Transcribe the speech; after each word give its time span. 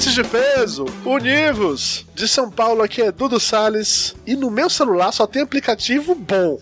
Ouvintes 0.00 0.14
de 0.14 0.24
peso, 0.24 0.86
univos! 1.04 2.06
De 2.14 2.26
São 2.26 2.50
Paulo 2.50 2.80
aqui 2.82 3.02
é 3.02 3.12
Dudu 3.12 3.38
Salles 3.38 4.16
e 4.26 4.34
no 4.34 4.50
meu 4.50 4.70
celular 4.70 5.12
só 5.12 5.26
tem 5.26 5.42
aplicativo 5.42 6.14
bom. 6.14 6.58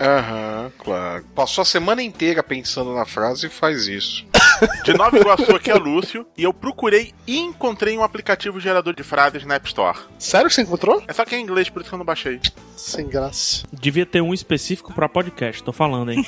Aham, 0.00 0.72
claro. 0.78 1.24
Passou 1.34 1.60
a 1.60 1.66
semana 1.66 2.02
inteira 2.02 2.42
pensando 2.42 2.94
na 2.94 3.04
frase 3.04 3.48
e 3.48 3.50
faz 3.50 3.86
isso. 3.86 4.24
De 4.84 4.94
Nova 4.94 5.18
Iguaçu 5.18 5.54
aqui 5.54 5.70
é 5.70 5.74
Lúcio 5.74 6.26
e 6.36 6.42
eu 6.44 6.52
procurei 6.52 7.12
e 7.26 7.38
encontrei 7.38 7.96
um 7.96 8.02
aplicativo 8.02 8.58
gerador 8.58 8.94
de 8.94 9.02
frases 9.02 9.44
na 9.44 9.56
App 9.56 9.66
Store. 9.68 9.98
Sério 10.18 10.48
que 10.48 10.54
você 10.54 10.62
encontrou? 10.62 11.02
É 11.06 11.12
só 11.12 11.24
que 11.24 11.34
é 11.34 11.38
em 11.38 11.42
inglês, 11.42 11.68
por 11.68 11.80
isso 11.80 11.90
que 11.90 11.94
eu 11.94 11.98
não 11.98 12.06
baixei. 12.06 12.40
Sem 12.76 13.06
graça. 13.06 13.66
Devia 13.72 14.06
ter 14.06 14.22
um 14.22 14.32
específico 14.32 14.92
pra 14.94 15.08
podcast, 15.08 15.62
tô 15.62 15.72
falando, 15.72 16.12
hein? 16.12 16.24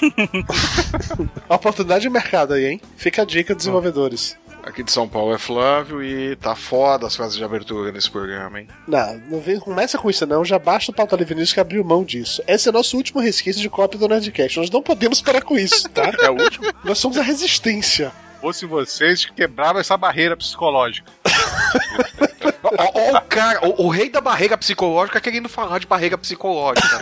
Oportunidade 1.49 2.03
de 2.03 2.11
mercado 2.11 2.55
aí, 2.55 2.67
hein? 2.67 2.81
Fica 2.97 3.23
a 3.23 3.25
dica, 3.25 3.55
desenvolvedores. 3.55 4.37
Aqui 4.63 4.83
de 4.83 4.93
São 4.93 5.09
Paulo 5.09 5.35
é 5.35 5.39
Flávio 5.39 6.03
e 6.03 6.37
tá 6.37 6.55
foda 6.55 7.07
as 7.07 7.17
frases 7.17 7.37
de 7.37 7.43
abertura 7.43 7.91
nesse 7.91 8.09
programa, 8.09 8.61
hein? 8.61 8.69
Não, 8.87 9.21
não 9.29 9.41
vem, 9.41 9.59
começa 9.59 9.99
com 9.99 10.09
isso 10.09 10.25
não, 10.25 10.45
já 10.45 10.59
basta 10.59 10.93
o 10.93 10.95
Pauta 10.95 11.17
Livre 11.17 11.35
News 11.35 11.53
que 11.53 11.59
abriu 11.59 11.83
mão 11.85 12.05
disso. 12.05 12.41
Esse 12.47 12.69
é 12.69 12.73
nosso 12.73 12.97
último 12.97 13.21
resquício 13.21 13.61
de 13.61 13.69
cópia 13.69 13.99
do 13.99 14.07
Nerdcast. 14.09 14.59
Nós 14.59 14.71
não 14.71 14.81
podemos 14.81 15.21
parar 15.21 15.43
com 15.43 15.59
isso, 15.59 15.89
tá? 15.89 16.13
É 16.21 16.31
o 16.31 16.41
último? 16.41 16.67
Nós 16.85 16.99
somos 16.99 17.19
a 17.19 17.23
resistência. 17.23 18.13
fosse 18.41 18.65
vocês 18.65 19.25
que 19.25 19.33
quebraram 19.33 19.81
essa 19.81 19.97
barreira 19.97 20.37
psicológica. 20.37 21.11
Ó, 22.63 23.17
o 23.17 23.21
cara, 23.23 23.67
o, 23.67 23.87
o 23.87 23.89
rei 23.89 24.09
da 24.09 24.21
barreira 24.21 24.57
psicológica 24.57 25.21
querendo 25.21 25.49
falar 25.49 25.79
de 25.81 25.87
barreira 25.87 26.17
psicológica. 26.17 27.01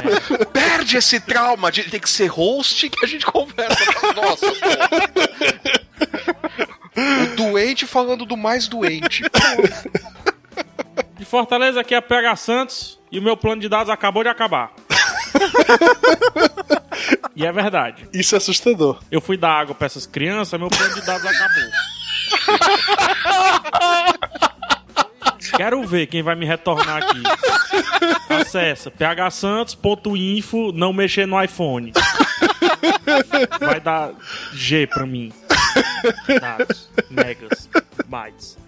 Perde 0.52 0.96
esse 0.96 1.20
trauma 1.20 1.70
de 1.70 1.84
ter 1.84 2.00
que 2.00 2.08
ser 2.08 2.26
host 2.26 2.88
que 2.88 3.04
a 3.04 3.08
gente 3.08 3.26
conversa. 3.26 3.84
Nossa, 4.16 4.46
pô. 4.46 5.81
O 6.96 7.36
doente 7.36 7.86
falando 7.86 8.26
do 8.26 8.36
mais 8.36 8.68
doente. 8.68 9.22
De 11.18 11.24
Fortaleza 11.24 11.80
aqui 11.80 11.94
é 11.94 12.00
PH 12.00 12.36
Santos 12.36 13.00
e 13.10 13.18
o 13.18 13.22
meu 13.22 13.36
plano 13.36 13.60
de 13.60 13.68
dados 13.68 13.90
acabou 13.90 14.22
de 14.22 14.28
acabar. 14.28 14.72
e 17.34 17.46
é 17.46 17.52
verdade. 17.52 18.08
Isso 18.12 18.34
é 18.34 18.38
assustador. 18.38 19.00
Eu 19.10 19.20
fui 19.20 19.36
dar 19.36 19.52
água 19.52 19.74
pra 19.74 19.86
essas 19.86 20.06
crianças, 20.06 20.58
meu 20.58 20.68
plano 20.68 20.94
de 20.94 21.06
dados 21.06 21.26
acabou. 21.26 21.70
Quero 25.56 25.86
ver 25.86 26.06
quem 26.06 26.22
vai 26.22 26.34
me 26.34 26.46
retornar 26.46 27.02
aqui. 27.02 27.22
Acessa 28.28 28.90
phsantos.info, 28.90 30.72
não 30.72 30.92
mexer 30.92 31.26
no 31.26 31.42
iPhone. 31.42 31.92
Vai 33.60 33.80
dar 33.80 34.12
G 34.52 34.86
pra 34.86 35.06
mim. 35.06 35.32
Dados, 36.40 36.88
megas, 37.10 37.68
bytes. 38.06 38.58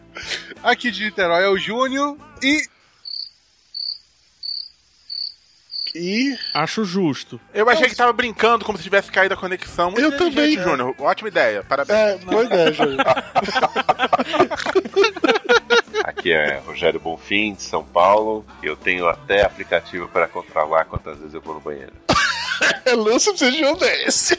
Aqui 0.62 0.91
de 0.91 1.05
Niterói 1.05 1.44
é 1.44 1.48
o 1.48 1.56
Júnior 1.58 2.16
e 2.42 2.62
E 5.95 6.36
Acho 6.52 6.84
justo. 6.84 7.40
Eu 7.52 7.68
achei 7.70 7.89
que 7.89 7.95
tava 7.95 8.12
brincando 8.12 8.64
como 8.64 8.77
se 8.77 8.83
tivesse 8.84 9.12
caído 9.12 9.34
a 9.34 9.36
conexão. 9.36 9.90
Muito 9.92 10.02
Eu 10.02 10.17
também. 10.17 10.55
Júnior. 10.61 10.95
Ótima 10.98 11.29
ideia. 11.29 11.62
Parabéns. 11.62 11.98
é, 11.98 12.17
boa 12.18 12.45
ideia, 12.45 12.73
Júlio. 12.73 12.96
Aqui 16.02 16.33
é 16.33 16.58
Rogério 16.67 16.98
Bonfim, 16.98 17.55
de 17.55 17.62
São 17.62 17.84
Paulo. 17.84 18.45
Eu 18.62 18.77
tenho 18.77 19.08
até 19.08 19.45
aplicativo 19.45 20.08
para 20.08 20.27
controlar 20.27 20.84
quantas 20.84 21.17
vezes 21.18 21.33
eu 21.34 21.40
vou 21.40 21.55
no 21.55 21.61
banheiro. 21.61 21.92
É 22.85 22.92
Lúcio 22.95 23.33
precisa 23.33 23.51
de 23.51 23.64
um 23.64 23.77
desse. 23.77 24.39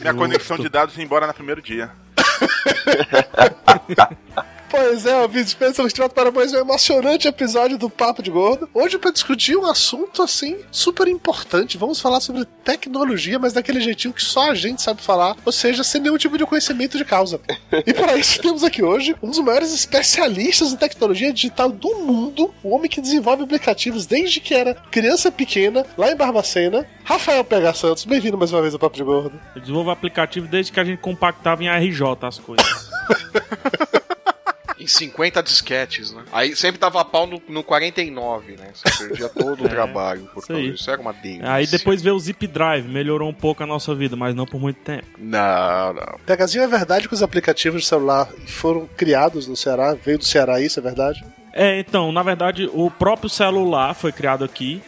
Minha 0.00 0.14
conexão 0.14 0.58
de 0.58 0.68
dados 0.68 0.96
ia 0.96 1.04
embora 1.04 1.26
no 1.26 1.34
primeiro 1.34 1.62
dia. 1.62 1.90
Pois 4.76 5.06
é, 5.06 5.16
ouvintes, 5.22 5.54
pensamos 5.54 5.92
que 5.92 6.08
para 6.08 6.32
mais 6.32 6.52
um 6.52 6.56
emocionante 6.56 7.28
episódio 7.28 7.78
do 7.78 7.88
Papo 7.88 8.20
de 8.20 8.28
Gordo. 8.28 8.68
Hoje 8.74 8.98
para 8.98 9.12
discutir 9.12 9.56
um 9.56 9.64
assunto 9.64 10.20
assim 10.20 10.58
super 10.68 11.06
importante. 11.06 11.78
Vamos 11.78 12.00
falar 12.00 12.18
sobre 12.18 12.44
tecnologia, 12.64 13.38
mas 13.38 13.52
daquele 13.52 13.80
jeitinho 13.80 14.12
que 14.12 14.20
só 14.20 14.50
a 14.50 14.54
gente 14.56 14.82
sabe 14.82 15.00
falar, 15.00 15.36
ou 15.44 15.52
seja, 15.52 15.84
sem 15.84 16.00
nenhum 16.00 16.18
tipo 16.18 16.36
de 16.36 16.44
conhecimento 16.44 16.98
de 16.98 17.04
causa. 17.04 17.40
E 17.86 17.94
para 17.94 18.16
isso 18.16 18.42
temos 18.42 18.64
aqui 18.64 18.82
hoje 18.82 19.14
um 19.22 19.30
dos 19.30 19.38
maiores 19.38 19.72
especialistas 19.72 20.72
em 20.72 20.76
tecnologia 20.76 21.32
digital 21.32 21.70
do 21.70 21.94
mundo, 22.00 22.52
o 22.60 22.74
homem 22.74 22.90
que 22.90 23.00
desenvolve 23.00 23.44
aplicativos 23.44 24.06
desde 24.06 24.40
que 24.40 24.54
era 24.54 24.74
criança 24.90 25.30
pequena, 25.30 25.86
lá 25.96 26.10
em 26.10 26.16
Barbacena, 26.16 26.84
Rafael 27.04 27.44
PH 27.44 27.74
Santos. 27.74 28.04
Bem-vindo 28.04 28.36
mais 28.36 28.52
uma 28.52 28.60
vez 28.60 28.74
ao 28.74 28.80
Papo 28.80 28.96
de 28.96 29.04
Gordo. 29.04 29.40
Eu 29.54 29.60
desenvolvo 29.60 29.90
aplicativo 29.90 30.48
desde 30.48 30.72
que 30.72 30.80
a 30.80 30.84
gente 30.84 30.98
compactava 30.98 31.62
em 31.62 31.68
RJ 31.68 32.02
as 32.22 32.40
coisas. 32.40 32.66
Em 34.84 34.86
50 34.86 35.42
disquetes, 35.42 36.12
né? 36.12 36.22
Aí 36.30 36.54
sempre 36.54 36.78
dava 36.78 37.02
pau 37.04 37.26
no, 37.26 37.42
no 37.48 37.64
49, 37.64 38.56
né? 38.56 38.68
Você 38.74 39.06
perdia 39.06 39.28
todo 39.30 39.62
o 39.62 39.66
É, 39.66 39.68
trabalho 39.68 40.28
por 40.34 40.40
isso 40.40 40.48
causa 40.48 40.62
disso. 40.62 40.90
Era 40.90 41.00
uma 41.00 41.12
delícia. 41.12 41.50
Aí 41.50 41.66
depois 41.66 42.02
veio 42.02 42.14
o 42.14 42.20
Zip 42.20 42.46
Drive, 42.46 42.86
melhorou 42.86 43.30
um 43.30 43.34
pouco 43.34 43.62
a 43.62 43.66
nossa 43.66 43.94
vida, 43.94 44.14
mas 44.14 44.34
não 44.34 44.44
por 44.44 44.60
muito 44.60 44.76
tempo. 44.80 45.06
Não, 45.18 45.94
não. 45.94 46.18
PHzinho, 46.26 46.64
é 46.64 46.68
verdade 46.68 47.08
que 47.08 47.14
os 47.14 47.22
aplicativos 47.22 47.82
de 47.82 47.88
celular 47.88 48.28
foram 48.46 48.86
criados 48.94 49.46
no 49.48 49.56
Ceará? 49.56 49.94
Veio 49.94 50.18
do 50.18 50.24
Ceará 50.24 50.60
isso, 50.60 50.78
é 50.78 50.82
verdade? 50.82 51.24
É, 51.52 51.78
então, 51.78 52.12
na 52.12 52.22
verdade, 52.22 52.68
o 52.72 52.90
próprio 52.90 53.30
celular 53.30 53.94
foi 53.94 54.12
criado 54.12 54.44
aqui 54.44 54.82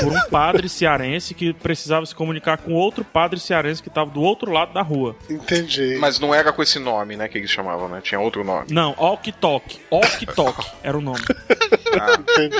por 0.00 0.12
um 0.12 0.20
padre 0.30 0.68
cearense 0.68 1.34
que 1.34 1.52
precisava 1.52 2.04
se 2.06 2.14
comunicar 2.14 2.58
com 2.58 2.72
outro 2.72 3.04
padre 3.04 3.38
cearense 3.38 3.82
que 3.82 3.88
estava 3.88 4.10
do 4.10 4.20
outro 4.20 4.50
lado 4.50 4.72
da 4.72 4.82
rua. 4.82 5.16
Entendi. 5.28 5.96
Mas 6.00 6.18
não 6.18 6.34
era 6.34 6.52
com 6.52 6.62
esse 6.62 6.78
nome, 6.78 7.16
né? 7.16 7.28
Que 7.28 7.38
eles 7.38 7.50
chamavam, 7.50 7.88
né? 7.88 8.00
Tinha 8.02 8.20
outro 8.20 8.44
nome. 8.44 8.66
Não, 8.70 8.94
Ok 8.98 9.32
Tok. 9.40 9.80
Ok 9.90 10.28
Tok 10.34 10.66
era 10.82 10.96
o 10.96 11.00
nome. 11.00 11.22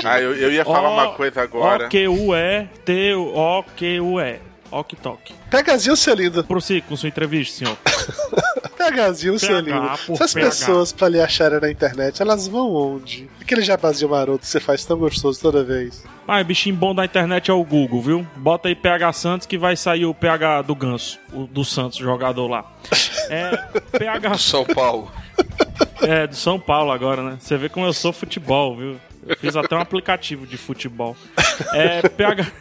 Ah, 0.03 0.19
eu, 0.19 0.35
eu 0.35 0.51
ia 0.51 0.65
falar 0.65 0.89
uma 0.89 1.13
coisa 1.13 1.41
agora. 1.41 1.85
O-Q-U-E-T-O-Q-U-E. 1.87 4.39
Ok 4.71 4.97
Tok. 5.01 5.33
PHzinho 5.49 5.95
Celindo. 5.95 6.43
Prossiga 6.43 6.85
com 6.87 6.95
sua 6.95 7.09
entrevista, 7.09 7.59
senhor. 7.59 7.77
PHzinho 8.91 9.39
PH 9.39 9.39
Celindo. 9.39 9.97
por 10.05 10.17
Se 10.17 10.23
as 10.23 10.33
PH. 10.33 10.49
pessoas 10.49 10.91
pra 10.91 11.09
lhe 11.09 11.21
acharem 11.21 11.59
na 11.59 11.69
internet, 11.71 12.21
elas 12.21 12.47
vão 12.47 12.73
onde? 12.73 13.29
Aquele 13.41 13.61
jabazinho 13.61 14.11
maroto 14.11 14.39
que 14.39 14.47
você 14.47 14.59
faz 14.59 14.83
tão 14.85 14.97
gostoso 14.97 15.39
toda 15.39 15.63
vez. 15.63 16.03
Mas 16.25 16.45
bichinho 16.45 16.75
bom 16.75 16.95
da 16.95 17.03
internet 17.03 17.51
é 17.51 17.53
o 17.53 17.63
Google, 17.63 18.01
viu? 18.01 18.27
Bota 18.35 18.67
aí 18.69 18.75
PH 18.75 19.13
Santos 19.13 19.47
que 19.47 19.57
vai 19.57 19.75
sair 19.75 20.05
o 20.05 20.13
PH 20.13 20.61
do 20.61 20.75
Ganso, 20.75 21.19
o 21.33 21.45
do 21.45 21.65
Santos, 21.65 21.97
jogador 21.97 22.47
lá. 22.47 22.65
É 23.29 23.51
PH 23.97 24.37
São 24.37 24.65
Paulo. 24.65 25.11
É, 26.01 26.27
do 26.27 26.35
São 26.35 26.59
Paulo 26.59 26.91
agora, 26.91 27.21
né? 27.23 27.37
Você 27.39 27.57
vê 27.57 27.69
como 27.69 27.85
eu 27.85 27.93
sou 27.93 28.13
futebol, 28.13 28.75
viu? 28.77 28.97
Eu 29.25 29.37
fiz 29.37 29.55
até 29.55 29.75
um 29.75 29.79
aplicativo 29.79 30.45
de 30.45 30.57
futebol. 30.57 31.15
É 31.73 32.01
ph, 32.07 32.51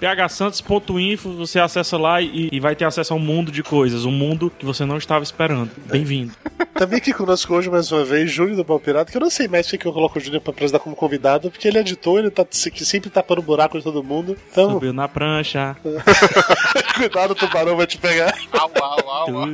phsantos.info, 0.00 1.30
você 1.30 1.60
acessa 1.60 1.98
lá 1.98 2.20
e, 2.22 2.48
e 2.50 2.58
vai 2.58 2.74
ter 2.74 2.84
acesso 2.86 3.12
a 3.12 3.16
um 3.16 3.20
mundo 3.20 3.52
de 3.52 3.62
coisas, 3.62 4.04
um 4.04 4.10
mundo 4.10 4.50
que 4.58 4.64
você 4.64 4.84
não 4.84 4.96
estava 4.96 5.22
esperando. 5.22 5.70
Bem-vindo. 5.86 6.32
Também 6.74 6.98
aqui 6.98 7.12
conosco 7.12 7.54
hoje, 7.54 7.68
mais 7.68 7.92
uma 7.92 8.04
vez, 8.04 8.30
Júnior 8.30 8.56
do 8.56 8.64
Pau 8.64 8.80
Pirata, 8.80 9.10
que 9.10 9.16
eu 9.16 9.20
não 9.20 9.28
sei 9.28 9.46
mais 9.46 9.70
que 9.70 9.86
eu 9.86 9.92
coloco 9.92 10.18
o 10.18 10.20
Júnior 10.20 10.40
pra 10.40 10.52
apresentar 10.52 10.78
como 10.78 10.96
convidado, 10.96 11.50
porque 11.50 11.68
ele 11.68 11.76
é 11.76 11.80
editor, 11.82 12.18
ele 12.18 12.30
tá 12.30 12.44
que 12.44 12.84
sempre 12.84 13.10
tapando 13.10 13.42
buraco 13.42 13.76
de 13.76 13.84
todo 13.84 14.02
mundo. 14.02 14.36
Então, 14.50 14.72
Subiu 14.72 14.92
na 14.92 15.06
prancha. 15.06 15.76
cuidado, 16.96 17.32
o 17.32 17.34
tubarão 17.34 17.76
vai 17.76 17.86
te 17.86 17.98
pegar. 17.98 18.34
Au, 18.52 18.70
au, 18.80 19.10
au, 19.10 19.38
au. 19.42 19.48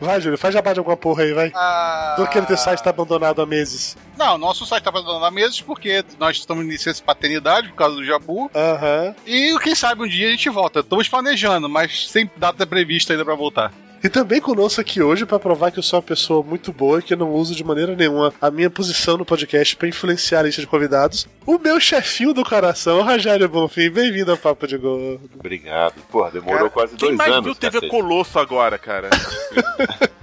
Vai, 0.00 0.20
Júnior, 0.20 0.38
faz 0.38 0.52
jabá 0.52 0.72
de 0.72 0.78
alguma 0.78 0.96
porra 0.96 1.22
aí, 1.22 1.32
vai. 1.32 1.50
Ah, 1.54 2.14
Do 2.18 2.26
que 2.26 2.36
ele 2.36 2.46
ter 2.46 2.58
site 2.58 2.82
tá 2.82 2.90
abandonado 2.90 3.40
há 3.40 3.46
meses. 3.46 3.96
Não, 4.16 4.36
nosso 4.36 4.66
site 4.66 4.82
tá 4.84 4.90
abandonado 4.90 5.24
há 5.24 5.30
meses 5.30 5.60
porque 5.60 6.04
nós 6.18 6.36
estamos 6.36 6.64
em 6.64 6.68
licença 6.68 7.00
de 7.00 7.02
paternidade 7.04 7.68
por 7.68 7.76
causa 7.76 7.96
do 7.96 8.04
Jabu. 8.04 8.50
Aham. 8.54 9.14
E 9.26 9.58
quem 9.60 9.74
sabe 9.74 10.02
um 10.02 10.08
dia 10.08 10.28
a 10.28 10.30
gente 10.30 10.48
volta. 10.50 10.80
Estamos 10.80 11.08
planejando, 11.08 11.68
mas 11.68 12.08
sem 12.10 12.30
data 12.36 12.66
prevista 12.66 13.12
ainda 13.12 13.24
pra 13.24 13.34
voltar. 13.34 13.72
E 14.02 14.08
também 14.08 14.40
conosco 14.40 14.80
aqui 14.80 15.02
hoje 15.02 15.26
pra 15.26 15.38
provar 15.38 15.70
que 15.72 15.78
eu 15.78 15.82
sou 15.82 15.98
uma 15.98 16.02
pessoa 16.02 16.42
muito 16.42 16.72
boa 16.72 17.00
e 17.00 17.02
que 17.02 17.14
eu 17.14 17.18
não 17.18 17.30
uso 17.32 17.54
de 17.54 17.64
maneira 17.64 17.96
nenhuma 17.96 18.32
a 18.40 18.50
minha 18.50 18.70
posição 18.70 19.16
no 19.16 19.24
podcast 19.24 19.74
pra 19.76 19.88
influenciar 19.88 20.40
a 20.40 20.42
lista 20.44 20.60
de 20.60 20.66
convidados, 20.66 21.26
o 21.44 21.58
meu 21.58 21.80
chefinho 21.80 22.32
do 22.32 22.44
coração, 22.44 23.02
Rogério 23.02 23.48
Bonfim. 23.48 23.90
Bem-vindo 23.90 24.30
ao 24.30 24.36
Papo 24.36 24.66
de 24.66 24.76
Gordo. 24.76 25.20
Obrigado. 25.34 25.94
Porra, 26.10 26.30
demorou 26.30 26.58
Cara, 26.58 26.70
quase 26.70 26.96
Quem 26.96 27.08
dois 27.08 27.18
mais 27.18 27.32
anos. 27.32 27.44
viu 27.44 27.54
TV 27.54 27.80
cacete. 27.80 27.90
Colosso 27.90 28.38
agora, 28.38 28.78
cara? 28.78 29.10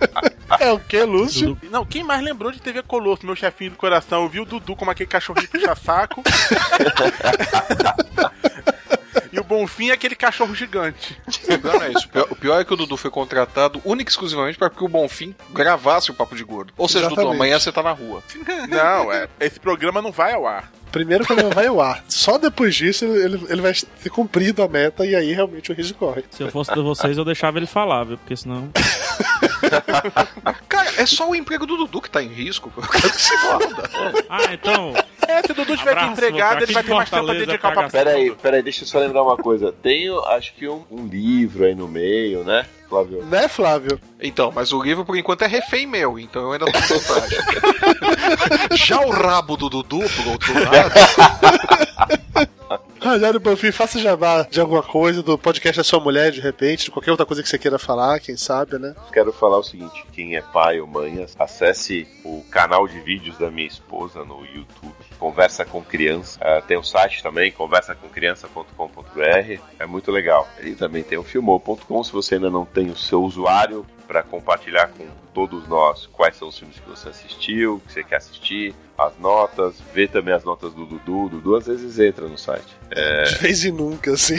É 0.60 0.72
o 0.72 0.78
que, 0.80 1.02
Lúcio? 1.04 1.58
Não, 1.72 1.84
quem 1.84 2.04
mais 2.04 2.24
lembrou 2.24 2.52
de 2.52 2.62
TV 2.62 2.84
Colosso, 2.84 3.26
meu 3.26 3.36
chefinho 3.36 3.72
do 3.72 3.78
coração? 3.78 4.22
Eu 4.22 4.30
vi 4.30 4.40
o 4.40 4.46
Dudu 4.46 4.76
como 4.76 4.92
aquele 4.92 5.10
cachorrinho 5.10 5.50
puxa-saco. 5.50 6.22
e 6.30 6.32
o 9.44 9.48
Bonfim 9.48 9.90
é 9.90 9.94
aquele 9.94 10.16
cachorro 10.16 10.56
gigante. 10.56 11.18
Não, 11.64 11.74
não 11.74 11.82
é 11.84 11.92
isso. 11.92 12.06
O 12.08 12.10
pior, 12.10 12.28
o 12.32 12.36
pior 12.36 12.62
é 12.62 12.66
que 12.66 12.74
o 12.74 12.76
Dudu 12.78 12.98
foi 12.98 13.12
contratado 13.12 13.82
única 13.86 14.10
e 14.10 14.12
exclusivamente 14.12 14.58
para 14.58 14.70
que 14.70 14.84
o 14.84 14.88
Bonfim 14.88 15.36
gravasse 15.52 16.12
o 16.12 16.14
Papo 16.14 16.36
de 16.36 16.44
Gordo. 16.44 16.74
Ou 16.78 16.88
seja, 16.88 17.04
Dudu, 17.10 17.14
Exatamente. 17.22 17.36
amanhã 17.36 17.60
você 17.60 17.72
tá 17.72 17.84
na 17.84 17.92
rua. 17.92 18.24
Não, 18.70 19.12
é, 19.12 19.28
esse 19.40 19.60
programa 19.60 20.02
não 20.02 20.12
vai 20.12 20.34
ao 20.34 20.48
ar. 20.48 20.72
Primeiro 20.92 21.26
quando 21.26 21.40
ele 21.40 21.54
vai 21.56 21.66
ao 21.68 21.82
ar. 21.82 22.04
Só 22.08 22.38
depois 22.38 22.76
disso 22.76 23.04
ele, 23.06 23.24
ele- 23.36 23.46
ele 23.50 23.62
vai 23.62 23.74
ter 23.74 24.10
cumprido 24.12 24.62
a 24.62 24.68
meta 24.68 25.04
e 25.06 25.16
aí 25.16 25.34
realmente 25.34 25.72
o 25.72 25.76
risco 25.76 25.98
corre. 25.98 26.24
Se 26.30 26.44
eu 26.44 26.50
fosse 26.52 26.72
de 26.74 26.82
vocês, 26.82 27.18
eu 27.18 27.26
deixava 27.26 27.58
ele 27.58 27.66
falar, 27.66 28.04
viu? 28.04 28.18
Porque 28.18 28.36
senão. 28.36 28.70
Cara, 30.70 30.92
é 30.98 31.06
só 31.06 31.30
o 31.30 31.36
emprego 31.36 31.66
do 31.66 31.78
Dudu 31.78 32.02
que 32.02 32.10
tá 32.10 32.22
em 32.22 32.28
risco. 32.28 32.72
Eu 32.76 32.84
quero 32.88 33.10
que 33.14 33.22
se 33.22 33.38
foda. 33.38 33.90
Ah, 34.30 34.54
então. 34.54 34.94
É, 35.28 35.42
se 35.42 35.52
o 35.52 35.56
Dudu 35.56 35.78
tiver 35.78 35.92
Abraço, 35.92 36.12
empregado, 36.12 36.54
aqui 36.56 36.64
ele 36.64 36.74
vai 36.74 36.84
ter 36.84 36.94
mais 36.94 37.10
tempo 37.10 37.26
pra 37.26 37.34
dedicar 37.34 37.72
pra 37.72 37.76
caga- 37.84 37.90
Pera 37.92 38.10
aí, 38.12 38.32
pera 38.36 38.58
aí, 38.58 38.64
deixa 38.64 38.84
eu 38.84 38.88
só 38.88 39.00
lembrar 39.00 39.24
uma 39.24 39.38
coisa. 39.38 39.72
Tem, 39.72 40.08
acho 40.28 40.54
que 40.56 40.68
um, 40.68 40.84
um 40.92 41.06
livro 41.08 41.64
aí 41.66 41.74
no 41.74 41.88
meio, 41.88 42.44
né, 42.44 42.66
Flávio? 42.90 43.24
Né, 43.26 43.48
Flávio? 43.48 44.00
Então, 44.22 44.52
mas 44.54 44.74
o 44.74 44.82
livro 44.84 45.06
por 45.06 45.18
enquanto 45.18 45.44
é 45.44 45.48
refém 45.48 45.88
meu, 45.88 46.20
então 46.20 46.42
eu 46.44 46.52
ainda 46.54 46.66
tô 46.66 46.78
em 46.78 46.82
vantagem. 47.00 47.40
Já 48.74 49.00
o 49.00 49.10
rabo 49.12 49.56
do 49.56 49.70
Dudu, 49.70 50.00
por 50.00 50.28
outro 50.28 50.54
lado, 50.54 50.94
Rogério 53.04 53.38
Bonfim, 53.38 53.74
faça 53.74 54.00
jabá 54.00 54.48
de 54.50 54.62
alguma 54.62 54.82
coisa, 54.82 55.22
do 55.22 55.38
podcast 55.38 55.78
da 55.78 55.84
sua 55.84 56.00
mulher, 56.00 56.32
de 56.32 56.40
repente, 56.40 56.86
de 56.86 56.92
qualquer 56.92 57.12
outra 57.12 57.26
coisa 57.26 57.44
que 57.44 57.50
você 57.50 57.60
queira 57.60 57.78
falar, 57.78 58.22
quem 58.22 58.38
sabe, 58.38 58.80
né? 58.80 58.96
Quero 59.12 59.34
falar 59.34 59.58
o 59.58 59.64
seguinte: 59.64 60.06
quem 60.14 60.38
é 60.38 60.42
pai 60.42 60.80
ou 60.80 60.88
mãe, 60.88 61.28
acesse 61.38 62.08
o 62.24 62.42
canal 62.50 62.88
de 62.88 63.02
vídeos 63.02 63.38
da 63.38 63.52
minha 63.52 63.68
esposa 63.68 64.24
no 64.24 64.46
YouTube. 64.46 64.96
Conversa 65.20 65.66
com 65.66 65.84
criança. 65.84 66.40
Ah, 66.42 66.64
tem 66.66 66.78
o 66.78 66.84
site 66.84 67.22
também, 67.22 67.52
conversaconcriança.com.br. 67.52 69.62
É 69.78 69.86
muito 69.86 70.10
legal. 70.10 70.48
E 70.62 70.72
também 70.72 71.04
tem 71.04 71.18
o 71.18 71.24
filmou.com 71.24 72.04
se 72.06 72.14
você 72.14 72.36
ainda 72.36 72.50
não 72.50 72.64
tem 72.64 72.90
o 72.90 72.96
seu 72.96 73.22
usuário 73.22 73.86
para 74.08 74.24
compartilhar 74.24 74.88
com 74.88 75.06
todos 75.34 75.68
nós 75.68 76.08
quais 76.08 76.38
são 76.38 76.48
os 76.48 76.58
filmes 76.58 76.80
que 76.80 76.90
você 76.90 77.10
assistiu, 77.10 77.82
que 77.86 77.94
você 77.94 78.04
quer 78.04 78.18
assistir, 78.18 78.74
as 78.98 79.18
notas, 79.20 79.76
ver 79.94 80.08
também 80.10 80.34
as 80.34 80.44
notas 80.44 80.72
do 80.74 80.86
Dudu. 80.86 81.30
Dudu 81.30 81.56
às 81.56 81.66
vezes 81.68 81.98
entra 82.00 82.28
no 82.28 82.38
site. 82.38 82.76
É, 82.92 83.24
De 83.24 83.36
vez 83.36 83.66
em 83.66 83.72
nunca, 83.72 84.12
assim. 84.14 84.38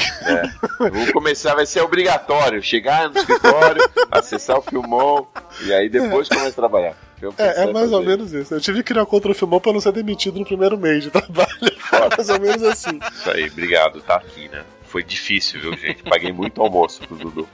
eu 0.80 0.92
Vou 0.92 1.12
começar, 1.12 1.54
vai 1.54 1.66
ser 1.66 1.80
obrigatório. 1.82 2.62
Chegar 2.62 3.10
no 3.10 3.18
escritório, 3.18 3.82
acessar 4.10 4.58
o 4.58 4.62
Filmon 4.62 5.24
e 5.64 5.72
aí 5.72 5.88
depois 5.88 6.28
começar 6.28 6.48
a 6.48 6.52
trabalhar. 6.52 6.96
É, 7.38 7.62
é 7.64 7.72
mais 7.72 7.90
ou 7.90 8.00
fazer. 8.02 8.16
menos 8.16 8.32
isso. 8.32 8.54
Eu 8.54 8.60
tive 8.60 8.78
que 8.82 8.92
criar 8.92 9.06
contra 9.06 9.30
o 9.30 9.34
Filmão 9.34 9.58
pra 9.58 9.72
não 9.72 9.80
ser 9.80 9.92
demitido 9.92 10.38
no 10.38 10.44
primeiro 10.44 10.76
mês 10.78 11.02
de 11.04 11.10
trabalho. 11.10 11.48
mais 12.16 12.28
ou 12.28 12.38
menos 12.40 12.62
assim. 12.64 12.98
Isso 13.12 13.30
aí, 13.30 13.48
obrigado, 13.48 14.00
tá 14.02 14.16
aqui, 14.16 14.48
né? 14.48 14.62
Foi 14.86 15.02
difícil, 15.02 15.60
viu, 15.60 15.76
gente? 15.76 16.02
Paguei 16.04 16.32
muito 16.32 16.60
almoço 16.62 17.00
pro 17.00 17.16
Dudu. 17.16 17.48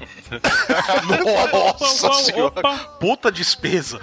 nossa 1.08 2.06
Opa, 2.08 2.14
senhora. 2.16 2.46
opa, 2.46 2.76
Puta 3.00 3.30
despesa. 3.32 4.00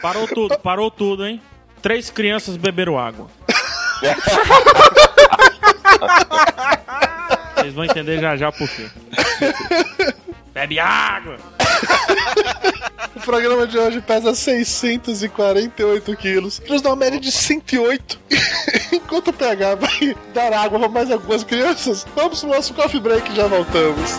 parou 0.00 0.26
tudo, 0.26 0.58
parou 0.58 0.90
tudo, 0.90 1.26
hein? 1.26 1.40
Três 1.82 2.08
crianças 2.10 2.56
beberam 2.56 2.96
água. 2.98 3.26
Vocês 7.56 7.74
vão 7.74 7.84
entender 7.84 8.20
já 8.20 8.36
já 8.36 8.52
por 8.52 8.68
quê. 8.68 8.88
Bebe 10.54 10.78
água! 10.78 11.38
O 13.16 13.20
programa 13.20 13.66
de 13.66 13.76
hoje 13.78 14.00
pesa 14.00 14.34
648 14.34 16.16
quilos, 16.16 16.58
que 16.58 16.70
nos 16.70 16.82
dá 16.82 16.90
uma 16.90 16.96
média 16.96 17.18
de 17.18 17.32
108. 17.32 18.20
Enquanto 18.92 19.28
o 19.28 19.32
PH 19.32 19.74
vai 19.74 20.16
dar 20.32 20.52
água 20.52 20.78
pra 20.78 20.88
mais 20.88 21.10
algumas 21.10 21.42
crianças, 21.42 22.06
vamos 22.14 22.40
pro 22.40 22.50
nosso 22.50 22.74
coffee 22.74 23.00
break 23.00 23.32
e 23.32 23.36
já 23.36 23.46
voltamos. 23.46 24.18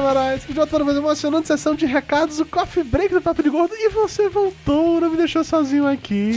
Moraes. 0.00 0.44
Que 0.44 0.54
já 0.54 0.66
para 0.66 0.84
mais 0.84 0.96
uma 0.96 1.08
emocionante 1.08 1.48
sessão 1.48 1.74
de 1.74 1.86
recados, 1.86 2.40
o 2.40 2.46
coffee 2.46 2.84
break 2.84 3.12
do 3.14 3.20
Papo 3.20 3.42
de 3.42 3.50
Gordo. 3.50 3.74
E 3.74 3.88
você 3.90 4.28
voltou, 4.28 5.00
não 5.00 5.10
me 5.10 5.16
deixou 5.16 5.44
sozinho 5.44 5.86
aqui. 5.86 6.32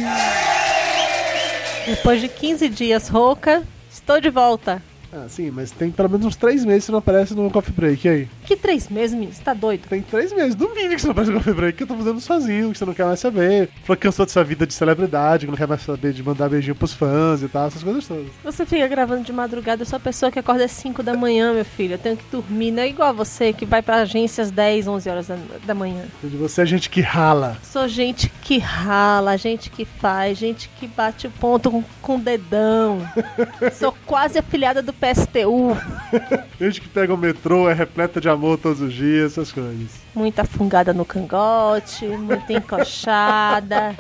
Depois 1.86 2.20
de 2.20 2.28
15 2.28 2.68
dias 2.70 3.08
rouca, 3.08 3.64
estou 3.90 4.20
de 4.20 4.30
volta. 4.30 4.82
Ah, 5.12 5.26
sim, 5.30 5.52
mas 5.52 5.72
tem 5.72 5.92
pelo 5.92 6.10
menos 6.10 6.26
uns 6.26 6.36
três 6.36 6.66
meses 6.66 6.84
que 6.84 6.86
você 6.88 6.92
não 6.92 7.00
aparece 7.00 7.34
no 7.34 7.50
coffee 7.50 7.74
break. 7.74 8.06
E 8.06 8.10
aí? 8.10 8.28
Que 8.46 8.56
três 8.56 8.90
meses, 8.90 9.14
menino? 9.14 9.34
Você 9.34 9.44
tá 9.44 9.54
doido? 9.54 9.88
Tem 9.88 10.02
três 10.02 10.34
meses, 10.34 10.56
no 10.56 10.74
mínimo, 10.74 10.96
que 10.96 11.02
você 11.02 11.08
não 11.08 11.12
aparece 11.12 11.32
no 11.32 11.38
coffee 11.38 11.54
break, 11.54 11.78
que 11.78 11.84
eu 11.84 11.88
tô 11.88 11.96
fazendo 11.96 12.20
sozinho, 12.20 12.72
que 12.72 12.78
você 12.78 12.86
não 12.86 12.94
quer 12.94 13.06
mais 13.06 13.20
saber. 13.20 13.70
Falou 13.84 13.98
que 13.98 14.04
cansou 14.04 14.26
dessa 14.26 14.44
vida 14.44 14.68
de 14.68 14.74
celebridade, 14.74 15.46
que 15.46 15.52
não 15.52 15.58
quer 15.58 15.68
mais 15.68 15.82
saber 15.82 16.14
de 16.14 16.24
mandar 16.24 16.50
beijinho 16.50 16.76
pros 16.76 16.94
fãs 16.94 17.42
e 17.42 17.48
tal, 17.48 17.68
essas 17.68 17.84
coisas 17.84 18.08
todas. 18.08 18.28
Você 18.44 18.66
fica 18.66 18.88
gravando 18.88 19.24
de 19.24 19.34
madrugada, 19.34 19.82
eu 19.82 19.86
sou 19.86 19.98
a 19.98 20.00
pessoa 20.00 20.32
que 20.32 20.40
acorda 20.40 20.66
às 20.66 20.72
5 20.72 21.02
da 21.02 21.16
manhã, 21.16 21.54
meu 21.54 21.66
filho. 21.66 21.94
Eu 21.94 22.00
tenho 22.00 22.18
que 22.18 22.26
dormir, 22.32 22.72
não 22.72 22.84
é 22.84 22.90
igual 22.90 23.10
a 23.10 23.14
você 23.14 23.54
que 23.54 23.66
vai 23.66 23.82
pra 23.82 23.98
agência 23.98 24.44
às 24.44 24.52
10, 24.52 24.88
11 24.88 25.10
horas 25.10 25.28
da, 25.28 25.38
da 25.66 25.74
manhã. 25.74 26.04
De 26.24 26.36
você 26.36 26.62
é 26.62 26.66
gente 26.66 26.90
que 26.90 27.02
rala. 27.02 27.58
Sou 27.64 27.88
gente 27.88 28.30
que 28.42 28.58
rala, 28.58 29.38
gente 29.38 29.70
que 29.70 29.86
faz, 29.86 30.38
gente 30.38 30.70
que 30.80 30.88
bate 30.88 31.28
o 31.28 31.32
ponto 31.32 31.72
com, 31.72 31.84
com 32.02 32.16
o 32.16 32.20
dedão. 32.20 33.00
sou 33.74 33.96
quase 34.06 34.40
afiliada 34.40 34.82
do 34.82 34.94
PSTU. 34.96 35.78
Gente 36.60 36.82
que 36.82 36.88
pega 36.88 37.14
o 37.14 37.18
metrô, 37.18 37.70
é 37.70 37.74
repleta 37.74 38.20
de 38.20 38.30
amor 38.30 38.58
todos 38.58 38.82
os 38.82 38.94
dias, 38.94 39.34
essas 39.34 39.52
coisas. 39.52 39.92
Muita 40.14 40.44
fungada 40.44 40.94
no 40.94 41.06
cangote, 41.06 42.06
muita 42.06 42.54
encoxada, 42.54 43.96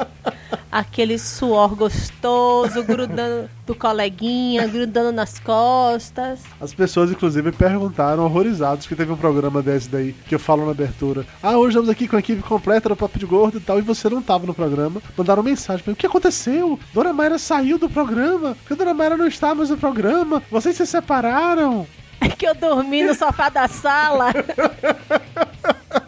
aquele 0.75 1.17
suor 1.17 1.73
gostoso 1.73 2.83
grudando 2.83 3.49
do 3.65 3.73
coleguinha, 3.73 4.67
grudando 4.67 5.13
nas 5.13 5.39
costas. 5.39 6.41
As 6.59 6.73
pessoas, 6.73 7.09
inclusive, 7.09 7.49
perguntaram, 7.53 8.25
horrorizados, 8.25 8.85
que 8.85 8.93
teve 8.93 9.09
um 9.09 9.15
programa 9.15 9.61
desse 9.61 9.87
daí, 9.87 10.11
que 10.11 10.35
eu 10.35 10.39
falo 10.39 10.65
na 10.65 10.71
abertura. 10.71 11.25
Ah, 11.41 11.57
hoje 11.57 11.69
estamos 11.69 11.89
aqui 11.89 12.09
com 12.09 12.17
a 12.17 12.19
equipe 12.19 12.43
completa 12.43 12.89
do 12.89 12.95
Papo 12.95 13.17
de 13.17 13.25
Gordo 13.25 13.57
e 13.57 13.61
tal, 13.61 13.79
e 13.79 13.81
você 13.81 14.09
não 14.09 14.21
tava 14.21 14.45
no 14.45 14.53
programa. 14.53 15.01
Mandaram 15.17 15.41
mensagem 15.41 15.81
pra 15.81 15.91
mim, 15.91 15.95
o 15.95 15.97
que 15.97 16.07
aconteceu? 16.07 16.77
Dona 16.93 17.13
Mayra 17.13 17.39
saiu 17.39 17.77
do 17.77 17.89
programa, 17.89 18.55
porque 18.55 18.73
a 18.73 18.75
Dona 18.75 18.93
Mayra 18.93 19.15
não 19.15 19.27
está 19.27 19.55
mais 19.55 19.69
no 19.69 19.77
programa, 19.77 20.43
vocês 20.51 20.75
se 20.75 20.85
separaram. 20.85 21.87
É 22.19 22.27
que 22.27 22.45
eu 22.45 22.53
dormi 22.53 23.01
no 23.01 23.15
sofá 23.15 23.47
da 23.47 23.69
sala. 23.69 24.33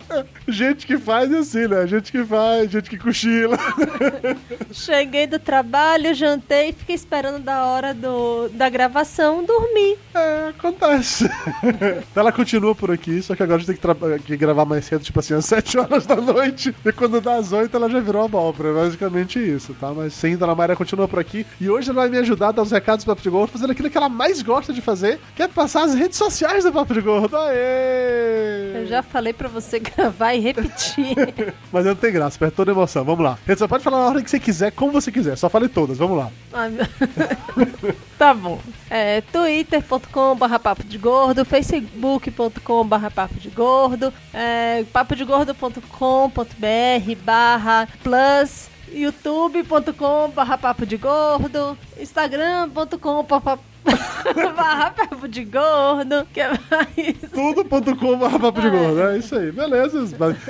Gente 0.48 0.88
que 0.88 0.98
faz 0.98 1.32
é 1.32 1.40
assim, 1.40 1.68
né? 1.68 1.86
Gente 1.86 2.12
que 2.12 2.24
faz, 2.24 2.72
gente 2.72 2.90
que 2.90 2.98
cochila. 2.98 3.58
Cheguei 4.72 5.28
do 5.28 5.38
trabalho, 5.38 6.14
jantei, 6.14 6.72
fiquei 6.72 6.96
esperando 6.96 7.44
da 7.44 7.66
hora 7.66 7.94
do, 7.94 8.48
da 8.50 8.70
gravação, 8.70 9.44
dormi. 9.44 9.98
É, 10.16 10.50
acontece. 10.50 11.30
ela 12.16 12.32
continua 12.32 12.74
por 12.74 12.92
aqui, 12.92 13.22
só 13.22 13.36
que 13.36 13.44
agora 13.44 13.58
a 13.58 13.64
gente 13.64 13.78
tem 13.78 14.20
que, 14.20 14.24
que 14.24 14.38
gravar 14.38 14.64
mais 14.64 14.86
cedo, 14.86 15.04
tipo 15.04 15.20
assim, 15.20 15.34
às 15.34 15.46
7 15.58 15.78
horas 15.80 16.06
da 16.06 16.16
noite. 16.16 16.74
E 16.86 16.92
quando 16.94 17.20
dá 17.20 17.36
às 17.36 17.52
8, 17.52 17.76
ela 17.76 17.90
já 17.90 18.00
virou 18.00 18.24
abóbora. 18.24 18.70
É 18.70 18.74
basicamente 18.74 19.40
isso, 19.40 19.74
tá? 19.74 19.92
Mas 19.94 20.14
sim, 20.14 20.38
Dona 20.38 20.56
Maria 20.56 20.76
continua 20.76 21.08
por 21.08 21.20
aqui. 21.20 21.46
E 21.60 21.70
hoje 21.70 21.90
ela 21.90 22.02
vai 22.02 22.10
me 22.10 22.18
ajudar 22.20 22.50
a 22.50 22.52
dar 22.54 22.62
os 22.62 22.72
recados 22.72 23.04
do 23.04 23.10
Papo 23.10 23.22
de 23.22 23.30
Gordo, 23.30 23.52
fazendo 23.52 23.72
aquilo 23.72 23.90
que 23.90 23.98
ela 23.98 24.10
mais 24.10 24.42
gosta 24.42 24.72
de 24.72 24.82
fazer, 24.82 25.20
que 25.36 25.44
é 25.44 25.48
passar 25.48 25.84
as 25.84 25.94
redes 25.94 26.18
sociais 26.18 26.64
do 26.64 26.72
Papo 26.72 26.94
de 26.94 27.02
Gordo. 27.02 27.36
Aê! 27.36 28.82
Eu 28.82 28.86
já 28.86 29.04
falei 29.04 29.34
pra 29.34 29.50
você 29.50 29.80
gravar 29.80 30.37
e 30.38 30.40
repetir. 30.40 31.16
Mas 31.72 31.86
eu 31.86 31.94
não 31.94 32.00
tenho 32.00 32.14
graça, 32.14 32.38
perde 32.38 32.56
toda 32.56 32.72
emoção. 32.72 33.04
Vamos 33.04 33.24
lá. 33.24 33.38
Você 33.46 33.68
pode 33.68 33.84
falar 33.84 33.98
na 33.98 34.06
ordem 34.06 34.24
que 34.24 34.30
você 34.30 34.40
quiser, 34.40 34.72
como 34.72 34.92
você 34.92 35.12
quiser. 35.12 35.38
Só 35.38 35.50
fale 35.50 35.68
todas, 35.68 35.98
vamos 35.98 36.18
lá. 36.18 36.32
Tá 38.18 38.34
bom. 38.34 38.60
É, 38.90 39.22
twitter.com.br 39.22 40.60
papo 40.62 40.84
de 40.84 40.98
gordo, 40.98 41.46
facebook.com.br 41.46 43.10
papo 43.14 43.36
de 43.36 43.50
gordo, 43.50 44.12
é, 44.34 44.84
papodegordo.com.br 44.92 47.16
barra 47.24 47.88
plus, 48.02 48.70
youtube.com 48.92 50.32
barra 50.32 50.58
papo 50.58 50.84
de 50.84 50.98
gordo, 50.98 51.78
instagram.com 52.00 53.24
barra 54.56 54.92
papo 54.92 55.28
de 55.28 55.44
gordo, 55.44 56.28
que 56.34 56.40
é 56.40 56.50
mais 56.50 57.32
Tudo.com 57.32 58.18
barra 58.18 58.40
Papo 58.40 58.62
de 58.62 58.70
Gordo. 58.70 59.02
É 59.02 59.18
isso 59.18 59.36
aí, 59.36 59.52
beleza. 59.52 60.06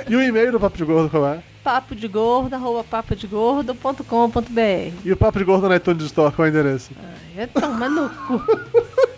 E 0.08 0.16
o 0.16 0.22
e-mail 0.22 0.52
do 0.52 0.60
Papo 0.60 0.76
de 0.76 0.84
Gordo 0.84 1.10
qual 1.10 1.26
é? 1.26 1.42
papo 1.68 1.94
de 1.94 2.08
gordo, 2.08 2.54
arroba 2.54 2.82
papo 2.82 3.14
de 3.14 3.26
gordo.com.br. 3.26 4.94
E 5.04 5.12
o 5.12 5.16
Papo 5.18 5.38
de 5.38 5.44
Gordo 5.44 5.68
na 5.68 5.76
iTunes 5.76 6.04
Store, 6.04 6.34
qual 6.34 6.46
é 6.46 6.48
o 6.48 6.50
endereço? 6.50 6.92
É 7.36 7.46
toma 7.46 7.90
no 7.90 8.08
cu. 8.08 8.42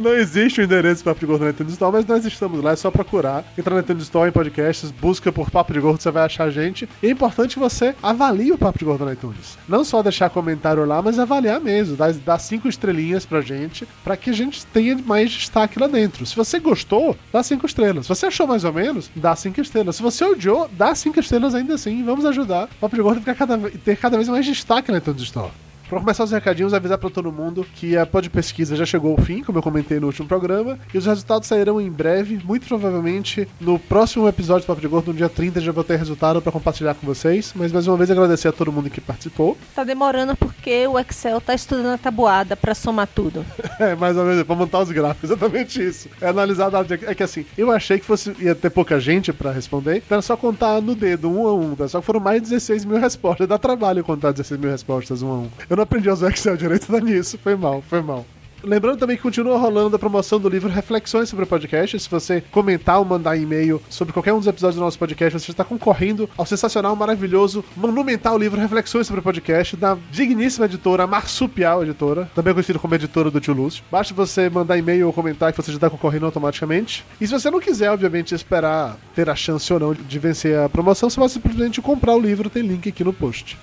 Não 0.00 0.14
existe 0.14 0.62
o 0.62 0.64
endereço 0.64 1.04
Papo 1.04 1.20
de 1.20 1.26
Gordo 1.26 1.44
na 1.44 1.50
iTunes 1.50 1.74
Store, 1.74 1.92
mas 1.92 2.06
nós 2.06 2.24
estamos 2.24 2.64
lá, 2.64 2.72
é 2.72 2.76
só 2.76 2.90
procurar. 2.90 3.44
Entra 3.58 3.74
na 3.74 3.82
iTunes 3.82 4.04
Store 4.04 4.30
em 4.30 4.32
podcasts, 4.32 4.90
busca 4.90 5.30
por 5.30 5.50
Papo 5.50 5.74
de 5.74 5.78
Gordo, 5.78 6.00
você 6.00 6.10
vai 6.10 6.24
achar 6.24 6.44
a 6.44 6.50
gente. 6.50 6.88
E 7.02 7.08
é 7.08 7.10
importante 7.10 7.58
você 7.58 7.94
avalie 8.02 8.50
o 8.50 8.56
Papo 8.56 8.78
de 8.78 8.84
Gordo 8.86 9.04
na 9.04 9.12
iTunes. 9.12 9.58
Não 9.68 9.84
só 9.84 10.02
deixar 10.02 10.30
comentário 10.30 10.86
lá, 10.86 11.02
mas 11.02 11.18
avaliar 11.18 11.60
mesmo. 11.60 11.98
Dar, 11.98 12.14
dar 12.14 12.38
cinco 12.38 12.66
estrelinhas 12.66 13.26
pra 13.26 13.42
gente, 13.42 13.86
pra 14.02 14.16
que 14.16 14.30
a 14.30 14.32
gente 14.32 14.64
tenha 14.64 14.96
mais 14.96 15.30
destaque 15.30 15.78
lá 15.78 15.86
dentro. 15.86 16.24
Se 16.24 16.34
você 16.34 16.58
gostou, 16.58 17.14
dá 17.30 17.42
cinco 17.42 17.66
estrelas. 17.66 18.06
Se 18.06 18.08
você 18.08 18.24
achou 18.24 18.46
mais 18.46 18.64
ou 18.64 18.72
menos, 18.72 19.10
dá 19.14 19.36
cinco 19.36 19.60
estrelas. 19.60 19.96
Se 19.96 20.02
você 20.02 20.24
odiou, 20.24 20.66
dá 20.72 20.94
cinco 20.94 21.20
estrelas 21.20 21.54
ainda 21.54 21.74
assim. 21.74 22.02
Vamos 22.04 22.24
ajudar 22.24 22.64
o 22.64 22.80
Papo 22.80 22.96
de 22.96 23.02
Gordo 23.02 23.18
a 23.18 23.20
ficar 23.20 23.34
cada, 23.34 23.58
ter 23.70 23.98
cada 23.98 24.16
vez 24.16 24.30
mais 24.30 24.46
destaque 24.46 24.90
na 24.90 24.96
iTunes 24.96 25.20
Store. 25.20 25.52
Pra 25.90 25.98
começar 25.98 26.22
os 26.22 26.30
recadinhos, 26.30 26.72
avisar 26.72 26.98
pra 26.98 27.10
todo 27.10 27.32
mundo 27.32 27.66
que 27.74 27.96
a 27.96 28.06
pod 28.06 28.30
pesquisa 28.30 28.76
já 28.76 28.86
chegou 28.86 29.10
ao 29.10 29.24
fim, 29.24 29.42
como 29.42 29.58
eu 29.58 29.62
comentei 29.62 29.98
no 29.98 30.06
último 30.06 30.28
programa, 30.28 30.78
e 30.94 30.96
os 30.96 31.04
resultados 31.04 31.48
sairão 31.48 31.80
em 31.80 31.90
breve, 31.90 32.40
muito 32.44 32.64
provavelmente 32.68 33.48
no 33.60 33.76
próximo 33.76 34.28
episódio 34.28 34.62
do 34.62 34.66
Papo 34.68 34.80
de 34.80 34.86
Gordo, 34.86 35.08
no 35.08 35.14
dia 35.14 35.28
30, 35.28 35.60
já 35.60 35.72
vou 35.72 35.82
ter 35.82 35.98
resultado 35.98 36.40
pra 36.40 36.52
compartilhar 36.52 36.94
com 36.94 37.04
vocês. 37.04 37.52
Mas 37.56 37.72
mais 37.72 37.88
uma 37.88 37.96
vez 37.96 38.08
agradecer 38.08 38.46
a 38.46 38.52
todo 38.52 38.70
mundo 38.70 38.88
que 38.88 39.00
participou. 39.00 39.58
Tá 39.74 39.82
demorando 39.82 40.36
porque 40.36 40.86
o 40.86 40.96
Excel 40.96 41.40
tá 41.40 41.54
estudando 41.54 41.94
a 41.94 41.98
tabuada 41.98 42.56
pra 42.56 42.72
somar 42.72 43.08
tudo. 43.08 43.44
É, 43.80 43.94
mais 43.94 44.14
ou 44.14 44.26
menos, 44.26 44.42
pra 44.42 44.54
montar 44.54 44.80
os 44.80 44.90
gráficos, 44.90 45.24
exatamente 45.30 45.82
isso. 45.82 46.10
É 46.20 46.28
analisar 46.28 46.68
dados. 46.68 46.92
É 46.92 47.14
que 47.14 47.22
assim, 47.22 47.46
eu 47.56 47.72
achei 47.72 47.98
que 47.98 48.04
fosse 48.04 48.36
ia 48.38 48.54
ter 48.54 48.68
pouca 48.68 49.00
gente 49.00 49.32
pra 49.32 49.50
responder, 49.50 49.96
então 49.96 50.16
era 50.16 50.22
só 50.22 50.36
contar 50.36 50.82
no 50.82 50.94
dedo, 50.94 51.30
um 51.30 51.46
a 51.48 51.54
um, 51.54 51.74
tá? 51.74 51.88
Só 51.88 52.00
que 52.00 52.04
foram 52.04 52.20
mais 52.20 52.42
de 52.42 52.50
16 52.50 52.84
mil 52.84 52.98
respostas. 53.00 53.48
Dá 53.48 53.56
trabalho 53.56 54.04
contar 54.04 54.32
16 54.32 54.60
mil 54.60 54.70
respostas, 54.70 55.22
um 55.22 55.30
a 55.30 55.34
um. 55.38 55.50
Eu 55.68 55.79
não 55.80 55.84
aprendi 55.84 56.08
a 56.10 56.12
usar 56.12 56.30
Excel 56.30 56.56
direito 56.56 56.92
dá 56.92 57.00
nisso. 57.00 57.38
Foi 57.38 57.56
mal, 57.56 57.82
foi 57.82 58.02
mal. 58.02 58.24
Lembrando 58.62 58.98
também 58.98 59.16
que 59.16 59.22
continua 59.22 59.56
rolando 59.56 59.96
a 59.96 59.98
promoção 59.98 60.38
do 60.38 60.46
livro 60.46 60.68
Reflexões 60.68 61.30
sobre 61.30 61.46
Podcast. 61.46 61.98
Se 61.98 62.10
você 62.10 62.42
comentar 62.50 62.98
ou 62.98 63.06
mandar 63.06 63.34
e-mail 63.34 63.80
sobre 63.88 64.12
qualquer 64.12 64.34
um 64.34 64.38
dos 64.38 64.46
episódios 64.46 64.74
do 64.74 64.82
nosso 64.82 64.98
podcast, 64.98 65.40
você 65.40 65.50
está 65.50 65.64
concorrendo 65.64 66.28
ao 66.36 66.44
sensacional, 66.44 66.94
maravilhoso, 66.94 67.64
monumental 67.74 68.36
livro 68.36 68.60
Reflexões 68.60 69.06
sobre 69.06 69.22
Podcast, 69.22 69.78
da 69.78 69.96
digníssima 70.10 70.66
editora 70.66 71.06
Marsupial 71.06 71.82
Editora, 71.82 72.30
também 72.34 72.52
conhecida 72.52 72.78
como 72.78 72.94
editora 72.94 73.30
do 73.30 73.40
Tio 73.40 73.54
Lúcio. 73.54 73.82
Basta 73.90 74.12
você 74.12 74.50
mandar 74.50 74.76
e-mail 74.76 75.06
ou 75.06 75.12
comentar 75.14 75.52
que 75.52 75.62
você 75.62 75.72
já 75.72 75.78
está 75.78 75.88
concorrendo 75.88 76.26
automaticamente. 76.26 77.02
E 77.18 77.26
se 77.26 77.32
você 77.32 77.50
não 77.50 77.60
quiser, 77.60 77.90
obviamente, 77.90 78.34
esperar 78.34 78.98
ter 79.14 79.30
a 79.30 79.34
chance 79.34 79.72
ou 79.72 79.80
não 79.80 79.94
de 79.94 80.18
vencer 80.18 80.58
a 80.58 80.68
promoção, 80.68 81.08
você 81.08 81.18
pode 81.18 81.32
simplesmente 81.32 81.80
comprar 81.80 82.14
o 82.14 82.20
livro, 82.20 82.50
tem 82.50 82.62
link 82.62 82.90
aqui 82.90 83.02
no 83.02 83.14
post. 83.14 83.56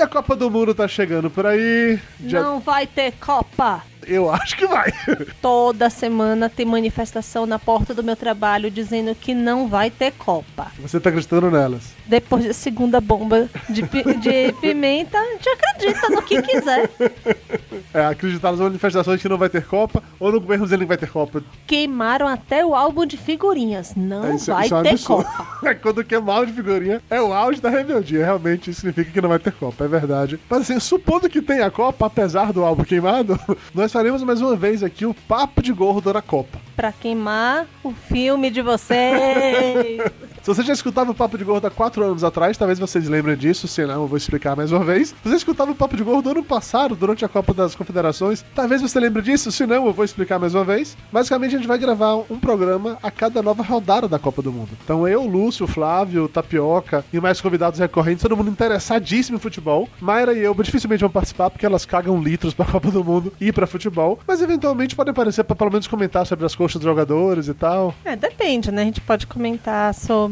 E 0.00 0.02
a 0.02 0.08
Copa 0.08 0.34
do 0.34 0.50
Mundo 0.50 0.74
tá 0.74 0.88
chegando 0.88 1.28
por 1.28 1.44
aí. 1.44 2.00
Não 2.20 2.58
vai 2.58 2.86
ter 2.86 3.12
Copa. 3.20 3.82
Eu 4.06 4.30
acho 4.30 4.56
que 4.56 4.66
vai. 4.66 4.90
Toda 5.42 5.88
semana 5.90 6.48
tem 6.48 6.64
manifestação 6.66 7.46
na 7.46 7.58
porta 7.58 7.92
do 7.94 8.02
meu 8.02 8.16
trabalho 8.16 8.70
dizendo 8.70 9.14
que 9.14 9.34
não 9.34 9.68
vai 9.68 9.90
ter 9.90 10.12
Copa. 10.12 10.68
Você 10.80 10.98
tá 11.00 11.08
acreditando 11.10 11.50
nelas. 11.50 11.92
Depois 12.06 12.44
da 12.44 12.52
segunda 12.52 13.00
bomba 13.00 13.48
de, 13.68 13.82
pi- 13.86 14.14
de 14.18 14.52
pimenta, 14.60 15.16
a 15.18 15.24
gente 15.32 15.48
acredita 15.48 16.08
no 16.08 16.22
que 16.22 16.42
quiser. 16.42 16.90
É, 17.94 18.04
acreditar 18.06 18.50
nas 18.50 18.60
manifestações 18.60 19.20
que 19.22 19.28
não 19.28 19.38
vai 19.38 19.48
ter 19.48 19.64
Copa, 19.64 20.02
ou 20.18 20.32
no 20.32 20.40
governo 20.40 20.64
dizendo 20.64 20.80
que 20.80 20.86
vai 20.86 20.96
ter 20.96 21.08
Copa. 21.10 21.42
Queimaram 21.66 22.26
até 22.26 22.64
o 22.64 22.74
álbum 22.74 23.06
de 23.06 23.16
figurinhas. 23.16 23.94
Não 23.96 24.24
É, 24.26 24.34
isso, 24.34 24.52
vai 24.52 24.66
isso 24.66 24.76
é 24.76 24.82
ter 24.82 24.88
absurdo. 24.90 25.24
Copa. 25.24 25.74
Quando 25.82 26.04
queimar 26.04 26.46
de 26.46 26.52
figurinha, 26.52 27.00
é 27.10 27.20
o 27.20 27.32
auge 27.32 27.60
da 27.60 27.70
rebeldia. 27.70 28.24
Realmente 28.24 28.70
isso 28.70 28.80
significa 28.80 29.10
que 29.10 29.20
não 29.20 29.28
vai 29.28 29.38
ter 29.38 29.52
Copa, 29.52 29.84
é 29.84 29.88
verdade. 29.88 30.38
Mas 30.48 30.62
assim, 30.62 30.80
supondo 30.80 31.28
que 31.28 31.40
tenha 31.40 31.70
Copa, 31.70 32.06
apesar 32.06 32.52
do 32.52 32.64
álbum 32.64 32.82
queimado, 32.84 33.38
nós 33.74 33.89
faremos 33.90 34.22
mais 34.22 34.40
uma 34.40 34.56
vez 34.56 34.82
aqui 34.82 35.04
o 35.06 35.14
Papo 35.14 35.62
de 35.62 35.72
Gordo 35.72 36.12
na 36.12 36.22
Copa. 36.22 36.60
Pra 36.76 36.92
queimar 36.92 37.66
o 37.82 37.92
filme 37.92 38.50
de 38.50 38.62
vocês. 38.62 40.00
Se 40.42 40.46
você 40.46 40.62
já 40.62 40.72
escutava 40.72 41.10
o 41.10 41.14
Papo 41.14 41.36
de 41.36 41.44
Gordo 41.44 41.66
há 41.66 41.70
quatro 41.70 42.02
anos 42.02 42.24
atrás, 42.24 42.56
talvez 42.56 42.78
vocês 42.78 43.06
lembrem 43.06 43.36
disso, 43.36 43.68
se 43.68 43.84
não, 43.84 44.02
eu 44.02 44.06
vou 44.06 44.16
explicar 44.16 44.56
mais 44.56 44.72
uma 44.72 44.82
vez. 44.82 45.08
Se 45.08 45.28
você 45.28 45.36
escutava 45.36 45.70
o 45.70 45.74
Papo 45.74 45.98
de 45.98 46.02
Gordo 46.02 46.30
ano 46.30 46.42
passado, 46.42 46.96
durante 46.96 47.26
a 47.26 47.28
Copa 47.28 47.52
das 47.52 47.74
Confederações, 47.74 48.42
talvez 48.54 48.80
você 48.80 48.98
lembre 48.98 49.20
disso, 49.20 49.52
se 49.52 49.66
não, 49.66 49.86
eu 49.86 49.92
vou 49.92 50.02
explicar 50.02 50.38
mais 50.38 50.54
uma 50.54 50.64
vez. 50.64 50.96
Basicamente, 51.12 51.56
a 51.56 51.58
gente 51.58 51.68
vai 51.68 51.76
gravar 51.76 52.14
um 52.30 52.40
programa 52.40 52.96
a 53.02 53.10
cada 53.10 53.42
nova 53.42 53.62
rodada 53.62 54.08
da 54.08 54.18
Copa 54.18 54.40
do 54.40 54.50
Mundo. 54.50 54.70
Então, 54.82 55.06
eu, 55.06 55.26
Lúcio, 55.26 55.66
Flávio, 55.66 56.26
Tapioca 56.26 57.04
e 57.12 57.20
mais 57.20 57.38
convidados 57.38 57.78
recorrentes, 57.78 58.22
todo 58.22 58.34
mundo 58.34 58.50
interessadíssimo 58.50 59.36
em 59.36 59.40
futebol. 59.40 59.90
Mayra 60.00 60.32
e 60.32 60.38
eu 60.38 60.54
dificilmente 60.54 61.02
vão 61.02 61.10
participar 61.10 61.50
porque 61.50 61.66
elas 61.66 61.84
cagam 61.84 62.18
litros 62.18 62.54
pra 62.54 62.64
Copa 62.64 62.90
do 62.90 63.04
Mundo 63.04 63.30
e 63.38 63.52
pra 63.52 63.66
futebol, 63.66 64.18
mas 64.26 64.40
eventualmente 64.40 64.96
podem 64.96 65.12
aparecer 65.12 65.44
pra 65.44 65.54
pelo 65.54 65.70
menos 65.70 65.86
comentar 65.86 66.26
sobre 66.26 66.46
as 66.46 66.54
coxas 66.54 66.80
dos 66.80 66.88
jogadores 66.88 67.46
e 67.46 67.52
tal. 67.52 67.94
É, 68.06 68.16
depende, 68.16 68.72
né? 68.72 68.82
A 68.82 68.84
gente 68.86 69.02
pode 69.02 69.26
comentar 69.26 69.92
sobre 69.92 70.29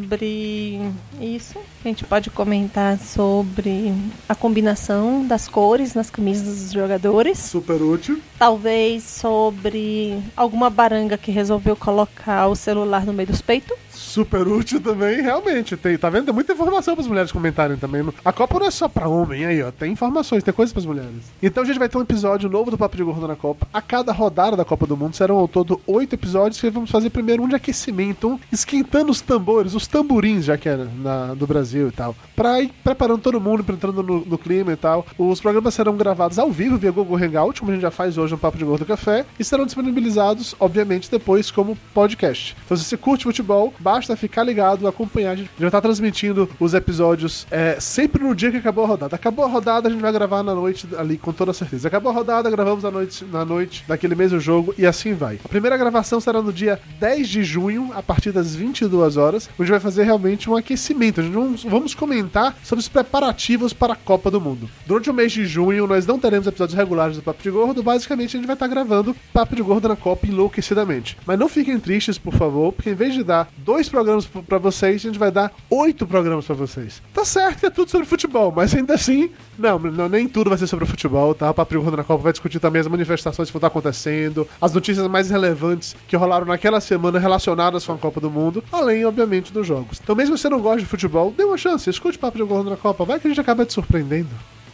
isso. 1.21 1.59
A 1.85 1.89
gente 1.89 2.05
pode 2.05 2.31
comentar 2.31 2.99
sobre 2.99 3.93
a 4.29 4.35
combinação 4.35 5.27
das 5.27 5.49
cores 5.49 5.95
nas 5.95 6.11
camisas 6.11 6.63
dos 6.63 6.73
jogadores. 6.73 7.39
Super 7.39 7.81
útil. 7.83 8.21
Talvez 8.39 9.03
sobre 9.05 10.19
alguma 10.37 10.71
baranga 10.71 11.17
que 11.17 11.31
resolveu 11.31 11.77
colocar 11.77 12.49
o 12.49 12.55
celular 12.55 13.05
no 13.05 13.13
meio 13.13 13.29
dos 13.29 13.43
peitos. 13.43 13.77
Super 14.09 14.49
útil 14.49 14.81
também, 14.81 15.21
realmente. 15.21 15.77
Tem, 15.77 15.99
tá 15.99 16.09
vendo? 16.09 16.25
Tem 16.25 16.35
muita 16.35 16.55
informação 16.55 16.95
para 16.95 17.03
as 17.03 17.09
mulheres 17.09 17.31
comentarem 17.31 17.77
também. 17.77 18.03
A 18.25 18.33
Copa 18.33 18.59
não 18.59 18.67
é 18.67 18.71
só 18.71 18.89
pra 18.89 19.07
homem 19.07 19.45
aí, 19.45 19.63
ó. 19.63 19.71
Tem 19.71 19.93
informações, 19.93 20.43
tem 20.43 20.55
coisas 20.55 20.73
para 20.73 20.81
as 20.81 20.87
mulheres. 20.87 21.31
Então 21.43 21.63
a 21.63 21.67
gente 21.67 21.79
vai 21.79 21.91
ter 21.91 21.99
um 21.99 22.03
episódio 22.03 22.49
novo 22.49 22.71
do 22.71 22.79
Papo 22.79 22.97
de 22.97 23.03
Gordo 23.03 23.29
na 23.29 23.37
Copa. 23.37 23.69
A 23.73 23.83
cada 23.83 24.11
rodada 24.11 24.57
da 24.57 24.65
Copa 24.65 24.87
do 24.87 24.97
Mundo 24.97 25.15
serão 25.15 25.37
ao 25.37 25.47
todo 25.47 25.79
oito 25.87 26.15
episódios 26.15 26.59
que 26.59 26.71
vamos 26.71 26.91
fazer 26.91 27.11
primeiro 27.11 27.43
um 27.43 27.49
de 27.49 27.55
aquecimento, 27.55 28.29
um 28.29 28.41
esquentando 28.51 29.11
os 29.11 29.21
tambores, 29.21 29.75
os 29.75 29.87
tamborins, 29.87 30.47
já 30.47 30.57
que 30.57 30.71
é 30.71 30.77
na, 30.77 31.35
do 31.35 31.47
Brasil 31.47 31.89
e 31.89 31.93
tal. 31.93 32.17
Pra 32.35 32.63
ir 32.63 32.73
preparando 32.83 33.21
todo 33.21 33.39
mundo, 33.39 33.63
entrando 33.71 34.03
no, 34.03 34.25
no 34.25 34.39
clima 34.39 34.73
e 34.73 34.77
tal. 34.77 35.05
Os 35.19 35.39
programas 35.39 35.75
serão 35.75 35.97
gravados 35.97 36.39
ao 36.39 36.51
vivo 36.51 36.79
via 36.79 36.91
Google 36.91 37.19
Hangout, 37.19 37.61
como 37.61 37.73
a 37.73 37.75
gente 37.75 37.83
já 37.83 37.91
faz 37.91 38.17
hoje 38.17 38.33
no 38.33 38.39
Papo 38.39 38.57
de 38.57 38.65
Gordo 38.65 38.87
Café, 38.87 39.27
e 39.39 39.45
serão 39.45 39.67
disponibilizados, 39.67 40.55
obviamente, 40.59 41.11
depois 41.11 41.51
como 41.51 41.77
podcast. 41.93 42.57
Então 42.65 42.77
se 42.77 42.85
você 42.85 42.97
curte 42.97 43.25
futebol, 43.25 43.75
basta 43.99 44.15
ficar 44.17 44.45
ligado, 44.45 44.87
acompanhar. 44.87 45.33
A 45.33 45.37
gente 45.37 45.51
vai 45.59 45.69
estar 45.69 45.81
transmitindo 45.81 46.49
os 46.61 46.73
episódios 46.73 47.47
é, 47.51 47.79
sempre 47.81 48.23
no 48.23 48.33
dia 48.33 48.51
que 48.51 48.57
acabou 48.57 48.85
a 48.85 48.87
rodada. 48.87 49.17
Acabou 49.17 49.45
a 49.45 49.49
rodada, 49.49 49.89
a 49.89 49.91
gente 49.91 50.01
vai 50.01 50.13
gravar 50.13 50.43
na 50.45 50.55
noite 50.55 50.87
ali 50.97 51.19
com 51.19 51.33
toda 51.33 51.53
certeza. 51.53 51.89
Acabou 51.89 52.13
a 52.13 52.15
rodada, 52.15 52.49
gravamos 52.49 52.85
à 52.85 52.91
noite, 52.93 53.25
na 53.25 53.45
noite 53.45 53.85
daquele 53.89 54.15
mesmo 54.15 54.39
jogo 54.39 54.73
e 54.79 54.87
assim 54.87 55.15
vai. 55.15 55.41
A 55.45 55.49
primeira 55.49 55.77
gravação 55.77 56.21
será 56.21 56.41
no 56.41 56.53
dia 56.53 56.81
10 57.01 57.29
de 57.29 57.43
junho, 57.43 57.91
a 57.93 58.01
partir 58.01 58.31
das 58.31 58.55
22 58.55 59.17
horas, 59.17 59.51
onde 59.59 59.71
vai 59.71 59.81
fazer 59.81 60.05
realmente 60.05 60.49
um 60.49 60.57
aquecimento. 60.57 61.21
A 61.21 61.25
gente 61.25 61.35
vamos, 61.35 61.65
vamos 61.65 61.95
comentar 61.95 62.57
sobre 62.63 62.81
os 62.81 62.89
preparativos 62.89 63.73
para 63.73 63.95
a 63.95 63.97
Copa 63.97 64.31
do 64.31 64.41
Mundo. 64.41 64.71
Durante 64.87 65.11
o 65.11 65.15
mês 65.15 65.33
de 65.33 65.45
junho, 65.45 65.89
nós 65.89 66.07
não 66.07 66.21
teremos 66.21 66.47
episódios 66.47 66.79
regulares 66.79 67.17
do 67.17 67.23
Papo 67.23 67.43
de 67.43 67.51
Gordo. 67.51 67.83
Basicamente, 67.83 68.37
a 68.37 68.39
gente 68.39 68.47
vai 68.47 68.55
estar 68.55 68.69
gravando 68.69 69.17
Papo 69.33 69.57
de 69.57 69.63
Gordo 69.63 69.89
na 69.89 69.97
Copa 69.97 70.27
enlouquecidamente. 70.29 71.17
Mas 71.27 71.39
não 71.39 71.49
fiquem 71.49 71.81
tristes, 71.81 72.17
por 72.17 72.35
favor, 72.35 72.73
porque 72.73 72.91
em 72.91 72.95
vez 72.95 73.15
de 73.15 73.25
dar 73.25 73.49
dois 73.59 73.88
dois 73.89 73.91
programas 73.91 74.27
p- 74.27 74.43
pra 74.43 74.59
vocês, 74.59 74.97
a 74.97 74.99
gente 75.09 75.19
vai 75.19 75.31
dar 75.31 75.53
oito 75.71 76.07
programas 76.07 76.45
pra 76.45 76.55
vocês. 76.55 77.03
Tá 77.13 77.25
certo 77.25 77.61
que 77.61 77.67
é 77.67 77.71
tudo 77.71 77.91
sobre 77.91 78.07
futebol, 78.07 78.53
mas 78.55 78.75
ainda 78.75 78.95
assim, 78.95 79.31
não, 79.59 79.79
não, 79.79 80.09
nem 80.09 80.29
tudo 80.29 80.51
vai 80.51 80.59
ser 80.59 80.67
sobre 80.67 80.85
futebol, 80.87 81.35
tá? 81.35 81.51
O 81.51 81.55
Papo 81.55 81.75
Gordo 81.81 81.97
na 81.97 82.05
Copa 82.05 82.23
vai 82.25 82.33
discutir 82.33 82.61
também 82.61 82.81
as 82.81 82.87
manifestações 82.87 83.49
que 83.49 83.53
vão 83.53 83.59
estar 83.59 83.69
acontecendo, 83.69 84.47
as 84.61 84.73
notícias 84.73 85.07
mais 85.09 85.31
relevantes 85.31 85.97
que 86.07 86.17
rolaram 86.17 86.47
naquela 86.47 86.81
semana 86.81 87.19
relacionadas 87.19 87.85
com 87.85 87.93
a 87.93 87.99
Copa 87.99 88.21
do 88.21 88.31
Mundo, 88.31 88.63
além, 88.71 89.05
obviamente, 89.05 89.53
dos 89.53 89.67
jogos. 89.67 90.01
Então, 90.03 90.15
mesmo 90.15 90.37
se 90.37 90.43
você 90.43 90.49
não 90.49 90.61
gosta 90.61 90.81
de 90.81 90.87
futebol, 90.87 91.33
dê 91.37 91.45
uma 91.45 91.57
chance, 91.57 91.89
escute 91.89 92.17
o 92.17 92.21
Papo 92.21 92.37
de 92.39 92.45
Gordo 92.45 92.71
na 92.71 92.77
Copa, 92.77 93.05
vai 93.05 93.19
que 93.19 93.27
a 93.27 93.31
gente 93.31 93.41
acaba 93.41 93.65
te 93.65 93.73
surpreendendo. 93.73 94.29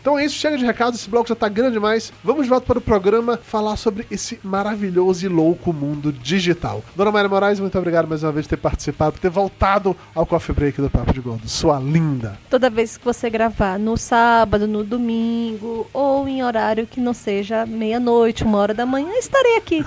Então 0.04 0.18
é 0.18 0.26
isso, 0.26 0.36
chega 0.36 0.58
de 0.58 0.66
recados, 0.66 1.00
esse 1.00 1.08
bloco 1.08 1.26
já 1.26 1.34
tá 1.34 1.48
grande 1.48 1.72
demais. 1.72 2.12
Vamos 2.22 2.42
de 2.42 2.50
volta 2.50 2.66
para 2.66 2.76
o 2.76 2.82
programa 2.82 3.38
falar 3.42 3.74
sobre 3.78 4.06
esse 4.10 4.38
maravilhoso 4.44 5.24
e 5.24 5.30
louco 5.30 5.72
mundo 5.72 6.12
digital. 6.12 6.84
Dona 6.94 7.10
Maria 7.10 7.26
Moraes, 7.26 7.58
muito 7.58 7.78
obrigado 7.78 8.06
mais 8.06 8.22
uma 8.22 8.30
vez 8.30 8.46
por 8.46 8.50
ter 8.50 8.56
participado, 8.58 9.12
por 9.12 9.18
ter 9.18 9.30
voltado 9.30 9.96
ao 10.14 10.26
Coffee 10.26 10.54
Break 10.54 10.78
do 10.78 10.90
Papo 10.90 11.10
de 11.10 11.20
Gordo. 11.20 11.48
Sua 11.48 11.80
linda. 11.80 12.38
Toda 12.50 12.68
vez 12.68 12.98
que 12.98 13.04
você 13.06 13.30
gravar 13.30 13.78
no 13.78 13.96
sábado, 13.96 14.68
no 14.68 14.84
domingo 14.84 15.86
ou 15.90 16.28
em 16.28 16.44
horário 16.44 16.86
que 16.86 17.00
não 17.00 17.14
seja 17.14 17.64
meia-noite, 17.64 18.44
uma 18.44 18.58
hora 18.58 18.74
da 18.74 18.84
manhã, 18.84 19.10
estarei 19.14 19.56
aqui. 19.56 19.82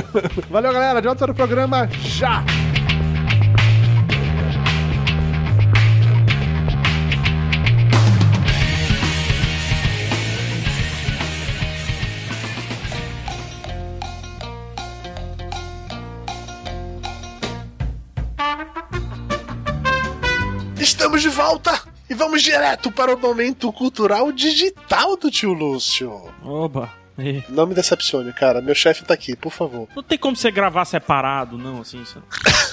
Valeu, 0.48 0.72
galera. 0.72 1.02
De 1.02 1.08
volta 1.08 1.26
para 1.26 1.32
o 1.32 1.34
programa 1.34 1.86
já! 1.92 2.42
Estamos 20.80 21.22
de 21.22 21.28
volta 21.28 21.80
e 22.08 22.14
vamos 22.14 22.42
direto 22.42 22.90
para 22.90 23.14
o 23.14 23.18
momento 23.18 23.72
cultural 23.72 24.30
digital 24.32 25.16
do 25.16 25.30
tio 25.30 25.52
Lúcio. 25.52 26.12
Oba. 26.42 26.92
E 27.18 27.42
Não 27.48 27.66
me 27.66 27.74
decepcione, 27.74 28.32
cara. 28.32 28.62
Meu 28.62 28.76
chefe 28.76 29.04
tá 29.04 29.12
aqui, 29.12 29.34
por 29.34 29.50
favor. 29.50 29.88
Não 29.96 30.02
tem 30.04 30.16
como 30.16 30.36
você 30.36 30.52
gravar 30.52 30.84
separado, 30.84 31.58
não, 31.58 31.80
assim, 31.80 32.04
só- 32.04 32.20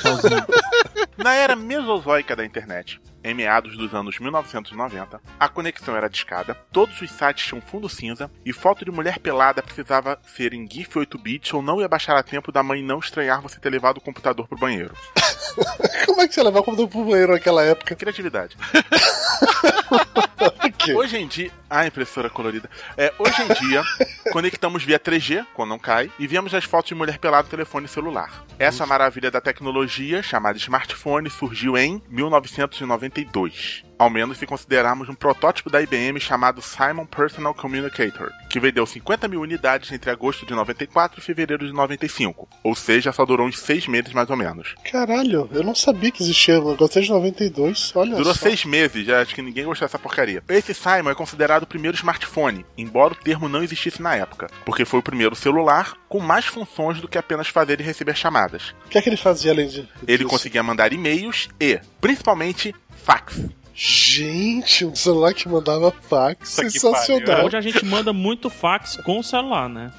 sozinho. 0.01 0.45
Na 1.17 1.33
era 1.33 1.55
mesozoica 1.55 2.35
da 2.35 2.45
internet, 2.45 3.01
em 3.23 3.33
meados 3.33 3.75
dos 3.75 3.93
anos 3.95 4.19
1990, 4.19 5.19
a 5.39 5.49
conexão 5.49 5.95
era 5.95 6.09
discada, 6.09 6.53
todos 6.71 7.01
os 7.01 7.09
sites 7.09 7.45
tinham 7.47 7.61
fundo 7.61 7.87
cinza 7.89 8.29
e 8.45 8.51
foto 8.53 8.83
de 8.85 8.91
mulher 8.91 9.17
pelada 9.19 9.63
precisava 9.63 10.19
ser 10.27 10.53
em 10.53 10.69
GIF 10.69 10.99
8 10.99 11.17
bits 11.17 11.53
ou 11.53 11.61
não 11.63 11.79
ia 11.81 11.87
baixar 11.87 12.15
a 12.17 12.21
tempo 12.21 12.51
da 12.51 12.61
mãe 12.61 12.83
não 12.83 12.99
estranhar 12.99 13.41
você 13.41 13.59
ter 13.59 13.69
levado 13.71 13.97
o 13.97 14.01
computador 14.01 14.45
pro 14.47 14.59
banheiro. 14.59 14.93
Como 16.05 16.21
é 16.21 16.27
que 16.27 16.33
você 16.33 16.43
levava 16.43 16.59
o 16.59 16.63
computador 16.63 16.89
pro 16.89 17.05
banheiro 17.05 17.33
naquela 17.33 17.63
época? 17.63 17.95
Criatividade. 17.95 18.57
Hoje 20.95 21.17
em 21.17 21.27
dia. 21.27 21.51
Ah, 21.69 21.87
impressora 21.87 22.29
colorida. 22.29 22.69
É, 22.95 23.11
hoje 23.17 23.41
em 23.41 23.67
dia, 23.67 23.81
conectamos 24.31 24.83
via 24.83 24.99
3G, 24.99 25.45
quando 25.53 25.69
não 25.69 25.79
cai, 25.79 26.11
e 26.19 26.27
vemos 26.27 26.53
as 26.53 26.63
fotos 26.63 26.89
de 26.89 26.95
mulher 26.95 27.17
pelada 27.17 27.43
no 27.43 27.49
telefone 27.49 27.87
celular. 27.87 28.45
Essa 28.59 28.85
maravilha 28.85 29.31
da 29.31 29.41
tecnologia, 29.41 30.21
chamada 30.21 30.57
smartphone, 30.57 31.29
surgiu 31.29 31.77
em 31.77 32.01
1992. 32.09 33.83
Ao 33.97 34.09
menos 34.09 34.37
se 34.37 34.45
considerarmos 34.45 35.07
um 35.07 35.15
protótipo 35.15 35.69
da 35.69 35.81
IBM 35.81 36.19
chamado 36.19 36.61
Simon 36.61 37.05
Personal 37.05 37.53
Communicator, 37.53 38.29
que 38.49 38.59
vendeu 38.59 38.85
50 38.85 39.25
mil 39.29 39.39
unidades 39.39 39.89
entre 39.91 40.11
agosto 40.11 40.45
de 40.45 40.53
94 40.53 41.19
e 41.19 41.23
fevereiro 41.23 41.65
de 41.65 41.71
95. 41.71 42.47
Ou 42.61 42.75
seja, 42.75 43.13
só 43.13 43.25
durou 43.25 43.47
uns 43.47 43.57
seis 43.57 43.87
meses 43.87 44.11
mais 44.11 44.29
ou 44.29 44.35
menos. 44.35 44.75
Caralho, 44.91 45.49
eu 45.53 45.63
não 45.63 45.73
sabia 45.73 46.11
que 46.11 46.21
existia. 46.21 46.55
Eu 46.55 46.75
gostei 46.75 47.03
de 47.03 47.09
92. 47.09 47.93
Olha 47.95 48.17
Durou 48.17 48.33
só. 48.33 48.41
seis 48.41 48.65
meses, 48.65 49.05
já 49.05 49.21
acho 49.21 49.33
que 49.33 49.41
ninguém 49.41 49.63
gostou 49.63 49.87
dessa 49.87 49.97
porcaria. 49.97 50.43
Esse 50.49 50.73
Simon 50.73 51.11
é 51.11 51.15
considerado 51.15 51.63
o 51.63 51.67
primeiro 51.67 51.95
smartphone, 51.95 52.65
embora 52.77 53.13
o 53.13 53.17
termo 53.17 53.47
não 53.47 53.63
existisse 53.63 54.01
na 54.01 54.13
época, 54.15 54.47
porque 54.65 54.83
foi 54.83 54.99
o 54.99 55.03
primeiro 55.03 55.35
celular 55.35 55.93
com 56.09 56.19
mais 56.19 56.45
funções 56.45 56.99
do 56.99 57.07
que 57.07 57.17
apenas 57.17 57.47
fazer 57.47 57.79
e 57.79 57.83
receber 57.83 58.15
chamadas. 58.15 58.75
O 58.85 58.89
que 58.89 58.97
é 58.97 59.01
que 59.01 59.07
ele 59.07 59.15
fazia 59.17 59.51
além 59.51 59.69
de. 59.69 59.87
Ele 60.05 60.25
conseguia 60.25 60.61
mandar 60.61 60.91
e-mails 60.91 61.47
e, 61.61 61.79
principalmente, 62.01 62.75
fax. 63.05 63.39
Gente, 63.77 64.85
um 64.85 64.95
celular 64.95 65.33
que 65.33 65.49
mandava 65.49 65.91
fax. 65.91 66.47
Sensacional. 66.49 67.45
Hoje 67.45 67.57
a 67.57 67.61
gente 67.61 67.83
manda 67.83 68.13
muito 68.13 68.49
fax 68.49 68.95
com 69.03 69.19
o 69.19 69.23
celular, 69.23 69.67
né? 69.67 69.91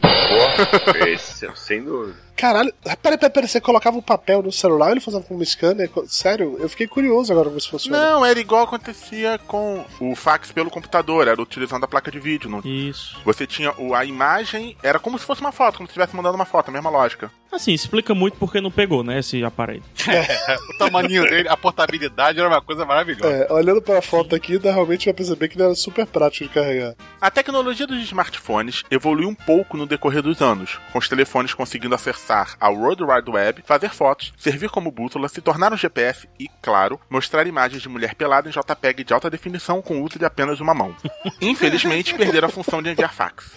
Porra, 0.00 0.98
esse, 1.10 1.46
sem 1.54 1.84
dúvida. 1.84 2.16
Caralho, 2.38 2.72
peraí, 3.02 3.18
peraí, 3.18 3.30
peraí, 3.30 3.48
você 3.48 3.60
colocava 3.60 3.98
o 3.98 4.02
papel 4.02 4.40
no 4.44 4.52
celular 4.52 4.90
e 4.90 4.92
ele 4.92 5.00
fazia 5.00 5.20
com 5.20 5.36
um 5.36 5.44
scanner? 5.44 5.90
Sério, 6.06 6.56
eu 6.60 6.68
fiquei 6.68 6.86
curioso 6.86 7.32
agora 7.32 7.46
como 7.46 7.58
isso 7.58 7.68
funciona. 7.68 7.98
Não, 7.98 8.24
era 8.24 8.38
igual 8.38 8.62
acontecia 8.62 9.40
com 9.44 9.84
o 9.98 10.14
fax 10.14 10.52
pelo 10.52 10.70
computador, 10.70 11.26
era 11.26 11.42
utilizando 11.42 11.82
a 11.82 11.88
placa 11.88 12.12
de 12.12 12.20
vídeo. 12.20 12.48
Não... 12.48 12.60
Isso. 12.60 13.20
Você 13.24 13.44
tinha 13.44 13.74
o, 13.76 13.92
a 13.92 14.04
imagem, 14.04 14.76
era 14.84 15.00
como 15.00 15.18
se 15.18 15.24
fosse 15.24 15.40
uma 15.40 15.50
foto, 15.50 15.78
como 15.78 15.88
se 15.88 15.90
estivesse 15.90 16.14
mandando 16.14 16.36
uma 16.36 16.44
foto, 16.44 16.68
a 16.68 16.72
mesma 16.72 16.90
lógica. 16.90 17.28
Assim, 17.50 17.72
explica 17.72 18.14
muito 18.14 18.36
porque 18.36 18.60
não 18.60 18.70
pegou, 18.70 19.02
né, 19.02 19.18
esse 19.18 19.42
aparelho. 19.42 19.82
o 20.74 20.78
tamanho 20.78 21.24
dele, 21.24 21.48
a 21.48 21.56
portabilidade 21.56 22.38
era 22.38 22.48
uma 22.48 22.60
coisa 22.60 22.84
maravilhosa. 22.84 23.46
É, 23.48 23.52
olhando 23.52 23.82
pra 23.82 24.00
foto 24.02 24.36
aqui, 24.36 24.58
dá 24.58 24.70
realmente 24.70 25.06
vai 25.06 25.14
perceber 25.14 25.48
que 25.48 25.56
ele 25.56 25.64
era 25.64 25.74
super 25.74 26.06
prático 26.06 26.44
de 26.44 26.54
carregar. 26.54 26.94
A 27.20 27.30
tecnologia 27.30 27.86
dos 27.86 28.00
smartphones 28.02 28.84
evoluiu 28.90 29.28
um 29.28 29.34
pouco 29.34 29.76
no 29.76 29.86
decorrer 29.86 30.22
dos 30.22 30.40
anos, 30.42 30.78
com 30.92 30.98
os 30.98 31.08
telefones 31.08 31.54
conseguindo 31.54 31.94
acessar 31.94 32.27
a 32.30 32.68
World 32.68 33.04
Wide 33.04 33.30
Web, 33.30 33.62
fazer 33.64 33.90
fotos, 33.90 34.32
servir 34.36 34.70
como 34.70 34.90
bússola, 34.90 35.28
se 35.28 35.40
tornar 35.40 35.72
um 35.72 35.76
GPS 35.76 36.28
e, 36.38 36.48
claro, 36.62 37.00
mostrar 37.08 37.46
imagens 37.46 37.82
de 37.82 37.88
mulher 37.88 38.14
pelada 38.14 38.48
em 38.48 38.52
JPEG 38.52 39.04
de 39.04 39.12
alta 39.12 39.30
definição 39.30 39.80
com 39.80 40.00
o 40.00 40.04
uso 40.04 40.18
de 40.18 40.24
apenas 40.24 40.60
uma 40.60 40.74
mão. 40.74 40.94
Infelizmente, 41.40 42.14
perderam 42.14 42.48
a 42.48 42.52
função 42.52 42.82
de 42.82 42.90
enviar 42.90 43.12
fax. 43.12 43.52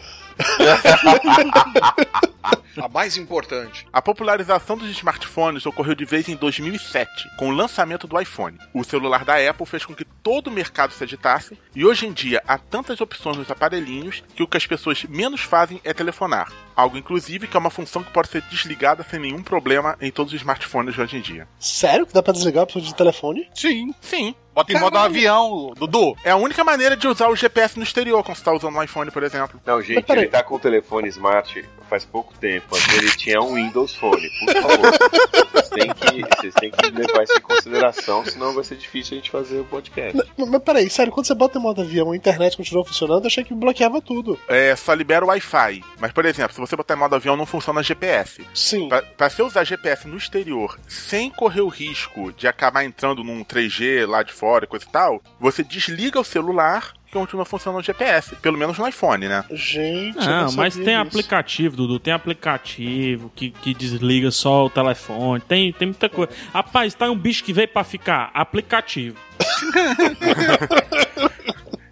A 2.81 2.87
mais 2.87 3.17
importante. 3.17 3.85
A 3.91 4.01
popularização 4.01 4.77
dos 4.77 4.89
smartphones 4.89 5.65
ocorreu 5.65 5.93
de 5.93 6.05
vez 6.05 6.29
em 6.29 6.35
2007, 6.35 7.29
com 7.37 7.49
o 7.49 7.51
lançamento 7.51 8.07
do 8.07 8.19
iPhone. 8.19 8.57
O 8.73 8.83
celular 8.83 9.25
da 9.25 9.35
Apple 9.35 9.65
fez 9.65 9.85
com 9.85 9.93
que 9.93 10.05
todo 10.05 10.47
o 10.47 10.51
mercado 10.51 10.93
se 10.93 11.03
agitasse, 11.03 11.59
e 11.75 11.85
hoje 11.85 12.05
em 12.05 12.13
dia 12.13 12.41
há 12.47 12.57
tantas 12.57 13.01
opções 13.01 13.37
nos 13.37 13.51
aparelhinhos 13.51 14.23
que 14.35 14.41
o 14.41 14.47
que 14.47 14.57
as 14.57 14.65
pessoas 14.65 15.03
menos 15.03 15.41
fazem 15.41 15.81
é 15.83 15.93
telefonar. 15.93 16.51
Algo, 16.81 16.97
inclusive, 16.97 17.45
que 17.45 17.55
é 17.55 17.59
uma 17.59 17.69
função 17.69 18.01
que 18.01 18.11
pode 18.11 18.29
ser 18.29 18.41
desligada 18.49 19.05
sem 19.07 19.19
nenhum 19.19 19.43
problema 19.43 19.95
em 20.01 20.09
todos 20.09 20.33
os 20.33 20.39
smartphones 20.39 20.95
de 20.95 21.01
hoje 21.01 21.17
em 21.17 21.21
dia. 21.21 21.47
Sério 21.59 22.07
que 22.07 22.13
dá 22.13 22.23
pra 22.23 22.33
desligar 22.33 22.63
opção 22.63 22.81
de 22.81 22.95
telefone? 22.95 23.47
Sim. 23.53 23.93
Sim. 24.01 24.33
Bota 24.51 24.73
em 24.73 24.79
modo 24.79 24.97
avião, 24.97 25.73
Dudu. 25.77 26.15
É 26.23 26.31
a 26.31 26.35
única 26.35 26.63
maneira 26.63 26.97
de 26.97 27.07
usar 27.07 27.29
o 27.29 27.35
GPS 27.35 27.77
no 27.77 27.83
exterior 27.83 28.23
quando 28.23 28.35
você 28.35 28.41
está 28.41 28.51
usando 28.51 28.75
um 28.75 28.81
iPhone, 28.81 29.11
por 29.11 29.21
exemplo. 29.21 29.61
Não, 29.63 29.79
gente, 29.79 30.11
ele 30.11 30.25
tá 30.25 30.41
com 30.41 30.55
o 30.55 30.59
telefone 30.59 31.07
smart 31.09 31.63
faz 31.87 32.03
pouco 32.05 32.33
tempo. 32.39 32.75
Ele 32.95 33.11
tinha 33.11 33.41
um 33.41 33.55
Windows 33.55 33.93
Phone, 33.93 34.29
por 34.39 34.61
favor. 34.61 35.60
Vocês 35.71 35.87
têm 35.87 35.93
que, 35.93 36.35
vocês 36.35 36.53
têm 36.55 36.71
que 36.71 36.89
levar 36.89 37.23
isso 37.23 37.37
em 37.37 37.41
consideração, 37.41 38.25
senão 38.25 38.53
vai 38.53 38.63
ser 38.63 38.75
difícil 38.75 39.13
a 39.13 39.19
gente 39.19 39.31
fazer 39.31 39.59
o 39.59 39.65
podcast. 39.65 40.21
Mas, 40.37 40.49
mas 40.49 40.61
peraí, 40.61 40.89
sério, 40.89 41.13
quando 41.13 41.25
você 41.25 41.33
bota 41.33 41.57
em 41.57 41.61
modo 41.61 41.81
avião 41.81 42.11
a 42.11 42.15
internet 42.15 42.57
continua 42.57 42.83
funcionando, 42.83 43.23
eu 43.23 43.27
achei 43.27 43.43
que 43.43 43.53
bloqueava 43.53 44.01
tudo. 44.01 44.37
É, 44.47 44.75
só 44.75 44.93
libera 44.93 45.23
o 45.23 45.29
Wi-Fi. 45.29 45.81
Mas, 45.99 46.11
por 46.11 46.25
exemplo, 46.25 46.53
se 46.53 46.59
você 46.59 46.75
botar 46.75 46.95
em 46.95 46.97
modo 46.97 47.15
avião, 47.15 47.37
não 47.37 47.45
funciona 47.45 47.81
GPS. 47.81 48.45
Sim. 48.53 48.89
Pra, 48.89 49.01
pra 49.01 49.29
você 49.29 49.41
usar 49.41 49.63
GPS 49.63 50.07
no 50.07 50.17
exterior 50.17 50.77
sem 50.87 51.29
correr 51.29 51.61
o 51.61 51.69
risco 51.69 52.33
de 52.33 52.47
acabar 52.47 52.83
entrando 52.83 53.23
num 53.23 53.43
3G 53.43 54.05
lá 54.05 54.23
de 54.23 54.33
fora 54.33 54.65
e 54.65 54.67
coisa 54.67 54.85
e 54.85 54.91
tal, 54.91 55.21
você 55.39 55.63
desliga 55.63 56.19
o 56.19 56.23
celular 56.23 56.93
que 57.11 57.19
continua 57.19 57.43
funcionando 57.45 57.81
o 57.81 57.83
GPS. 57.83 58.35
Pelo 58.37 58.57
menos 58.57 58.77
no 58.77 58.87
iPhone, 58.87 59.27
né? 59.27 59.43
Gente, 59.51 60.15
Não, 60.17 60.45
não 60.45 60.53
mas 60.53 60.75
tem 60.75 60.85
disso. 60.85 60.99
aplicativo, 61.01 61.75
Dudu. 61.75 61.99
Tem 61.99 62.13
aplicativo 62.13 63.29
que, 63.35 63.51
que 63.51 63.73
desliga 63.73 64.31
só 64.31 64.65
o 64.65 64.69
telefone. 64.69 65.41
Tem, 65.41 65.73
tem 65.73 65.89
muita 65.89 66.07
coisa. 66.07 66.31
Rapaz, 66.53 66.93
tá 66.93 67.11
um 67.11 67.17
bicho 67.17 67.43
que 67.43 67.51
veio 67.51 67.67
pra 67.67 67.83
ficar. 67.83 68.31
Aplicativo. 68.33 69.17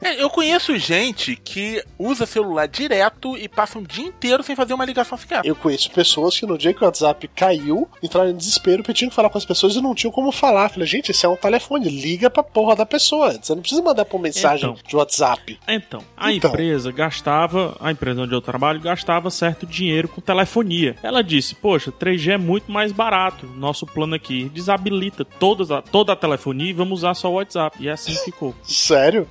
É, 0.02 0.22
eu 0.22 0.30
conheço 0.30 0.78
gente 0.78 1.36
que 1.36 1.84
usa 1.98 2.26
celular 2.26 2.68
direto 2.68 3.38
e 3.38 3.48
passa 3.50 3.78
um 3.80 3.84
dia 3.84 4.06
inteiro 4.06 4.42
sem 4.44 4.56
fazer 4.56 4.74
uma 4.74 4.86
ligação 4.86 5.18
sequer. 5.18 5.42
Eu 5.44 5.56
conheço 5.56 5.92
pessoas 5.92 6.40
que 6.40 6.46
no 6.46 6.58
dia 6.58 6.74
que 6.74 6.82
o 6.82 6.86
WhatsApp 6.86 7.28
caiu, 7.30 7.88
entraram 8.02 8.30
em 8.30 8.36
desespero 8.38 8.82
porque 8.82 8.94
tinham 8.94 9.10
que 9.10 9.16
falar 9.16 9.30
com 9.30 9.38
as 9.38 9.46
pessoas 9.46 9.76
e 9.76 9.82
não 9.82 9.94
tinham 9.94 10.12
como 10.12 10.32
falar. 10.32 10.70
Falei, 10.70 10.88
gente, 10.88 11.12
esse 11.12 11.26
é 11.26 11.30
um 11.30 11.36
telefone, 11.36 11.90
liga 11.90 12.30
pra 12.30 12.42
porra 12.44 12.76
da 12.76 12.86
pessoa. 12.86 13.32
Você 13.42 13.54
não 13.54 13.62
precisa 13.62 13.82
mandar 13.82 14.06
por 14.06 14.20
mensagem 14.20 14.70
Então. 14.70 14.84
de 14.88 14.96
WhatsApp. 14.96 15.60
Então, 15.68 16.02
a 16.16 16.32
Então. 16.32 16.50
empresa 16.52 16.92
gastava, 16.92 17.76
a 17.80 17.92
empresa 17.92 18.22
onde 18.22 18.34
eu 18.34 18.42
trabalho 18.42 18.80
gastava 18.80 19.30
certo 19.30 19.66
dinheiro 19.66 20.08
com 20.08 20.22
telefonia. 20.22 20.96
Ela 21.04 21.22
disse: 21.22 21.56
Poxa, 21.56 21.92
3G 21.92 22.32
é 22.34 22.38
muito 22.38 22.72
mais 22.72 22.92
barato. 22.92 23.46
Nosso 23.48 23.86
plano 23.86 24.16
aqui 24.16 24.46
desabilita 24.50 25.26
todas 25.26 25.72
a, 25.72 25.82
toda 25.82 26.14
a 26.14 26.16
telefonia 26.16 26.70
e 26.70 26.74
vamos 26.74 27.00
usar 27.00 27.14
só 27.16 27.30
o 27.30 27.34
WhatsApp. 27.36 27.78
E 27.82 27.90
assim 27.90 28.14
ficou. 28.24 28.56
Sério? 28.64 29.28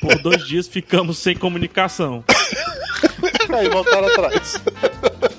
Por 0.00 0.22
dois 0.22 0.46
dias 0.46 0.68
ficamos 0.68 1.18
sem 1.18 1.36
comunicação. 1.36 2.24
Aí 3.52 3.68
voltaram 3.68 4.08
atrás. 4.08 4.60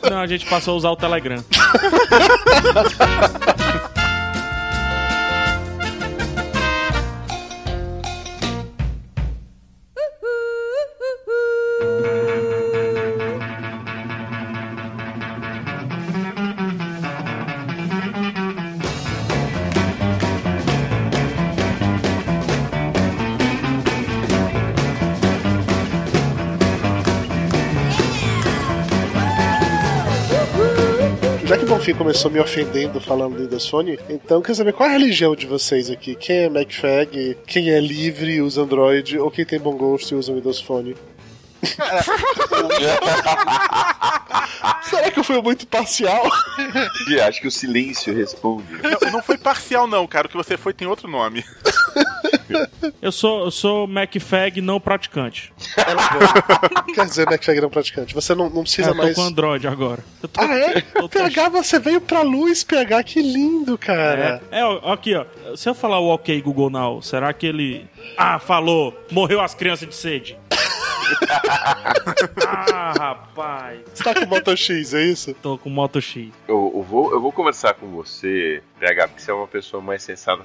Não, 0.09 0.19
a 0.19 0.27
gente 0.27 0.45
passou 0.45 0.73
a 0.73 0.77
usar 0.77 0.91
o 0.91 0.95
Telegram. 0.95 1.43
Já 31.51 31.57
que 31.57 31.65
o 31.65 31.67
Bonfim 31.67 31.93
começou 31.93 32.31
me 32.31 32.39
ofendendo 32.39 33.01
falando 33.01 33.35
do 33.35 33.43
Windows 33.43 33.67
Phone, 33.67 33.99
então 34.09 34.37
eu 34.37 34.41
quero 34.41 34.55
saber 34.55 34.71
qual 34.71 34.87
é 34.87 34.95
a 34.95 34.97
religião 34.97 35.35
de 35.35 35.45
vocês 35.45 35.89
aqui? 35.89 36.15
Quem 36.15 36.43
é 36.43 36.49
MacFag? 36.49 37.37
Quem 37.45 37.71
é 37.71 37.79
livre 37.81 38.35
e 38.35 38.41
usa 38.41 38.61
Android? 38.61 39.19
Ou 39.19 39.29
quem 39.29 39.43
tem 39.43 39.59
bom 39.59 39.75
gosto 39.75 40.13
e 40.13 40.15
usa 40.15 40.33
Windows 40.33 40.61
Phone? 40.61 40.95
Será 44.83 45.11
que 45.11 45.19
eu 45.19 45.23
fui 45.23 45.41
muito 45.41 45.65
parcial? 45.67 46.23
E 47.09 47.19
acho 47.19 47.41
que 47.41 47.47
o 47.47 47.51
silêncio 47.51 48.13
responde. 48.15 48.65
Não, 48.81 49.11
não 49.11 49.23
foi 49.23 49.37
parcial, 49.37 49.87
não, 49.87 50.05
cara. 50.07 50.27
O 50.27 50.29
que 50.29 50.37
você 50.37 50.57
foi 50.57 50.73
tem 50.73 50.87
outro 50.87 51.07
nome. 51.07 51.43
Eu 53.01 53.11
sou, 53.11 53.45
eu 53.45 53.51
sou 53.51 53.87
MacFag 53.87 54.61
não 54.61 54.79
praticante. 54.79 55.53
Quer 56.93 57.05
dizer, 57.05 57.25
MacFag 57.29 57.61
não 57.61 57.69
praticante. 57.69 58.13
Você 58.13 58.35
não, 58.35 58.49
não 58.49 58.63
precisa 58.63 58.89
eu 58.89 58.95
tô 58.95 59.01
mais. 59.03 59.15
com 59.15 59.21
Android 59.23 59.67
agora. 59.67 60.03
Eu 60.21 60.27
tô- 60.29 60.41
Ah, 60.41 60.53
é? 60.57 60.83
eu 60.95 61.07
tô- 61.07 61.09
PH, 61.09 61.49
você 61.49 61.79
veio 61.79 62.01
pra 62.01 62.21
luz, 62.21 62.63
PH, 62.63 63.03
que 63.03 63.21
lindo, 63.21 63.77
cara. 63.77 64.41
É, 64.51 64.59
é, 64.59 64.65
ó, 64.65 64.91
aqui, 64.93 65.15
ó. 65.15 65.25
Se 65.55 65.69
eu 65.69 65.73
falar 65.75 65.99
o 65.99 66.07
ok 66.09 66.41
Google 66.41 66.69
Now, 66.69 67.01
será 67.01 67.31
que 67.33 67.45
ele. 67.45 67.87
Ah, 68.17 68.37
falou! 68.39 68.93
Morreu 69.11 69.39
as 69.41 69.53
crianças 69.53 69.87
de 69.87 69.95
sede. 69.95 70.37
Ah, 72.47 72.93
rapaz. 72.97 73.81
Você 73.93 74.03
tá 74.03 74.13
com 74.13 74.25
Moto 74.25 74.55
X, 74.55 74.93
é 74.93 75.03
isso? 75.03 75.33
Tô 75.33 75.57
com 75.57 75.69
Moto 75.69 76.01
X. 76.01 76.29
Eu, 76.47 76.71
eu 76.75 76.83
vou, 76.83 77.11
eu 77.11 77.21
vou 77.21 77.31
conversar 77.31 77.73
com 77.73 77.87
você, 77.87 78.61
PH, 78.79 79.07
porque 79.07 79.21
você 79.21 79.31
é 79.31 79.33
uma 79.33 79.47
pessoa 79.47 79.81
mais 79.81 80.03
sensata 80.03 80.43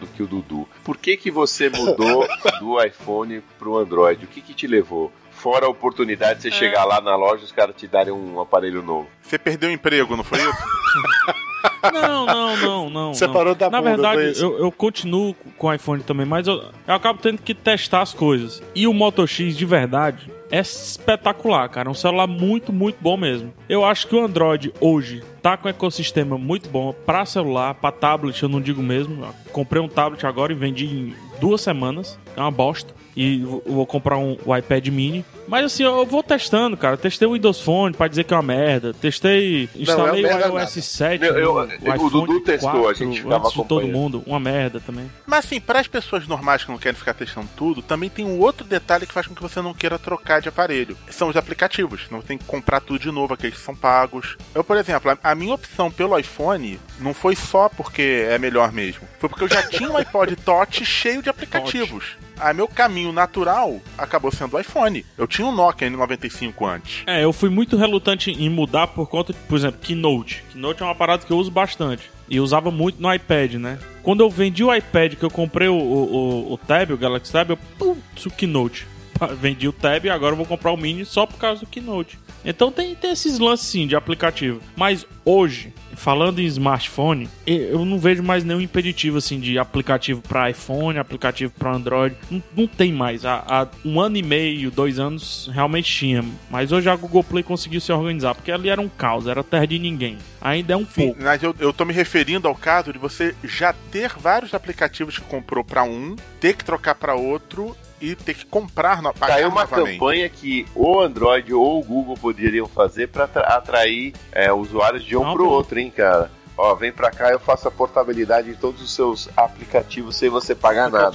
do 0.00 0.06
que 0.06 0.22
o 0.22 0.26
Dudu. 0.26 0.68
Por 0.84 0.96
que, 0.96 1.16
que 1.16 1.30
você 1.30 1.68
mudou 1.68 2.26
do 2.60 2.82
iPhone 2.82 3.42
pro 3.58 3.78
Android? 3.78 4.24
O 4.24 4.28
que, 4.28 4.40
que 4.40 4.54
te 4.54 4.66
levou? 4.66 5.12
Fora 5.30 5.66
a 5.66 5.68
oportunidade 5.68 6.40
de 6.40 6.42
você 6.42 6.50
chegar 6.50 6.84
lá 6.84 7.00
na 7.00 7.14
loja 7.14 7.42
e 7.42 7.44
os 7.44 7.52
caras 7.52 7.76
te 7.76 7.86
darem 7.86 8.12
um 8.12 8.40
aparelho 8.40 8.82
novo. 8.82 9.08
Você 9.22 9.38
perdeu 9.38 9.70
o 9.70 9.72
emprego, 9.72 10.16
não 10.16 10.24
foi 10.24 10.38
isso? 10.40 11.38
Não, 11.92 12.26
não, 12.26 12.56
não, 12.56 12.90
não. 12.90 13.14
Você 13.14 13.26
não. 13.26 13.32
parou 13.34 13.54
da 13.54 13.70
Na 13.70 13.80
bunda, 13.80 13.94
foi 13.94 14.16
verdade, 14.16 14.42
eu, 14.42 14.58
eu 14.58 14.72
continuo 14.72 15.34
com 15.56 15.66
o 15.66 15.72
iPhone 15.72 16.02
também, 16.02 16.26
mas 16.26 16.46
eu, 16.46 16.62
eu 16.86 16.94
acabo 16.94 17.20
tendo 17.20 17.38
que 17.38 17.54
testar 17.54 18.02
as 18.02 18.12
coisas. 18.12 18.62
E 18.74 18.86
o 18.86 18.92
Moto 18.92 19.26
X, 19.26 19.56
de 19.56 19.64
verdade, 19.64 20.30
é 20.50 20.60
espetacular, 20.60 21.68
cara. 21.68 21.88
É 21.88 21.90
um 21.90 21.94
celular 21.94 22.26
muito, 22.26 22.72
muito 22.72 22.96
bom 23.00 23.16
mesmo. 23.16 23.52
Eu 23.68 23.84
acho 23.84 24.06
que 24.06 24.14
o 24.14 24.24
Android 24.24 24.72
hoje 24.80 25.22
tá 25.42 25.56
com 25.56 25.68
um 25.68 25.70
ecossistema 25.70 26.36
muito 26.36 26.68
bom 26.68 26.94
pra 27.06 27.24
celular, 27.24 27.74
pra 27.74 27.92
tablet, 27.92 28.42
eu 28.42 28.48
não 28.48 28.60
digo 28.60 28.82
mesmo. 28.82 29.24
Eu 29.24 29.34
comprei 29.52 29.80
um 29.80 29.88
tablet 29.88 30.24
agora 30.26 30.52
e 30.52 30.56
vendi 30.56 30.86
em 30.86 31.14
duas 31.40 31.60
semanas. 31.60 32.18
É 32.36 32.40
uma 32.40 32.50
bosta. 32.50 32.97
E 33.16 33.38
vou 33.42 33.62
vou 33.66 33.86
comprar 33.86 34.16
um 34.16 34.36
o 34.44 34.56
iPad 34.56 34.86
mini. 34.88 35.24
Mas 35.48 35.64
assim, 35.64 35.82
eu 35.82 36.04
vou 36.04 36.22
testando, 36.22 36.76
cara. 36.76 36.96
Testei 36.96 37.26
o 37.26 37.32
Windows 37.32 37.60
Phone 37.60 37.94
pra 37.96 38.06
dizer 38.06 38.24
que 38.24 38.34
é 38.34 38.36
uma 38.36 38.42
merda. 38.42 38.92
Testei. 38.92 39.68
Instalei 39.74 40.22
merda 40.22 40.52
o 40.52 40.58
iOS 40.60 40.84
7. 40.84 41.24
Eu- 41.24 41.38
eu- 41.38 41.54
no- 41.54 41.60
o 41.60 41.94
iPhone 41.94 42.10
Dudu 42.10 42.40
testou, 42.40 42.70
4, 42.70 42.88
a 42.88 42.94
gente 42.94 43.22
ficava 43.22 43.48
de 43.48 43.54
todo 43.54 43.86
mundo. 43.88 44.22
Uma 44.26 44.38
merda 44.38 44.78
também. 44.78 45.10
Mas 45.26 45.46
assim, 45.46 45.58
para 45.60 45.80
as 45.80 45.86
pessoas 45.88 46.26
normais 46.28 46.64
que 46.64 46.70
não 46.70 46.78
querem 46.78 46.98
ficar 46.98 47.14
testando 47.14 47.48
tudo, 47.56 47.80
também 47.82 48.10
tem 48.10 48.24
um 48.26 48.38
outro 48.38 48.64
detalhe 48.66 49.06
que 49.06 49.12
faz 49.12 49.26
com 49.26 49.34
que 49.34 49.40
você 49.42 49.60
não 49.62 49.72
queira 49.72 49.98
trocar 49.98 50.40
de 50.40 50.48
aparelho. 50.48 50.96
São 51.10 51.28
os 51.28 51.36
aplicativos. 51.36 52.02
Não 52.10 52.20
tem 52.20 52.36
que 52.36 52.44
comprar 52.44 52.80
tudo 52.80 52.98
de 53.00 53.10
novo, 53.10 53.32
aqueles 53.34 53.56
que 53.56 53.62
são 53.64 53.74
pagos. 53.74 54.36
Eu, 54.54 54.62
por 54.62 54.76
exemplo, 54.76 55.10
a- 55.10 55.18
a 55.22 55.34
minha 55.34 55.54
opção 55.54 55.90
pelo 55.90 56.16
iPhone 56.18 56.78
não 57.00 57.14
foi 57.14 57.34
só 57.34 57.68
porque 57.70 58.26
é 58.28 58.38
melhor 58.38 58.70
mesmo. 58.70 59.02
Foi 59.18 59.28
porque 59.28 59.44
eu 59.44 59.48
já 59.48 59.62
tinha 59.62 59.90
um 59.90 59.96
iPod 59.96 60.36
Touch 60.36 60.84
cheio 60.84 61.22
de 61.22 61.30
aplicativos. 61.30 62.04
Aí 62.40 62.54
meu 62.54 62.68
caminho 62.68 63.12
natural 63.12 63.80
acabou 63.96 64.30
sendo 64.30 64.56
o 64.56 64.60
iPhone. 64.60 65.04
Eu 65.16 65.26
tinha 65.26 65.46
um 65.46 65.54
Nokia 65.54 65.90
N95 65.90 66.68
antes. 66.68 67.02
É, 67.06 67.24
eu 67.24 67.32
fui 67.32 67.50
muito 67.50 67.76
relutante 67.76 68.30
em 68.30 68.48
mudar 68.48 68.88
por 68.88 69.08
conta, 69.08 69.32
de, 69.32 69.38
por 69.40 69.56
exemplo, 69.56 69.80
Keynote. 69.80 70.44
Keynote 70.52 70.82
é 70.82 70.86
uma 70.86 70.94
parada 70.94 71.24
que 71.24 71.32
eu 71.32 71.38
uso 71.38 71.50
bastante. 71.50 72.10
E 72.28 72.38
usava 72.40 72.70
muito 72.70 73.00
no 73.00 73.12
iPad, 73.12 73.54
né? 73.54 73.78
Quando 74.02 74.20
eu 74.20 74.30
vendi 74.30 74.62
o 74.62 74.74
iPad, 74.74 75.14
que 75.14 75.24
eu 75.24 75.30
comprei 75.30 75.68
o, 75.68 75.74
o, 75.74 76.14
o, 76.14 76.52
o 76.52 76.58
Tab, 76.58 76.90
o 76.90 76.98
Galaxy 76.98 77.32
Tab, 77.32 77.50
eu, 77.50 77.56
putz, 77.78 78.26
o 78.26 78.30
Keynote. 78.30 78.86
Pá, 79.18 79.26
Vendi 79.34 79.66
o 79.66 79.72
Tab 79.72 80.04
e 80.04 80.10
agora 80.10 80.32
eu 80.32 80.36
vou 80.36 80.46
comprar 80.46 80.72
o 80.72 80.76
Mini 80.76 81.04
só 81.04 81.26
por 81.26 81.38
causa 81.38 81.60
do 81.60 81.66
Keynote. 81.66 82.18
Então 82.44 82.70
tem, 82.70 82.94
tem 82.94 83.10
esses 83.10 83.38
lances 83.38 83.66
sim 83.66 83.86
de 83.86 83.96
aplicativo. 83.96 84.60
Mas 84.76 85.06
hoje, 85.24 85.72
falando 85.98 86.38
em 86.40 86.46
smartphone, 86.46 87.28
eu 87.46 87.84
não 87.84 87.98
vejo 87.98 88.22
mais 88.22 88.44
nenhum 88.44 88.60
impeditivo 88.60 89.18
assim 89.18 89.38
de 89.38 89.58
aplicativo 89.58 90.22
para 90.22 90.50
iPhone, 90.50 90.98
aplicativo 90.98 91.52
para 91.58 91.72
Android. 91.74 92.16
Não, 92.30 92.42
não 92.56 92.66
tem 92.66 92.92
mais. 92.92 93.24
Há, 93.24 93.44
há 93.46 93.68
um 93.84 94.00
ano 94.00 94.16
e 94.16 94.22
meio, 94.22 94.70
dois 94.70 94.98
anos, 94.98 95.50
realmente 95.52 95.92
tinha. 95.92 96.24
Mas 96.50 96.72
hoje 96.72 96.88
a 96.88 96.96
Google 96.96 97.24
Play 97.24 97.42
conseguiu 97.42 97.80
se 97.80 97.92
organizar, 97.92 98.34
porque 98.34 98.52
ali 98.52 98.68
era 98.68 98.80
um 98.80 98.88
caos, 98.88 99.26
era 99.26 99.44
terra 99.44 99.66
de 99.66 99.78
ninguém. 99.78 100.16
Ainda 100.40 100.72
é 100.72 100.76
um 100.76 100.86
Sim, 100.86 101.06
pouco. 101.06 101.22
mas 101.22 101.42
eu, 101.42 101.54
eu 101.58 101.72
tô 101.72 101.84
me 101.84 101.92
referindo 101.92 102.46
ao 102.46 102.54
caso 102.54 102.92
de 102.92 102.98
você 102.98 103.34
já 103.42 103.72
ter 103.90 104.12
vários 104.18 104.54
aplicativos 104.54 105.18
que 105.18 105.24
comprou 105.24 105.64
pra 105.64 105.82
um, 105.82 106.14
ter 106.40 106.54
que 106.56 106.64
trocar 106.64 106.94
pra 106.94 107.14
outro 107.14 107.76
e 108.00 108.14
ter 108.14 108.34
que 108.34 108.44
comprar 108.46 109.02
no, 109.02 109.12
pagar 109.12 109.34
Caiu 109.34 109.48
uma 109.48 109.62
novamente. 109.62 109.92
campanha 109.98 110.28
que 110.28 110.66
ou 110.74 111.02
Android 111.02 111.52
ou 111.52 111.80
o 111.80 111.84
Google 111.84 112.16
poderiam 112.16 112.66
fazer 112.66 113.08
pra 113.08 113.24
atra- 113.24 113.42
atrair 113.56 114.12
é, 114.32 114.52
usuários 114.52 115.04
de 115.04 115.16
um 115.16 115.32
pro 115.32 115.44
pô. 115.44 115.50
outro, 115.50 115.78
hein, 115.78 115.90
cara? 115.94 116.30
Ó, 116.60 116.74
vem 116.74 116.90
pra 116.90 117.08
cá 117.12 117.30
eu 117.30 117.38
faço 117.38 117.68
a 117.68 117.70
portabilidade 117.70 118.48
de 118.52 118.56
todos 118.56 118.82
os 118.82 118.92
seus 118.92 119.28
aplicativos 119.36 120.16
sem 120.16 120.28
você 120.28 120.56
pagar 120.56 120.90
nada. 120.90 121.12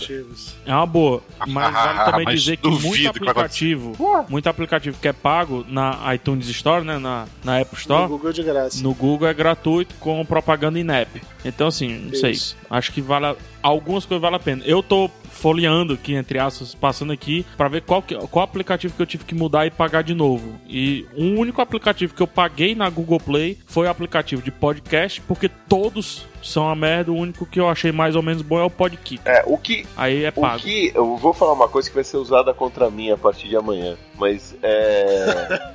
É 0.65 0.73
uma 0.73 0.85
boa. 0.85 1.21
Mas 1.45 1.75
Ah, 1.75 1.83
vale 1.97 2.11
também 2.11 2.25
mas 2.27 2.39
dizer 2.41 2.55
que 2.55 2.69
muito 2.69 2.93
que 3.01 3.07
aplicativo, 3.07 4.25
muito 4.29 4.47
aplicativo 4.47 4.97
que 5.01 5.07
é 5.09 5.11
pago 5.11 5.65
na 5.67 6.15
iTunes 6.15 6.47
Store, 6.47 6.85
né, 6.85 6.97
na, 6.97 7.25
na 7.43 7.59
Apple 7.59 7.73
No 7.75 7.79
Store, 7.79 8.07
Google 8.07 8.31
de 8.31 8.41
graça. 8.41 8.81
no 8.81 8.93
Google 8.93 9.27
é 9.27 9.33
gratuito 9.33 9.93
com 9.99 10.23
propaganda 10.25 10.79
in-app. 10.79 11.21
Então, 11.43 11.67
assim, 11.67 11.89
não 11.93 12.15
sei. 12.15 12.31
Isso. 12.31 12.55
Acho 12.69 12.93
que 12.93 13.01
vale 13.01 13.25
a- 13.25 13.35
algumas 13.61 14.05
coisas 14.05 14.21
valem 14.21 14.37
a 14.37 14.39
pena. 14.39 14.63
Eu 14.65 14.81
tô 14.81 15.09
folheando 15.33 15.93
aqui, 15.93 16.13
entre 16.13 16.39
aspas, 16.39 16.73
passando 16.73 17.11
aqui, 17.11 17.45
pra 17.57 17.67
ver 17.67 17.81
qual, 17.81 18.01
que- 18.01 18.15
qual 18.27 18.45
aplicativo 18.45 18.93
que 18.95 19.01
eu 19.01 19.05
tive 19.05 19.25
que 19.25 19.35
mudar 19.35 19.65
e 19.65 19.71
pagar 19.71 20.03
de 20.03 20.13
novo. 20.13 20.59
E 20.67 21.05
o 21.15 21.23
único 21.39 21.61
aplicativo 21.61 22.13
que 22.13 22.21
eu 22.21 22.27
paguei 22.27 22.75
na 22.75 22.89
Google 22.89 23.19
Play 23.19 23.57
foi 23.65 23.87
o 23.87 23.89
aplicativo 23.89 24.41
de 24.41 24.51
podcast, 24.51 25.19
porque 25.21 25.49
todos 25.49 26.25
são 26.41 26.69
a 26.69 26.75
merda. 26.75 27.11
O 27.11 27.15
único 27.15 27.45
que 27.45 27.59
eu 27.59 27.67
achei 27.69 27.91
mais 27.91 28.15
ou 28.15 28.21
menos 28.21 28.41
bom 28.41 28.59
é 28.59 28.63
o 28.63 28.69
Podkick. 28.69 29.21
É, 29.25 29.43
o 29.45 29.57
que, 29.57 29.85
Aí 29.97 30.23
é 30.23 30.29
o 30.29 30.41
pago. 30.41 30.59
que. 30.59 30.91
Eu 30.93 31.17
vou 31.17 31.33
falar 31.33 31.53
uma 31.53 31.67
coisa 31.67 31.89
que 31.89 31.95
vai 31.95 32.03
ser 32.03 32.17
usada 32.17 32.53
contra 32.53 32.89
mim 32.89 33.11
a 33.11 33.17
partir 33.17 33.47
de 33.49 33.55
amanhã. 33.57 33.97
Mas 34.17 34.55
é. 34.61 35.71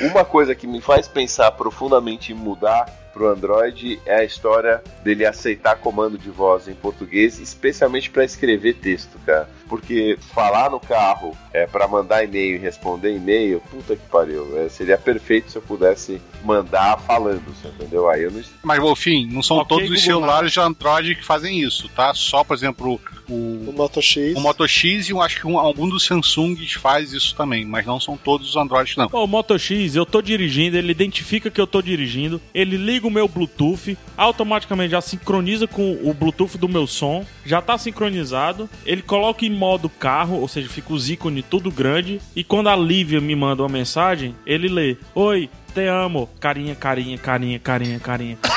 uma 0.12 0.24
coisa 0.24 0.54
que 0.54 0.66
me 0.66 0.80
faz 0.80 1.06
pensar 1.08 1.50
profundamente 1.52 2.32
em 2.32 2.34
mudar 2.34 2.86
pro 3.12 3.28
Android 3.28 4.00
é 4.04 4.16
a 4.16 4.24
história 4.24 4.82
dele 5.02 5.26
aceitar 5.26 5.76
comando 5.76 6.18
de 6.18 6.30
voz 6.30 6.68
em 6.68 6.74
português, 6.74 7.38
especialmente 7.38 8.10
para 8.10 8.24
escrever 8.24 8.74
texto, 8.74 9.18
cara. 9.24 9.48
Porque 9.70 10.18
falar 10.34 10.68
no 10.68 10.80
carro 10.80 11.36
é 11.52 11.64
para 11.64 11.86
mandar 11.86 12.24
e-mail 12.24 12.56
e 12.56 12.58
responder 12.58 13.14
e-mail, 13.14 13.62
puta 13.70 13.94
que 13.94 14.02
pariu. 14.10 14.58
É, 14.58 14.68
seria 14.68 14.98
perfeito 14.98 15.48
se 15.48 15.56
eu 15.56 15.62
pudesse 15.62 16.20
mandar 16.42 16.98
falando, 16.98 17.40
você 17.46 17.68
entendeu? 17.68 18.10
Aí 18.10 18.24
eu 18.24 18.32
não 18.32 18.42
Mas, 18.64 18.80
Wolfim, 18.80 19.28
não 19.30 19.44
são 19.44 19.58
Ok, 19.58 19.68
todos 19.68 19.84
os 19.84 20.04
Google 20.04 20.04
celulares 20.04 20.52
de 20.52 20.58
Android 20.58 21.14
que 21.14 21.24
fazem 21.24 21.60
isso, 21.60 21.88
tá? 21.90 22.12
Só, 22.12 22.42
por 22.42 22.56
exemplo, 22.56 23.00
O 23.28 23.70
o, 23.70 23.72
Moto 23.72 24.02
X. 24.02 24.36
o 24.36 24.40
Moto 24.40 24.66
X 24.66 25.08
e 25.08 25.12
eu 25.12 25.22
acho 25.22 25.40
que 25.40 25.46
um, 25.46 25.56
algum 25.58 25.88
dos 25.88 26.04
Samsungs 26.04 26.72
faz 26.72 27.12
isso 27.12 27.34
também, 27.36 27.64
mas 27.64 27.86
não 27.86 28.00
são 28.00 28.16
todos 28.16 28.50
os 28.50 28.56
Androids, 28.56 28.96
não. 28.96 29.06
O 29.12 29.26
Moto 29.26 29.56
X, 29.56 29.94
eu 29.94 30.04
tô 30.04 30.20
dirigindo, 30.20 30.76
ele 30.76 30.90
identifica 30.90 31.50
que 31.50 31.60
eu 31.60 31.66
tô 31.66 31.80
dirigindo, 31.80 32.40
ele 32.52 32.76
liga 32.76 33.06
o 33.06 33.10
meu 33.10 33.28
Bluetooth, 33.28 33.96
automaticamente 34.16 34.90
já 34.90 35.00
sincroniza 35.00 35.66
com 35.68 35.92
o 36.02 36.12
Bluetooth 36.12 36.58
do 36.58 36.68
meu 36.68 36.86
som, 36.86 37.24
já 37.44 37.62
tá 37.62 37.78
sincronizado, 37.78 38.68
ele 38.84 39.02
coloca 39.02 39.44
em 39.44 39.50
modo 39.60 39.90
carro, 39.90 40.40
ou 40.40 40.48
seja, 40.48 40.70
fica 40.70 40.94
os 40.94 41.10
ícones 41.10 41.44
tudo 41.48 41.70
grande, 41.70 42.18
e 42.34 42.42
quando 42.42 42.70
a 42.70 42.76
Lívia 42.76 43.20
me 43.20 43.36
manda 43.36 43.62
uma 43.62 43.68
mensagem, 43.68 44.34
ele 44.46 44.68
lê: 44.68 44.96
Oi, 45.14 45.50
te 45.74 45.86
amo, 45.86 46.30
carinha, 46.40 46.74
carinha, 46.74 47.18
carinha, 47.18 47.58
carinha, 47.58 48.00
carinha. 48.00 48.38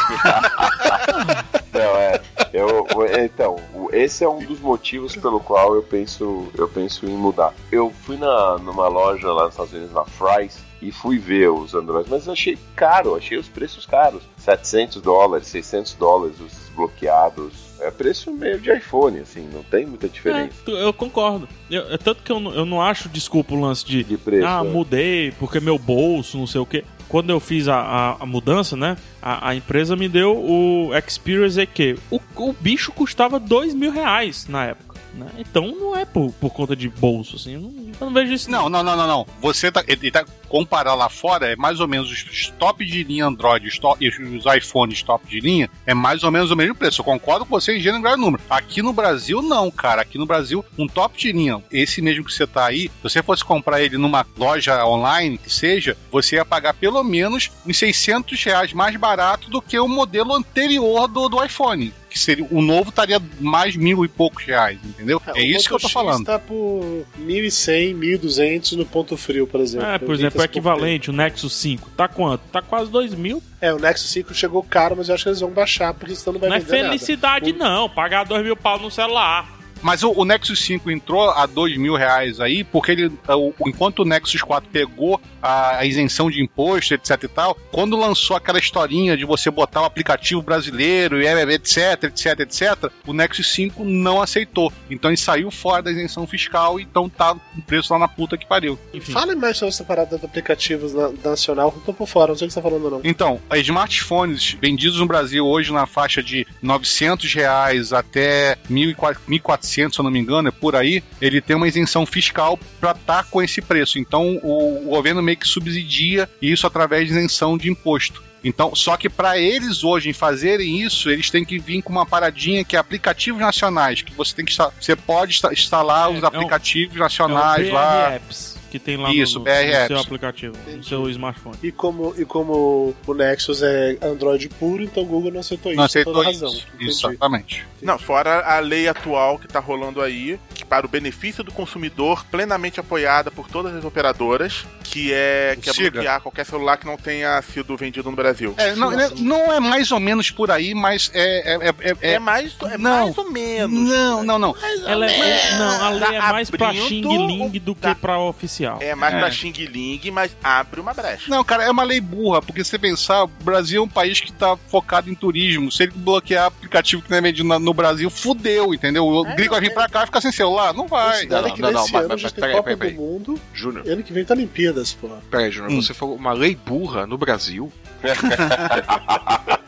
Não, 1.73 1.97
é. 1.97 2.21
Eu, 2.53 2.87
então, 3.23 3.57
esse 3.91 4.23
é 4.23 4.29
um 4.29 4.39
dos 4.39 4.59
motivos 4.59 5.15
pelo 5.15 5.39
qual 5.39 5.75
eu 5.75 5.83
penso, 5.83 6.47
eu 6.55 6.67
penso 6.69 7.05
em 7.05 7.17
mudar. 7.17 7.53
Eu 7.71 7.91
fui 8.05 8.15
na, 8.15 8.57
numa 8.59 8.87
loja 8.87 9.31
lá 9.33 9.45
nos 9.45 9.53
Estados 9.53 9.73
Unidos, 9.73 9.93
na 9.93 10.05
Fry's, 10.05 10.59
e 10.81 10.91
fui 10.91 11.17
ver 11.17 11.49
os 11.49 11.73
Androids, 11.73 12.09
mas 12.09 12.29
achei 12.29 12.57
caro, 12.75 13.15
achei 13.15 13.37
os 13.37 13.47
preços 13.47 13.85
caros. 13.85 14.21
700 14.37 15.01
dólares, 15.01 15.47
600 15.47 15.95
dólares 15.95 16.39
os 16.39 16.51
desbloqueados. 16.51 17.72
É 17.83 17.91
preço 17.91 18.31
meio 18.31 18.59
de 18.59 18.71
iPhone, 18.71 19.19
assim, 19.19 19.47
não 19.53 19.61
tem 19.63 19.85
muita 19.85 20.07
diferença. 20.07 20.51
É, 20.67 20.83
eu 20.85 20.93
concordo. 20.93 21.47
Eu- 21.69 21.91
é 21.93 21.97
tanto 21.97 22.23
que 22.23 22.31
eu, 22.31 22.39
não- 22.39 22.53
eu 22.53 22.65
não 22.65 22.81
acho 22.81 23.09
desculpa 23.09 23.53
o 23.53 23.59
lance 23.59 23.85
de, 23.85 24.03
De 24.03 24.17
preço, 24.17 24.47
ah, 24.47 24.61
é. 24.65 24.67
mudei 24.69 25.31
porque 25.39 25.59
meu 25.59 25.77
bolso, 25.77 26.37
não 26.37 26.47
sei 26.47 26.61
o 26.61 26.65
quê. 26.65 26.83
Quando 27.09 27.29
eu 27.29 27.39
fiz 27.39 27.67
a, 27.67 27.75
a- 27.75 28.17
a 28.21 28.25
mudança, 28.25 28.75
né? 28.75 28.97
A, 29.21 29.49
a 29.49 29.55
empresa 29.55 29.95
me 29.95 30.07
deu 30.09 30.31
o 30.37 30.89
Xperia 31.07 31.47
ZQ. 31.49 31.97
O, 32.09 32.19
o 32.37 32.53
bicho 32.53 32.91
custava 32.91 33.39
dois 33.39 33.73
mil 33.73 33.91
reais 33.91 34.47
na 34.47 34.65
época. 34.65 34.92
Né? 35.13 35.27
Então 35.37 35.67
não 35.67 35.95
é 35.95 36.05
por, 36.05 36.31
por 36.33 36.49
conta 36.51 36.75
de 36.75 36.89
bolso, 36.89 37.35
assim. 37.35 37.53
Eu 37.53 37.61
não, 37.61 37.69
eu 37.69 38.05
não 38.07 38.13
vejo 38.13 38.33
isso. 38.33 38.49
Não, 38.49 38.69
não, 38.69 38.83
não, 38.83 38.95
não, 38.95 39.07
não. 39.07 39.27
Você 39.41 39.71
tá, 39.71 39.83
ele 39.87 40.11
tá 40.11 40.25
comparar 40.53 40.93
lá 40.93 41.09
fora 41.09 41.51
é 41.51 41.55
mais 41.55 41.79
ou 41.79 41.87
menos 41.87 42.11
os 42.11 42.53
top 42.59 42.85
de 42.85 43.03
linha 43.03 43.25
Android 43.25 43.67
e 43.99 44.07
os 44.07 44.45
iPhones 44.55 45.01
top 45.01 45.27
de 45.27 45.39
linha 45.39 45.67
é 45.83 45.95
mais 45.95 46.23
ou 46.23 46.31
menos 46.31 46.51
o 46.51 46.55
mesmo 46.55 46.75
preço. 46.75 47.01
Eu 47.01 47.05
concordo 47.05 47.45
com 47.45 47.59
você 47.59 47.75
em 47.75 47.79
gênero 47.79 47.99
e 47.99 48.01
grau 48.03 48.15
e 48.15 48.19
número. 48.19 48.43
Aqui 48.49 48.81
no 48.81 48.93
Brasil 48.93 49.41
não, 49.41 49.71
cara. 49.71 50.03
Aqui 50.03 50.17
no 50.17 50.25
Brasil 50.25 50.63
um 50.77 50.87
top 50.87 51.17
de 51.17 51.31
linha, 51.31 51.63
esse 51.71 52.01
mesmo 52.01 52.23
que 52.23 52.33
você 52.33 52.45
tá 52.45 52.65
aí, 52.65 52.83
se 52.83 53.03
você 53.03 53.23
fosse 53.23 53.43
comprar 53.43 53.81
ele 53.81 53.97
numa 53.97 54.25
loja 54.37 54.85
online 54.85 55.37
que 55.37 55.49
seja, 55.49 55.97
você 56.11 56.35
ia 56.35 56.45
pagar 56.45 56.73
pelo 56.73 57.03
menos 57.03 57.51
uns 57.65 57.77
600 57.77 58.43
reais 58.43 58.73
mais 58.73 58.95
barato 58.95 59.49
do 59.49 59.61
que 59.61 59.79
o 59.79 59.87
modelo 59.87 60.35
anterior 60.35 61.07
do, 61.07 61.29
do 61.29 61.43
iPhone. 61.43 61.91
Que 62.13 62.19
seria, 62.19 62.45
o 62.51 62.61
novo 62.61 62.89
estaria 62.89 63.19
mais 63.39 63.75
mil 63.75 64.05
e 64.05 64.07
poucos 64.07 64.43
reais, 64.45 64.77
entendeu? 64.85 65.19
É, 65.25 65.31
o 65.31 65.37
isso 65.39 65.67
que 65.67 65.73
eu 65.73 65.79
tô 65.79 65.89
falando. 65.89 66.23
tá 66.23 66.37
por 66.37 67.03
1.100, 67.19 67.95
1.200 67.97 68.73
no 68.73 68.85
ponto 68.85 69.17
frio, 69.17 69.47
por 69.47 69.59
exemplo. 69.59 69.87
É, 69.87 69.97
por 69.97 70.13
exemplo, 70.13 70.33
pouco 70.33 70.45
equivalente, 70.45 71.09
o 71.09 71.13
Nexus 71.13 71.55
5, 71.55 71.89
tá 71.97 72.07
quanto? 72.07 72.41
Tá 72.51 72.61
quase 72.61 72.91
2 72.91 73.15
mil. 73.15 73.41
É, 73.59 73.73
o 73.73 73.79
Nexus 73.79 74.11
5 74.11 74.31
chegou 74.31 74.61
caro, 74.61 74.95
mas 74.95 75.09
eu 75.09 75.15
acho 75.15 75.23
que 75.23 75.29
eles 75.29 75.39
vão 75.39 75.49
baixar, 75.49 75.91
porque 75.95 76.15
senão 76.15 76.33
não 76.33 76.39
vai 76.41 76.49
Não 76.49 76.55
é 76.55 76.59
vender 76.59 76.83
nada. 76.83 76.89
felicidade, 76.89 77.51
não. 77.53 77.89
Pagar 77.89 78.25
2 78.25 78.43
mil 78.43 78.55
pau 78.55 78.77
no 78.77 78.91
celular. 78.91 79.49
Mas 79.83 80.01
o, 80.01 80.11
o 80.11 80.25
Nexus 80.25 80.63
5 80.65 80.89
entrou 80.89 81.29
a 81.29 81.45
dois 81.45 81.77
mil 81.77 81.95
reais 81.95 82.39
aí, 82.39 82.63
porque 82.63 82.91
ele, 82.93 83.11
o, 83.27 83.53
enquanto 83.67 83.99
o 83.99 84.05
Nexus 84.05 84.41
4 84.41 84.69
pegou 84.71 85.21
a, 85.41 85.79
a 85.79 85.85
isenção 85.85 86.31
de 86.31 86.41
imposto, 86.41 86.93
etc 86.93 87.23
e 87.23 87.27
tal, 87.27 87.57
quando 87.71 87.97
lançou 87.97 88.35
aquela 88.35 88.57
historinha 88.57 89.17
de 89.17 89.25
você 89.25 89.51
botar 89.51 89.81
o 89.81 89.85
aplicativo 89.85 90.41
brasileiro 90.41 91.21
e 91.21 91.27
etc, 91.27 92.03
etc, 92.03 92.39
etc, 92.39 92.91
o 93.05 93.13
Nexus 93.13 93.51
5 93.53 93.83
não 93.83 94.21
aceitou. 94.21 94.71
Então 94.89 95.09
ele 95.09 95.17
saiu 95.17 95.51
fora 95.51 95.83
da 95.83 95.91
isenção 95.91 96.25
fiscal, 96.25 96.79
então 96.79 97.09
tá 97.09 97.33
o 97.33 97.61
preço 97.61 97.91
lá 97.91 97.99
na 97.99 98.07
puta 98.07 98.37
que 98.37 98.45
pariu. 98.45 98.79
Fale 99.01 99.35
mais 99.35 99.57
sobre 99.57 99.73
essa 99.73 99.83
parada 99.83 100.17
de 100.17 100.25
aplicativos 100.25 100.93
na, 100.93 101.11
nacional, 101.23 101.71
que 101.71 101.79
eu 101.79 101.83
tô 101.83 101.93
por 101.93 102.07
fora, 102.07 102.29
não 102.29 102.37
sei 102.37 102.45
o 102.45 102.47
que 102.47 102.53
você 102.53 102.61
tá 102.61 102.69
falando 102.69 102.89
não. 102.89 103.01
Então, 103.03 103.41
smartphones 103.55 104.55
vendidos 104.61 104.99
no 104.99 105.05
Brasil 105.05 105.45
hoje 105.45 105.73
na 105.73 105.85
faixa 105.85 106.23
de 106.23 106.47
900 106.61 107.33
reais 107.33 107.91
até 107.91 108.57
1.400, 108.69 109.72
se 109.73 109.99
eu 109.99 110.03
não 110.03 110.11
me 110.11 110.19
engano, 110.19 110.49
é 110.49 110.51
por 110.51 110.75
aí, 110.75 111.03
ele 111.21 111.41
tem 111.41 111.55
uma 111.55 111.67
isenção 111.67 112.05
fiscal 112.05 112.59
para 112.79 112.91
estar 112.91 113.23
com 113.25 113.41
esse 113.41 113.61
preço. 113.61 113.97
Então, 113.97 114.39
o, 114.43 114.87
o 114.87 114.89
governo 114.89 115.21
meio 115.21 115.37
que 115.37 115.47
subsidia 115.47 116.29
isso 116.41 116.67
através 116.67 117.07
de 117.07 117.13
isenção 117.13 117.57
de 117.57 117.69
imposto. 117.69 118.23
Então, 118.43 118.75
só 118.75 118.97
que 118.97 119.09
para 119.09 119.37
eles 119.37 119.85
hoje 119.85 120.11
fazerem 120.11 120.81
isso, 120.81 121.09
eles 121.09 121.29
têm 121.29 121.45
que 121.45 121.57
vir 121.57 121.81
com 121.81 121.93
uma 121.93 122.05
paradinha 122.05 122.63
que 122.65 122.75
é 122.75 122.79
aplicativos 122.79 123.39
nacionais, 123.39 124.01
que 124.01 124.13
você 124.13 124.35
tem 124.35 124.43
que 124.43 124.53
você 124.53 124.95
pode 124.97 125.33
insta- 125.33 125.53
instalar 125.53 126.09
os 126.11 126.23
aplicativos 126.23 126.97
nacionais 126.97 127.67
é 127.67 127.71
o 127.71 127.73
lá. 127.73 128.15
Apps 128.15 128.52
que 128.73 128.79
tem 128.79 128.97
lá 128.97 129.13
Isso, 129.13 129.37
no, 129.37 129.45
BR 129.45 129.51
no 129.81 129.87
seu 129.87 129.99
aplicativo, 129.99 130.55
no 130.67 130.83
seu 130.83 131.07
smartphone. 131.11 131.55
E 131.61 131.71
como, 131.71 132.15
e 132.17 132.25
como 132.25 132.95
o 133.05 133.13
Nexus 133.13 133.61
é 133.61 133.97
Android 134.01 134.49
puro, 134.49 134.81
então 134.81 135.03
o 135.03 135.05
Google 135.05 135.31
não 135.31 135.41
aceitou 135.41 135.71
isso. 135.71 135.79
Não 135.79 135.87
com 135.87 136.11
toda 136.11 136.21
aceitou 136.27 136.49
razão. 136.49 136.49
isso. 136.49 136.67
Entendi. 136.73 136.89
Exatamente. 136.89 137.65
Não, 137.83 137.99
fora 137.99 138.39
a 138.43 138.57
lei 138.59 138.87
atual 138.87 139.37
que 139.37 139.47
tá 139.47 139.59
rolando 139.59 140.01
aí, 140.01 140.39
que 140.55 140.65
para 140.65 140.87
o 140.87 140.89
benefício 140.89 141.43
do 141.43 141.51
consumidor, 141.51 142.25
plenamente 142.31 142.79
apoiada 142.79 143.29
por 143.29 143.47
todas 143.47 143.75
as 143.75 143.85
operadoras, 143.85 144.65
que 144.83 145.13
é, 145.13 145.55
que 145.61 145.69
é 145.69 145.73
Siga. 145.73 145.91
bloquear 145.91 146.21
qualquer 146.21 146.45
celular 146.45 146.77
que 146.77 146.85
não 146.87 146.97
tenha 146.97 147.39
sido 147.43 147.77
vendido 147.77 148.09
no 148.09 148.15
Brasil. 148.15 148.55
É, 148.57 148.73
não, 148.75 148.89
né, 148.89 149.11
não 149.17 149.53
é 149.53 149.59
mais 149.59 149.91
ou 149.91 149.99
menos 149.99 150.31
por 150.31 150.49
aí, 150.49 150.73
mas 150.73 151.11
é. 151.13 151.53
É, 151.53 151.67
é, 151.69 151.73
é, 152.01 152.13
É 152.13 152.19
mais, 152.19 152.55
é 152.71 152.77
Não. 152.77 153.05
mais 153.05 153.17
ou 153.17 153.29
menos. 153.31 153.89
Não, 153.89 154.23
não, 154.23 154.39
não. 154.39 154.55
Ela 154.87 155.11
é, 155.11 155.57
não, 155.59 155.81
a 155.85 155.89
lei 155.89 156.15
é 156.15 156.21
Tá 156.23 156.31
mais 156.31 156.49
pra 156.49 156.67
abrindo 156.69 156.87
Xing 156.87 157.27
Ling 157.27 157.59
do 157.59 157.75
tá- 157.75 157.93
que 157.93 158.01
pra 158.01 158.17
oficial. 158.17 158.62
É 158.79 158.95
mais 158.95 159.13
É. 159.15 159.19
pra 159.19 159.31
Xing 159.31 159.51
Ling, 159.51 160.11
mas 160.11 160.35
abre 160.43 160.79
uma 160.79 160.93
brecha. 160.93 161.29
Não, 161.29 161.43
cara, 161.43 161.63
é 161.63 161.71
uma 161.71 161.83
lei 161.83 161.99
burra, 162.01 162.41
porque 162.41 162.63
se 162.63 162.69
você 162.71 162.79
pensar, 162.79 163.23
o 163.23 163.27
Brasil 163.27 163.81
é 163.81 163.85
um 163.85 163.89
país 163.89 164.19
que 164.21 164.31
tá 164.31 164.55
focado 164.67 165.09
em 165.09 165.15
turismo. 165.15 165.71
Se 165.71 165.83
ele 165.83 165.93
bloquear 165.95 166.45
aplicativo 166.47 167.01
que 167.01 167.09
não 167.09 167.17
é 167.17 167.21
vendido 167.21 167.59
no 167.59 167.73
Brasil, 167.73 168.09
fudeu, 168.09 168.73
entendeu? 168.73 169.05
O 169.07 169.23
gringo 169.35 169.51
vai 169.51 169.61
vir 169.61 169.73
pra 169.73 169.87
cá 169.89 170.03
e 170.03 170.05
ficar 170.05 170.21
sem 170.21 170.31
celular? 170.31 170.73
Não 170.73 170.87
vai. 170.87 171.25
Que 171.27 171.61
nesse 171.61 171.61
mas- 171.61 171.93
ano 171.93 172.07
mas- 172.09 172.21
mas 172.23 172.31
tem 172.31 172.41
peraí, 172.41 172.61
peraí, 172.63 172.77
peraí. 172.77 172.93
do 172.95 173.01
Mundo. 173.01 173.39
Júnior. 173.53 173.87
Ano 173.87 174.03
que 174.03 174.13
vem 174.13 174.25
tá 174.25 174.33
Olimpíadas, 174.33 174.93
porra. 174.93 175.17
Peraí, 175.29 175.51
Júnior, 175.51 175.71
Hum. 175.71 175.81
você 175.81 175.93
falou 175.93 176.15
uma 176.15 176.33
lei 176.33 176.55
burra 176.55 177.05
no 177.07 177.17
Brasil? 177.17 177.71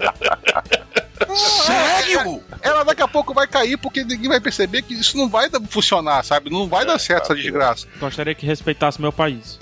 Sério? 1.35 2.41
Ela 2.61 2.83
daqui 2.83 3.01
a 3.01 3.07
pouco 3.07 3.33
vai 3.33 3.47
cair 3.47 3.77
porque 3.77 4.03
ninguém 4.03 4.29
vai 4.29 4.39
perceber 4.39 4.81
que 4.81 4.93
isso 4.93 5.17
não 5.17 5.27
vai 5.29 5.49
funcionar, 5.69 6.23
sabe? 6.23 6.49
Não 6.49 6.67
vai 6.67 6.85
dar 6.85 6.97
certo 6.99 7.25
essa 7.25 7.35
desgraça. 7.35 7.87
Gostaria 7.99 8.33
que 8.33 8.45
respeitasse 8.45 9.01
meu 9.01 9.11
país. 9.11 9.59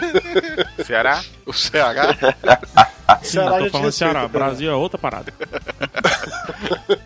Ceará? 0.84 1.22
O 1.46 1.52
Ceará? 1.52 2.14
Sim, 3.22 3.30
Ceará 3.30 3.58
eu 3.58 3.62
a 3.62 3.64
tô 3.66 3.70
falando 3.70 3.92
Ceará. 3.92 4.20
também. 4.22 4.28
Brasil 4.30 4.70
é 4.70 4.74
outra 4.74 4.98
parada. 4.98 5.32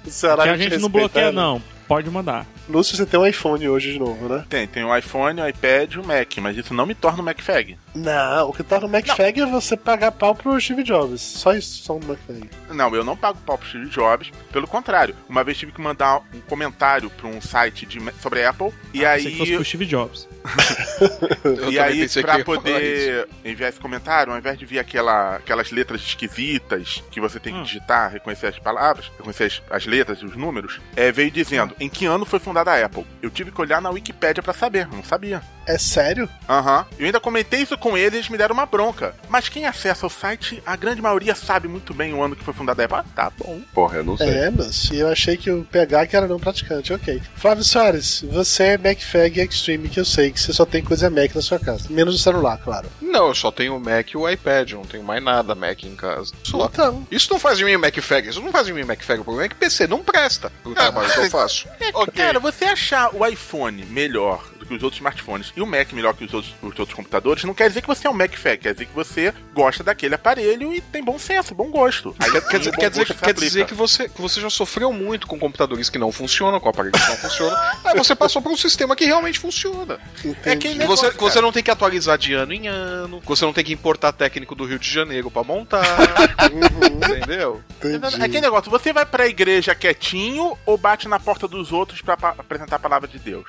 O 0.06 0.10
Ceará 0.10 0.42
que 0.44 0.48
a 0.50 0.56
te 0.56 0.62
gente 0.64 0.78
não 0.78 0.88
bloqueia, 0.88 1.26
né? 1.26 1.32
não. 1.32 1.62
Pode 1.86 2.10
mandar. 2.10 2.46
Lúcio, 2.68 2.96
você 2.96 3.04
tem 3.04 3.20
um 3.20 3.26
iPhone 3.26 3.68
hoje 3.68 3.92
de 3.92 3.98
novo, 3.98 4.26
né? 4.28 4.44
Tem, 4.48 4.66
tem 4.66 4.82
o 4.84 4.96
iPhone, 4.96 5.40
o 5.40 5.46
iPad 5.48 5.92
e 5.92 5.98
o 5.98 6.04
Mac, 6.04 6.38
mas 6.38 6.56
isso 6.56 6.72
não 6.72 6.86
me 6.86 6.94
torna 6.94 7.20
o 7.20 7.24
MacFag. 7.24 7.76
Não, 7.94 8.48
o 8.48 8.52
que 8.54 8.62
tá 8.62 8.80
no 8.80 8.88
MacFag 8.88 9.40
é 9.42 9.46
você 9.46 9.76
pagar 9.76 10.10
pau 10.12 10.34
pro 10.34 10.58
Steve 10.60 10.82
Jobs. 10.82 11.20
Só 11.20 11.52
isso, 11.52 11.82
só 11.84 11.94
no 11.98 12.06
MacFag. 12.06 12.48
Não, 12.70 12.94
eu 12.96 13.04
não 13.04 13.16
pago 13.16 13.38
pau 13.44 13.58
pro 13.58 13.68
Steve 13.68 13.88
Jobs. 13.90 14.30
Pelo 14.50 14.66
contrário, 14.66 15.14
uma 15.28 15.44
vez 15.44 15.58
tive 15.58 15.72
que 15.72 15.80
mandar 15.80 16.20
um 16.34 16.40
comentário 16.48 17.10
pra 17.10 17.28
um 17.28 17.40
site 17.40 17.84
de, 17.84 18.00
sobre 18.20 18.44
Apple. 18.44 18.72
E 18.94 19.04
Ah, 19.04 19.10
aí. 19.12 19.18
pensei 19.24 19.32
que 19.32 19.38
fosse 19.38 19.54
pro 19.54 19.64
Steve 19.64 19.86
Jobs. 19.86 20.28
Eu 21.44 21.70
e 21.70 21.78
aí, 21.78 22.06
pra 22.22 22.44
poder 22.44 23.28
enviar 23.44 23.68
esse 23.70 23.78
comentário, 23.80 24.32
ao 24.32 24.38
invés 24.38 24.58
de 24.58 24.64
vir 24.66 24.78
aquela, 24.78 25.36
aquelas 25.36 25.70
letras 25.70 26.00
esquisitas 26.02 27.02
que 27.10 27.20
você 27.20 27.38
tem 27.38 27.52
que 27.52 27.60
Hum. 27.60 27.62
digitar, 27.62 28.10
reconhecer 28.10 28.48
as 28.48 28.58
palavras, 28.58 29.10
reconhecer 29.16 29.44
as, 29.44 29.62
as 29.70 29.86
letras 29.86 30.18
e 30.20 30.24
os 30.26 30.34
números, 30.36 30.80
é, 30.96 31.10
veio 31.12 31.30
dizendo 31.30 31.73
em 31.78 31.88
que 31.88 32.06
ano 32.06 32.24
foi 32.24 32.38
fundada 32.38 32.72
a 32.72 32.84
Apple. 32.84 33.06
Eu 33.22 33.30
tive 33.30 33.50
que 33.50 33.60
olhar 33.60 33.80
na 33.80 33.90
Wikipédia 33.90 34.42
pra 34.42 34.52
saber, 34.52 34.86
não 34.88 35.02
sabia. 35.02 35.42
É 35.66 35.78
sério? 35.78 36.28
Aham. 36.48 36.86
Eu 36.98 37.06
ainda 37.06 37.20
comentei 37.20 37.60
isso 37.62 37.76
com 37.78 37.96
eles, 37.96 38.14
eles 38.14 38.28
me 38.28 38.38
deram 38.38 38.54
uma 38.54 38.66
bronca. 38.66 39.14
Mas 39.28 39.48
quem 39.48 39.66
acessa 39.66 40.06
o 40.06 40.10
site, 40.10 40.62
a 40.66 40.76
grande 40.76 41.00
maioria 41.02 41.34
sabe 41.34 41.68
muito 41.68 41.92
bem 41.94 42.12
o 42.14 42.22
ano 42.22 42.36
que 42.36 42.44
foi 42.44 42.54
fundada 42.54 42.82
a 42.82 42.84
Apple. 42.84 42.98
Ah, 42.98 43.04
tá 43.14 43.32
bom. 43.36 43.60
Porra, 43.72 43.98
eu 43.98 44.04
não 44.04 44.16
sei. 44.16 44.28
É, 44.28 44.50
mas 44.50 44.90
eu 44.90 45.08
achei 45.08 45.36
que 45.36 45.50
o 45.50 45.64
PH 45.64 46.06
que 46.06 46.16
era 46.16 46.26
não 46.26 46.38
praticante, 46.38 46.92
ok. 46.92 47.20
Flávio 47.36 47.64
Soares, 47.64 48.24
você 48.30 48.62
é 48.64 48.78
MacFag 48.78 49.40
Extreme, 49.40 49.88
que 49.88 50.00
eu 50.00 50.04
sei 50.04 50.30
que 50.30 50.40
você 50.40 50.52
só 50.52 50.64
tem 50.64 50.82
coisa 50.82 51.10
Mac 51.10 51.34
na 51.34 51.42
sua 51.42 51.58
casa. 51.58 51.86
Menos 51.90 52.14
o 52.14 52.18
celular, 52.18 52.58
claro. 52.58 52.88
Não, 53.00 53.28
eu 53.28 53.34
só 53.34 53.50
tenho 53.50 53.76
o 53.76 53.80
Mac 53.80 54.10
e 54.10 54.16
o 54.16 54.28
iPad, 54.28 54.72
eu 54.72 54.78
não 54.78 54.86
tenho 54.86 55.02
mais 55.04 55.22
nada 55.22 55.54
Mac 55.54 55.82
em 55.84 55.96
casa. 55.96 56.32
Só. 56.42 56.66
Então, 56.66 57.06
Isso 57.10 57.32
não 57.32 57.38
faz 57.38 57.58
de 57.58 57.64
mim 57.64 57.76
MacFag, 57.76 58.28
isso 58.28 58.40
não 58.40 58.52
faz 58.52 58.66
de 58.66 58.72
mim 58.72 58.84
MacFag. 58.84 59.20
O 59.20 59.24
problema 59.24 59.46
é 59.46 59.48
que 59.48 59.54
PC 59.54 59.86
não 59.86 60.02
presta 60.02 60.50
pro 60.62 60.74
trabalho 60.74 61.12
que 61.12 61.20
eu 61.20 61.30
faço. 61.30 61.66
Cara, 62.14 62.38
você 62.38 62.64
achar 62.66 63.14
o 63.14 63.26
iPhone 63.26 63.84
melhor 63.86 64.44
do 64.64 64.68
que 64.68 64.74
os 64.74 64.82
outros 64.82 64.98
smartphones 64.98 65.52
e 65.56 65.60
o 65.60 65.66
Mac 65.66 65.92
melhor 65.92 66.14
que 66.14 66.24
os 66.24 66.32
outros, 66.34 66.54
os 66.62 66.78
outros 66.78 66.94
computadores, 66.94 67.44
não 67.44 67.54
quer 67.54 67.68
dizer 67.68 67.82
que 67.82 67.86
você 67.88 68.06
é 68.06 68.10
um 68.10 68.14
MacFag, 68.14 68.58
quer 68.62 68.72
dizer 68.72 68.86
que 68.86 68.94
você 68.94 69.32
gosta 69.52 69.84
daquele 69.84 70.14
aparelho 70.14 70.72
e 70.72 70.80
tem 70.80 71.02
bom 71.04 71.18
senso, 71.18 71.54
bom 71.54 71.70
gosto. 71.70 72.14
Aí, 72.18 72.30
Quer, 72.30 72.40
quer 72.48 72.58
dizer, 72.58 72.72
quer, 72.76 72.90
dizer, 72.90 73.14
quer 73.14 73.34
dizer 73.34 73.66
que 73.66 73.74
você, 73.74 74.08
que 74.08 74.20
você 74.20 74.40
já 74.40 74.50
sofreu 74.50 74.92
muito 74.92 75.26
com 75.26 75.38
computadores 75.38 75.88
que 75.88 75.98
não 75.98 76.10
funcionam, 76.10 76.58
com 76.58 76.68
aparelhos 76.68 77.00
que 77.00 77.08
não 77.10 77.16
funcionam. 77.16 77.56
Aí 77.84 77.96
você 77.96 78.14
passou 78.14 78.40
por 78.42 78.50
um 78.50 78.56
sistema 78.56 78.96
que 78.96 79.04
realmente 79.04 79.38
funciona. 79.38 79.98
É 80.44 80.56
Que 80.56 80.74
negócio, 80.74 81.10
você, 81.10 81.18
você 81.18 81.40
não 81.40 81.52
tem 81.52 81.62
que 81.62 81.70
atualizar 81.70 82.16
de 82.18 82.32
ano 82.34 82.52
em 82.52 82.66
ano, 82.68 83.20
que 83.20 83.26
você 83.28 83.44
não 83.44 83.52
tem 83.52 83.64
que 83.64 83.72
importar 83.72 84.12
técnico 84.12 84.54
do 84.54 84.64
Rio 84.64 84.78
de 84.78 84.90
Janeiro 84.90 85.30
pra 85.30 85.44
montar. 85.44 85.84
Entendeu? 86.94 87.62
entendi. 87.84 88.20
É 88.20 88.24
aquele 88.24 88.40
negócio, 88.40 88.70
você 88.70 88.92
vai 88.92 89.04
pra 89.06 89.26
igreja 89.26 89.74
quietinho 89.74 90.56
ou 90.64 90.76
bate 90.78 91.08
na 91.08 91.18
porta 91.18 91.46
dos 91.46 91.72
outros 91.72 92.00
pra 92.00 92.16
pa- 92.16 92.34
apresentar 92.38 92.76
a 92.76 92.78
palavra 92.78 93.08
de 93.08 93.18
Deus? 93.18 93.44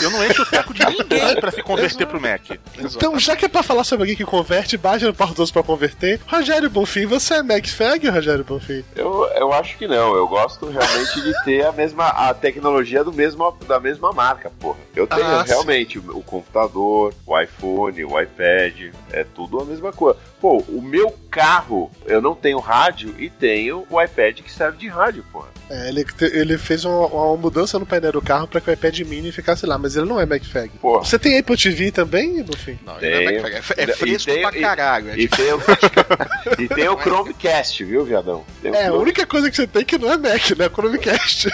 Eu 0.00 0.10
não 0.10 0.24
encho 0.24 0.42
o 0.42 0.46
saco 0.54 0.74
de 0.74 0.84
ninguém 0.86 1.40
pra 1.40 1.50
se 1.50 1.62
converter 1.62 2.06
pro 2.06 2.20
Mac. 2.20 2.42
Então, 2.78 3.18
já 3.18 3.36
que 3.36 3.44
é 3.44 3.48
pra 3.48 3.62
falar 3.62 3.84
sobre 3.84 4.04
alguém 4.04 4.16
que 4.16 4.24
converte, 4.24 4.76
baixa 4.76 5.06
no 5.06 5.12
12 5.34 5.52
pra 5.52 5.62
converter. 5.62 6.20
Rogério 6.26 6.70
Bonfim, 6.70 7.06
você 7.06 7.34
é 7.34 7.42
MacFag, 7.42 8.08
Rogério 8.08 8.44
Bonfim? 8.44 8.84
Eu, 8.94 9.24
eu 9.34 9.52
acho 9.52 9.76
que 9.76 9.86
não. 9.86 10.14
Eu 10.14 10.26
gosto 10.28 10.66
realmente 10.66 11.20
de 11.22 11.32
ter 11.44 11.66
a 11.66 11.72
mesma 11.72 12.08
a 12.08 12.34
tecnologia 12.34 13.02
do 13.02 13.12
mesmo, 13.12 13.50
da 13.66 13.80
mesma 13.80 14.12
marca, 14.12 14.50
porra. 14.60 14.78
Eu 14.94 15.06
tenho 15.06 15.24
Ah, 15.24 15.42
realmente 15.42 15.98
o, 15.98 16.18
o 16.18 16.22
computador, 16.22 17.12
o 17.26 17.40
iPhone, 17.40 18.04
o 18.04 18.20
iPad, 18.20 18.92
é 19.12 19.24
tudo 19.24 19.60
a 19.60 19.64
mesma 19.64 19.92
coisa. 19.92 20.18
Pô, 20.44 20.58
o 20.68 20.82
meu 20.82 21.10
carro, 21.30 21.90
eu 22.04 22.20
não 22.20 22.34
tenho 22.34 22.58
rádio 22.58 23.14
e 23.18 23.30
tenho 23.30 23.86
o 23.88 23.98
iPad 23.98 24.40
que 24.42 24.52
serve 24.52 24.76
de 24.76 24.88
rádio, 24.88 25.24
porra. 25.32 25.48
É, 25.70 25.88
ele, 25.88 26.04
ele 26.20 26.58
fez 26.58 26.84
uma, 26.84 27.06
uma 27.06 27.34
mudança 27.38 27.78
no 27.78 27.86
painel 27.86 28.12
do 28.12 28.20
carro 28.20 28.46
pra 28.46 28.60
que 28.60 28.68
o 28.68 28.72
iPad 28.74 29.00
mini 29.00 29.32
ficasse 29.32 29.64
lá, 29.64 29.78
mas 29.78 29.96
ele 29.96 30.06
não 30.06 30.20
é 30.20 30.26
MacFag. 30.26 30.68
Porra. 30.82 31.02
Você 31.02 31.18
tem 31.18 31.38
Apple 31.38 31.56
TV 31.56 31.90
também, 31.90 32.42
Bonfim? 32.42 32.78
Não, 32.84 32.96
Tem. 32.96 33.10
ele 33.10 33.40
não 33.40 33.46
é, 33.48 33.52
MacFag, 33.52 33.80
é, 33.80 33.84
é 33.84 33.88
E 33.88 33.96
fresco 33.96 34.30
tem- 34.30 34.42
pra 34.42 34.52
caralho. 34.52 35.10
É 35.12 35.14
E 35.14 35.16
tipo, 35.28 35.36
tem 35.36 35.52
o, 35.54 35.60
e 36.60 36.68
tem 36.68 36.88
o 36.90 36.98
Chromecast, 37.00 37.82
viu, 37.82 38.04
viadão? 38.04 38.44
É, 38.62 38.88
a 38.88 38.92
única 38.92 39.24
coisa 39.24 39.48
que 39.50 39.56
você 39.56 39.66
tem 39.66 39.82
que 39.82 39.96
não 39.96 40.12
é 40.12 40.18
Mac, 40.18 40.50
né? 40.58 40.68
Chromecast. 40.68 41.48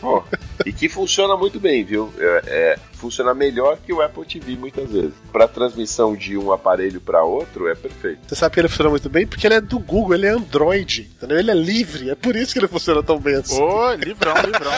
Pô, 0.00 0.22
e 0.64 0.72
que 0.72 0.88
funciona 0.88 1.36
muito 1.36 1.58
bem, 1.58 1.82
viu? 1.82 2.14
É, 2.16 2.42
é, 2.46 2.78
funciona 2.98 3.32
melhor 3.34 3.78
que 3.84 3.92
o 3.92 4.02
Apple 4.02 4.24
TV 4.24 4.56
muitas 4.56 4.90
vezes. 4.90 5.12
Para 5.32 5.46
transmissão 5.48 6.14
de 6.16 6.36
um 6.36 6.52
aparelho 6.52 7.00
para 7.00 7.22
outro 7.22 7.68
é 7.68 7.74
perfeito. 7.74 8.20
Você 8.26 8.34
sabe 8.34 8.54
que 8.54 8.60
ele 8.60 8.68
funciona 8.68 8.90
muito 8.90 9.08
bem 9.08 9.26
porque 9.26 9.46
ele 9.46 9.54
é 9.54 9.60
do 9.60 9.78
Google, 9.78 10.14
ele 10.14 10.26
é 10.26 10.30
Android, 10.30 11.08
entendeu? 11.16 11.38
Ele 11.38 11.50
é 11.50 11.54
livre, 11.54 12.10
é 12.10 12.14
por 12.14 12.34
isso 12.36 12.52
que 12.52 12.58
ele 12.58 12.68
funciona 12.68 13.02
tão 13.02 13.18
bem 13.18 13.36
assim. 13.36 13.60
Ô, 13.60 13.92
livrão, 13.94 14.34
livrão. 14.44 14.72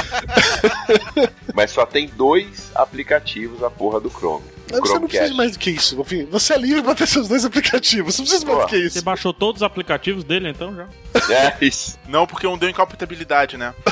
Mas 1.54 1.70
só 1.70 1.84
tem 1.86 2.08
dois 2.08 2.70
aplicativos 2.74 3.62
a 3.62 3.70
porra 3.70 4.00
do 4.00 4.10
Chrome. 4.10 4.44
Você 4.78 4.94
não 4.94 5.08
precisa 5.08 5.30
de 5.30 5.36
mais 5.36 5.52
do 5.52 5.58
que 5.58 5.70
isso. 5.70 5.96
Você 6.30 6.54
é 6.54 6.58
livre 6.58 6.82
pra 6.82 6.94
ter 6.94 7.06
seus 7.06 7.26
dois 7.26 7.44
aplicativos. 7.44 8.14
Você 8.14 8.22
não 8.22 8.28
precisa 8.28 8.46
mais 8.46 8.58
do 8.60 8.68
que 8.68 8.76
Você 8.88 8.98
isso. 8.98 9.04
baixou 9.04 9.32
todos 9.32 9.62
os 9.62 9.66
aplicativos 9.66 10.22
dele 10.22 10.48
então 10.48 10.74
já? 10.74 10.86
É 11.30 11.56
isso. 11.60 11.98
Não, 12.08 12.26
porque 12.26 12.46
um 12.46 12.58
deu 12.58 12.68
incompatibilidade, 12.68 13.56
né? 13.56 13.74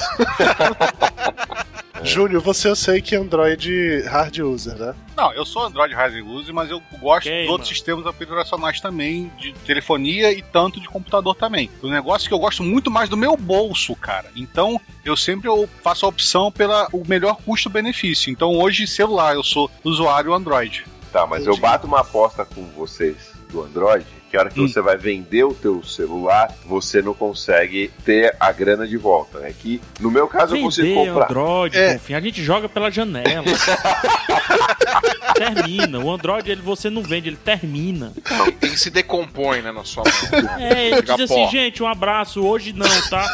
Júnior, 2.03 2.41
você 2.41 2.69
eu 2.69 2.77
sei 2.77 3.03
que 3.03 3.15
é 3.15 3.19
Android 3.19 4.03
hard 4.03 4.39
user, 4.39 4.77
né? 4.77 4.95
Não, 5.17 5.33
eu 5.33 5.45
sou 5.45 5.65
Android 5.65 5.93
Hard 5.95 6.15
Use, 6.15 6.53
mas 6.53 6.71
eu 6.71 6.81
gosto 7.01 7.25
Queima. 7.25 7.45
de 7.45 7.51
outros 7.51 7.69
sistemas 7.69 8.07
operacionais 8.07 8.81
também, 8.81 9.31
de 9.37 9.53
telefonia 9.67 10.33
e 10.33 10.43
tanto 10.43 10.81
de 10.81 10.87
computador 10.87 11.35
também. 11.35 11.69
O 11.83 11.89
negócio 11.89 12.27
é 12.27 12.29
que 12.29 12.35
eu 12.35 12.39
gosto 12.39 12.63
muito 12.63 12.91
mais 12.91 13.09
do 13.09 13.17
meu 13.17 13.37
bolso, 13.37 13.97
cara. 13.97 14.31
Então, 14.37 14.81
eu 15.05 15.17
sempre 15.17 15.49
eu 15.49 15.69
faço 15.83 16.07
a 16.07 16.09
opção 16.09 16.53
pela 16.53 16.89
o 16.93 17.03
melhor 17.07 17.37
custo-benefício. 17.45 18.31
Então, 18.31 18.53
hoje, 18.53 18.87
celular, 18.87 19.35
eu 19.35 19.43
sou 19.43 19.69
usuário 19.83 20.33
Android. 20.33 20.87
Tá, 21.13 21.27
mas 21.27 21.47
eu 21.47 21.57
bato 21.57 21.87
uma 21.87 22.01
aposta 22.01 22.45
com 22.45 22.65
vocês 22.77 23.33
do 23.51 23.63
Android, 23.63 24.07
que 24.31 24.37
a 24.37 24.41
hora 24.41 24.51
que 24.51 24.61
Hum. 24.61 24.69
você 24.69 24.81
vai 24.81 24.97
vender 24.97 25.45
o 25.45 25.55
teu 25.55 25.83
celular, 25.83 26.55
você 26.67 27.01
não 27.03 27.15
consegue 27.15 27.91
ter 28.05 28.35
a 28.39 28.53
grana 28.53 28.87
de 28.87 28.97
volta. 28.97 29.39
É 29.47 29.53
que, 29.53 29.81
no 30.01 30.11
meu 30.11 30.27
caso, 30.29 30.57
eu 30.57 30.63
consigo 30.63 30.87
Vender 30.89 31.07
comprar. 31.11 31.25
Android, 31.31 31.77
É. 31.79 31.95
enfim, 31.95 32.15
a 32.15 32.21
gente 32.21 32.43
joga 32.43 32.69
pela 32.69 32.91
janela. 32.91 33.45
termina. 35.35 35.99
O 35.99 36.11
Android, 36.13 36.51
ele, 36.51 36.61
você 36.63 36.89
não 36.91 37.03
vende, 37.03 37.29
ele 37.29 37.37
termina. 37.37 38.13
Ele 38.63 38.77
se 38.77 38.91
decompõe, 38.91 39.63
né, 39.63 39.73
na 39.73 39.85
sua 39.85 40.05
mão. 40.05 40.59
É, 40.59 40.87
ele 40.89 40.97
Fica 40.97 41.15
diz 41.17 41.31
assim, 41.31 41.45
pó. 41.45 41.51
gente, 41.51 41.83
um 41.83 41.87
abraço, 41.87 42.41
hoje 42.45 42.73
não, 42.73 42.87
tá? 43.09 43.27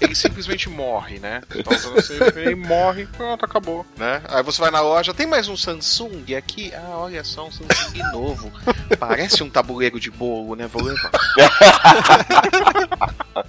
Ele 0.00 0.14
simplesmente 0.14 0.68
morre, 0.68 1.18
né? 1.18 1.40
Você 1.50 1.88
usando 1.88 1.98
assim, 1.98 2.14
ele 2.40 2.54
morre, 2.54 3.06
pronto, 3.06 3.44
acabou, 3.44 3.84
né? 3.96 4.22
Aí 4.28 4.42
você 4.42 4.60
vai 4.60 4.70
na 4.70 4.80
loja, 4.80 5.12
tem 5.14 5.26
mais 5.26 5.48
um 5.48 5.56
Samsung 5.56 6.34
aqui? 6.36 6.72
Ah, 6.74 6.98
olha 6.98 7.24
só, 7.24 7.46
um 7.46 7.50
Samsung 7.50 8.02
novo. 8.12 8.52
Parece 8.98 9.42
um 9.42 9.50
tabuleiro 9.50 9.98
de 9.98 10.10
bolo, 10.10 10.54
né? 10.54 10.66
Vou 10.66 10.82
levar. 10.82 11.10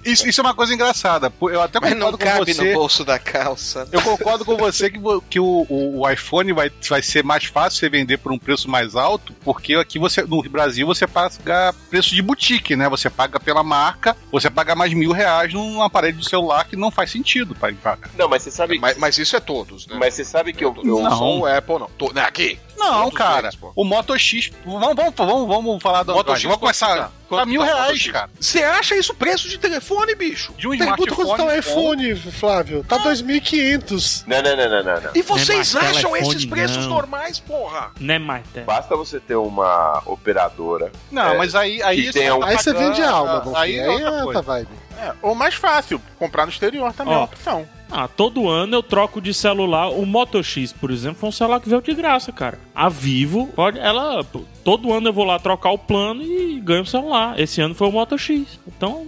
Isso, 0.04 0.26
isso 0.28 0.40
é 0.40 0.44
uma 0.44 0.54
coisa 0.54 0.72
engraçada. 0.74 1.32
Eu 1.42 1.60
até 1.62 1.78
Mas 1.80 1.92
concordo 1.94 2.12
não 2.12 2.18
com 2.18 2.24
cabe 2.24 2.52
você. 2.54 2.64
no 2.64 2.72
bolso 2.74 3.04
da 3.04 3.18
calça. 3.18 3.88
Eu 3.92 4.00
concordo 4.02 4.44
com 4.44 4.56
você 4.56 4.90
que, 4.90 4.98
que 5.30 5.40
o, 5.40 5.66
o- 5.68 6.00
o 6.00 6.10
iPhone 6.10 6.52
vai, 6.52 6.70
vai 6.94 7.02
ser 7.02 7.24
mais 7.24 7.44
fácil 7.46 7.80
você 7.80 7.88
vender 7.88 8.18
por 8.18 8.30
um 8.30 8.38
preço 8.38 8.70
mais 8.70 8.94
alto, 8.94 9.34
porque 9.42 9.74
aqui 9.74 9.98
você 9.98 10.22
no 10.22 10.40
Brasil 10.44 10.86
você 10.86 11.08
paga 11.08 11.74
preço 11.90 12.14
de 12.14 12.22
boutique, 12.22 12.76
né? 12.76 12.88
Você 12.88 13.10
paga 13.10 13.40
pela 13.40 13.64
marca, 13.64 14.16
você 14.30 14.48
paga 14.48 14.76
mais 14.76 14.94
mil 14.94 15.10
reais 15.10 15.52
num 15.52 15.82
aparelho 15.82 16.16
de 16.16 16.28
celular 16.28 16.64
que 16.66 16.76
não 16.76 16.92
faz 16.92 17.10
sentido 17.10 17.52
para 17.52 17.74
pagar. 17.74 18.10
Não, 18.16 18.28
mas 18.28 18.42
você 18.42 18.50
sabe. 18.52 18.78
Mas, 18.78 18.96
mas 18.96 19.18
isso 19.18 19.34
é 19.34 19.40
todos, 19.40 19.88
né? 19.88 19.96
Mas 19.98 20.14
você 20.14 20.24
sabe 20.24 20.52
que 20.52 20.64
eu. 20.64 20.72
eu 20.84 21.02
Não, 21.02 21.18
só 21.18 21.38
o 21.38 21.46
Apple, 21.46 21.78
não. 21.80 21.90
Tô, 21.98 22.12
né, 22.12 22.22
aqui. 22.22 22.60
Não, 22.76 23.10
cara. 23.10 23.50
o 23.74 23.84
Moto 23.84 24.16
X. 24.18 24.50
Vamos, 24.64 24.94
vamos, 24.96 25.14
vamos, 25.16 25.48
vamos 25.48 25.82
falar 25.82 26.02
do 26.02 26.12
Moto. 26.14 26.32
X, 26.34 26.42
Vamos 26.42 26.58
começar. 26.58 27.10
quanto 27.28 27.40
tá? 27.40 27.46
Mil 27.46 27.62
reais, 27.62 28.06
cara. 28.08 28.30
Você 28.38 28.62
acha 28.62 28.94
isso 28.96 29.14
preço 29.14 29.48
de 29.48 29.58
telefone, 29.58 30.14
bicho? 30.14 30.52
De 30.58 30.68
um 30.68 30.76
Pergunta 30.76 31.14
quanto 31.14 31.36
tá 31.36 31.44
o 31.44 31.52
iPhone, 31.54 32.14
Flávio. 32.16 32.84
Tá 32.88 32.98
2.500. 32.98 34.24
Não, 34.26 34.42
não, 34.42 34.56
não, 34.56 34.68
não, 34.68 34.82
não, 34.94 35.00
não. 35.02 35.10
E 35.14 35.22
vocês 35.22 35.74
Não 35.74 35.80
é 35.82 35.86
acham 35.90 36.16
esses 36.16 36.44
preços 36.44 36.76
não. 36.84 36.88
normais, 36.90 37.40
porra? 37.40 37.92
Não 37.98 38.14
é 38.14 38.18
mais. 38.18 38.44
Basta 38.66 38.96
você 38.96 39.20
ter 39.20 39.36
uma 39.36 40.02
operadora. 40.06 40.92
Não, 41.10 41.30
É, 41.34 41.38
mas 41.38 41.54
aí. 41.54 41.82
aí 41.82 42.04
que 42.06 42.12
tenha 42.12 42.34
um- 42.36 42.42
Aí 42.44 42.56
você 42.56 42.72
vende 42.72 43.02
a 43.02 43.10
alma. 43.10 43.42
Aí 43.58 43.78
Aí 43.80 44.00
é 44.00 44.02
é 44.02 44.24
outra 44.24 44.42
vibe. 44.42 44.68
É, 45.00 45.12
ou 45.22 45.34
mais 45.34 45.54
fácil, 45.54 46.00
comprar 46.18 46.46
no 46.46 46.52
exterior 46.52 46.92
também 46.92 47.14
é 47.14 47.16
Ó. 47.16 47.20
uma 47.20 47.24
opção. 47.26 47.68
Ah, 47.96 48.08
todo 48.08 48.48
ano 48.48 48.74
eu 48.74 48.82
troco 48.82 49.20
de 49.20 49.32
celular. 49.32 49.88
O 49.90 50.04
Moto 50.04 50.42
X, 50.42 50.72
por 50.72 50.90
exemplo, 50.90 51.18
foi 51.20 51.28
um 51.28 51.32
celular 51.32 51.60
que 51.60 51.68
veio 51.68 51.80
de 51.80 51.94
graça, 51.94 52.32
cara. 52.32 52.58
A 52.74 52.88
Vivo, 52.88 53.46
pode, 53.54 53.78
ela. 53.78 54.24
Todo 54.64 54.92
ano 54.92 55.08
eu 55.08 55.12
vou 55.12 55.24
lá 55.24 55.38
trocar 55.38 55.70
o 55.70 55.78
plano 55.78 56.20
e 56.22 56.58
ganho 56.60 56.82
o 56.82 56.86
celular. 56.86 57.38
Esse 57.38 57.60
ano 57.60 57.72
foi 57.74 57.86
o 57.88 57.92
Moto 57.92 58.18
X. 58.18 58.58
Então, 58.66 59.06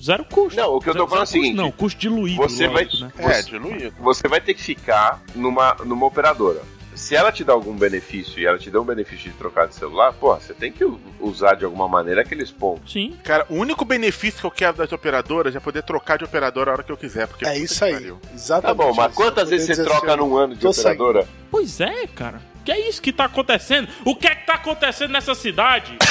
zero 0.00 0.24
custo. 0.24 0.56
Não, 0.60 0.76
o 0.76 0.80
que 0.80 0.88
eu 0.88 0.92
tô 0.94 1.00
Zero- 1.00 1.08
falando 1.08 1.20
é 1.20 1.22
o 1.22 1.26
custo 1.26 1.32
seguinte, 1.32 1.56
Não, 1.56 1.70
custo 1.72 2.00
diluído. 2.00 2.36
você 2.42 2.68
vai- 2.68 2.84
lógico, 2.84 3.04
né? 3.04 3.12
É, 3.18 3.42
diluído. 3.42 3.94
Você 4.00 4.28
vai 4.28 4.40
ter 4.40 4.54
que 4.54 4.62
ficar 4.62 5.20
numa, 5.34 5.74
numa 5.84 6.06
operadora. 6.06 6.62
Se 6.98 7.14
ela 7.14 7.30
te 7.30 7.44
dá 7.44 7.52
algum 7.52 7.74
benefício 7.74 8.38
e 8.40 8.44
ela 8.44 8.58
te 8.58 8.70
dá 8.70 8.80
um 8.80 8.84
benefício 8.84 9.30
de 9.30 9.36
trocar 9.38 9.68
de 9.68 9.74
celular, 9.74 10.12
porra, 10.12 10.40
você 10.40 10.52
tem 10.52 10.70
que 10.72 10.84
usar 11.20 11.54
de 11.54 11.64
alguma 11.64 11.86
maneira 11.88 12.20
aqueles 12.22 12.50
pontos. 12.50 12.92
Sim. 12.92 13.16
Cara, 13.22 13.46
o 13.48 13.54
único 13.54 13.84
benefício 13.84 14.40
que 14.40 14.46
eu 14.46 14.50
quero 14.50 14.76
das 14.76 14.90
operadoras 14.92 15.54
é 15.54 15.60
poder 15.60 15.84
trocar 15.84 16.18
de 16.18 16.24
operadora 16.24 16.70
a 16.70 16.74
hora 16.74 16.82
que 16.82 16.90
eu 16.90 16.96
quiser. 16.96 17.28
Porque 17.28 17.46
É 17.46 17.56
isso 17.56 17.82
aí. 17.84 17.92
pariu. 17.94 18.16
Tá 18.20 18.28
Exatamente. 18.34 18.76
bom, 18.76 18.92
mas 18.94 19.14
quantas 19.14 19.48
vezes 19.48 19.74
você 19.76 19.84
troca 19.84 20.08
assim, 20.08 20.16
num 20.20 20.36
ano 20.36 20.54
de 20.56 20.66
operadora? 20.66 21.26
Pois 21.50 21.80
é, 21.80 22.06
cara. 22.08 22.42
Que 22.64 22.72
é 22.72 22.88
isso 22.88 23.00
que 23.00 23.12
tá 23.12 23.24
acontecendo? 23.24 23.88
O 24.04 24.14
que 24.14 24.26
é 24.26 24.34
que 24.34 24.44
tá 24.44 24.54
acontecendo 24.54 25.10
nessa 25.12 25.34
cidade? 25.34 25.96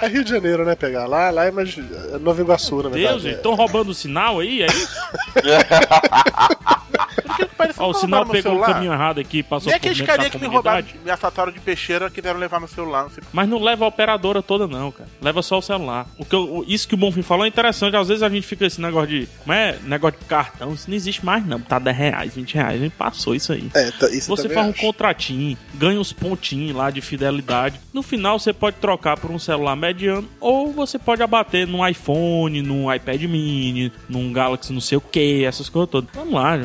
É 0.00 0.06
Rio 0.06 0.22
de 0.22 0.30
Janeiro, 0.30 0.64
né? 0.64 0.74
Pegar 0.76 1.06
lá, 1.06 1.30
lá 1.30 1.46
é 1.46 1.50
mais 1.50 1.76
é 1.76 2.18
Nova 2.18 2.40
Iguaçu, 2.40 2.76
na 2.76 2.82
Deus, 2.82 2.92
verdade. 2.92 3.20
gente, 3.22 3.36
estão 3.36 3.54
roubando 3.54 3.88
o 3.90 3.94
sinal 3.94 4.38
aí, 4.40 4.62
é 4.62 4.66
isso? 4.66 4.94
Parece 7.56 7.80
Ó, 7.80 7.90
o 7.90 7.94
sinal 7.94 8.24
pegou 8.26 8.56
o 8.56 8.60
caminho 8.60 8.92
errado 8.92 9.18
aqui, 9.20 9.42
passou 9.42 9.70
Nem 9.70 9.78
por 9.80 9.86
aqueles 9.88 9.98
dentro 9.98 10.12
da 10.12 10.16
carinha 10.16 10.30
que 10.30 10.38
me 10.38 10.46
roubaram, 10.54 10.86
me 11.04 11.10
assaltaram 11.10 11.52
de 11.52 11.60
peixeira 11.60 12.10
quiseram 12.10 12.38
levar 12.38 12.58
meu 12.58 12.68
celular. 12.68 13.02
Não 13.04 13.10
sei 13.10 13.22
Mas 13.32 13.48
não 13.48 13.62
leva 13.62 13.84
a 13.84 13.88
operadora 13.88 14.42
toda, 14.42 14.66
não, 14.66 14.90
cara. 14.92 15.08
Leva 15.20 15.42
só 15.42 15.58
o 15.58 15.62
celular. 15.62 16.06
O 16.18 16.24
que 16.24 16.34
eu- 16.34 16.64
isso 16.66 16.86
que 16.88 16.94
o 16.94 16.96
Bonfim 16.96 17.22
falou 17.22 17.44
é 17.44 17.48
interessante. 17.48 17.96
Às 17.96 18.08
vezes 18.08 18.22
a 18.22 18.28
gente 18.28 18.46
fica 18.46 18.66
esse 18.66 18.80
negócio 18.80 19.08
de. 19.08 19.28
Como 19.40 19.52
é? 19.52 19.76
Negócio 19.84 20.18
de 20.18 20.24
cartão. 20.26 20.72
Isso 20.72 20.88
não 20.88 20.96
existe 20.96 21.24
mais, 21.24 21.44
não. 21.46 21.60
Tá 21.60 21.78
10 21.78 21.96
reais, 21.96 22.34
20 22.34 22.54
reais. 22.54 22.80
A 22.80 22.84
gente 22.84 22.92
passou 22.92 23.34
isso 23.34 23.52
aí. 23.52 23.68
É, 23.74 23.90
tá- 23.90 24.08
isso 24.10 24.28
Você 24.28 24.48
faz 24.48 24.66
um 24.66 24.70
acho. 24.70 24.80
contratinho, 24.80 25.56
ganha 25.74 25.98
uns 26.00 26.12
pontinhos 26.12 26.76
lá 26.76 26.90
de 26.90 27.00
fidelidade. 27.00 27.80
No 27.92 28.02
final 28.02 28.38
você 28.38 28.52
pode 28.52 28.76
trocar 28.76 29.18
por 29.18 29.30
um 29.30 29.38
celular 29.38 29.74
mediano 29.76 30.28
ou 30.40 30.72
você 30.72 30.98
pode 30.98 31.22
abater 31.22 31.66
num 31.66 31.86
iPhone, 31.86 32.62
num 32.62 32.92
iPad 32.92 33.22
mini, 33.22 33.92
num 34.08 34.32
Galaxy 34.32 34.72
não 34.72 34.80
sei 34.80 34.98
o 34.98 35.00
que, 35.00 35.44
essas 35.44 35.68
coisas 35.68 35.90
todas. 35.90 36.10
Vamos 36.14 36.34
lá, 36.34 36.56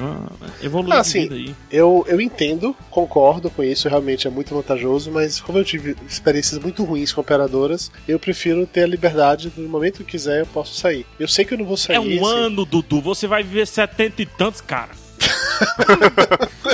evoluir 0.62 0.96
Ah, 0.96 1.00
assim, 1.00 1.30
aí. 1.32 1.56
Eu, 1.72 2.06
eu 2.08 2.20
entendo, 2.22 2.76
concordo 2.90 3.50
com 3.50 3.64
isso, 3.64 3.88
realmente 3.90 4.28
é 4.28 4.30
muito 4.30 4.54
vantajoso, 4.54 5.12
mas 5.12 5.40
como 5.40 5.58
eu 5.58 5.64
tive 5.64 5.96
experiências 6.08 6.62
muito 6.62 6.84
ruins 6.84 7.12
com 7.12 7.22
operadoras, 7.22 7.92
eu 8.08 8.20
prefiro 8.20 8.66
ter 8.66 8.84
a 8.84 8.88
liberdade 8.88 9.50
do 9.50 9.62
momento 9.68 10.04
que 10.04 10.12
quiser 10.12 10.42
eu 10.42 10.46
posso 10.48 10.76
sair. 10.76 11.06
Eu 11.20 11.28
sei 11.28 11.46
que 11.46 11.54
eu 11.54 11.58
não 11.58 11.66
vou 11.66 11.78
sair. 11.78 11.96
É 11.96 12.00
um 12.00 12.06
assim, 12.06 12.26
ano, 12.26 12.66
Dudu. 12.66 13.02
Você 13.02 13.28
vai 13.28 13.44
viver 13.44 13.66
setenta 13.68 14.22
e 14.22 14.26
tantos, 14.26 14.62
cara. 14.62 15.03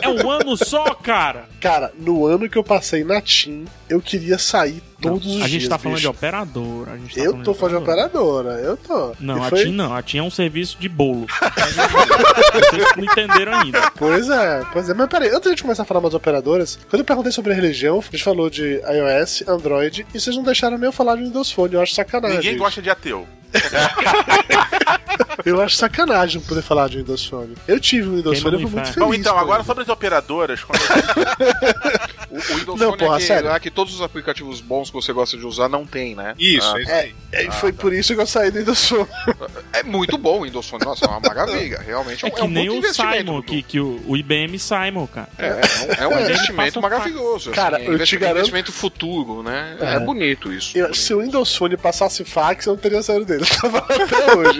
É 0.01 0.09
um 0.09 0.29
ano 0.29 0.55
só, 0.57 0.93
cara. 0.93 1.45
Cara, 1.61 1.91
no 1.97 2.25
ano 2.25 2.49
que 2.49 2.57
eu 2.57 2.63
passei 2.63 3.03
na 3.03 3.21
TIM, 3.21 3.65
eu 3.89 4.01
queria 4.01 4.37
sair 4.37 4.81
todos 5.01 5.25
os 5.25 5.33
a 5.35 5.37
dias. 5.39 5.49
gente 5.51 5.69
tá 5.69 5.77
falando 5.77 5.97
de 5.97 6.01
bicho. 6.07 6.09
operadora. 6.11 6.91
A 6.93 6.97
gente 6.97 7.15
tá 7.15 7.21
Eu 7.21 7.43
tô 7.43 7.53
falando 7.53 7.77
de 7.77 7.83
operadora, 7.83 8.49
eu 8.59 8.77
tô. 8.77 9.13
Não, 9.19 9.37
E 9.37 9.41
a 9.41 9.49
foi- 9.49 9.63
TIM 9.65 9.71
não. 9.73 9.93
A 9.93 10.01
TIM 10.01 10.17
é 10.19 10.23
um 10.23 10.29
serviço 10.31 10.77
de 10.79 10.87
bolo. 10.89 11.25
Vocês 12.53 12.85
não 12.95 13.03
entenderam 13.03 13.59
ainda. 13.59 13.91
Pois 13.97 14.29
é, 14.29 14.61
pois 14.71 14.89
é. 14.89 14.93
Mas 14.93 15.07
peraí, 15.09 15.29
antes 15.29 15.41
de 15.41 15.47
a 15.47 15.51
gente 15.51 15.61
começar 15.63 15.83
a 15.83 15.85
falar 15.85 16.01
mais 16.01 16.11
de 16.11 16.17
operadoras, 16.17 16.79
quando 16.89 16.99
eu 17.01 17.05
perguntei 17.05 17.31
sobre 17.31 17.51
a 17.51 17.55
religião, 17.55 17.99
a 17.99 18.01
gente 18.11 18.23
falou 18.23 18.49
de 18.49 18.81
iOS, 18.81 19.43
Android, 19.47 20.05
e 20.13 20.19
vocês 20.19 20.35
não 20.35 20.43
deixaram 20.43 20.77
nem 20.77 20.85
eu 20.87 20.91
falar 20.93 21.15
de 21.15 21.23
Windows 21.23 21.51
Phone, 21.51 21.73
eu 21.75 21.81
acho 21.81 21.93
sacanagem. 21.95 22.37
Ninguém 22.37 22.57
gosta 22.57 22.81
de 22.81 22.89
ateu. 22.89 23.27
Eu 25.45 25.61
acho 25.61 25.75
sacanagem 25.75 26.39
não 26.39 26.47
poder 26.47 26.61
falar 26.61 26.89
de 26.89 26.97
Windows 26.97 27.25
Phone. 27.25 27.55
Eu 27.67 27.79
tive 27.79 28.07
um 28.09 28.15
Windows 28.17 28.39
Phone 28.39 28.57
e 28.57 28.61
no 28.61 28.67
fui 28.67 28.75
muito 28.79 28.93
feliz. 28.93 29.07
Bom, 29.07 29.13
então, 29.13 29.37
agora 29.37 29.59
ele. 29.59 29.65
sobre 29.67 29.83
as 29.83 29.89
operadoras. 29.89 30.63
quando- 30.63 30.79
O, 32.29 32.35
o 32.35 32.57
Windows 32.59 32.79
Não, 32.79 32.89
Phone 32.91 32.97
porra, 32.99 33.15
é, 33.15 33.19
que, 33.19 33.25
sério. 33.25 33.49
é 33.49 33.59
que 33.59 33.71
todos 33.71 33.91
os 33.95 34.03
aplicativos 34.03 34.61
bons 34.61 34.89
que 34.91 34.93
você 34.95 35.11
gosta 35.11 35.35
de 35.35 35.43
usar 35.47 35.67
não 35.67 35.83
tem, 35.83 36.13
né? 36.13 36.35
Isso, 36.37 36.71
Ah, 36.75 36.79
é 36.79 36.81
isso 36.83 36.91
É, 37.31 37.45
é, 37.45 37.51
foi 37.51 37.73
por 37.73 37.91
isso 37.91 38.13
que 38.13 38.21
eu 38.21 38.27
saí 38.27 38.51
do 38.51 38.59
Windows 38.59 38.87
Phone. 38.87 39.07
É 39.73 39.81
muito 39.83 40.15
bom 40.17 40.39
o 40.39 40.43
Windows 40.43 40.67
Phone. 40.69 40.83
Nossa, 40.85 41.05
é 41.05 41.07
uma 41.07 41.19
maravilha. 41.21 41.79
Realmente 41.85 42.23
é, 42.23 42.27
É 42.27 42.31
um- 42.31 42.35
que 42.35 42.41
é 42.41 42.43
um 42.43 42.47
nem 42.47 42.69
o 42.69 42.93
Simon, 42.93 43.41
que, 43.41 43.63
que 43.63 43.79
o, 43.79 43.99
o 44.07 44.15
IBM 44.15 44.59
Simon, 44.59 45.07
cara. 45.07 45.27
É, 45.39 45.47
é 46.03 46.07
um, 46.07 46.11
é 46.11 46.15
um 46.15 46.19
É, 46.19 46.21
investimento 46.29 46.77
um 46.77 46.81
maravilhoso. 46.83 47.49
Cara, 47.51 47.77
assim, 47.77 47.85
eu 47.85 47.91
te 47.91 47.95
investi- 47.95 48.17
garanto- 48.17 48.37
investimento 48.37 48.71
futuro, 48.71 49.41
né? 49.41 49.77
É, 49.79 49.95
É. 49.95 49.99
bonito 49.99 50.53
isso. 50.53 50.77
Eu- 50.77 50.93
se 50.93 51.11
o 51.15 51.21
Windows 51.21 51.55
Phone 51.55 51.77
passasse 51.77 52.23
fax, 52.25 52.67
eu 52.67 52.73
não 52.73 52.79
teria 52.79 53.01
saído 53.01 53.25
dele. 53.25 53.41
Eu 53.43 53.57
tava 53.61 53.77
até 53.79 54.35
hoje. 54.37 54.59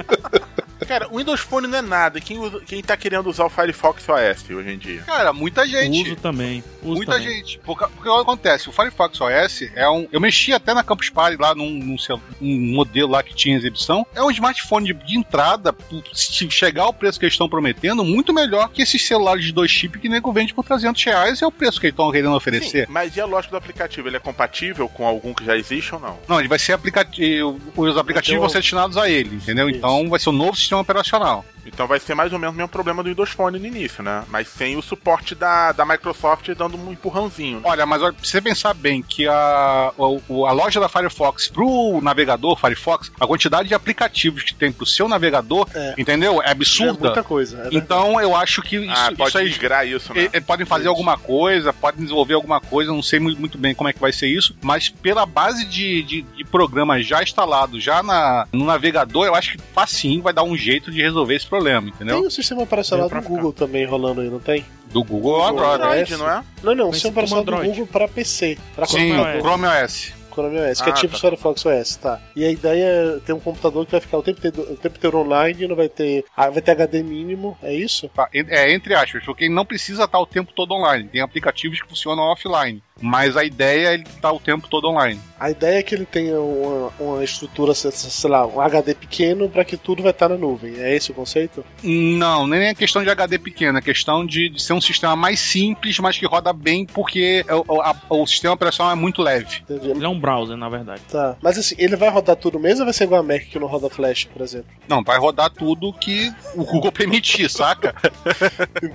Cara, 0.91 1.07
o 1.09 1.17
Windows 1.19 1.39
Phone 1.39 1.67
não 1.67 1.77
é 1.77 1.81
nada. 1.81 2.19
Quem, 2.19 2.37
usa- 2.37 2.59
quem 2.65 2.81
tá 2.81 2.97
querendo 2.97 3.29
usar 3.29 3.45
o 3.45 3.49
Firefox 3.49 4.03
OS 4.09 4.49
hoje 4.49 4.71
em 4.71 4.77
dia? 4.77 5.01
Cara, 5.03 5.31
muita 5.31 5.65
gente. 5.65 6.01
Uso 6.03 6.15
também. 6.17 6.61
Uso 6.83 6.95
Muita 6.97 7.13
também. 7.13 7.29
gente. 7.37 7.59
Porque, 7.59 7.85
porque 7.87 8.09
o 8.09 8.15
que 8.15 8.21
acontece? 8.21 8.67
O 8.67 8.73
Firefox 8.73 9.21
OS 9.21 9.69
é 9.73 9.87
um. 9.89 10.05
Eu 10.11 10.19
mexi 10.19 10.51
até 10.51 10.73
na 10.73 10.83
Campus 10.83 11.09
Party 11.09 11.37
lá 11.41 11.55
num, 11.55 11.69
num 11.69 11.97
cel- 11.97 12.19
um 12.41 12.73
modelo 12.75 13.11
lá 13.11 13.23
que 13.23 13.33
tinha 13.33 13.55
exibição. 13.55 14.05
É 14.13 14.21
um 14.21 14.29
smartphone 14.31 14.87
de, 14.87 14.93
de 15.05 15.17
entrada. 15.17 15.73
Se 16.13 16.49
chegar 16.51 16.83
ao 16.83 16.93
preço 16.93 17.17
que 17.19 17.25
eles 17.25 17.35
estão 17.35 17.47
prometendo, 17.47 18.03
muito 18.03 18.33
melhor 18.33 18.67
que 18.69 18.81
esses 18.81 19.05
celulares 19.07 19.45
de 19.45 19.51
dois 19.53 19.71
chips 19.71 20.01
que 20.01 20.09
nego 20.09 20.31
vende 20.33 20.53
por 20.53 20.65
300 20.65 21.01
reais. 21.03 21.41
É 21.41 21.45
o 21.47 21.51
preço 21.51 21.79
que 21.79 21.85
eles 21.85 21.93
estão 21.93 22.11
querendo 22.11 22.35
oferecer. 22.35 22.85
Sim, 22.87 22.91
mas 22.91 23.15
e 23.15 23.21
a 23.21 23.25
lógica 23.25 23.51
do 23.51 23.57
aplicativo? 23.57 24.09
Ele 24.09 24.17
é 24.17 24.19
compatível 24.19 24.89
com 24.89 25.05
algum 25.07 25.33
que 25.33 25.45
já 25.45 25.55
existe 25.55 25.93
ou 25.95 26.01
não? 26.01 26.19
Não, 26.27 26.39
ele 26.39 26.49
vai 26.49 26.59
ser 26.59 26.73
aplicativo. 26.73 27.59
Os 27.77 27.95
aplicativos 27.97 28.39
vão 28.41 28.49
ser 28.49 28.59
destinados 28.59 28.97
a 28.97 29.09
ele, 29.09 29.35
entendeu? 29.37 29.69
Então 29.69 30.09
vai 30.09 30.19
ser 30.19 30.29
um 30.29 30.33
novo 30.33 30.57
sistema 30.57 30.80
operacional. 30.81 31.43
Então 31.65 31.87
vai 31.87 31.99
ser 31.99 32.15
mais 32.15 32.31
ou 32.33 32.39
menos 32.39 32.53
o 32.53 32.57
mesmo 32.57 32.69
problema 32.69 33.03
do 33.03 33.09
Windows 33.09 33.29
Phone 33.31 33.59
no 33.59 33.65
início, 33.65 34.03
né? 34.03 34.23
Mas 34.29 34.47
sem 34.47 34.75
o 34.77 34.81
suporte 34.81 35.35
da, 35.35 35.71
da 35.71 35.85
Microsoft 35.85 36.49
dando 36.55 36.77
um 36.77 36.91
empurrãozinho. 36.91 37.61
Olha, 37.63 37.85
mas 37.85 38.01
olha, 38.01 38.13
pra 38.13 38.23
você 38.25 38.41
pensar 38.41 38.73
bem 38.73 39.01
que 39.01 39.27
a, 39.27 39.91
o- 39.97 40.45
a 40.45 40.51
loja 40.51 40.79
da 40.79 40.89
Firefox 40.89 41.47
pro 41.49 41.99
navegador 42.01 42.57
Firefox, 42.59 43.11
a 43.19 43.27
quantidade 43.27 43.67
de 43.67 43.73
aplicativos 43.73 44.43
que 44.43 44.53
tem 44.53 44.71
pro 44.71 44.85
seu 44.85 45.07
navegador, 45.07 45.67
entendeu? 45.97 46.41
É 46.41 46.51
absurda. 46.51 46.91
É 46.97 47.01
muita 47.01 47.23
coisa. 47.23 47.63
é 47.63 47.69
então 47.71 48.19
eu 48.21 48.35
acho 48.35 48.61
que 48.61 48.77
isso, 48.77 48.91
Ah, 48.91 49.11
pode 49.15 49.29
isso 49.29 49.37
aí. 49.37 49.49
migrar 49.49 49.87
isso, 49.87 50.13
né? 50.13 50.29
podem 50.45 50.65
fazer 50.65 50.87
alguma 50.87 51.17
coisa, 51.17 51.71
podem 51.73 52.01
desenvolver 52.01 52.33
alguma 52.33 52.59
coisa, 52.59 52.91
não 52.91 53.03
sei 53.03 53.19
mu- 53.19 53.35
muito 53.37 53.57
bem 53.57 53.73
como 53.75 53.89
é 53.89 53.93
que 53.93 53.99
vai 53.99 54.11
ser 54.11 54.27
isso, 54.27 54.55
mas 54.61 54.89
pela 54.89 55.25
base 55.25 55.65
de, 55.65 56.03
de, 56.03 56.21
de 56.23 56.43
programa 56.43 57.01
já 57.01 57.21
instalado 57.23 57.79
já 57.79 58.01
na, 58.03 58.47
no 58.51 58.65
navegador, 58.65 59.25
eu 59.25 59.35
acho 59.35 59.51
que 59.53 59.63
facinho 59.73 60.21
vai 60.21 60.33
dar 60.33 60.43
um 60.43 60.55
jeito 60.57 60.91
de 60.91 61.01
resolver 61.01 61.35
esse 61.35 61.45
problema, 61.51 61.89
entendeu? 61.89 62.17
Tem 62.17 62.27
o 62.27 62.31
sistema 62.31 62.61
operacional 62.63 63.09
do 63.09 63.21
Google 63.21 63.51
também 63.51 63.85
rolando 63.85 64.21
aí, 64.21 64.29
não 64.29 64.39
tem? 64.39 64.65
Do 64.91 65.03
Google 65.03 65.33
ou 65.33 65.43
Android, 65.45 66.13
OS. 66.13 66.19
não 66.19 66.29
é? 66.29 66.43
Não, 66.63 66.75
não, 66.75 66.89
o 66.89 66.93
sistema 66.93 67.11
operacional 67.11 67.43
do 67.43 67.51
Android. 67.51 67.69
Google 67.71 67.87
para 67.87 68.07
PC. 68.07 68.57
Pra 68.75 68.85
Sim. 68.85 69.11
Chrome 69.13 69.19
OS. 69.21 69.41
Chrome 69.41 69.65
OS, 69.67 70.13
que 70.31 70.89
Ah, 70.89 70.93
é 70.93 70.95
tipo 70.95 71.11
tá. 71.11 71.17
o 71.17 71.21
Firefox 71.21 71.65
OS, 71.65 71.95
tá. 71.97 72.19
E 72.35 72.45
a 72.45 72.51
ideia 72.51 72.83
é 72.85 73.19
ter 73.25 73.33
um 73.33 73.39
computador 73.39 73.85
que 73.85 73.91
vai 73.91 74.01
ficar 74.01 74.17
o 74.17 74.23
tempo 74.23 74.39
inteiro, 74.39 74.73
o 74.73 74.77
tempo 74.77 74.97
inteiro 74.97 75.17
online, 75.19 75.67
não 75.67 75.75
vai 75.75 75.89
ter. 75.89 76.25
Ah, 76.35 76.49
vai 76.49 76.61
ter 76.61 76.71
HD 76.71 77.03
mínimo, 77.03 77.57
é 77.61 77.73
isso? 77.73 78.09
Tá, 78.09 78.27
é, 78.33 78.73
entre 78.73 78.93
aspas, 78.95 79.23
porque 79.25 79.45
ele 79.45 79.53
não 79.53 79.65
precisa 79.65 80.05
estar 80.05 80.19
o 80.19 80.25
tempo 80.25 80.51
todo 80.55 80.73
online. 80.73 81.09
Tem 81.09 81.21
aplicativos 81.21 81.81
que 81.81 81.87
funcionam 81.87 82.23
offline. 82.23 82.81
Mas 83.03 83.35
a 83.35 83.43
ideia 83.43 83.87
é 83.89 83.93
ele 83.95 84.03
estar 84.03 84.31
o 84.31 84.39
tempo 84.39 84.67
todo 84.67 84.87
online. 84.87 85.19
A 85.39 85.49
ideia 85.49 85.79
é 85.79 85.83
que 85.83 85.95
ele 85.95 86.05
tenha 86.05 86.39
uma, 86.39 86.91
uma 86.99 87.23
estrutura, 87.23 87.73
sei- 87.73 88.29
lá, 88.29 88.45
um 88.45 88.61
HD 88.61 88.93
pequeno 88.93 89.49
para 89.49 89.65
que 89.65 89.75
tudo 89.75 90.03
vai 90.03 90.11
estar 90.11 90.29
na 90.29 90.37
nuvem. 90.37 90.75
É 90.79 90.95
esse 90.95 91.09
o 91.09 91.13
conceito? 91.15 91.65
Não, 91.83 92.45
nem 92.45 92.67
é 92.67 92.75
questão 92.75 93.03
de 93.03 93.09
HD 93.09 93.39
pequeno, 93.39 93.79
é 93.79 93.81
questão 93.81 94.23
de, 94.23 94.49
de 94.49 94.61
ser 94.61 94.73
um 94.73 94.81
sistema 94.81 95.15
mais 95.15 95.39
simples, 95.39 95.97
mas 95.97 96.15
que 96.15 96.27
roda 96.27 96.53
bem 96.53 96.85
porque 96.85 97.43
o, 97.67 97.73
o- 97.77 97.81
a- 97.81 97.95
o 98.09 98.27
sistema 98.27 98.53
operacional 98.53 98.91
é 98.93 98.95
muito 98.95 99.23
leve. 99.23 99.63
Ele 99.67 100.05
é 100.05 100.07
um 100.07 100.19
browser, 100.21 100.55
na 100.55 100.69
verdade. 100.69 101.01
Tá. 101.11 101.35
Mas 101.41 101.57
assim, 101.57 101.75
ele 101.77 101.95
vai 101.95 102.09
rodar 102.09 102.35
tudo 102.35 102.59
mesmo 102.59 102.81
ou 102.81 102.85
vai 102.85 102.93
ser 102.93 103.05
igual 103.05 103.19
a 103.19 103.23
Mac 103.23 103.41
que 103.41 103.59
não 103.59 103.67
roda 103.67 103.89
Flash, 103.89 104.25
por 104.25 104.41
exemplo? 104.41 104.67
Não, 104.87 105.03
vai 105.03 105.17
rodar 105.17 105.49
tudo 105.49 105.91
que 105.91 106.31
o 106.55 106.63
Google 106.63 106.91
permitir, 106.93 107.49
saca? 107.49 107.93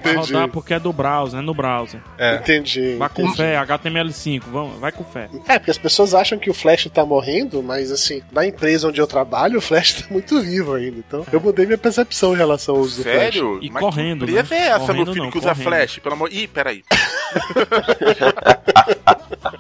Vai 0.02 0.16
rodar 0.16 0.48
porque 0.48 0.74
é 0.74 0.80
do 0.80 0.92
browser, 0.92 1.40
é 1.40 1.42
no 1.42 1.52
browser. 1.52 2.00
É. 2.16 2.36
Entendi. 2.36 2.96
Vai 2.96 3.08
com 3.08 3.22
entendi. 3.22 3.36
fé, 3.36 3.56
HTML5, 3.56 4.42
vamos, 4.50 4.78
vai 4.78 4.92
com 4.92 5.04
fé. 5.04 5.28
É, 5.48 5.58
porque 5.58 5.70
as 5.70 5.78
pessoas 5.78 6.14
acham 6.14 6.38
que 6.38 6.48
o 6.48 6.54
Flash 6.54 6.88
tá 6.92 7.04
morrendo, 7.04 7.62
mas 7.62 7.90
assim, 7.90 8.22
na 8.32 8.46
empresa 8.46 8.88
onde 8.88 9.00
eu 9.00 9.06
trabalho, 9.06 9.58
o 9.58 9.62
Flash 9.62 10.02
tá 10.02 10.06
muito 10.10 10.40
vivo 10.40 10.74
ainda. 10.74 10.98
Então, 10.98 11.26
eu 11.32 11.40
mudei 11.40 11.66
minha 11.66 11.78
percepção 11.78 12.34
em 12.34 12.36
relação 12.36 12.76
ao 12.76 12.80
uso 12.80 12.98
do 12.98 13.02
Flash. 13.02 13.16
Sério? 13.16 13.58
E 13.62 13.70
Mas 13.70 13.82
correndo, 13.82 14.26
né? 14.26 14.32
é 14.32 14.38
essa, 14.38 14.78
Correndo 14.78 15.04
meu 15.04 15.06
filho, 15.12 15.24
não, 15.24 15.30
que 15.30 15.38
usa 15.38 15.48
correndo. 15.50 15.64
flash? 15.64 15.98
Pelo 15.98 16.14
amor. 16.14 16.32
Ih, 16.32 16.46
peraí. 16.46 16.84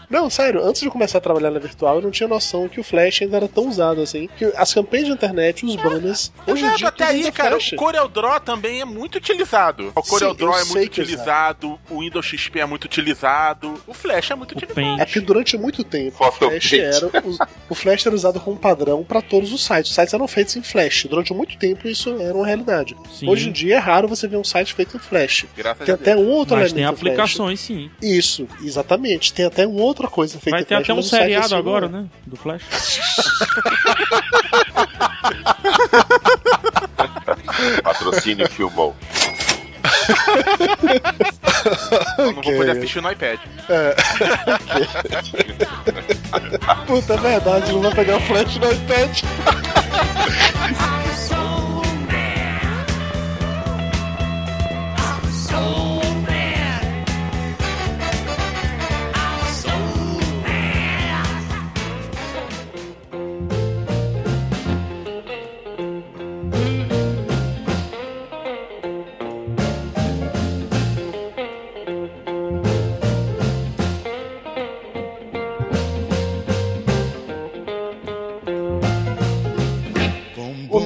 Não, 0.08 0.30
sério, 0.30 0.64
antes 0.64 0.80
de 0.80 0.88
começar 0.88 1.18
a 1.18 1.20
trabalhar 1.20 1.50
virtual, 1.60 1.96
eu 1.96 2.02
não 2.02 2.10
tinha 2.10 2.28
noção 2.28 2.68
que 2.68 2.80
o 2.80 2.84
Flash 2.84 3.22
ainda 3.22 3.36
era 3.36 3.48
tão 3.48 3.68
usado 3.68 4.00
assim. 4.00 4.28
Que 4.36 4.44
as 4.56 4.72
campanhas 4.72 5.06
de 5.06 5.12
internet, 5.12 5.64
os 5.64 5.76
banners, 5.76 6.32
hoje 6.46 6.64
em 6.64 6.74
dia 6.74 6.88
até 6.88 7.04
aí, 7.04 7.30
cara, 7.32 7.50
Flash. 7.50 7.72
o 7.72 7.76
CorelDRAW 7.76 8.40
também 8.40 8.80
é 8.80 8.84
muito 8.84 9.16
utilizado. 9.16 9.92
O 9.94 10.02
Sim, 10.02 10.10
CorelDRAW 10.10 10.54
eu 10.54 10.60
é 10.60 10.64
muito 10.64 10.78
é 10.78 11.02
utilizado, 11.02 11.78
o 11.90 12.00
Windows 12.00 12.26
XP 12.26 12.60
é 12.60 12.66
muito 12.66 12.84
utilizado, 12.84 13.80
o 13.86 13.94
Flash 13.94 14.30
é 14.30 14.34
muito 14.34 14.52
utilizado. 14.52 15.00
É 15.00 15.04
que 15.06 15.20
durante 15.20 15.56
muito 15.56 15.82
tempo 15.84 16.16
o 16.24 16.32
Flash, 16.32 16.72
era, 16.74 17.06
o, 17.06 17.12
o 17.70 17.74
Flash 17.74 18.06
era 18.06 18.14
usado 18.14 18.40
como 18.40 18.56
padrão 18.56 19.02
para 19.04 19.20
todos 19.22 19.52
os 19.52 19.64
sites. 19.64 19.90
Os 19.90 19.94
sites 19.94 20.12
eram 20.14 20.26
feitos 20.28 20.56
em 20.56 20.62
Flash. 20.62 21.06
Durante 21.08 21.32
muito 21.32 21.56
tempo 21.58 21.86
isso 21.88 22.10
era 22.20 22.34
uma 22.34 22.46
realidade. 22.46 22.96
Sim. 23.12 23.28
Hoje 23.28 23.48
em 23.48 23.52
dia 23.52 23.76
é 23.76 23.78
raro 23.78 24.08
você 24.08 24.26
ver 24.28 24.36
um 24.36 24.44
site 24.44 24.74
feito 24.74 24.96
em 24.96 25.00
Flash. 25.00 25.46
Graças 25.56 25.84
tem 25.84 25.92
a 25.92 25.96
até 25.96 26.16
um 26.16 26.28
outro 26.28 26.56
Mas 26.56 26.72
tem 26.72 26.82
elemento 26.82 27.00
Flash. 27.00 27.12
aplicações, 27.12 27.60
sim. 27.60 27.90
Isso, 28.02 28.46
exatamente. 28.62 29.32
Tem 29.32 29.44
até 29.46 29.66
uma 29.66 29.82
outra 29.82 30.08
coisa 30.08 30.38
feita 30.38 30.50
Vai 30.50 30.60
em 30.60 30.64
ter 30.64 30.74
Flash. 30.76 30.84
até 30.84 30.92
um 30.92 30.96
mas 30.96 31.06
o 31.06 31.08
site 31.08 31.22
seriado 31.22 31.45
agora, 31.52 31.88
né? 31.88 32.06
Do 32.26 32.36
Flash. 32.36 32.64
Patrocínio 37.82 38.48
Filmou. 38.48 38.94
Eu 42.18 42.32
não 42.32 42.42
vou 42.42 42.56
poder 42.56 42.70
assistir 42.70 43.02
no 43.02 43.10
iPad. 43.10 43.40
É. 43.68 43.96
Puta, 46.86 47.14
é 47.14 47.16
verdade, 47.16 47.72
não 47.72 47.82
vai 47.82 47.94
pegar 47.94 48.16
o 48.16 48.20
Flash 48.20 48.56
no 48.56 48.72
iPad. 48.72 49.22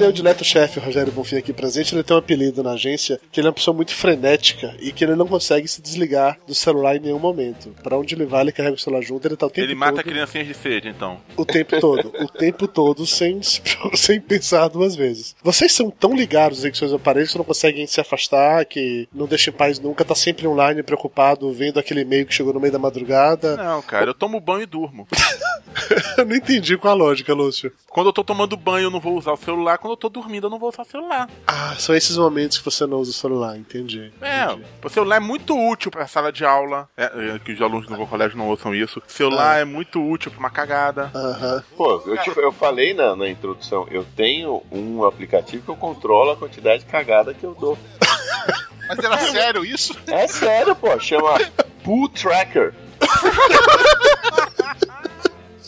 O 0.01 0.03
meu 0.03 0.11
dileto-chefe, 0.11 0.79
o 0.79 0.81
Rogério 0.81 1.13
Bonfim, 1.13 1.35
aqui 1.35 1.53
presente, 1.53 1.93
ele 1.93 2.01
tem 2.01 2.15
um 2.15 2.19
apelido 2.19 2.63
na 2.63 2.71
agência 2.71 3.21
que 3.31 3.39
ele 3.39 3.45
é 3.45 3.49
uma 3.49 3.53
pessoa 3.53 3.75
muito 3.75 3.93
frenética 3.93 4.75
e 4.79 4.91
que 4.91 5.03
ele 5.03 5.13
não 5.13 5.27
consegue 5.27 5.67
se 5.67 5.79
desligar 5.79 6.39
do 6.47 6.55
celular 6.55 6.95
em 6.95 6.99
nenhum 7.01 7.19
momento. 7.19 7.69
Pra 7.83 7.99
onde 7.99 8.15
ele 8.15 8.25
vai, 8.25 8.41
ele 8.41 8.51
carrega 8.51 8.75
o 8.75 8.79
celular 8.79 9.03
junto, 9.03 9.27
ele 9.27 9.37
tá 9.37 9.45
o 9.45 9.49
tempo 9.51 9.67
Ele 9.67 9.75
mata 9.75 9.97
todo, 9.97 10.05
criancinhas 10.05 10.47
de 10.47 10.55
sede, 10.55 10.89
então. 10.89 11.19
o 11.37 11.45
tempo 11.45 11.79
todo, 11.79 12.11
o 12.19 12.27
tempo 12.27 12.67
todo, 12.67 13.05
sem, 13.05 13.41
sem 13.93 14.19
pensar 14.19 14.69
duas 14.69 14.95
vezes. 14.95 15.35
Vocês 15.43 15.71
são 15.71 15.91
tão 15.91 16.15
ligados 16.15 16.65
em 16.65 16.73
seus 16.73 16.91
aparelhos 16.93 17.31
que 17.31 17.37
não 17.37 17.45
conseguem 17.45 17.85
se 17.85 18.01
afastar, 18.01 18.65
que 18.65 19.07
não 19.13 19.27
deixa 19.27 19.51
em 19.51 19.53
paz 19.53 19.79
nunca, 19.79 20.03
tá 20.03 20.15
sempre 20.15 20.47
online, 20.47 20.81
preocupado, 20.81 21.53
vendo 21.53 21.79
aquele 21.79 22.01
e-mail 22.01 22.25
que 22.25 22.33
chegou 22.33 22.51
no 22.51 22.59
meio 22.59 22.73
da 22.73 22.79
madrugada. 22.79 23.55
Não, 23.55 23.83
cara, 23.83 24.09
eu 24.09 24.15
tomo 24.15 24.39
banho 24.39 24.63
e 24.63 24.65
durmo. 24.65 25.07
eu 26.17 26.25
não 26.25 26.35
entendi 26.35 26.75
qual 26.75 26.91
a 26.91 26.97
lógica, 26.97 27.35
Lúcio. 27.35 27.71
Quando 27.87 28.07
eu 28.07 28.13
tô 28.13 28.23
tomando 28.23 28.57
banho, 28.57 28.85
eu 28.85 28.91
não 28.91 28.99
vou 28.99 29.17
usar 29.17 29.33
o 29.33 29.37
celular. 29.37 29.77
Quando 29.77 29.90
eu 29.93 29.97
tô 29.97 30.09
dormindo, 30.09 30.47
eu 30.47 30.49
não 30.49 30.59
vou 30.59 30.69
usar 30.69 30.83
o 30.83 30.85
celular. 30.85 31.29
Ah, 31.47 31.75
são 31.77 31.95
esses 31.95 32.17
momentos 32.17 32.57
que 32.57 32.65
você 32.65 32.85
não 32.85 32.97
usa 32.99 33.11
o 33.11 33.13
celular, 33.13 33.57
entendi. 33.57 34.11
É, 34.21 34.45
o 34.83 34.89
celular 34.89 35.17
é 35.17 35.19
muito 35.19 35.57
útil 35.57 35.91
pra 35.91 36.07
sala 36.07 36.31
de 36.31 36.45
aula. 36.45 36.89
É, 36.97 37.05
é, 37.35 37.39
que 37.39 37.51
os 37.53 37.61
alunos 37.61 37.87
do 37.87 37.95
meu 37.97 38.07
colégio 38.07 38.37
não 38.37 38.47
ouçam 38.47 38.73
isso. 38.73 38.99
O 39.05 39.11
celular 39.11 39.57
Ah. 39.57 39.59
é 39.59 39.65
muito 39.65 40.01
útil 40.01 40.31
pra 40.31 40.39
uma 40.39 40.49
cagada. 40.49 41.11
Aham. 41.13 41.63
Pô, 41.77 42.01
eu, 42.05 42.17
te- 42.17 42.37
eu 42.39 42.51
falei 42.51 42.93
na, 42.93 43.15
na 43.15 43.29
introdução, 43.29 43.87
eu 43.91 44.05
tenho 44.15 44.63
um 44.71 45.03
aplicativo 45.05 45.63
que 45.63 45.69
eu 45.69 45.75
controlo 45.75 46.31
a 46.31 46.37
quantidade 46.37 46.83
de 46.83 46.89
cagada 46.89 47.33
que 47.33 47.43
eu 47.43 47.53
dou. 47.53 47.77
Mas 48.87 48.99
era 48.99 49.17
sério 49.19 49.63
isso? 49.65 49.95
É 50.07 50.27
sério, 50.27 50.75
pô, 50.75 50.97
chama 50.99 51.37
Pool 51.83 52.09
Tracker. 52.09 52.73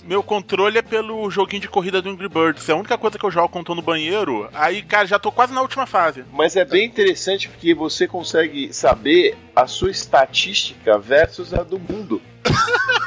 Meu 0.04 0.22
controle 0.22 0.78
é 0.78 0.82
pelo 0.82 1.30
joguinho 1.32 1.62
de 1.62 1.70
corrida 1.70 2.02
do 2.02 2.10
Angry 2.10 2.28
Birds. 2.28 2.68
É 2.68 2.74
a 2.74 2.76
única 2.76 2.98
coisa 2.98 3.18
que 3.18 3.26
eu 3.26 3.32
jogo 3.32 3.48
quando 3.48 3.66
tô 3.66 3.76
no 3.76 3.82
banheiro. 3.82 4.50
Aí, 4.54 4.82
cara, 4.82 5.08
já 5.08 5.18
tô 5.18 5.32
quase 5.32 5.54
na 5.54 5.62
última 5.62 5.86
fase. 5.86 6.26
Mas 6.32 6.58
é 6.58 6.66
bem 6.66 6.86
interessante 6.86 7.48
porque 7.48 7.74
você 7.74 8.06
consegue 8.06 8.74
saber 8.74 9.38
a 9.56 9.66
sua 9.66 9.92
estatística 9.92 10.98
versus 11.00 11.54
a 11.54 11.64
do 11.64 11.80
mundo. 11.80 12.22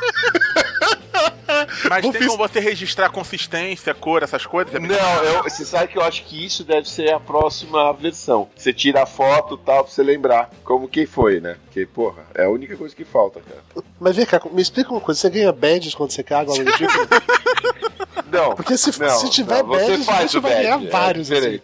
Mas 1.89 2.09
tem 2.09 2.27
como 2.27 2.37
você 2.37 2.61
registrar 2.61 3.11
consistência, 3.11 3.95
cor, 3.95 4.23
essas 4.23 4.47
coisas? 4.47 4.75
É 4.75 4.79
Não, 4.79 5.25
eu, 5.25 5.43
você 5.43 5.65
sabe 5.65 5.89
que 5.89 5.99
eu 5.99 6.03
acho 6.03 6.25
que 6.25 6.45
isso 6.45 6.65
deve 6.65 6.89
ser 6.89 7.13
a 7.13 7.21
próxima 7.21 7.93
versão. 7.93 8.49
Você 8.57 8.73
tira 8.73 9.03
a 9.03 9.07
foto 9.07 9.55
e 9.55 9.65
tal 9.65 9.85
pra 9.85 9.93
você 9.93 10.03
lembrar 10.03 10.51
como 10.65 10.89
que 10.89 11.07
foi, 11.07 11.41
né? 11.41 11.57
Porque, 11.65 11.87
porra, 11.87 12.25
é 12.35 12.45
a 12.45 12.51
única 12.51 12.77
coisa 12.77 12.95
que 12.95 13.05
falta, 13.05 13.41
cara. 13.41 13.85
Mas 14.01 14.17
vem 14.17 14.27
cá, 14.27 14.41
me 14.51 14.63
explica 14.63 14.91
uma 14.91 15.01
coisa, 15.01 15.21
você 15.21 15.31
ganha 15.31 15.53
badges 15.53 15.95
quando 15.95 16.11
você 16.11 16.23
caga 16.23 16.51
algo 16.51 16.65
do 16.65 16.73
tipo? 16.73 16.93
Não. 18.31 18.55
Porque 18.55 18.77
se, 18.77 18.99
não, 19.01 19.09
se 19.11 19.31
tiver 19.31 19.63
não, 19.63 19.69
você 19.69 19.87
badges, 19.87 20.07
faz 20.07 20.31
você 20.31 20.39
o 20.39 20.41
vai 20.41 20.55
ganhar 20.55 20.79
badge, 20.79 20.91
vários. 20.91 21.31
É 21.31 21.39
assim. 21.39 21.61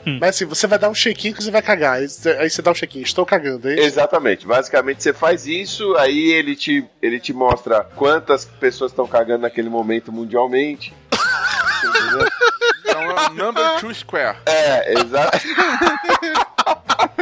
Diferente. 0.00 0.20
Mas 0.20 0.30
assim, 0.36 0.44
você 0.46 0.66
vai 0.66 0.78
dar 0.78 0.88
um 0.88 0.94
check-in 0.94 1.32
que 1.32 1.42
você 1.42 1.50
vai 1.50 1.62
cagar. 1.62 1.98
Aí 1.98 2.50
você 2.50 2.62
dá 2.62 2.70
um 2.70 2.74
check-in, 2.74 3.00
estou 3.02 3.24
cagando, 3.24 3.68
é 3.68 3.74
isso? 3.74 3.82
Exatamente. 3.84 4.46
Basicamente, 4.46 5.02
você 5.02 5.12
faz 5.12 5.46
isso, 5.46 5.96
aí 5.96 6.32
ele 6.32 6.56
te, 6.56 6.84
ele 7.00 7.20
te 7.20 7.32
mostra 7.32 7.84
quantas 7.96 8.44
pessoas 8.44 8.92
estão 8.92 9.06
cagando 9.06 9.42
naquele 9.42 9.68
momento 9.68 10.10
mundialmente. 10.12 10.92
Então 12.82 13.00
é 13.02 13.30
um 13.30 13.34
number 13.34 13.80
two 13.80 13.94
square. 13.94 14.36
É, 14.46 14.94
exato. 15.00 15.38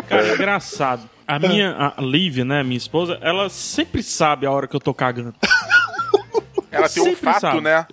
Cara, 0.08 0.28
é 0.28 0.34
engraçado. 0.34 1.08
A 1.26 1.38
minha, 1.38 1.92
a 1.96 2.00
Liv, 2.00 2.38
né, 2.42 2.62
minha 2.62 2.78
esposa, 2.78 3.18
ela 3.20 3.50
sempre 3.50 4.02
sabe 4.02 4.46
a 4.46 4.50
hora 4.50 4.66
que 4.66 4.74
eu 4.74 4.80
tô 4.80 4.94
cagando. 4.94 5.34
Ela 6.70 6.88
tem 6.88 7.02
um 7.02 7.06
Sempre 7.06 7.24
fato, 7.24 7.40
sabe. 7.40 7.60
né? 7.60 7.86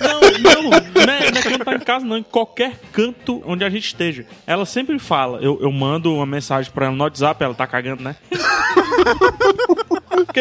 Não, 0.00 0.13
não, 0.38 0.62
não 0.62 1.12
é, 1.12 1.30
não 1.30 1.54
é 1.54 1.58
tá 1.64 1.74
em 1.74 1.80
casa, 1.80 2.04
não. 2.04 2.18
Em 2.18 2.22
qualquer 2.22 2.78
canto 2.92 3.42
onde 3.46 3.64
a 3.64 3.70
gente 3.70 3.86
esteja. 3.86 4.26
Ela 4.46 4.66
sempre 4.66 4.98
fala. 4.98 5.38
Eu, 5.40 5.58
eu 5.60 5.70
mando 5.72 6.14
uma 6.14 6.26
mensagem 6.26 6.70
pra 6.72 6.86
ela 6.86 6.94
no 6.94 7.04
WhatsApp, 7.04 7.42
ela 7.42 7.54
tá 7.54 7.66
cagando, 7.66 8.02
né? 8.02 8.16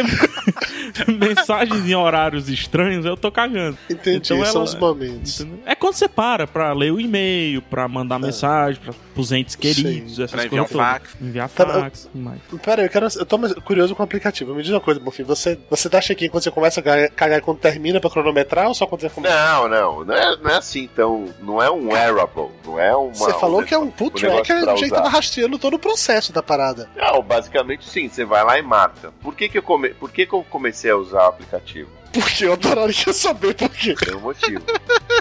Porque 0.01 1.11
mensagens 1.11 1.87
em 1.87 1.95
horários 1.95 2.49
estranhos, 2.49 3.05
eu 3.05 3.15
tô 3.15 3.31
cagando. 3.31 3.77
Entendi, 3.89 4.17
Então 4.33 4.45
são 4.45 4.63
os 4.63 4.75
momentos. 4.75 5.39
Entendeu? 5.41 5.59
É 5.65 5.75
quando 5.75 5.93
você 5.93 6.07
para 6.07 6.47
pra 6.47 6.73
ler 6.73 6.91
o 6.91 6.99
e-mail, 6.99 7.61
pra 7.61 7.87
mandar 7.87 8.19
mensagem 8.19 8.81
pra, 8.81 8.93
pros 9.13 9.31
entes 9.31 9.55
queridos, 9.55 10.19
essas 10.19 10.31
Pra 10.31 10.45
enviar 10.45 10.65
coisas 10.67 10.75
um 10.75 10.79
fax. 10.79 11.17
Enviar 11.21 11.49
Tá, 11.49 11.65
fax, 11.65 12.09
tudo 12.11 12.23
mais. 12.23 12.39
Pera 12.63 12.81
aí, 12.81 12.87
eu, 12.87 12.91
quero, 12.91 13.07
eu 13.15 13.25
tô 13.25 13.39
curioso 13.61 13.95
com 13.95 14.01
o 14.01 14.05
aplicativo. 14.05 14.53
Me 14.55 14.63
diz 14.63 14.71
uma 14.71 14.79
coisa, 14.81 14.99
Bonfim. 14.99 15.23
Você, 15.23 15.59
você 15.69 15.87
dá 15.89 16.01
check-in 16.01 16.29
quando 16.29 16.43
você 16.43 16.51
começa 16.51 16.79
a 16.79 16.83
cagar- 16.83 17.11
cagar 17.11 17.41
quando 17.41 17.59
termina 17.59 17.99
pra 17.99 18.09
cronometrar 18.09 18.67
ou 18.67 18.73
só 18.73 18.85
quando 18.87 19.01
você 19.01 19.09
começa? 19.09 19.35
Não, 19.35 19.67
não, 19.69 20.03
não 20.05 20.13
é, 20.15 20.37
não 20.37 20.49
é 20.51 20.57
assim, 20.57 20.83
então. 20.91 21.25
Não 21.41 21.61
é 21.61 21.69
um 21.69 21.89
wearable, 21.91 22.49
não 22.65 22.79
é 22.79 22.95
uma. 22.95 23.13
Você 23.13 23.33
falou 23.33 23.63
que 23.63 23.73
é 23.73 23.77
um 23.77 23.89
pull 23.89 24.07
um 24.07 24.11
tracker 24.11 24.73
que 24.75 24.85
usar. 24.85 24.95
tava 24.95 25.09
rastreando 25.09 25.57
todo 25.59 25.75
o 25.75 25.79
processo 25.79 26.31
da 26.33 26.41
parada. 26.41 26.89
Não, 26.95 27.21
basicamente 27.21 27.87
sim, 27.87 28.07
você 28.09 28.25
vai 28.25 28.43
lá 28.43 28.57
e 28.57 28.61
marca. 28.61 29.11
Por 29.21 29.35
que, 29.35 29.47
que, 29.49 29.57
eu, 29.57 29.63
come... 29.84 29.93
por 29.93 30.11
que, 30.11 30.25
que 30.25 30.34
eu 30.34 30.43
comecei 30.43 30.91
a 30.91 30.95
usar 30.95 31.23
o 31.23 31.29
aplicativo? 31.29 31.89
Porque 32.11 32.45
eu 32.45 32.53
adoraria 32.53 33.13
saber 33.13 33.55
por 33.55 33.69
quê. 33.69 33.95
Tem 33.95 34.15
um 34.15 34.21
motivo. 34.21 34.63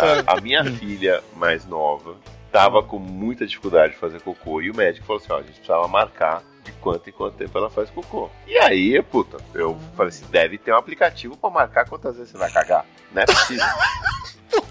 A, 0.00 0.36
a 0.36 0.40
minha 0.40 0.64
filha 0.76 1.22
mais 1.34 1.66
nova 1.66 2.16
tava 2.50 2.82
com 2.82 2.98
muita 2.98 3.46
dificuldade 3.46 3.94
de 3.94 3.98
fazer 3.98 4.20
cocô 4.20 4.60
e 4.60 4.70
o 4.70 4.76
médico 4.76 5.06
falou 5.06 5.20
assim: 5.22 5.32
ó, 5.32 5.36
a 5.38 5.42
gente 5.42 5.54
precisava 5.54 5.88
marcar 5.88 6.42
de 6.62 6.70
quanto 6.72 7.08
em 7.08 7.12
quanto 7.12 7.36
tempo 7.36 7.56
ela 7.56 7.70
faz 7.70 7.90
cocô. 7.90 8.30
E 8.46 8.58
aí, 8.58 9.02
puta, 9.02 9.38
eu 9.54 9.78
falei 9.96 10.10
assim: 10.10 10.26
deve 10.30 10.58
ter 10.58 10.72
um 10.72 10.76
aplicativo 10.76 11.36
pra 11.36 11.50
marcar 11.50 11.88
quantas 11.88 12.16
vezes 12.16 12.30
você 12.30 12.38
vai 12.38 12.50
cagar. 12.50 12.84
Não 13.12 13.22
é 13.22 13.26
possível. 13.26 13.64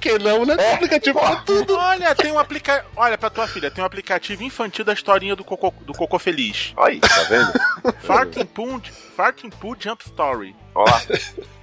Que 0.02 0.18
não, 0.18 0.44
né? 0.46 0.58
Tem 0.58 0.74
aplicativo 0.74 1.20
pra 1.20 1.36
tudo. 1.38 1.76
Olha, 1.78 2.16
tem 2.16 2.32
um 2.32 2.40
aplicativo. 2.40 2.88
Olha, 2.96 3.18
pra 3.18 3.30
tua 3.30 3.48
filha, 3.48 3.70
tem 3.70 3.84
um 3.84 3.88
aplicativo 3.88 4.44
infantil 4.44 4.84
da 4.84 4.94
historinha 4.94 5.36
do 5.36 5.44
Cocô, 5.44 5.72
do 5.82 5.94
Cocô 5.94 6.18
Feliz. 6.18 6.74
Olha 6.76 6.94
aí, 6.94 7.00
tá 7.00 7.24
vendo? 7.24 7.54
Farting 8.02 8.46
Poo, 8.46 8.82
Farting 9.16 9.50
Poo 9.50 9.76
Jump 9.80 10.04
Story. 10.04 10.56
Ó 10.74 10.84
lá. 10.86 11.02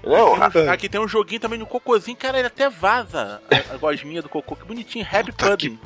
Não, 0.04 0.34
a- 0.34 0.72
Aqui 0.72 0.88
tem 0.88 1.00
um 1.00 1.08
joguinho 1.08 1.40
também 1.40 1.58
no 1.58 1.66
cocôzinho, 1.66 2.16
cara, 2.16 2.38
ele 2.38 2.46
até 2.46 2.68
vaza 2.70 3.42
a, 3.50 3.74
a 3.74 3.76
gosminha 3.76 4.22
do 4.22 4.28
cocô. 4.28 4.54
Que 4.54 4.64
bonitinho, 4.64 5.06
Happy 5.10 5.32
Pudding. 5.32 5.78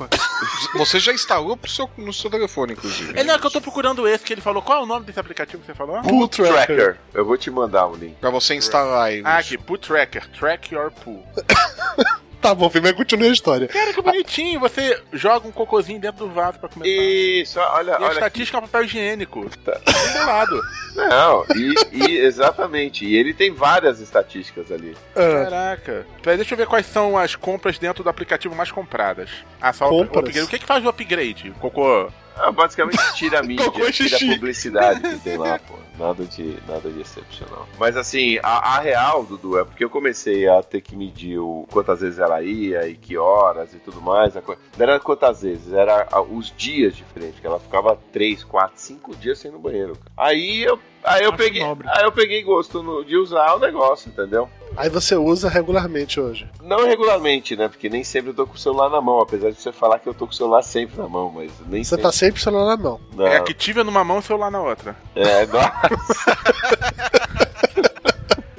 Você 0.75 0.99
já 0.99 1.11
instalou 1.13 1.57
pro 1.57 1.69
seu, 1.71 1.89
no 1.97 2.13
seu 2.13 2.29
telefone, 2.29 2.73
inclusive. 2.73 3.17
É, 3.19 3.23
não, 3.23 3.33
é 3.35 3.39
que 3.39 3.45
eu 3.47 3.51
tô 3.51 3.59
procurando 3.61 4.07
esse 4.07 4.23
que 4.23 4.33
ele 4.33 4.41
falou. 4.41 4.61
Qual 4.61 4.79
é 4.79 4.83
o 4.83 4.85
nome 4.85 5.05
desse 5.05 5.19
aplicativo 5.19 5.61
que 5.61 5.65
você 5.67 5.73
falou? 5.73 6.01
Poo 6.03 6.27
Tracker. 6.27 6.97
Eu 7.13 7.25
vou 7.25 7.37
te 7.37 7.49
mandar 7.49 7.87
o 7.87 7.95
link. 7.95 8.15
Pra 8.19 8.29
você 8.29 8.53
instalar 8.55 9.05
aí. 9.07 9.21
Ah, 9.25 9.37
aqui, 9.37 9.57
Poo 9.57 9.77
Tracker. 9.77 10.27
Track 10.29 10.73
your 10.73 10.91
poo. 10.91 11.23
Tá 12.43 12.53
bom, 12.53 12.69
filho, 12.69 12.83
mas 12.83 12.91
continua 12.91 13.29
a 13.29 13.31
história. 13.31 13.67
Cara, 13.69 13.93
que 13.93 14.01
bonitinho. 14.01 14.59
Você 14.59 15.01
joga 15.13 15.47
um 15.47 15.51
cocôzinho 15.51 15.99
dentro 15.99 16.27
do 16.27 16.33
vaso 16.33 16.59
pra 16.59 16.67
começar. 16.67 16.91
Isso, 16.93 17.57
olha, 17.59 17.91
E 17.91 17.93
a 17.95 17.99
olha. 18.01 18.11
estatística 18.13 18.57
é 18.57 18.59
um 18.59 18.63
papel 18.63 18.83
higiênico. 18.83 19.49
Tá. 19.63 19.71
Do 19.79 20.25
lado. 20.27 20.61
Não, 20.95 21.45
e, 21.55 21.73
e- 21.91 22.17
exatamente. 22.17 23.05
E 23.05 23.15
ele 23.15 23.33
tem 23.33 23.51
várias 23.51 23.99
estatísticas 24.01 24.71
ali. 24.71 24.95
Caraca. 25.15 26.05
Peraí, 26.21 26.37
deixa 26.37 26.53
eu 26.53 26.57
ver 26.57 26.67
quais 26.67 26.85
são 26.85 27.17
as 27.17 27.33
compras 27.35 27.79
dentro 27.79 28.03
do 28.03 28.09
aplicativo 28.09 28.53
mais 28.53 28.71
compradas. 28.71 29.29
Ah, 29.61 29.71
só 29.73 29.85
o- 29.89 30.01
o 30.01 30.05
Compras? 30.05 30.23
upgrade. 30.25 30.45
O 30.45 30.49
que 30.49 30.59
que 30.59 30.65
faz 30.65 30.83
o 30.85 30.89
upgrade? 30.89 31.49
O 31.49 31.53
cocô. 31.55 32.11
Ah, 32.37 32.51
basicamente 32.51 32.97
tira 33.15 33.39
a 33.39 33.43
mídia, 33.43 33.69
tira 33.91 34.17
a 34.17 34.19
publicidade 34.19 34.99
que 35.01 35.19
tem 35.19 35.37
lá, 35.37 35.59
pô. 35.67 35.75
Nada 35.97 36.25
de, 36.25 36.57
nada 36.67 36.89
de 36.89 37.01
excepcional. 37.01 37.67
Mas 37.77 37.95
assim, 37.95 38.39
a, 38.41 38.77
a 38.77 38.79
real, 38.79 39.23
Dudu, 39.23 39.59
é 39.59 39.63
porque 39.63 39.83
eu 39.83 39.89
comecei 39.91 40.47
a 40.49 40.63
ter 40.63 40.81
que 40.81 40.95
medir 40.95 41.37
o, 41.37 41.67
quantas 41.71 42.01
vezes 42.01 42.17
ela 42.17 42.41
ia 42.41 42.87
e 42.87 42.95
que 42.95 43.15
horas 43.15 43.73
e 43.75 43.77
tudo 43.77 44.01
mais. 44.01 44.33
co- 44.43 44.57
Não 44.75 44.83
era 44.83 44.99
quantas 44.99 45.43
vezes, 45.43 45.71
era 45.71 46.07
os 46.31 46.51
dias 46.57 46.95
diferentes, 46.95 47.39
que 47.39 47.45
ela 47.45 47.59
ficava 47.59 47.95
3, 48.11 48.43
4, 48.43 48.73
5 48.81 49.15
dias 49.15 49.37
sem 49.37 49.51
ir 49.51 49.53
no 49.53 49.59
banheiro. 49.59 49.93
cara. 49.95 50.11
Aí 50.29 50.63
eu, 50.63 50.79
aí 51.03 51.23
eu, 51.23 51.33
peguei, 51.33 51.61
nobre. 51.63 51.87
aí 51.89 52.03
eu 52.03 52.11
peguei 52.11 52.41
gosto 52.43 52.81
no- 52.83 53.03
de 53.03 53.15
usar 53.17 53.53
o 53.55 53.59
negócio, 53.59 54.09
entendeu? 54.09 54.49
Aí 54.75 54.89
você 54.89 55.15
usa 55.15 55.49
regularmente 55.49 56.19
hoje. 56.19 56.47
Não 56.61 56.85
regularmente, 56.87 57.55
né? 57.55 57.67
Porque 57.67 57.87
nem 57.89 58.03
sempre 58.03 58.31
eu 58.31 58.33
tô 58.35 58.47
com 58.47 58.55
o 58.55 58.57
celular 58.57 58.89
na 58.89 58.99
mão, 58.99 59.19
apesar 59.19 59.51
de 59.51 59.61
você 59.61 59.71
falar 59.71 59.99
que 59.99 60.09
eu 60.09 60.15
tô 60.15 60.25
com 60.25 60.33
o 60.33 60.35
celular 60.35 60.63
sempre 60.63 60.97
na 60.97 61.07
mão, 61.07 61.31
mas 61.31 61.51
nem 61.67 61.83
Você 61.83 61.91
sempre. 61.91 62.03
tá 62.03 62.11
sempre 62.11 62.33
com 62.33 62.39
o 62.39 62.43
celular 62.43 62.75
na 62.75 62.83
mão. 62.83 62.99
Não. 63.15 63.27
É 63.27 63.37
Activia 63.37 63.83
numa 63.83 64.03
mão 64.03 64.17
e 64.17 64.23
celular 64.23 64.49
na 64.49 64.61
outra. 64.63 64.95
É, 65.15 65.45
nossa. 65.45 66.37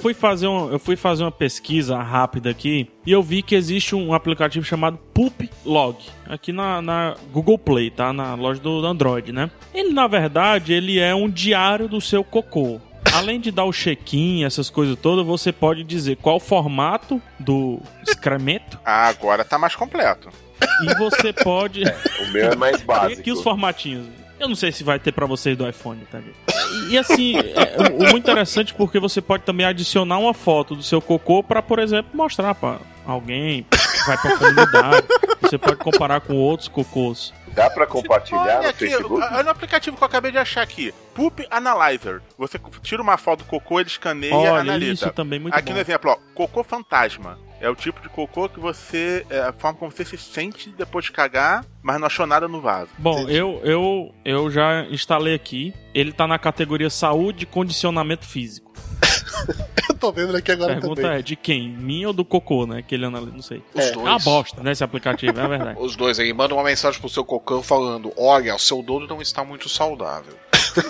Fui 0.04 0.12
fazer 0.12 0.46
um, 0.48 0.70
eu 0.70 0.78
fui 0.78 0.96
fazer 0.96 1.24
uma 1.24 1.32
pesquisa 1.32 1.96
rápida 1.96 2.50
aqui 2.50 2.90
e 3.06 3.10
eu 3.12 3.22
vi 3.22 3.40
que 3.40 3.54
existe 3.54 3.94
um 3.94 4.12
aplicativo 4.12 4.62
chamado 4.62 4.98
Poop 5.14 5.48
Log 5.64 5.96
aqui 6.28 6.52
na, 6.52 6.82
na 6.82 7.14
Google 7.32 7.56
Play, 7.56 7.90
tá? 7.90 8.12
Na 8.12 8.34
loja 8.34 8.60
do 8.60 8.84
Android, 8.84 9.32
né? 9.32 9.50
Ele, 9.72 9.94
na 9.94 10.06
verdade, 10.06 10.74
ele 10.74 10.98
é 10.98 11.14
um 11.14 11.26
diário 11.26 11.88
do 11.88 12.02
seu 12.02 12.22
cocô. 12.22 12.78
Além 13.14 13.40
de 13.40 13.50
dar 13.50 13.64
o 13.64 13.72
check-in, 13.72 14.44
essas 14.44 14.68
coisas 14.68 14.94
todas, 14.98 15.24
você 15.24 15.50
pode 15.50 15.82
dizer 15.82 16.16
qual 16.16 16.36
o 16.36 16.40
formato 16.40 17.18
do 17.40 17.80
excremento 18.06 18.78
Ah, 18.84 19.08
agora 19.08 19.42
tá 19.42 19.56
mais 19.56 19.74
completo. 19.74 20.28
e 20.82 20.94
você 20.96 21.32
pode... 21.32 21.82
O 21.82 22.30
meu 22.30 22.50
é 22.50 22.56
mais 22.56 22.76
Tem 22.84 22.86
básico. 22.86 23.20
aqui 23.22 23.32
os 23.32 23.40
formatinhos. 23.40 24.06
Eu 24.44 24.48
não 24.48 24.54
sei 24.54 24.70
se 24.70 24.84
vai 24.84 24.98
ter 24.98 25.10
pra 25.10 25.24
vocês 25.24 25.56
do 25.56 25.66
iPhone, 25.66 26.06
tá? 26.10 26.20
E, 26.90 26.98
assim, 26.98 27.34
é, 27.38 27.88
muito 27.90 28.18
interessante 28.18 28.74
porque 28.74 28.98
você 29.00 29.22
pode 29.22 29.42
também 29.42 29.64
adicionar 29.64 30.18
uma 30.18 30.34
foto 30.34 30.76
do 30.76 30.82
seu 30.82 31.00
cocô 31.00 31.42
pra, 31.42 31.62
por 31.62 31.78
exemplo, 31.78 32.10
mostrar 32.14 32.54
pra 32.54 32.78
alguém 33.06 33.62
que 33.70 34.06
vai 34.06 34.18
pra 34.18 34.36
comunidade. 34.36 35.06
Você 35.40 35.56
pode 35.56 35.76
comparar 35.76 36.20
com 36.20 36.34
outros 36.34 36.68
cocôs. 36.68 37.32
Dá 37.54 37.70
pra 37.70 37.86
compartilhar 37.86 38.40
Olha 38.42 38.62
no 38.62 38.68
aqui, 38.68 38.88
Facebook? 38.90 39.22
olha 39.32 39.46
o 39.46 39.50
aplicativo 39.50 39.96
que 39.96 40.02
eu 40.02 40.06
acabei 40.06 40.30
de 40.30 40.38
achar 40.38 40.60
aqui. 40.60 40.92
Poop 41.14 41.46
Analyzer. 41.50 42.20
Você 42.36 42.58
tira 42.82 43.00
uma 43.00 43.16
foto 43.16 43.38
do 43.40 43.44
cocô, 43.46 43.80
ele 43.80 43.88
escaneia 43.88 44.30
e 44.30 44.34
Olha, 44.34 44.60
analisa. 44.60 44.92
isso 44.92 45.10
também 45.12 45.38
muito 45.38 45.54
aqui 45.54 45.68
bom. 45.68 45.74
no 45.74 45.80
exemplo, 45.80 46.10
ó, 46.10 46.16
cocô 46.34 46.62
fantasma. 46.64 47.38
É 47.64 47.70
o 47.70 47.74
tipo 47.74 48.00
de 48.02 48.10
cocô 48.10 48.46
que 48.46 48.60
você. 48.60 49.24
É 49.30 49.40
a 49.40 49.52
forma 49.52 49.78
como 49.78 49.90
você 49.90 50.04
se 50.04 50.18
sente 50.18 50.68
depois 50.76 51.06
de 51.06 51.12
cagar, 51.12 51.64
mas 51.82 51.98
não 51.98 52.06
achou 52.06 52.26
nada 52.26 52.46
no 52.46 52.60
vaso. 52.60 52.90
Bom, 52.98 53.26
eu, 53.28 53.58
eu, 53.64 54.14
eu 54.24 54.50
já 54.50 54.84
instalei 54.90 55.34
aqui. 55.34 55.72
Ele 55.94 56.12
tá 56.12 56.26
na 56.26 56.38
categoria 56.38 56.90
saúde 56.90 57.44
e 57.44 57.46
condicionamento 57.46 58.26
físico. 58.26 58.70
Eu 59.88 59.94
tô 59.96 60.10
vendo 60.10 60.34
aqui 60.34 60.50
A 60.50 60.54
agora 60.54 60.72
pergunta 60.74 61.02
também. 61.02 61.18
é 61.18 61.22
de 61.22 61.36
quem? 61.36 61.68
Minha 61.68 62.08
ou 62.08 62.14
do 62.14 62.24
cocô, 62.24 62.66
né? 62.66 62.82
Que 62.82 62.94
ele 62.94 63.04
analisa, 63.04 63.32
não 63.32 63.42
sei. 63.42 63.62
Os 63.74 63.84
É 63.84 63.92
dois. 63.92 64.06
uma 64.06 64.18
bosta, 64.18 64.62
né? 64.62 64.72
Esse 64.72 64.82
aplicativo, 64.82 65.38
é 65.38 65.46
verdade. 65.48 65.78
Os 65.78 65.94
dois 65.94 66.18
aí 66.18 66.32
mandam 66.32 66.56
uma 66.56 66.64
mensagem 66.64 66.98
pro 66.98 67.08
seu 67.08 67.24
cocão 67.24 67.62
falando: 67.62 68.10
Olha, 68.16 68.54
o 68.54 68.58
seu 68.58 68.82
dono 68.82 69.06
não 69.06 69.20
está 69.20 69.44
muito 69.44 69.68
saudável. 69.68 70.32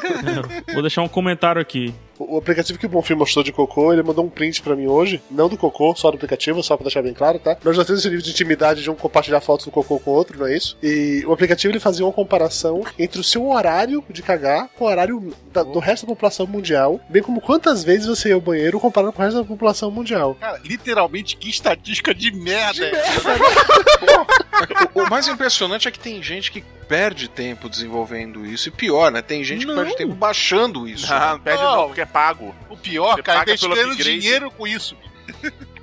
Vou 0.72 0.82
deixar 0.82 1.02
um 1.02 1.08
comentário 1.08 1.60
aqui. 1.60 1.92
O 2.18 2.34
o 2.34 2.38
aplicativo 2.38 2.78
que 2.78 2.86
o 2.86 2.88
Bonfim 2.88 3.14
mostrou 3.14 3.42
de 3.44 3.52
cocô, 3.52 3.92
ele 3.92 4.02
mandou 4.02 4.24
um 4.24 4.28
print 4.28 4.60
pra 4.62 4.74
mim 4.76 4.86
hoje. 4.86 5.22
Não 5.30 5.48
do 5.48 5.56
cocô, 5.56 5.94
só 5.96 6.10
do 6.10 6.16
aplicativo, 6.16 6.62
só 6.62 6.76
pra 6.76 6.84
deixar 6.84 7.02
bem 7.02 7.14
claro, 7.14 7.38
tá? 7.38 7.56
Nós 7.64 7.76
já 7.76 7.84
temos 7.84 8.00
esse 8.00 8.08
nível 8.08 8.24
de 8.24 8.30
intimidade 8.30 8.82
de 8.82 8.90
um 8.90 8.94
compartilhar 8.94 9.40
fotos 9.40 9.66
do 9.66 9.72
cocô 9.72 9.98
com 10.00 10.10
o 10.10 10.14
outro, 10.14 10.38
não 10.38 10.46
é 10.46 10.56
isso? 10.56 10.76
E 10.82 11.22
o 11.26 11.32
aplicativo 11.32 11.72
ele 11.72 11.80
fazia 11.80 12.04
uma 12.04 12.12
comparação 12.12 12.82
entre 12.98 13.20
o 13.20 13.24
seu 13.24 13.46
horário 13.48 14.02
de 14.10 14.22
cagar 14.22 14.68
com 14.76 14.84
o 14.84 14.88
horário 14.88 15.32
da- 15.52 15.62
do 15.62 15.78
resto 15.78 16.06
da 16.06 16.12
população 16.12 16.46
mundial, 16.46 17.00
bem 17.08 17.22
como 17.22 17.40
quantas 17.40 17.84
vezes 17.84 18.06
você 18.06 18.28
ia 18.30 18.34
ao 18.34 18.40
banheiro 18.40 18.78
comparando 18.80 19.12
com 19.12 19.22
o 19.22 19.24
resto 19.24 19.38
da 19.40 19.44
população 19.44 19.90
mundial. 19.90 20.36
Cara, 20.40 20.60
literalmente, 20.64 21.36
que 21.36 21.48
estatística 21.48 22.14
de 22.14 22.32
merda. 22.32 22.84
é 22.84 22.92
O 24.94 25.08
mais 25.10 25.26
impressionante 25.28 25.88
é 25.88 25.90
que 25.90 25.98
tem 25.98 26.22
gente 26.22 26.50
que 26.50 26.62
perde 26.84 27.28
tempo 27.28 27.68
desenvolvendo 27.68 28.44
isso. 28.46 28.68
E 28.68 28.72
pior, 28.72 29.10
né? 29.10 29.22
Tem 29.22 29.42
gente 29.42 29.66
que 29.66 29.74
perde 29.74 29.96
tempo 29.96 30.14
baixando 30.14 30.86
isso. 30.88 31.12
Ah, 31.12 31.18
né? 31.20 31.26
não 31.32 31.40
perde 31.40 31.62
não, 31.62 31.86
porque 31.86 32.00
é 32.00 32.06
pago. 32.06 32.54
O 32.68 32.76
pior, 32.76 33.16
Você 33.16 33.22
cara, 33.22 33.38
paga 33.40 33.50
eles 33.52 33.60
pelo 33.60 33.74
ganhando 33.74 33.92
upgrade. 33.92 34.20
dinheiro 34.20 34.50
com 34.50 34.66
isso. 34.66 34.96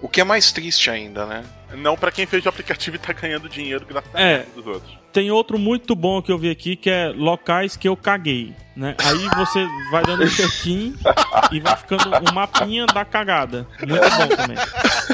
O 0.01 0.07
que 0.09 0.21
é 0.21 0.23
mais 0.23 0.51
triste 0.51 0.89
ainda, 0.89 1.25
né? 1.25 1.43
Não 1.75 1.95
pra 1.95 2.11
quem 2.11 2.25
fez 2.25 2.45
o 2.45 2.49
aplicativo 2.49 2.95
e 2.95 2.99
tá 2.99 3.13
ganhando 3.13 3.47
dinheiro 3.47 3.85
graças 3.87 4.09
É. 4.13 4.45
dos 4.55 4.65
outros. 4.67 4.99
Tem 5.13 5.29
outro 5.31 5.57
muito 5.59 5.93
bom 5.95 6.21
que 6.21 6.31
eu 6.31 6.37
vi 6.37 6.49
aqui 6.49 6.75
que 6.75 6.89
é 6.89 7.07
locais 7.15 7.75
que 7.75 7.87
eu 7.87 7.95
caguei, 7.97 8.53
né? 8.75 8.95
Aí 9.03 9.27
você 9.35 9.65
vai 9.91 10.03
dando 10.03 10.23
um 10.23 10.27
check-in 10.29 10.95
e 11.51 11.59
vai 11.59 11.75
ficando 11.77 12.09
um 12.09 12.33
mapinha 12.33 12.85
da 12.87 13.03
cagada. 13.05 13.67
Muito 13.79 14.09
bom 14.09 14.27
também. 14.35 14.57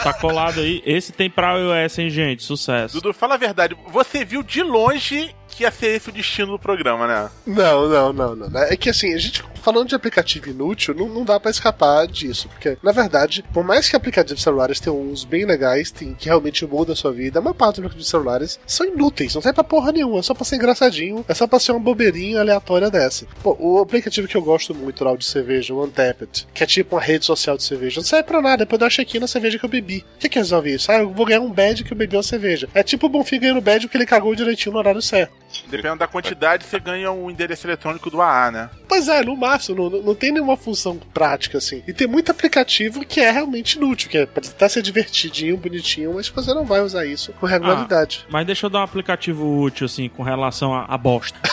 Tá 0.04 0.14
colado 0.14 0.60
aí. 0.62 0.82
Esse 0.86 1.12
tem 1.12 1.30
pra 1.30 1.58
iOS, 1.58 2.00
hein, 2.00 2.10
gente? 2.10 2.44
Sucesso. 2.44 2.96
Dudu, 2.96 3.14
fala 3.14 3.36
a 3.36 3.38
verdade. 3.38 3.76
Você 3.88 4.24
viu 4.24 4.42
de 4.44 4.62
longe 4.62 5.36
que 5.58 5.64
ia 5.64 5.72
ser 5.72 5.96
esse 5.96 6.10
o 6.10 6.12
destino 6.12 6.52
do 6.52 6.60
programa, 6.60 7.08
né? 7.08 7.30
Não, 7.46 7.90
não, 7.90 8.14
não, 8.14 8.36
não. 8.36 8.60
É 8.62 8.78
que 8.78 8.92
assim, 8.92 9.12
a 9.14 9.18
gente 9.18 9.44
falando 9.68 9.90
de 9.90 9.96
aplicativo 9.96 10.50
inútil, 10.50 10.96
não, 10.96 11.10
não 11.10 11.26
dá 11.26 11.38
pra 11.38 11.52
escapar 11.52 12.08
disso. 12.08 12.48
Porque, 12.48 12.78
na 12.82 12.94
verdade, 12.94 13.44
por 13.52 13.66
mais 13.66 13.90
que 13.90 13.98
aplicativos 13.98 14.42
celulares 14.42 14.80
tenham 14.80 14.98
uns 14.98 15.26
bem 15.26 15.46
legais, 15.46 15.92
tem, 15.92 16.14
que 16.14 16.28
realmente 16.28 16.66
mudam 16.66 16.94
a 16.94 16.96
sua 16.96 17.12
vida, 17.12 17.40
a 17.40 17.42
maior 17.42 17.54
parte 17.54 17.76
dos 17.76 17.80
aplicativos 17.80 18.08
celulares 18.08 18.60
são 18.66 18.86
inúteis, 18.86 19.36
não 19.36 19.42
serve 19.42 19.56
pra 19.56 19.66
porra 19.66 19.92
nenhuma, 19.92 20.20
é 20.20 20.22
só 20.22 20.34
pra 20.34 20.46
ser 20.46 20.56
engraçadinho, 20.56 21.26
é 21.28 21.34
só 21.34 21.46
pra 21.46 21.60
ser 21.60 21.74
uma 21.74 21.82
bobeirinha 21.82 22.40
aleatória 22.40 22.90
dessa. 22.90 23.26
Pô, 23.44 23.58
o 23.60 23.80
aplicativo 23.80 24.26
que 24.26 24.38
eu 24.38 24.42
gosto 24.42 24.74
muito 24.74 25.04
lá 25.04 25.14
de 25.18 25.26
cerveja, 25.26 25.74
o 25.74 25.84
Untapped, 25.84 26.48
que 26.54 26.64
é 26.64 26.66
tipo 26.66 26.96
uma 26.96 27.02
rede 27.02 27.26
social 27.26 27.58
de 27.58 27.64
cerveja, 27.64 28.00
não 28.00 28.06
serve 28.06 28.24
pra 28.24 28.42
nada, 28.42 28.58
depois 28.60 28.80
eu 28.80 28.88
dar 28.88 28.90
check-in 28.90 29.20
na 29.20 29.28
cerveja 29.28 29.60
que 29.60 29.66
eu 29.66 29.70
bebi. 29.70 30.06
O 30.16 30.20
que 30.20 30.30
que 30.30 30.40
resolve 30.40 30.74
isso? 30.74 30.90
Ah, 30.90 31.00
eu 31.00 31.10
vou 31.10 31.26
ganhar 31.26 31.42
um 31.42 31.52
badge 31.52 31.84
que 31.84 31.92
eu 31.92 31.98
bebi 31.98 32.16
uma 32.16 32.24
cerveja. 32.24 32.70
É 32.74 32.84
tipo 32.84 33.08
o 33.08 33.10
Bonfim 33.10 33.40
ganhando 33.40 33.60
badge 33.60 33.88
porque 33.88 33.98
ele 33.98 34.06
cagou 34.06 34.34
direitinho 34.34 34.72
no 34.72 34.80
horário 34.80 35.02
certo. 35.02 35.34
Dependendo 35.68 35.98
da 35.98 36.08
quantidade, 36.08 36.66
você 36.66 36.80
ganha 36.80 37.12
um 37.12 37.30
endereço 37.30 37.68
eletrônico 37.68 38.10
do 38.10 38.22
AA, 38.22 38.52
né? 38.52 38.70
Pois 38.88 39.08
é, 39.08 39.24
no 39.24 39.36
máximo, 39.36 39.90
não, 39.90 40.02
não 40.02 40.16
tem 40.16 40.32
nenhuma 40.32 40.58
função 40.58 40.98
prática 41.14 41.58
assim. 41.58 41.84
E 41.88 41.94
tem 41.94 42.08
muito 42.08 42.32
aplicativo 42.32 43.06
que 43.06 43.20
é 43.20 43.32
realmente 43.32 43.78
inútil, 43.78 44.10
que 44.10 44.18
é 44.18 44.26
pra 44.26 44.42
tentar 44.42 44.70
ser 44.70 44.82
divertidinho, 44.82 45.58
bonitinho, 45.58 46.14
mas 46.14 46.30
você 46.30 46.54
não 46.54 46.66
vai 46.66 46.82
usar 46.82 47.06
isso 47.06 47.34
com 47.34 47.46
regularidade. 47.46 48.22
Ah, 48.24 48.30
mas 48.32 48.46
deixa 48.46 48.66
eu 48.66 48.70
dar 48.70 48.80
um 48.80 48.84
aplicativo 48.84 49.62
útil, 49.62 49.86
assim, 49.86 50.10
com 50.10 50.24
relação 50.24 50.74
à 50.74 50.98
bosta. 50.98 51.38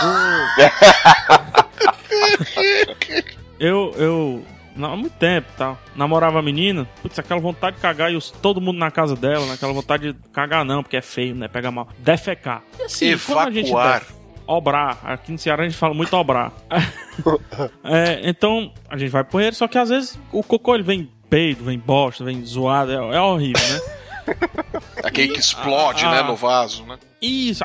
eu, 3.59 3.94
eu, 3.96 4.44
há 4.77 4.97
muito 4.97 5.12
tempo, 5.18 5.47
tá? 5.57 5.77
Namorava 5.95 6.39
a 6.39 6.43
menina, 6.43 6.89
putz, 7.03 7.18
aquela 7.18 7.41
vontade 7.41 7.77
de 7.77 7.83
cagar 7.83 8.12
e 8.12 8.16
os, 8.16 8.31
todo 8.31 8.61
mundo 8.61 8.79
na 8.79 8.91
casa 8.91 9.14
dela, 9.14 9.47
né? 9.47 9.55
Aquela 9.55 9.72
vontade 9.72 10.12
de 10.12 10.18
cagar 10.31 10.64
não, 10.64 10.83
porque 10.83 10.97
é 10.97 11.03
feio, 11.03 11.35
né? 11.35 11.47
Pega 11.49 11.70
mal. 11.70 11.89
Defecar. 11.99 12.62
E 12.79 12.83
assim, 12.83 13.16
quando 13.18 13.39
a 13.49 13.51
gente 13.51 13.70
Evacuar. 13.70 14.01
def- 14.01 14.25
Obrar. 14.47 14.99
Aqui 15.05 15.33
no 15.33 15.39
Ceará 15.39 15.62
a 15.62 15.66
gente 15.68 15.79
fala 15.79 15.95
muito 15.95 16.14
obrar. 16.16 16.53
É, 17.85 18.29
então, 18.29 18.72
a 18.91 18.97
gente 18.99 19.11
vai 19.11 19.22
pro 19.25 19.35
banheiro, 19.35 19.55
só 19.55 19.68
que 19.68 19.79
às 19.79 19.89
vezes 19.89 20.18
o 20.33 20.43
cocô 20.43 20.75
ele 20.75 20.83
vem 20.83 21.09
peido, 21.31 21.64
vem 21.64 21.79
bosta, 21.79 22.25
vem 22.25 22.45
zoado, 22.45 22.91
é, 22.93 23.16
é 23.16 23.20
horrível, 23.20 23.62
né? 23.68 23.81
Aquele 25.03 25.29
que 25.35 25.41
explode, 25.41 26.05
Ah, 26.05 26.11
né, 26.11 26.18
ah. 26.20 26.25
no 26.25 26.37
vaso, 26.37 26.85
né? 26.85 26.99
Isso, 27.20 27.64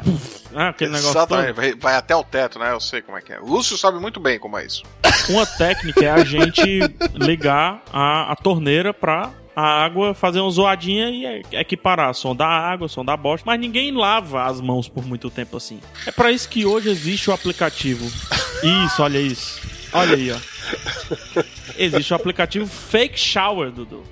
ah, 0.55 0.69
aquele 0.69 0.91
negócio 0.91 1.09
Exatamente, 1.17 1.51
vai, 1.53 1.75
vai 1.75 1.95
até 1.95 2.15
o 2.15 2.23
teto, 2.23 2.57
né? 2.59 2.71
Eu 2.71 2.79
sei 2.79 3.01
como 3.01 3.17
é 3.17 3.21
que 3.21 3.33
é. 3.33 3.39
O 3.39 3.45
Lúcio 3.45 3.77
sabe 3.77 3.99
muito 3.99 4.19
bem 4.19 4.39
como 4.39 4.57
é 4.57 4.65
isso. 4.65 4.83
Uma 5.29 5.45
técnica 5.45 6.05
é 6.05 6.09
a 6.11 6.23
gente 6.23 6.79
ligar 7.13 7.81
a, 7.91 8.31
a 8.31 8.35
torneira 8.35 8.93
pra 8.93 9.31
a 9.55 9.83
água 9.83 10.13
fazer 10.13 10.39
uma 10.39 10.49
zoadinha 10.49 11.09
e 11.09 11.41
e- 11.51 11.57
equiparar 11.57 12.13
som 12.13 12.33
da 12.33 12.47
água, 12.47 12.87
som 12.87 13.03
da 13.03 13.17
bosta, 13.17 13.43
mas 13.45 13.59
ninguém 13.59 13.91
lava 13.91 14.45
as 14.45 14.61
mãos 14.61 14.87
por 14.87 15.05
muito 15.05 15.29
tempo 15.29 15.57
assim. 15.57 15.81
É 16.05 16.11
pra 16.11 16.31
isso 16.31 16.47
que 16.47 16.65
hoje 16.65 16.89
existe 16.89 17.29
o 17.29 17.33
aplicativo. 17.33 18.05
Isso, 18.85 19.03
olha 19.03 19.19
isso. 19.19 19.59
Olha 19.91 20.15
aí, 20.15 20.31
ó. 20.31 20.37
Existe 21.77 22.13
o 22.13 22.15
aplicativo 22.15 22.65
Fake 22.67 23.19
Shower, 23.19 23.71
Dudu. 23.71 24.03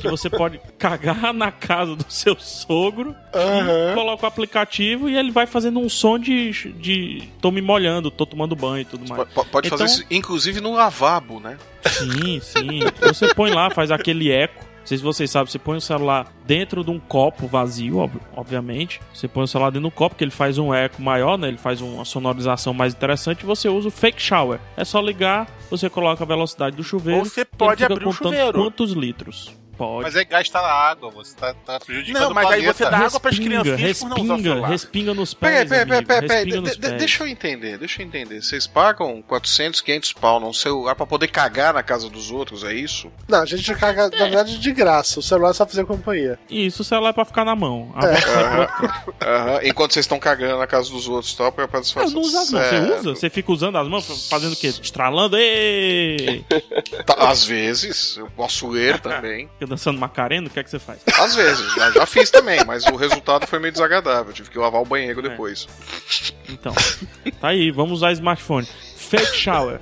Que 0.00 0.08
você 0.08 0.28
pode 0.28 0.60
cagar 0.78 1.32
na 1.32 1.50
casa 1.50 1.96
do 1.96 2.04
seu 2.08 2.36
sogro 2.38 3.14
e 3.34 3.94
coloca 3.94 4.24
o 4.24 4.26
aplicativo 4.26 5.08
e 5.08 5.16
ele 5.16 5.30
vai 5.30 5.46
fazendo 5.46 5.80
um 5.80 5.88
som 5.88 6.18
de, 6.18 6.52
de 6.74 7.28
tô 7.40 7.50
me 7.50 7.62
molhando, 7.62 8.10
tô 8.10 8.26
tomando 8.26 8.54
banho 8.54 8.82
e 8.82 8.84
tudo 8.84 9.08
mais. 9.08 9.26
P- 9.32 9.44
Pode 9.50 9.68
fazer 9.70 9.84
Então- 9.84 9.94
isso, 9.94 10.04
inclusive 10.10 10.60
no 10.60 10.72
lavabo, 10.74 11.40
né? 11.40 11.56
Sim, 11.86 12.40
sim. 12.42 12.80
Você 13.00 13.34
põe 13.34 13.50
lá, 13.50 13.70
faz 13.70 13.90
aquele 13.90 14.30
eco. 14.30 14.68
Não 14.90 14.96
sei 14.96 14.98
se 14.98 15.04
vocês 15.04 15.30
sabem, 15.30 15.52
você 15.52 15.58
põe 15.58 15.76
o 15.76 15.80
celular 15.80 16.26
dentro 16.44 16.82
de 16.82 16.90
um 16.90 16.98
copo 16.98 17.46
vazio, 17.46 17.98
ob- 17.98 18.20
obviamente. 18.34 19.00
Você 19.14 19.28
põe 19.28 19.44
o 19.44 19.46
celular 19.46 19.70
dentro 19.70 19.88
do 19.88 19.90
copo, 19.94 20.16
que 20.16 20.24
ele 20.24 20.32
faz 20.32 20.58
um 20.58 20.74
eco 20.74 21.00
maior, 21.00 21.38
né? 21.38 21.46
Ele 21.46 21.58
faz 21.58 21.80
uma 21.80 22.04
sonorização 22.04 22.74
mais 22.74 22.92
interessante 22.92 23.46
você 23.46 23.68
usa 23.68 23.86
o 23.86 23.90
fake 23.92 24.20
shower. 24.20 24.58
É 24.76 24.84
só 24.84 25.00
ligar, 25.00 25.46
você 25.70 25.88
coloca 25.88 26.24
a 26.24 26.26
velocidade 26.26 26.74
do 26.76 26.82
chuveiro. 26.82 27.20
Ou 27.20 27.24
você 27.24 27.44
pode 27.44 27.84
abrir 27.84 28.04
o 28.08 28.12
chuveiro. 28.12 28.58
Quantos 28.58 28.90
litros? 28.90 29.59
Pode. 29.80 30.02
Mas 30.02 30.14
é 30.14 30.24
gastar 30.26 30.60
água, 30.60 31.10
você 31.10 31.34
tá, 31.34 31.54
tá 31.54 31.80
prejudicando 31.80 32.22
Não, 32.22 32.34
mas 32.34 32.50
aí 32.50 32.66
você 32.66 32.84
dá 32.84 32.98
água 32.98 33.18
pras 33.18 33.38
Respinga, 33.38 33.62
criancinhas 33.62 33.98
por 33.98 34.08
não 34.10 34.16
usar 34.16 34.22
respinga, 34.34 34.50
celular. 34.50 34.68
respinga 34.68 35.14
nos 35.14 35.32
Peraí, 35.34 35.54
pés, 35.56 35.68
peraí, 35.70 35.86
peraí, 35.86 35.96
amigo, 35.98 36.06
peraí, 36.06 36.28
peraí. 36.28 36.44
respinga 36.44 36.56
De- 36.56 36.60
nos 36.68 36.72
de- 36.76 36.80
pés. 36.88 36.98
Deixa 36.98 37.22
eu 37.24 37.28
entender, 37.28 37.78
deixa 37.78 38.02
eu 38.02 38.06
entender. 38.06 38.42
Vocês 38.42 38.66
pagam 38.66 39.22
400, 39.22 39.80
500 39.80 40.12
pau 40.12 40.38
num 40.38 40.52
celular 40.52 40.94
pra 40.94 41.06
poder 41.06 41.28
cagar 41.28 41.72
na 41.72 41.82
casa 41.82 42.10
dos 42.10 42.30
outros, 42.30 42.62
é 42.62 42.74
isso? 42.74 43.10
Não, 43.26 43.40
a 43.40 43.46
gente 43.46 43.74
caga, 43.74 44.10
na 44.10 44.16
verdade, 44.18 44.58
de 44.58 44.72
graça. 44.72 45.18
O 45.18 45.22
celular 45.22 45.48
é 45.50 45.54
só 45.54 45.64
fazer 45.66 45.86
companhia. 45.86 46.38
Isso, 46.50 46.82
o 46.82 46.84
celular 46.84 47.08
é 47.08 47.12
pra 47.14 47.24
ficar 47.24 47.46
na 47.46 47.56
mão. 47.56 47.90
A 47.96 48.06
É. 48.06 48.14
Aham, 49.22 49.60
Enquanto 49.64 49.94
vocês 49.94 50.04
estão 50.04 50.18
cagando 50.18 50.58
na 50.58 50.66
casa 50.66 50.90
dos 50.90 51.08
outros, 51.08 51.34
tal, 51.34 51.50
pra 51.50 51.66
pra 51.66 51.80
não 51.80 52.20
uso 52.20 52.36
as 52.38 52.50
mãos. 52.50 52.66
Você 52.66 52.78
usa? 52.98 53.14
Você 53.14 53.30
fica 53.30 53.50
usando 53.50 53.78
as 53.78 53.88
mãos, 53.88 54.28
fazendo 54.28 54.52
o 54.52 54.56
quê? 54.56 54.66
Estralando? 54.68 55.36
Ei! 55.38 56.44
Tá, 57.06 57.14
Às 57.30 57.44
vezes, 57.44 58.16
eu 58.16 58.28
posso 58.36 58.68
ler 58.68 59.00
também. 59.00 59.48
Dançando 59.70 60.00
macarena? 60.00 60.48
O 60.48 60.50
que 60.50 60.58
é 60.58 60.64
que 60.64 60.68
você 60.70 60.80
faz? 60.80 60.98
Às 61.16 61.34
vezes, 61.36 61.72
já, 61.74 61.92
já 61.92 62.04
fiz 62.04 62.28
também, 62.28 62.58
mas 62.66 62.84
o 62.86 62.96
resultado 62.96 63.46
foi 63.46 63.60
meio 63.60 63.70
desagradável. 63.70 64.32
Tive 64.32 64.50
que 64.50 64.58
lavar 64.58 64.82
o 64.82 64.84
banheiro 64.84 65.22
depois. 65.22 65.68
Então, 66.48 66.74
tá 67.40 67.48
aí, 67.48 67.70
vamos 67.70 67.92
usar 67.98 68.10
smartphone. 68.10 68.66
Fake 68.96 69.36
shower. 69.36 69.78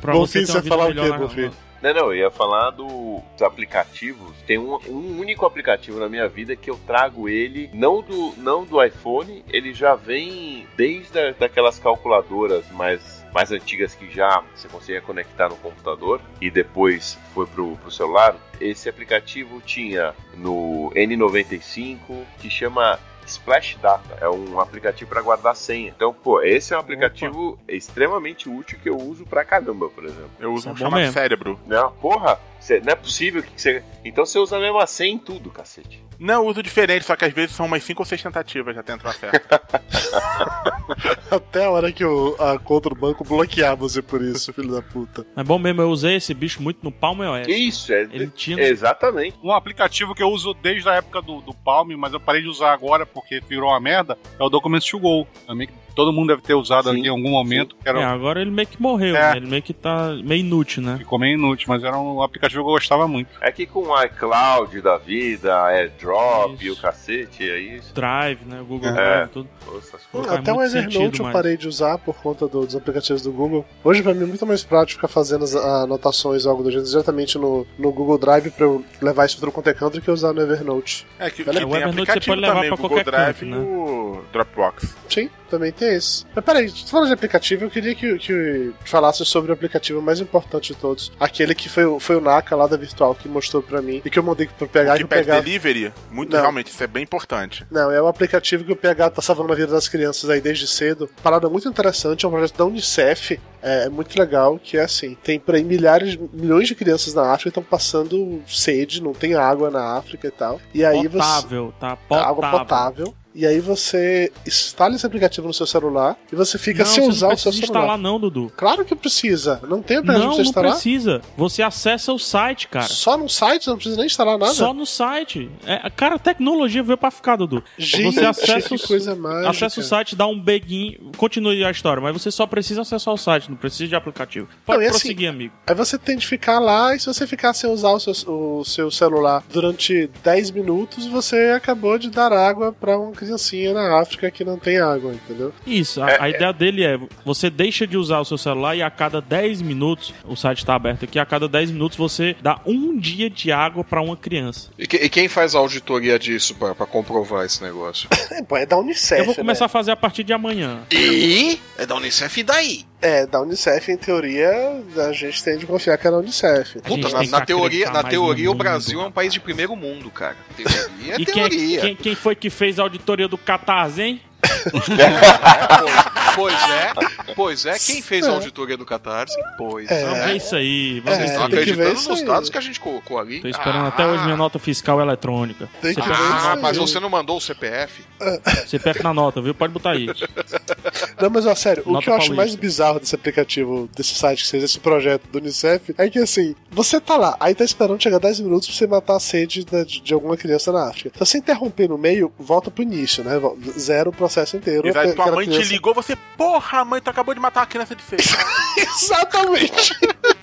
Pra 0.00 0.14
Bonfim, 0.14 0.46
você 0.46 0.52
você 0.62 0.68
falar 0.68 0.86
o 0.86 0.88
melhor 0.88 1.04
quê, 1.04 1.10
na- 1.10 1.18
Bonfim? 1.18 1.50
Não, 1.82 1.92
não, 1.92 2.06
eu 2.06 2.14
ia 2.14 2.30
falar 2.30 2.70
do- 2.70 3.20
dos 3.34 3.42
aplicativos. 3.42 4.32
Tem 4.46 4.56
um, 4.58 4.76
um 4.88 5.20
único 5.20 5.44
aplicativo 5.44 6.00
na 6.00 6.08
minha 6.08 6.26
vida 6.26 6.56
que 6.56 6.70
eu 6.70 6.80
trago 6.86 7.28
ele, 7.28 7.68
não 7.74 8.00
do, 8.00 8.32
não 8.38 8.64
do 8.64 8.82
iPhone, 8.82 9.44
ele 9.52 9.74
já 9.74 9.94
vem 9.94 10.66
desde 10.74 11.18
a, 11.18 11.32
daquelas 11.32 11.78
calculadoras 11.78 12.64
mais, 12.72 13.15
mais 13.36 13.52
antigas 13.52 13.94
que 13.94 14.10
já 14.10 14.42
você 14.54 14.66
conseguia 14.66 15.02
conectar 15.02 15.50
no 15.50 15.56
computador 15.56 16.22
e 16.40 16.50
depois 16.50 17.18
foi 17.34 17.46
pro, 17.46 17.76
pro 17.76 17.90
celular. 17.90 18.34
Esse 18.58 18.88
aplicativo 18.88 19.60
tinha 19.60 20.14
no 20.34 20.90
N95 20.96 21.98
que 22.38 22.48
chama 22.48 22.98
Splash 23.26 23.76
Data. 23.76 24.16
É 24.22 24.28
um 24.30 24.58
aplicativo 24.58 25.10
para 25.10 25.20
guardar 25.20 25.54
senha. 25.54 25.92
Então, 25.94 26.14
pô, 26.14 26.40
esse 26.40 26.72
é 26.72 26.78
um 26.78 26.80
aplicativo 26.80 27.58
extremamente 27.68 28.48
útil 28.48 28.78
que 28.82 28.88
eu 28.88 28.96
uso 28.96 29.26
pra 29.26 29.44
caramba, 29.44 29.90
por 29.90 30.04
exemplo. 30.04 30.30
Eu 30.40 30.54
uso 30.54 30.60
Isso 30.60 30.68
é 30.68 30.70
um 30.70 30.74
bom 30.74 30.78
chamado 30.78 31.00
mesmo. 31.00 31.12
cérebro. 31.12 31.60
Não, 31.66 31.92
porra, 31.92 32.40
cê- 32.66 32.80
não 32.80 32.92
é 32.92 32.96
possível 32.96 33.42
que 33.42 33.60
você. 33.60 33.82
Então 34.04 34.26
você 34.26 34.38
usa 34.38 34.56
a 34.56 34.60
mesma 34.60 34.86
senha 34.86 35.14
em 35.14 35.18
tudo, 35.18 35.50
cacete. 35.50 36.04
Não, 36.18 36.42
eu 36.44 36.48
uso 36.48 36.62
diferente, 36.62 37.04
só 37.04 37.14
que 37.14 37.26
às 37.26 37.32
vezes 37.32 37.54
são 37.54 37.66
umas 37.66 37.82
5 37.84 38.00
ou 38.00 38.06
6 38.06 38.22
tentativas 38.22 38.74
já 38.74 38.82
tento 38.82 39.02
certo. 39.12 39.46
Até 41.30 41.64
a 41.64 41.70
hora 41.70 41.92
que 41.92 42.04
o, 42.04 42.34
a 42.38 42.58
conta 42.58 42.88
do 42.88 42.94
banco 42.94 43.22
bloquear 43.24 43.76
você 43.76 44.00
por 44.00 44.22
isso, 44.22 44.52
filho 44.52 44.72
da 44.72 44.80
puta. 44.80 45.26
É 45.36 45.44
bom 45.44 45.58
mesmo, 45.58 45.82
eu 45.82 45.90
usei 45.90 46.16
esse 46.16 46.32
bicho 46.32 46.62
muito 46.62 46.78
no 46.82 46.90
Palm 46.90 47.20
OS. 47.20 47.46
Isso, 47.48 47.92
é. 47.92 48.02
Ele 48.02 48.28
tinha. 48.28 48.58
Exatamente. 48.62 49.36
Um 49.42 49.52
aplicativo 49.52 50.14
que 50.14 50.22
eu 50.22 50.28
uso 50.30 50.54
desde 50.54 50.88
a 50.88 50.94
época 50.94 51.20
do, 51.20 51.40
do 51.42 51.52
Palm, 51.54 51.90
mas 51.98 52.12
eu 52.12 52.20
parei 52.20 52.42
de 52.42 52.48
usar 52.48 52.72
agora 52.72 53.04
porque 53.04 53.40
virou 53.40 53.68
uma 53.70 53.80
merda, 53.80 54.16
é 54.38 54.42
o 54.42 54.48
Documents 54.48 54.88
to 54.88 54.98
Go. 54.98 55.26
Também 55.46 55.66
que 55.66 55.74
todo 55.96 56.12
mundo 56.12 56.28
deve 56.28 56.42
ter 56.42 56.54
usado 56.54 56.90
Sim, 56.90 56.98
aqui 56.98 57.06
em 57.06 57.10
algum 57.10 57.30
momento. 57.30 57.74
Que 57.82 57.88
era, 57.88 58.00
É, 58.00 58.04
agora 58.04 58.40
ele 58.40 58.50
meio 58.52 58.68
que 58.68 58.80
morreu, 58.80 59.16
É. 59.16 59.30
né? 59.32 59.36
Ele 59.38 59.46
meio 59.48 59.62
que 59.62 59.72
tá 59.72 60.10
meio 60.22 60.40
inútil, 60.40 60.82
né? 60.82 60.96
Ficou 60.98 61.18
meio 61.18 61.36
inútil, 61.36 61.66
mas 61.68 61.82
era 61.82 61.98
um 61.98 62.22
aplicativo 62.22 62.62
que 62.62 62.68
eu 62.68 62.72
gostava 62.74 63.08
muito. 63.08 63.30
É 63.40 63.50
que 63.50 63.66
com 63.66 63.80
o 63.88 64.02
iCloud 64.04 64.80
da 64.82 64.98
vida, 64.98 65.52
AirDrop 65.64 66.54
Isso. 66.54 66.64
e 66.64 66.70
o 66.70 66.76
cacete, 66.76 67.50
é 67.50 67.58
isso. 67.58 67.94
Drive, 67.94 68.40
né? 68.46 68.62
Google 68.68 68.90
É. 68.90 68.92
Drive, 68.92 69.28
tudo. 69.30 69.48
Pô, 69.64 69.78
essas 69.78 70.02
Pô, 70.02 70.18
coisas. 70.18 70.28
faz 70.28 70.40
Até 70.40 70.52
o 70.52 70.62
Evernote 70.62 71.20
eu 71.20 71.30
parei 71.32 71.56
de 71.56 71.66
usar 71.66 71.98
por 71.98 72.14
conta 72.16 72.46
do- 72.46 72.66
dos 72.66 72.76
aplicativos 72.76 73.22
do 73.22 73.32
Google. 73.32 73.64
Hoje, 73.82 74.02
pra 74.02 74.12
mim, 74.14 74.24
é 74.24 74.26
muito 74.26 74.46
mais 74.46 74.62
prático 74.62 74.98
ficar 75.00 75.08
fazendo 75.08 75.44
as 75.44 75.54
anotações 75.54 76.44
ou 76.44 76.50
algo 76.50 76.62
do 76.62 76.70
gênero 76.70 76.88
diretamente 76.88 77.38
no, 77.38 77.66
no 77.78 77.90
Google 77.90 78.18
Drive 78.18 78.50
pra 78.50 78.66
eu 78.66 78.84
levar 79.00 79.26
isso 79.26 79.38
pro 79.40 79.50
qualquer 79.50 79.74
canto 79.74 79.94
do 79.94 80.00
que 80.02 80.10
usar 80.10 80.32
no 80.32 80.40
Evernote. 80.42 81.06
É 81.18 81.30
que, 81.30 81.42
que 81.44 81.50
tem 81.50 81.64
o 81.64 81.74
Evernote 81.76 82.12
você 82.12 82.20
pode 82.20 82.40
levar 82.40 82.54
também, 82.54 82.68
pra 82.70 82.74
o 82.74 82.82
Google 82.82 82.96
qualquer 82.98 83.10
Drive 83.10 83.40
canto, 83.40 83.44
e 83.46 83.50
né? 83.50 83.56
o 83.58 84.22
Dropbox. 84.32 84.96
Sim, 85.08 85.30
também 85.46 85.72
tem 85.72 85.94
esse. 85.94 86.24
Mas 86.34 86.44
peraí, 86.44 86.68
você 86.68 86.86
falando 86.90 87.08
de 87.08 87.14
aplicativo, 87.14 87.64
eu 87.64 87.70
queria 87.70 87.94
que, 87.94 88.18
que 88.18 88.72
falasse 88.84 89.24
sobre 89.24 89.50
o 89.50 89.54
aplicativo 89.54 90.00
mais 90.02 90.20
importante 90.20 90.72
de 90.72 90.78
todos. 90.78 91.12
Aquele 91.18 91.54
que 91.54 91.68
foi, 91.68 91.84
o- 91.84 91.98
foi 91.98 92.16
o 92.16 92.20
Naka 92.20 92.54
lá 92.56 92.66
da 92.66 92.76
Virtual 92.76 93.14
que 93.14 93.28
mostrou 93.28 93.62
pra 93.62 93.80
mim 93.80 94.02
e 94.04 94.10
que 94.10 94.18
eu 94.18 94.22
mandei 94.22 94.48
pra 94.58 94.66
pegar 94.66 94.92
o 94.94 94.96
e 94.96 94.98
que 95.00 95.04
pede 95.06 95.24
pegar. 95.24 95.40
delivery, 95.40 95.92
muito 96.10 96.32
Não. 96.32 96.40
realmente, 96.40 96.68
isso 96.70 96.82
é 96.82 96.86
bem 96.86 97.02
importante. 97.02 97.64
Não, 97.70 97.90
é 97.90 98.00
o 98.00 98.06
aplicativo 98.08 98.64
que 98.64 98.72
o 98.72 98.76
PH 98.76 99.10
tá 99.10 99.22
salvando 99.22 99.52
a 99.52 99.56
vida 99.56 99.72
das 99.72 99.88
crianças 99.88 100.28
aí 100.30 100.40
desde 100.40 100.66
cedo. 100.66 101.08
Parada 101.22 101.48
muito 101.48 101.68
interessante, 101.68 102.24
é 102.24 102.28
um 102.28 102.32
projeto 102.32 102.56
da 102.56 102.64
Unicef. 102.64 103.40
É, 103.62 103.84
é 103.84 103.88
muito 103.88 104.16
legal, 104.18 104.58
que 104.62 104.76
é 104.76 104.82
assim, 104.82 105.16
tem 105.24 105.40
por 105.40 105.54
aí 105.54 105.64
milhares, 105.64 106.16
milhões 106.32 106.68
de 106.68 106.74
crianças 106.74 107.14
na 107.14 107.22
África 107.32 107.44
que 107.44 107.48
estão 107.48 107.62
passando 107.62 108.40
sede, 108.46 109.02
não 109.02 109.12
tem 109.12 109.34
água 109.34 109.70
na 109.70 109.96
África 109.96 110.28
e 110.28 110.30
tal. 110.30 110.60
E 110.74 110.84
aí 110.84 111.02
você 111.08 111.18
Potável, 111.18 111.74
tá? 111.80 111.96
Potável. 111.96 112.28
água 112.28 112.50
potável. 112.58 113.14
E 113.36 113.46
aí 113.46 113.60
você 113.60 114.32
instala 114.46 114.94
esse 114.94 115.04
aplicativo 115.06 115.46
no 115.46 115.52
seu 115.52 115.66
celular 115.66 116.16
e 116.32 116.34
você 116.34 116.56
fica 116.58 116.84
não, 116.84 116.90
sem 116.90 117.04
você 117.04 117.10
usar 117.10 117.26
não 117.28 117.34
o 117.34 117.38
seu 117.38 117.50
precisa 117.52 117.66
celular. 117.66 117.84
instalar 117.84 117.98
não, 117.98 118.18
Dudu. 118.18 118.50
Claro 118.56 118.84
que 118.84 118.96
precisa. 118.96 119.60
Não 119.68 119.82
tem 119.82 119.98
aplicativo 119.98 120.24
Não, 120.26 120.34
pra 120.34 120.36
você 120.36 120.42
não 120.42 120.48
instalar? 120.48 120.70
precisa. 120.72 121.20
Você 121.36 121.62
acessa 121.62 122.12
o 122.12 122.18
site, 122.18 122.68
cara. 122.68 122.86
Só 122.86 123.16
no 123.18 123.28
site, 123.28 123.66
não 123.68 123.76
precisa 123.76 123.96
nem 123.98 124.06
instalar 124.06 124.38
nada. 124.38 124.54
Só 124.54 124.72
no 124.72 124.86
site. 124.86 125.50
É, 125.66 125.88
cara, 125.90 126.14
a 126.14 126.18
tecnologia 126.18 126.82
veio 126.82 126.96
pra 126.96 127.10
ficar, 127.10 127.36
Dudu. 127.36 127.62
Gente, 127.76 128.14
você 128.14 128.24
acessa 128.24 128.68
que 128.70 128.74
o, 128.74 128.88
coisa 128.88 129.14
mágica. 129.14 129.50
acessa 129.50 129.80
o 129.80 129.82
site, 129.82 130.16
dá 130.16 130.26
um 130.26 130.40
begin, 130.40 130.96
continue 131.18 131.62
a 131.64 131.70
história, 131.70 132.02
mas 132.02 132.12
você 132.14 132.30
só 132.30 132.46
precisa 132.46 132.80
acessar 132.82 133.12
o 133.12 133.18
site, 133.18 133.50
não 133.50 133.56
precisa 133.56 133.88
de 133.88 133.94
aplicativo. 133.94 134.48
Pode 134.64 134.78
Não, 134.80 134.86
assim, 134.88 134.98
prosseguir, 134.98 135.28
amigo. 135.28 135.52
Aí 135.66 135.74
você 135.74 135.98
tem 135.98 136.16
de 136.16 136.26
ficar 136.26 136.58
lá 136.58 136.94
e 136.94 137.00
se 137.00 137.06
você 137.06 137.26
ficar 137.26 137.52
sem 137.52 137.70
usar 137.70 137.90
o 137.90 138.00
seu, 138.00 138.14
o 138.32 138.64
seu 138.64 138.90
celular 138.90 139.44
durante 139.52 140.08
10 140.22 140.50
minutos, 140.52 141.06
você 141.06 141.52
acabou 141.54 141.98
de 141.98 142.08
dar 142.10 142.32
água 142.32 142.72
pra 142.72 142.98
uma 142.98 143.12
criancinha 143.26 143.72
na 143.74 144.00
África 144.00 144.30
que 144.30 144.44
não 144.44 144.58
tem 144.58 144.78
água, 144.78 145.12
entendeu? 145.12 145.52
Isso, 145.66 146.00
a, 146.02 146.22
a 146.24 146.28
ideia 146.30 146.52
dele 146.52 146.84
é, 146.84 146.98
você 147.24 147.50
deixa 147.50 147.86
de 147.86 147.96
usar 147.96 148.20
o 148.20 148.24
seu 148.24 148.38
celular 148.38 148.76
e 148.76 148.82
a 148.82 148.90
cada 148.90 149.20
10 149.20 149.62
minutos, 149.62 150.14
o 150.24 150.36
site 150.36 150.64
tá 150.64 150.74
aberto 150.74 151.04
aqui, 151.04 151.18
a 151.18 151.26
cada 151.26 151.48
10 151.48 151.70
minutos 151.70 151.96
você 151.98 152.36
dá 152.40 152.60
um 152.66 152.96
dia 152.98 153.28
de 153.28 153.50
água 153.52 153.82
pra 153.84 154.00
uma 154.00 154.16
criança. 154.16 154.70
E, 154.78 154.86
que- 154.86 154.96
e 154.96 155.08
quem 155.08 155.28
faz 155.28 155.54
a 155.54 155.58
auditoria 155.58 156.18
disso 156.18 156.54
pra, 156.54 156.74
pra 156.74 156.86
comprovar 156.86 157.44
esse 157.44 157.62
negócio? 157.62 158.08
É, 158.36 158.62
é 158.62 158.66
da 158.66 158.76
Unicef. 158.76 159.18
Eu 159.20 159.24
vou 159.24 159.34
começar 159.34 159.64
né? 159.64 159.66
a 159.66 159.68
fazer 159.68 159.90
a 159.92 159.96
partir 159.96 160.22
de 160.22 160.32
amanhã. 160.32 160.80
E? 160.92 161.58
É 161.78 161.86
da 161.86 161.94
Unicef 161.94 162.40
e 162.40 162.42
daí? 162.42 162.84
É, 163.00 163.26
da 163.26 163.40
Unicef, 163.42 163.92
em 163.92 163.96
teoria, 163.96 164.50
a 164.96 165.12
gente 165.12 165.44
tem 165.44 165.58
de 165.58 165.66
confiar 165.66 165.98
que 165.98 166.08
é 166.08 166.10
da 166.10 166.16
Unicef. 166.18 166.80
Puta, 166.80 167.08
na, 167.10 167.22
na 167.24 167.40
teoria, 167.44 167.90
na 167.90 168.02
teoria 168.02 168.50
o 168.50 168.54
Brasil 168.54 169.00
é 169.00 169.06
um 169.06 169.12
país 169.12 169.32
de 169.32 169.38
primeiro 169.38 169.76
mundo, 169.76 170.10
cara. 170.10 170.36
Teoria 170.56 171.14
é 171.14 171.20
E 171.20 171.24
quem, 171.26 171.34
teoria. 171.34 171.80
quem, 171.80 171.96
quem 171.96 172.14
foi 172.14 172.34
que 172.34 172.48
fez 172.48 172.78
a 172.78 172.82
auditoria 172.82 173.28
do 173.28 173.36
Catarse, 173.36 174.00
hein? 174.02 174.22
Pois 176.36 176.54
é, 176.54 176.92
pois 177.34 177.64
é. 177.64 177.78
Quem 177.78 178.02
fez 178.02 178.26
a 178.26 178.32
auditoria 178.32 178.76
do 178.76 178.84
Catarse? 178.84 179.34
Pois 179.56 179.90
é. 179.90 180.26
Ver 180.26 180.36
isso 180.36 180.54
aí, 180.54 180.98
isso 180.98 181.08
aí. 181.08 181.42
acreditando 181.42 182.02
nos 182.10 182.22
dados 182.22 182.50
que 182.50 182.58
a 182.58 182.60
gente 182.60 182.78
colocou 182.78 183.18
ali. 183.18 183.40
Tô 183.40 183.48
esperando 183.48 183.86
até 183.86 184.06
hoje 184.06 184.22
minha 184.24 184.36
nota 184.36 184.58
fiscal 184.58 185.00
eletrônica. 185.00 185.66
Tem 185.80 185.94
que 185.94 186.02
CPF, 186.02 186.20
Ah, 186.22 186.58
mas 186.60 186.76
você 186.76 187.00
não 187.00 187.08
mandou 187.08 187.38
o 187.38 187.40
CPF? 187.40 188.04
CPF 188.68 189.02
na 189.02 189.14
nota, 189.14 189.40
viu? 189.40 189.54
Pode 189.54 189.72
botar 189.72 189.92
aí. 189.92 190.08
Não, 191.20 191.30
mas 191.30 191.46
ó, 191.46 191.54
sério, 191.54 191.82
o 191.86 191.92
Nota 191.92 192.04
que 192.04 192.10
eu 192.10 192.14
acho 192.14 192.26
paulista. 192.26 192.34
mais 192.36 192.54
bizarro 192.54 193.00
desse 193.00 193.14
aplicativo, 193.14 193.88
desse 193.96 194.14
site 194.14 194.44
que 194.44 194.50
fez 194.50 194.62
esse 194.62 194.78
projeto 194.78 195.22
do 195.32 195.38
Unicef, 195.38 195.94
é 195.96 196.10
que 196.10 196.18
assim, 196.18 196.54
você 196.76 197.00
tá 197.00 197.16
lá, 197.16 197.36
aí 197.40 197.54
tá 197.54 197.64
esperando 197.64 198.00
chegar 198.02 198.18
10 198.18 198.40
minutos 198.40 198.68
pra 198.68 198.76
você 198.76 198.86
matar 198.86 199.16
a 199.16 199.20
sede 199.20 199.64
de, 199.64 200.00
de 200.02 200.12
alguma 200.14 200.36
criança 200.36 200.70
na 200.70 200.88
África. 200.90 201.10
Se 201.12 201.18
você 201.32 201.38
interromper 201.38 201.88
no 201.88 201.96
meio, 201.96 202.30
volta 202.38 202.70
pro 202.70 202.82
início, 202.82 203.24
né? 203.24 203.32
Zero 203.78 204.10
o 204.10 204.12
processo 204.12 204.56
inteiro. 204.56 204.86
E 204.86 204.96
aí 204.96 205.14
tua 205.14 205.32
mãe 205.32 205.46
te 205.46 205.52
criança- 205.54 205.72
ligou, 205.72 205.94
você, 205.94 206.14
porra, 206.36 206.84
mãe, 206.84 207.00
tu 207.00 207.08
acabou 207.08 207.34
de 207.34 207.40
matar 207.40 207.60
uma 207.60 207.66
criança 207.66 207.96
de 207.96 208.02
feio. 208.02 208.20
Exatamente! 208.76 209.92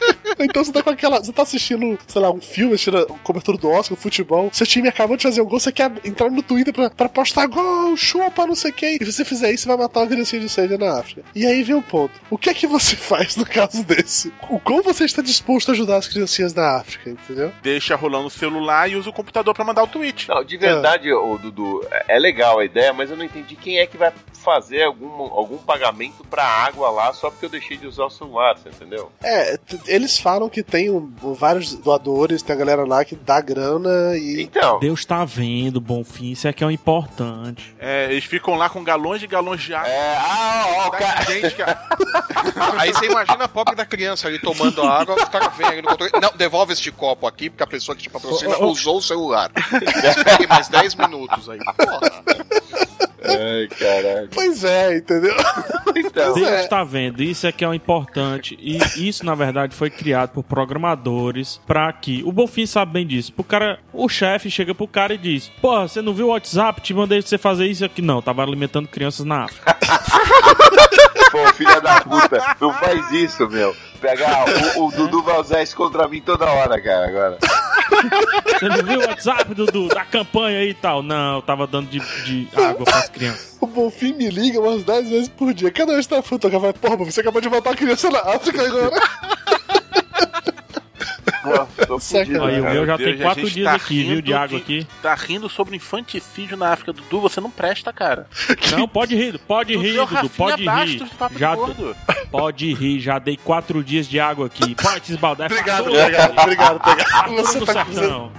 então 0.39 0.63
você 0.63 0.71
tá 0.71 0.83
com 0.83 0.89
aquela. 0.89 1.19
Você 1.19 1.31
tá 1.31 1.43
assistindo, 1.43 1.97
sei 2.07 2.21
lá, 2.21 2.31
um 2.31 2.41
filme, 2.41 2.73
assistindo 2.73 2.97
a 2.97 3.05
cobertura 3.19 3.57
do 3.57 3.69
Oscar, 3.69 3.97
futebol. 3.97 4.49
Seu 4.51 4.65
time 4.65 4.87
acabou 4.87 5.17
de 5.17 5.23
fazer 5.23 5.41
um 5.41 5.45
gol, 5.45 5.59
você 5.59 5.71
quer 5.71 5.91
entrar 6.03 6.29
no 6.29 6.41
Twitter 6.41 6.73
pra, 6.73 6.89
pra 6.89 7.09
postar 7.09 7.47
gol, 7.47 7.95
chupa, 7.95 8.45
não 8.45 8.55
sei 8.55 8.71
quem. 8.71 8.97
E 8.99 9.05
se 9.05 9.13
você 9.13 9.25
fizer 9.25 9.51
isso, 9.51 9.63
você 9.63 9.69
vai 9.69 9.77
matar 9.77 10.01
uma 10.01 10.07
criancinha 10.07 10.41
de 10.41 10.49
sede 10.49 10.77
na 10.77 10.99
África. 10.99 11.23
E 11.35 11.45
aí 11.45 11.63
vem 11.63 11.75
o 11.75 11.81
ponto. 11.81 12.13
O 12.29 12.37
que 12.37 12.49
é 12.49 12.53
que 12.53 12.67
você 12.67 12.95
faz 12.97 13.35
no 13.35 13.45
caso 13.45 13.83
desse? 13.83 14.33
O 14.49 14.59
como 14.59 14.83
você 14.83 15.05
está 15.05 15.21
disposto 15.21 15.69
a 15.69 15.71
ajudar 15.73 15.97
as 15.97 16.07
criancinhas 16.07 16.53
da 16.53 16.77
África, 16.77 17.09
entendeu? 17.09 17.51
Deixa 17.61 17.95
rolando 17.95 18.27
o 18.27 18.31
celular 18.31 18.89
e 18.89 18.95
usa 18.95 19.09
o 19.09 19.13
computador 19.13 19.53
pra 19.53 19.63
mandar 19.63 19.83
o 19.83 19.87
tweet. 19.87 20.27
Não, 20.29 20.43
de 20.43 20.57
verdade, 20.57 21.11
ô, 21.11 21.37
Dudu, 21.37 21.85
é 22.07 22.17
legal 22.19 22.59
a 22.59 22.65
ideia, 22.65 22.93
mas 22.93 23.09
eu 23.09 23.17
não 23.17 23.25
entendi 23.25 23.55
quem 23.55 23.79
é 23.79 23.85
que 23.85 23.97
vai 23.97 24.11
fazer 24.43 24.83
algum, 24.83 25.09
algum 25.09 25.57
pagamento 25.57 26.23
pra 26.25 26.43
água 26.43 26.89
lá 26.89 27.13
só 27.13 27.29
porque 27.29 27.45
eu 27.45 27.49
deixei 27.49 27.77
de 27.77 27.87
usar 27.87 28.05
o 28.05 28.09
celular, 28.09 28.57
você 28.57 28.69
entendeu? 28.69 29.11
É, 29.23 29.57
eles 29.93 30.17
falam 30.17 30.49
que 30.49 30.63
tem 30.63 30.89
um- 30.89 31.11
vários 31.33 31.73
doadores, 31.75 32.41
tem 32.41 32.55
a 32.55 32.59
galera 32.59 32.85
lá 32.85 33.03
que 33.05 33.15
dá 33.15 33.39
grana 33.41 34.15
e. 34.17 34.41
Então. 34.43 34.79
Deus 34.79 35.05
tá 35.05 35.23
vendo, 35.25 35.79
Bonfim, 35.79 36.31
isso 36.31 36.47
é 36.47 36.53
que 36.53 36.63
é 36.63 36.67
o 36.67 36.71
importante. 36.71 37.75
É, 37.79 38.11
eles 38.11 38.23
ficam 38.25 38.55
lá 38.55 38.69
com 38.69 38.83
galões 38.83 39.21
e 39.21 39.27
galões 39.27 39.61
de 39.61 39.73
água. 39.73 39.87
É, 39.89 40.17
ah, 40.17 40.65
ó, 40.85 40.89
cara. 40.89 41.21
Gente, 41.23 41.55
cara. 41.55 41.87
Aí 42.77 42.93
você 42.93 43.05
imagina 43.05 43.45
a 43.45 43.47
pobre 43.47 43.75
da 43.75 43.85
criança 43.85 44.27
ali 44.27 44.39
tomando 44.39 44.81
a 44.81 45.01
água, 45.01 45.15
o 45.15 45.29
cara 45.29 45.49
vem 45.49 45.67
ali 45.67 45.81
no 45.81 45.89
controle. 45.89 46.11
Não, 46.21 46.31
devolve 46.35 46.73
este 46.73 46.91
copo 46.91 47.27
aqui, 47.27 47.49
porque 47.49 47.63
a 47.63 47.67
pessoa 47.67 47.95
que 47.95 48.03
te 48.03 48.09
patrocina 48.09 48.57
ô, 48.57 48.65
ô. 48.65 48.71
usou 48.71 48.97
o 48.97 49.01
celular. 49.01 49.51
Espere 50.03 50.47
mais 50.47 50.67
10 50.67 50.95
minutos 50.95 51.49
aí. 51.49 51.59
Porra. 51.59 52.23
Ai, 53.24 53.67
caralho. 53.67 54.30
Pois 54.32 54.63
é, 54.63 54.97
entendeu? 54.97 55.34
Então, 55.95 56.34
Deus 56.34 56.47
é. 56.47 56.67
tá 56.67 56.84
vendo, 56.84 57.21
isso 57.21 57.45
é 57.45 57.51
que 57.51 57.63
é 57.63 57.67
o 57.67 57.74
importante. 57.74 58.57
E 58.59 58.80
isso, 59.07 59.24
na 59.24 59.36
verdade, 59.36 59.76
foi 59.76 59.91
criado 59.91 60.32
por 60.32 60.43
programadores 60.43 61.61
pra 61.67 61.93
que. 61.93 62.24
O 62.26 62.32
Bonfim 62.32 62.65
sabe 62.65 62.93
bem 62.93 63.05
disso. 63.05 63.32
Pro 63.32 63.43
cara, 63.43 63.80
o 63.93 64.09
chefe 64.09 64.49
chega 64.49 64.74
pro 64.74 64.88
cara 64.88 65.13
e 65.13 65.19
diz: 65.19 65.49
Porra, 65.61 65.88
você 65.88 66.01
não 66.01 66.13
viu 66.13 66.28
o 66.28 66.30
WhatsApp? 66.30 66.82
Te 66.82 66.95
mandei 66.95 67.21
você 67.21 67.38
fazer 67.38 67.67
isso 67.67 67.86
aqui. 67.86 68.01
Não, 68.01 68.24
tava 68.24 68.41
alimentando 68.41 68.88
crianças 68.88 69.24
na 69.24 69.43
África. 69.43 69.78
Pô, 71.31 71.53
filha 71.53 71.81
da 71.81 72.01
puta, 72.01 72.55
não 72.61 72.73
faz 72.73 73.11
isso, 73.11 73.49
meu. 73.49 73.75
Pegar 73.99 74.45
o, 74.75 74.85
o 74.87 74.91
Dudu 74.91 75.23
vai 75.23 75.39
usar 75.39 75.63
isso 75.63 75.75
contra 75.75 76.07
mim 76.07 76.21
toda 76.21 76.45
hora, 76.45 76.79
cara, 76.81 77.07
agora. 77.07 77.37
Você 78.45 78.69
não 78.69 78.83
viu 78.83 78.99
o 78.99 79.07
WhatsApp, 79.07 79.53
Dudu, 79.53 79.87
da 79.87 80.03
campanha 80.05 80.59
aí 80.59 80.69
e 80.69 80.73
tal? 80.73 81.01
Não, 81.01 81.37
eu 81.37 81.41
tava 81.41 81.65
dando 81.65 81.89
de, 81.89 81.99
de 82.23 82.47
água 82.55 82.85
pras 82.85 83.09
crianças. 83.09 83.57
O 83.59 83.65
Bonfim 83.67 84.13
me 84.13 84.29
liga 84.29 84.59
umas 84.59 84.83
10 84.83 85.09
vezes 85.09 85.29
por 85.29 85.53
dia. 85.53 85.71
Cada 85.71 85.93
vez 85.93 86.05
que 86.05 86.13
tá 86.13 86.21
falo, 86.21 86.73
porra, 86.73 86.97
você 86.97 87.21
acabou 87.21 87.41
de 87.41 87.49
matar 87.49 87.71
a 87.73 87.75
criança 87.75 88.09
na 88.09 88.19
África 88.19 88.61
agora. 88.61 89.01
Fudido, 91.99 92.43
Aí 92.43 92.61
o 92.61 92.63
meu 92.63 92.85
já 92.85 92.97
Deus, 92.97 93.09
tem 93.09 93.19
quatro 93.21 93.49
dias 93.49 93.65
tá 93.65 93.75
aqui, 93.75 94.03
viu, 94.03 94.21
de 94.21 94.33
água 94.33 94.57
aqui. 94.57 94.87
Tá 95.01 95.15
rindo 95.15 95.49
sobre 95.49 95.75
infanticídio 95.75 96.55
na 96.55 96.71
África, 96.71 96.93
Dudu. 96.93 97.21
Você 97.21 97.41
não 97.41 97.51
presta, 97.51 97.91
cara. 97.91 98.27
Não, 98.77 98.87
pode 98.87 99.15
rir, 99.15 99.37
pode 99.39 99.73
Dudu 99.73 99.83
rir, 99.85 99.97
é 99.97 99.99
Dudu, 99.99 100.15
Rafinha 100.15 100.29
pode 100.37 100.63
rir. 100.63 101.09
Já, 101.37 101.55
Gordo. 101.55 101.95
pode 102.31 102.73
rir, 102.73 102.99
já 102.99 103.19
dei 103.19 103.37
quatro 103.37 103.83
dias 103.83 104.07
de 104.07 104.19
água 104.19 104.47
aqui. 104.47 104.75
Pode 104.75 105.05
se 105.05 105.13
esbaldar. 105.13 105.51
é 105.51 105.53
Obrigado, 105.53 105.87
obrigado, 105.87 106.39
obrigado, 106.39 106.81
obrigado. 106.81 107.35
Você 107.35 107.59
tá 107.65 107.85
sertão. 107.85 108.31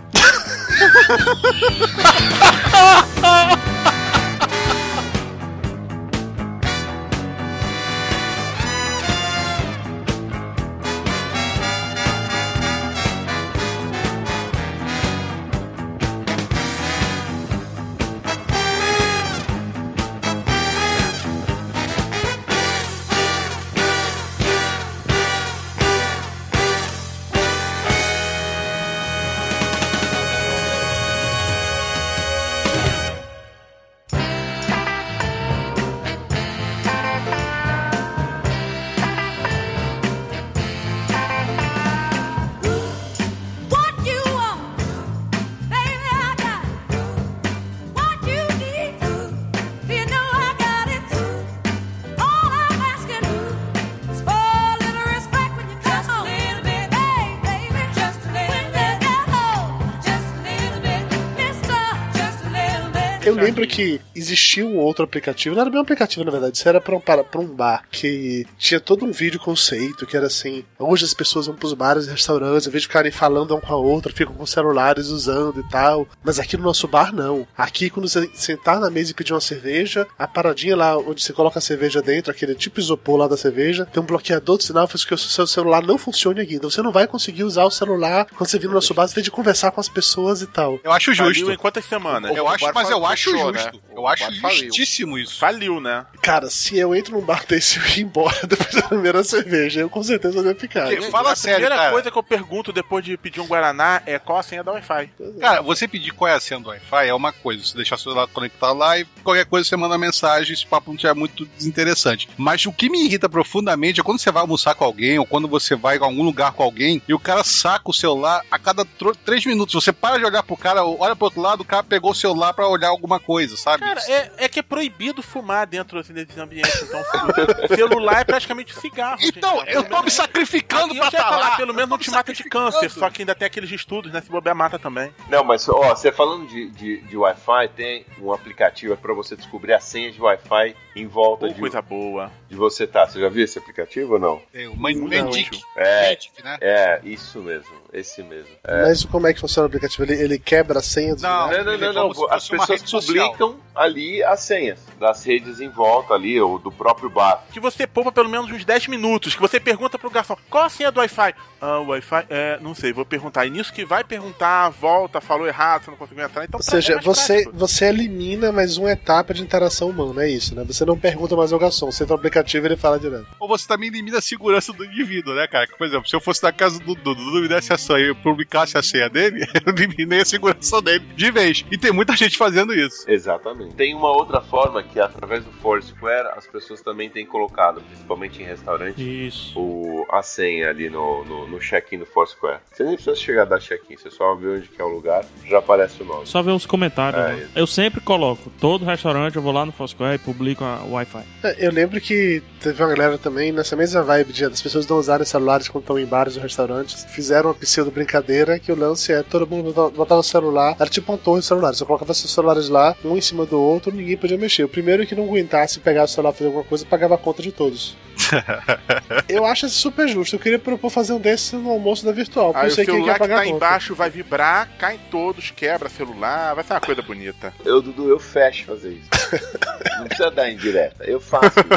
Eu 63.35 63.45
lembro 63.45 63.66
que 63.66 64.01
existia 64.14 64.64
um 64.64 64.78
outro 64.78 65.05
aplicativo, 65.05 65.55
não 65.55 65.62
era 65.62 65.70
bem 65.70 65.78
um 65.78 65.82
aplicativo 65.82 66.24
na 66.24 66.30
verdade, 66.30 66.57
isso 66.57 66.68
era 66.68 66.80
pra 66.80 66.97
um, 66.97 67.01
para, 67.01 67.24
pra 67.24 67.41
um 67.41 67.47
bar, 67.47 67.85
que 67.91 68.47
tinha 68.59 68.80
todo 68.80 69.05
um 69.05 69.12
vídeo 69.12 69.41
conceito, 69.41 70.07
que 70.07 70.16
era 70.16 70.26
assim, 70.26 70.64
hoje 70.78 71.05
as 71.05 71.14
pessoas 71.14 71.47
vão 71.47 71.57
pros 71.57 71.74
bares 71.74 72.07
e 72.07 72.11
restaurantes, 72.11 72.66
em 72.66 72.70
vez 72.70 72.82
de 72.82 72.89
ficarem 72.89 73.11
falando 73.11 73.55
um 73.57 73.61
com 73.61 73.72
a 73.72 73.76
outra, 73.76 74.12
ficam 74.12 74.35
com 74.35 74.47
celulares 74.47 75.09
usando 75.09 75.61
e 75.61 75.68
tal, 75.68 76.07
mas 76.22 76.39
aqui 76.39 76.57
no 76.57 76.62
nosso 76.62 76.87
bar 76.87 77.12
não. 77.12 77.47
Aqui 77.57 77.91
quando 77.91 78.09
você 78.09 78.30
sentar 78.35 78.78
na 78.78 78.91
mesa 78.91 79.11
e 79.11 79.14
pedir 79.14 79.32
uma 79.32 79.41
cerveja, 79.41 80.07
a 80.18 80.26
paradinha 80.26 80.76
lá 80.76 80.97
onde 80.97 81.22
você 81.22 81.32
coloca 81.32 81.59
a 81.59 81.62
cerveja 81.62 82.01
dentro, 82.01 82.30
aquele 82.30 82.55
tipo 82.55 82.80
isopor 82.80 83.16
lá 83.16 83.28
da 83.28 83.37
cerveja, 83.37 83.87
tem 83.87 84.03
um 84.03 84.07
bloqueador 84.07 84.59
de 84.59 84.64
sinal, 84.64 84.87
faz 84.87 85.05
com 85.05 85.09
que 85.09 85.14
o 85.14 85.18
seu 85.18 85.47
celular 85.47 85.82
não 85.82 85.99
funcione 85.99 86.41
aqui, 86.41 86.55
então 86.55 86.70
você 86.70 86.82
não 86.82 86.93
vai 86.93 87.07
conseguir 87.07 87.45
usar 87.45 87.64
o 87.64 87.70
celular 87.70 88.26
quando 88.37 88.49
você 88.49 88.59
vir 88.59 88.68
no 88.68 88.74
nosso 88.74 88.95
bar, 88.95 89.07
você 89.07 89.14
tem 89.14 89.24
de 89.24 89.30
conversar 89.30 89.70
com 89.70 89.80
as 89.80 89.89
pessoas 89.89 90.43
e 90.43 90.47
tal. 90.47 90.78
Eu 90.82 90.93
acho 90.93 91.12
justo. 91.12 91.51
em 91.51 91.57
quantas 91.57 91.85
semanas? 91.85 92.37
Eu 92.37 92.49
acho, 92.49 92.70
mas 92.74 92.91
eu 92.91 93.05
acho 93.05 93.24
acho 93.25 93.31
fechou, 93.31 93.53
né? 93.53 93.59
justo. 93.61 93.83
Eu 93.95 94.07
acho 94.07 94.25
bar 94.25 94.41
faliu. 94.41 94.66
justíssimo 94.66 95.18
isso. 95.18 95.39
Faliu, 95.39 95.81
né? 95.81 96.07
Cara, 96.20 96.51
se 96.51 96.79
eu 96.79 96.95
entro 96.95 97.12
num 97.12 97.25
bar 97.25 97.45
desse 97.49 97.79
e 97.79 98.01
ir 98.01 98.03
embora 98.03 98.37
depois 98.47 98.75
da 98.75 98.83
primeira 98.83 99.22
cerveja, 99.25 99.81
eu 99.81 99.91
com 99.91 100.03
certeza 100.03 100.43
vou 100.43 100.55
ficar. 100.55 100.89
Porque 100.89 101.11
fala 101.11 101.33
a 101.33 101.37
sério, 101.37 101.57
primeira 101.57 101.77
cara. 101.77 101.93
coisa 101.93 102.11
que 102.11 102.18
eu 102.18 102.22
pergunto 102.22 102.72
depois 102.72 103.05
de 103.05 103.16
pedir 103.16 103.41
um 103.41 103.47
Guaraná 103.47 104.03
é 104.07 104.18
qual 104.18 104.39
a 104.39 104.43
senha 104.43 104.62
da 104.62 104.72
Wi-Fi. 104.72 105.11
Cara, 105.41 105.62
você 105.62 105.87
pedir 105.87 106.12
qual 106.12 106.31
é 106.31 106.35
a 106.35 106.41
senha 106.41 106.61
do 106.61 106.68
Wi-Fi 106.68 107.09
é 107.09 107.14
uma 107.14 107.33
coisa. 107.33 107.64
Você 107.64 107.77
deixar 107.77 107.97
seu 107.97 108.12
celular 108.12 108.27
conectado 108.29 108.77
lá 108.77 108.99
e 108.99 109.05
qualquer 109.22 109.47
coisa 109.47 109.68
você 109.68 109.77
manda 109.77 109.97
mensagem, 109.97 110.53
esse 110.53 110.66
papo 110.66 110.91
não 110.91 110.97
tiver 110.97 111.14
muito 111.14 111.47
desinteressante. 111.47 112.29
Mas 112.37 112.66
o 112.66 112.72
que 112.72 112.89
me 112.91 113.05
irrita 113.05 113.29
profundamente 113.29 114.01
é 114.01 114.03
quando 114.03 114.18
você 114.18 114.31
vai 114.31 114.43
almoçar 114.43 114.75
com 114.75 114.85
alguém 114.85 115.18
ou 115.18 115.27
quando 115.27 115.49
você 115.49 115.75
vai 115.75 115.99
a 115.99 116.05
algum 116.05 116.22
lugar 116.22 116.53
com 116.53 116.62
alguém 116.62 117.01
e 117.09 117.14
o 117.14 117.18
cara 117.18 117.45
saca 117.45 117.91
o 117.91 117.95
celular 117.95 118.43
a 118.51 118.59
cada 118.59 118.85
três 119.25 119.45
minutos. 119.47 119.75
Você 119.75 119.93
para 119.93 120.18
de 120.18 120.25
olhar 120.25 120.43
pro 120.43 120.57
cara, 120.57 120.85
olha 120.85 121.16
pro 121.16 121.27
outro 121.27 121.41
lado, 121.41 121.61
o 121.61 121.64
cara 121.64 121.83
pegou 121.83 122.11
o 122.11 122.14
celular 122.14 122.53
pra 122.53 122.68
olhar 122.68 122.89
alguma 122.89 123.13
coisa, 123.20 123.56
sabe? 123.56 123.84
Cara, 123.84 124.00
é, 124.08 124.30
é 124.38 124.48
que 124.48 124.58
é 124.58 124.62
proibido 124.62 125.22
fumar 125.22 125.66
dentro 125.66 125.98
assim, 125.98 126.12
desses 126.12 126.36
ambientes. 126.36 126.82
Então, 126.82 127.00
o 127.70 127.74
celular 127.74 128.20
é 128.20 128.24
praticamente 128.24 128.74
cigarro. 128.78 129.18
Então, 129.22 129.60
gente. 129.60 129.72
eu 129.72 129.82
tô 129.84 130.02
me 130.02 130.10
sacrificando 130.10 130.94
pra 130.94 131.10
tá 131.10 131.18
falar, 131.18 131.50
lá. 131.50 131.56
pelo 131.56 131.74
menos 131.74 131.90
não 131.90 131.98
te 131.98 132.10
mata 132.10 132.32
de 132.32 132.44
câncer, 132.44 132.90
só 132.90 133.10
que 133.10 133.22
ainda 133.22 133.34
tem 133.34 133.46
aqueles 133.46 133.70
estudos, 133.70 134.12
né? 134.12 134.20
Se 134.20 134.30
bobear, 134.30 134.54
mata 134.54 134.78
também. 134.78 135.12
Não, 135.28 135.44
mas 135.44 135.68
ó, 135.68 135.94
você 135.94 136.12
falando 136.12 136.46
de, 136.46 136.70
de, 136.70 137.00
de 137.02 137.16
Wi-Fi, 137.16 137.68
tem 137.74 138.06
um 138.20 138.32
aplicativo 138.32 138.96
para 138.96 139.12
você 139.12 139.36
descobrir 139.36 139.72
a 139.72 139.80
senha 139.80 140.10
de 140.10 140.20
Wi-Fi 140.20 140.76
em 140.97 141.07
volta 141.07 141.47
Pô, 141.47 141.53
de, 141.53 141.59
coisa 141.61 141.82
boa. 141.82 142.30
de 142.49 142.55
você 142.57 142.86
tá. 142.86 143.07
Você 143.07 143.20
já 143.20 143.28
viu 143.28 143.45
esse 143.45 143.59
aplicativo 143.59 144.14
ou 144.14 144.18
não? 144.20 144.40
É, 144.53 144.68
o 144.68 144.76
Man- 144.76 144.92
Não, 144.92 145.09
Mandic. 145.24 145.61
É, 145.76 146.09
Mandic, 146.11 146.45
né? 146.45 146.59
é, 146.61 147.01
isso 147.05 147.40
mesmo, 147.40 147.74
esse 147.92 148.22
mesmo. 148.22 148.53
É. 148.64 148.82
Mas 148.82 149.05
como 149.05 149.26
é 149.26 149.34
que 149.34 149.40
funciona 149.40 149.66
o 149.66 149.68
aplicativo? 149.68 150.05
Ele, 150.05 150.14
ele 150.22 150.38
quebra 150.38 150.78
a 150.78 150.82
senha 150.82 151.14
dos 151.14 151.22
Não? 151.22 151.51
Não, 151.51 151.64
não, 151.64 151.72
é 151.72 151.78
não, 151.78 151.92
não. 151.92 152.14
se 152.14 152.26
As 152.30 152.49
pessoas 152.49 152.82
publicam 153.07 153.57
ali 153.74 154.22
as 154.22 154.40
senhas 154.40 154.78
das 155.01 155.24
redes 155.24 155.61
em 155.61 155.68
volta 155.68 156.14
ali, 156.14 156.40
ou 156.40 156.59
do 156.59 156.70
próprio 156.70 157.11
bar. 157.11 157.45
Que 157.53 157.59
você 157.61 157.86
poupa 157.86 158.12
pelo 158.12 158.28
menos 158.28 158.51
uns 158.51 158.64
10 158.64 158.86
minutos, 158.88 159.34
que 159.34 159.40
você 159.40 159.59
pergunta 159.59 159.99
pro 159.99 160.11
garçom, 160.11 160.36
qual 160.49 160.64
a 160.64 160.68
senha 160.68 160.92
do 160.92 161.01
Wi-Fi? 161.01 161.34
Ah, 161.61 161.80
o 161.80 161.88
Wi-Fi? 161.88 162.26
É, 162.30 162.59
não 162.61 162.74
sei, 162.74 162.92
vou 162.92 163.05
perguntar. 163.05 163.47
E 163.47 163.51
nisso 163.51 163.72
que 163.72 163.84
vai 163.84 164.05
perguntar, 164.05 164.68
volta, 164.70 165.20
falou 165.20 165.47
errado, 165.47 165.84
você 165.84 165.90
não 165.90 165.99
conseguiu 165.99 166.24
entrar. 166.24 166.45
Então, 166.45 166.59
Ou 166.61 166.64
pra- 166.64 166.70
seja, 166.74 166.95
é 166.95 167.01
você, 167.01 167.32
prático. 167.42 167.53
você 167.57 167.84
elimina 167.86 168.53
mais 168.53 168.76
uma 168.76 168.92
etapa 168.92 169.34
de 169.34 169.42
interação 169.42 169.90
humana, 169.90 170.24
é 170.24 170.28
isso, 170.30 170.55
né? 170.55 170.62
Você 170.64 170.84
não 170.87 170.99
pergunta 170.99 171.37
mais 171.37 171.53
ao 171.53 171.59
garçom, 171.59 171.91
você 171.91 172.05
entra 172.05 172.14
no 172.14 172.20
aplicativo 172.20 172.64
e 172.64 172.68
ele 172.68 172.76
fala 172.76 172.99
direto. 172.99 173.26
Ou 173.39 173.49
você 173.49 173.66
também 173.66 173.89
elimina 173.89 174.18
a 174.18 174.22
segurança 174.22 174.72
do 174.72 174.85
indivíduo, 174.85 175.35
né, 175.35 175.47
cara? 175.47 175.66
Que, 175.66 175.76
Por 175.76 175.87
exemplo, 175.87 176.09
se 176.09 176.14
eu 176.14 176.20
fosse 176.20 176.43
na 176.43 176.53
casa 176.53 176.78
do 176.78 176.95
Dudu, 176.95 177.14
Dudu 177.14 177.41
me 177.43 177.49
desse 177.49 177.72
a 177.72 177.78
senha 177.78 178.01
e 178.01 178.09
eu 178.09 178.16
publicasse 178.16 178.76
a 178.76 178.82
senha 178.82 179.09
dele, 179.09 179.45
eu 179.66 179.72
eliminei 179.72 180.20
a 180.20 180.24
segurança 180.24 180.80
dele 180.80 181.05
de 181.14 181.30
vez. 181.30 181.64
E 181.70 181.78
tem 181.78 181.93
muita 181.93 182.16
gente 182.16 182.37
fazendo 182.37 182.74
isso. 182.74 183.09
Exatamente. 183.09 183.74
Tem 183.74 183.95
uma 183.95 184.11
outra 184.11 184.41
forma 184.41 184.82
que 184.82 185.01
através 185.01 185.45
do 185.45 185.53
Foursquare 185.53 186.28
as 186.37 186.47
pessoas 186.47 186.80
também 186.80 187.09
têm 187.11 187.26
colocado, 187.26 187.80
principalmente 187.80 188.43
em 188.43 188.45
restaurante, 188.45 189.26
Isso. 189.26 189.59
o, 189.59 190.07
a 190.11 190.22
senha 190.22 190.70
ali 190.70 190.89
no, 190.91 191.24
no, 191.24 191.49
no 191.49 191.59
check-in 191.59 191.99
do 191.99 192.07
Foursquare. 192.07 192.61
Você 192.72 192.85
nem 192.85 192.95
precisa 192.95 193.16
chegar 193.16 193.43
a 193.43 193.47
dar 193.47 193.61
check-in, 193.61 193.97
você 193.97 194.11
só 194.11 194.35
vê 194.35 194.49
onde 194.49 194.68
que 194.68 194.80
é 194.80 194.85
o 194.85 194.89
lugar, 194.89 195.24
já 195.49 195.59
aparece 195.59 196.03
o 196.03 196.05
nome. 196.05 196.26
Só 196.26 196.43
ver 196.43 196.53
uns 196.53 196.66
comentários. 196.66 197.20
É, 197.20 197.32
né? 197.32 197.49
Eu 197.55 197.66
sempre 197.66 198.01
coloco. 198.01 198.51
Todo 198.61 198.85
restaurante 198.85 199.37
eu 199.37 199.43
vou 199.43 199.53
lá 199.53 199.64
no 199.64 199.72
Foursquare 199.72 200.16
e 200.16 200.18
publico 200.18 200.64
a 200.64 200.74
Wi-Fi. 200.83 201.22
É, 201.43 201.66
Eu 201.66 201.70
lembro 201.72 202.01
que 202.01 202.43
teve 202.61 202.83
uma 202.83 202.89
galera 202.89 203.18
também, 203.18 203.53
nessa 203.53 203.77
mesma 203.77 204.03
vibe 204.03 204.33
de 204.33 204.49
das 204.49 204.61
pessoas 204.61 204.87
não 204.87 204.99
usarem 204.99 205.25
celulares 205.25 205.68
quando 205.68 205.83
estão 205.83 205.99
em 205.99 206.07
bares 206.07 206.37
ou 206.37 206.43
restaurantes, 206.43 207.05
fizeram 207.11 207.51
uma 207.51 207.55
pseudo 207.55 207.91
brincadeira 207.91 208.59
que 208.59 208.70
o 208.70 208.77
lance 208.77 209.12
é 209.12 209.22
todo 209.22 209.47
mundo 209.47 209.72
botava 209.72 210.20
o 210.20 210.22
celular, 210.22 210.77
era 210.79 210.91
tipo 210.91 211.11
uma 211.12 211.18
torre 211.18 211.41
de 211.41 211.47
celulares, 211.47 211.79
você 211.79 211.85
colocava 211.85 212.12
seus 212.14 212.33
celulares 212.33 212.68
lá, 212.68 212.95
um 213.05 213.16
em 213.16 213.20
cima 213.20 213.47
do 213.47 213.61
outro, 213.61 213.95
ninguém 213.95 214.16
podia 214.16 214.37
mexer. 214.37 214.64
O 214.64 214.68
primeiro 214.68 215.07
que 215.07 215.14
não 215.14 215.25
aguentasse 215.25 215.81
pegar 215.81 216.05
o 216.05 216.09
celular 216.09 216.33
e 216.33 216.35
fazer 216.35 216.47
alguma 216.47 216.64
coisa, 216.64 216.85
pagava 216.87 217.14
a 217.14 217.18
conta 217.18 217.43
de 217.43 217.53
todos. 217.53 217.97
Eu 219.28 219.44
acho 219.44 219.66
isso 219.66 219.76
super 219.76 220.08
justo. 220.08 220.36
Eu 220.36 220.40
queria 220.40 220.58
propor 220.58 220.90
fazer 220.90 221.12
um 221.12 221.20
desses 221.20 221.52
no 221.52 221.70
almoço 221.70 222.04
da 222.04 222.12
virtual. 222.12 222.54
eu 222.54 222.66
o 222.66 222.70
celular 222.70 223.14
que 223.14 223.18
pagar 223.18 223.36
tá 223.38 223.46
embaixo 223.46 223.94
vai 223.94 224.10
vibrar, 224.10 224.68
caem 224.78 224.98
todos, 225.10 225.50
quebra 225.50 225.88
celular, 225.88 226.54
vai 226.54 226.64
ser 226.64 226.74
uma 226.74 226.80
coisa 226.80 227.02
bonita. 227.02 227.52
Eu, 227.64 227.80
Dudu, 227.82 228.08
eu 228.08 228.18
fecho 228.18 228.64
fazer 228.64 228.92
isso. 228.92 229.08
Não 229.98 230.06
precisa 230.06 230.30
dar 230.30 230.50
indireta, 230.50 231.04
eu 231.04 231.20
faço 231.20 231.60
isso. 231.60 231.68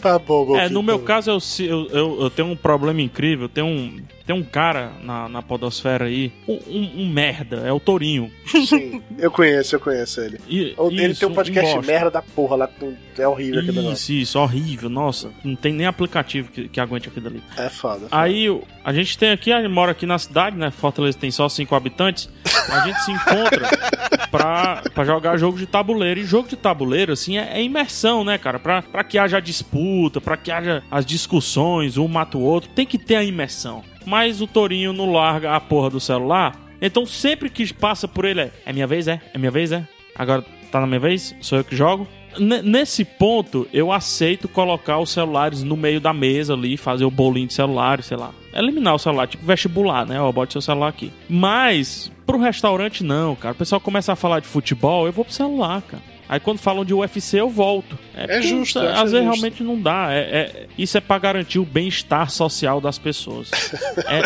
Tá 0.00 0.18
bom, 0.18 0.44
bom. 0.46 0.56
É, 0.58 0.68
no 0.68 0.82
meu 0.82 1.00
caso, 1.00 1.30
eu, 1.30 1.38
eu, 1.64 1.88
eu, 1.90 2.20
eu 2.22 2.30
tenho 2.30 2.48
um 2.48 2.56
problema 2.56 3.02
incrível. 3.02 3.48
Tem 3.48 3.64
um, 3.64 4.00
tem 4.28 4.36
um 4.36 4.42
cara 4.44 4.92
na, 5.02 5.26
na 5.26 5.40
podosfera 5.40 6.04
aí, 6.04 6.30
um, 6.46 6.58
um- 6.68 6.92
um 7.02 7.08
merda, 7.08 7.62
é 7.66 7.72
o 7.72 7.80
Torinho. 7.80 8.30
Sim, 8.46 9.02
eu 9.18 9.30
conheço, 9.30 9.74
eu 9.74 9.80
conheço 9.80 10.20
ele. 10.20 10.38
E- 10.46 10.74
ele 10.78 11.06
isso, 11.12 11.20
tem 11.20 11.28
um 11.30 11.32
podcast 11.32 11.78
merda 11.86 12.10
da 12.10 12.20
porra 12.20 12.54
lá, 12.56 12.70
é 13.16 13.26
horrível 13.26 13.60
aquele 13.60 13.78
negócio. 13.78 13.94
Isso, 13.94 14.12
isso, 14.12 14.38
horrível. 14.38 14.90
Nossa, 14.90 15.30
não 15.42 15.56
tem 15.56 15.72
nem 15.72 15.86
aplicativo 15.86 16.52
que, 16.52 16.68
que 16.68 16.78
aguente 16.78 17.08
aquilo 17.08 17.26
ali. 17.28 17.42
É 17.56 17.70
foda. 17.70 18.00
foda. 18.00 18.08
Aí 18.10 18.46
a 18.84 18.92
gente 18.92 19.16
tem 19.16 19.30
aqui, 19.30 19.50
a 19.50 19.62
gente 19.62 19.72
mora 19.72 19.92
aqui 19.92 20.04
na 20.04 20.18
cidade, 20.18 20.58
né? 20.58 20.70
Fortaleza 20.70 21.16
tem 21.16 21.30
só 21.30 21.48
cinco 21.48 21.74
habitantes. 21.74 22.28
A 22.70 22.80
gente 22.80 23.00
se 23.04 23.10
encontra 23.10 23.66
pra, 24.30 24.82
pra 24.94 25.04
jogar 25.06 25.38
jogo 25.38 25.56
de 25.56 25.64
tabuleiro. 25.64 26.20
E 26.20 26.24
jogo 26.24 26.46
de 26.48 26.56
tabuleiro, 26.56 27.14
assim, 27.14 27.38
é, 27.38 27.52
é 27.54 27.62
imersão, 27.62 28.22
né, 28.24 28.36
cara? 28.36 28.58
Pra, 28.58 28.82
pra 28.82 29.02
que 29.02 29.16
haja 29.18 29.40
disputa, 29.40 30.20
pra 30.20 30.36
que 30.36 30.50
haja 30.52 30.82
as 30.90 31.06
discussões, 31.06 31.96
um 31.96 32.06
mata 32.06 32.36
o 32.36 32.42
outro, 32.42 32.68
tem 32.74 32.84
que 32.84 32.98
ter 32.98 33.16
a 33.16 33.24
imersão. 33.24 33.82
Mas 34.08 34.40
o 34.40 34.46
Torinho 34.46 34.92
não 34.92 35.12
larga 35.12 35.54
a 35.54 35.60
porra 35.60 35.90
do 35.90 36.00
celular. 36.00 36.56
Então 36.80 37.04
sempre 37.04 37.50
que 37.50 37.72
passa 37.74 38.08
por 38.08 38.24
ele 38.24 38.40
é: 38.40 38.50
é 38.64 38.72
minha 38.72 38.86
vez, 38.86 39.06
é? 39.08 39.20
É 39.34 39.38
minha 39.38 39.50
vez, 39.50 39.70
é? 39.72 39.86
Agora 40.14 40.44
tá 40.72 40.80
na 40.80 40.86
minha 40.86 41.00
vez? 41.00 41.34
Sou 41.40 41.58
eu 41.58 41.64
que 41.64 41.76
jogo? 41.76 42.06
N- 42.38 42.62
Nesse 42.62 43.04
ponto, 43.04 43.66
eu 43.72 43.90
aceito 43.92 44.48
colocar 44.48 44.98
os 44.98 45.10
celulares 45.10 45.62
no 45.62 45.76
meio 45.76 46.00
da 46.00 46.12
mesa 46.12 46.54
ali, 46.54 46.76
fazer 46.76 47.04
o 47.04 47.10
bolinho 47.10 47.46
de 47.48 47.54
celulares, 47.54 48.06
sei 48.06 48.16
lá. 48.16 48.30
Eliminar 48.54 48.94
o 48.94 48.98
celular, 48.98 49.26
tipo 49.26 49.44
vestibular, 49.44 50.06
né? 50.06 50.20
Ó, 50.20 50.30
bote 50.30 50.52
seu 50.52 50.60
celular 50.62 50.88
aqui. 50.88 51.10
Mas, 51.28 52.12
pro 52.26 52.38
restaurante, 52.38 53.02
não, 53.04 53.34
cara. 53.34 53.54
O 53.54 53.58
pessoal 53.58 53.80
começa 53.80 54.12
a 54.12 54.16
falar 54.16 54.40
de 54.40 54.46
futebol, 54.46 55.06
eu 55.06 55.12
vou 55.12 55.24
pro 55.24 55.34
celular, 55.34 55.82
cara. 55.82 56.02
Aí 56.28 56.38
quando 56.38 56.58
falam 56.58 56.84
de 56.84 56.92
UFC, 56.92 57.40
eu 57.40 57.48
volto. 57.48 57.98
Porque, 58.26 58.42
justo, 58.42 58.78
eu 58.78 58.88
Às 58.88 59.12
vezes 59.12 59.26
justo. 59.26 59.40
realmente 59.42 59.62
não 59.62 59.80
dá. 59.80 60.08
É, 60.12 60.18
é- 60.18 60.66
isso 60.76 60.96
é 60.96 61.00
pra 61.00 61.18
garantir 61.18 61.58
o 61.58 61.64
bem-estar 61.64 62.30
social 62.30 62.80
das 62.80 62.98
pessoas. 62.98 63.50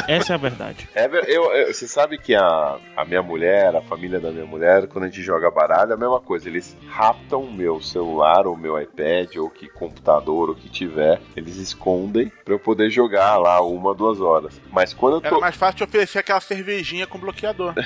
É- 0.08 0.12
essa 0.16 0.32
é 0.32 0.34
a 0.34 0.38
verdade. 0.38 0.88
É, 0.94 1.06
eu, 1.26 1.44
eu- 1.52 1.72
você 1.72 1.86
sabe 1.88 2.18
que 2.18 2.34
a, 2.34 2.76
a 2.96 3.04
minha 3.04 3.22
mulher, 3.22 3.74
a 3.74 3.82
família 3.82 4.20
da 4.20 4.30
minha 4.30 4.46
mulher, 4.46 4.86
quando 4.88 5.04
a 5.04 5.08
gente 5.08 5.22
joga 5.22 5.50
baralho, 5.50 5.90
é 5.92 5.94
a 5.94 5.98
mesma 5.98 6.20
coisa. 6.20 6.48
Eles 6.48 6.76
raptam 6.88 7.40
o 7.42 7.52
meu 7.52 7.80
celular, 7.80 8.46
ou 8.46 8.56
meu 8.56 8.80
iPad, 8.80 9.36
ou 9.36 9.48
que 9.50 9.68
computador, 9.68 10.48
ou 10.50 10.54
que 10.54 10.68
tiver. 10.68 11.20
Eles 11.36 11.56
escondem 11.56 12.30
pra 12.44 12.54
eu 12.54 12.58
poder 12.58 12.90
jogar 12.90 13.36
lá 13.36 13.60
uma, 13.60 13.94
duas 13.94 14.20
horas. 14.20 14.60
Mas 14.70 14.92
quando 14.92 15.14
eu 15.14 15.20
Era 15.20 15.30
tô, 15.30 15.40
mais 15.40 15.56
fácil 15.56 15.78
te 15.78 15.84
oferecer 15.84 16.18
aquela 16.18 16.40
cervejinha 16.40 17.06
com 17.06 17.18
bloqueador. 17.18 17.74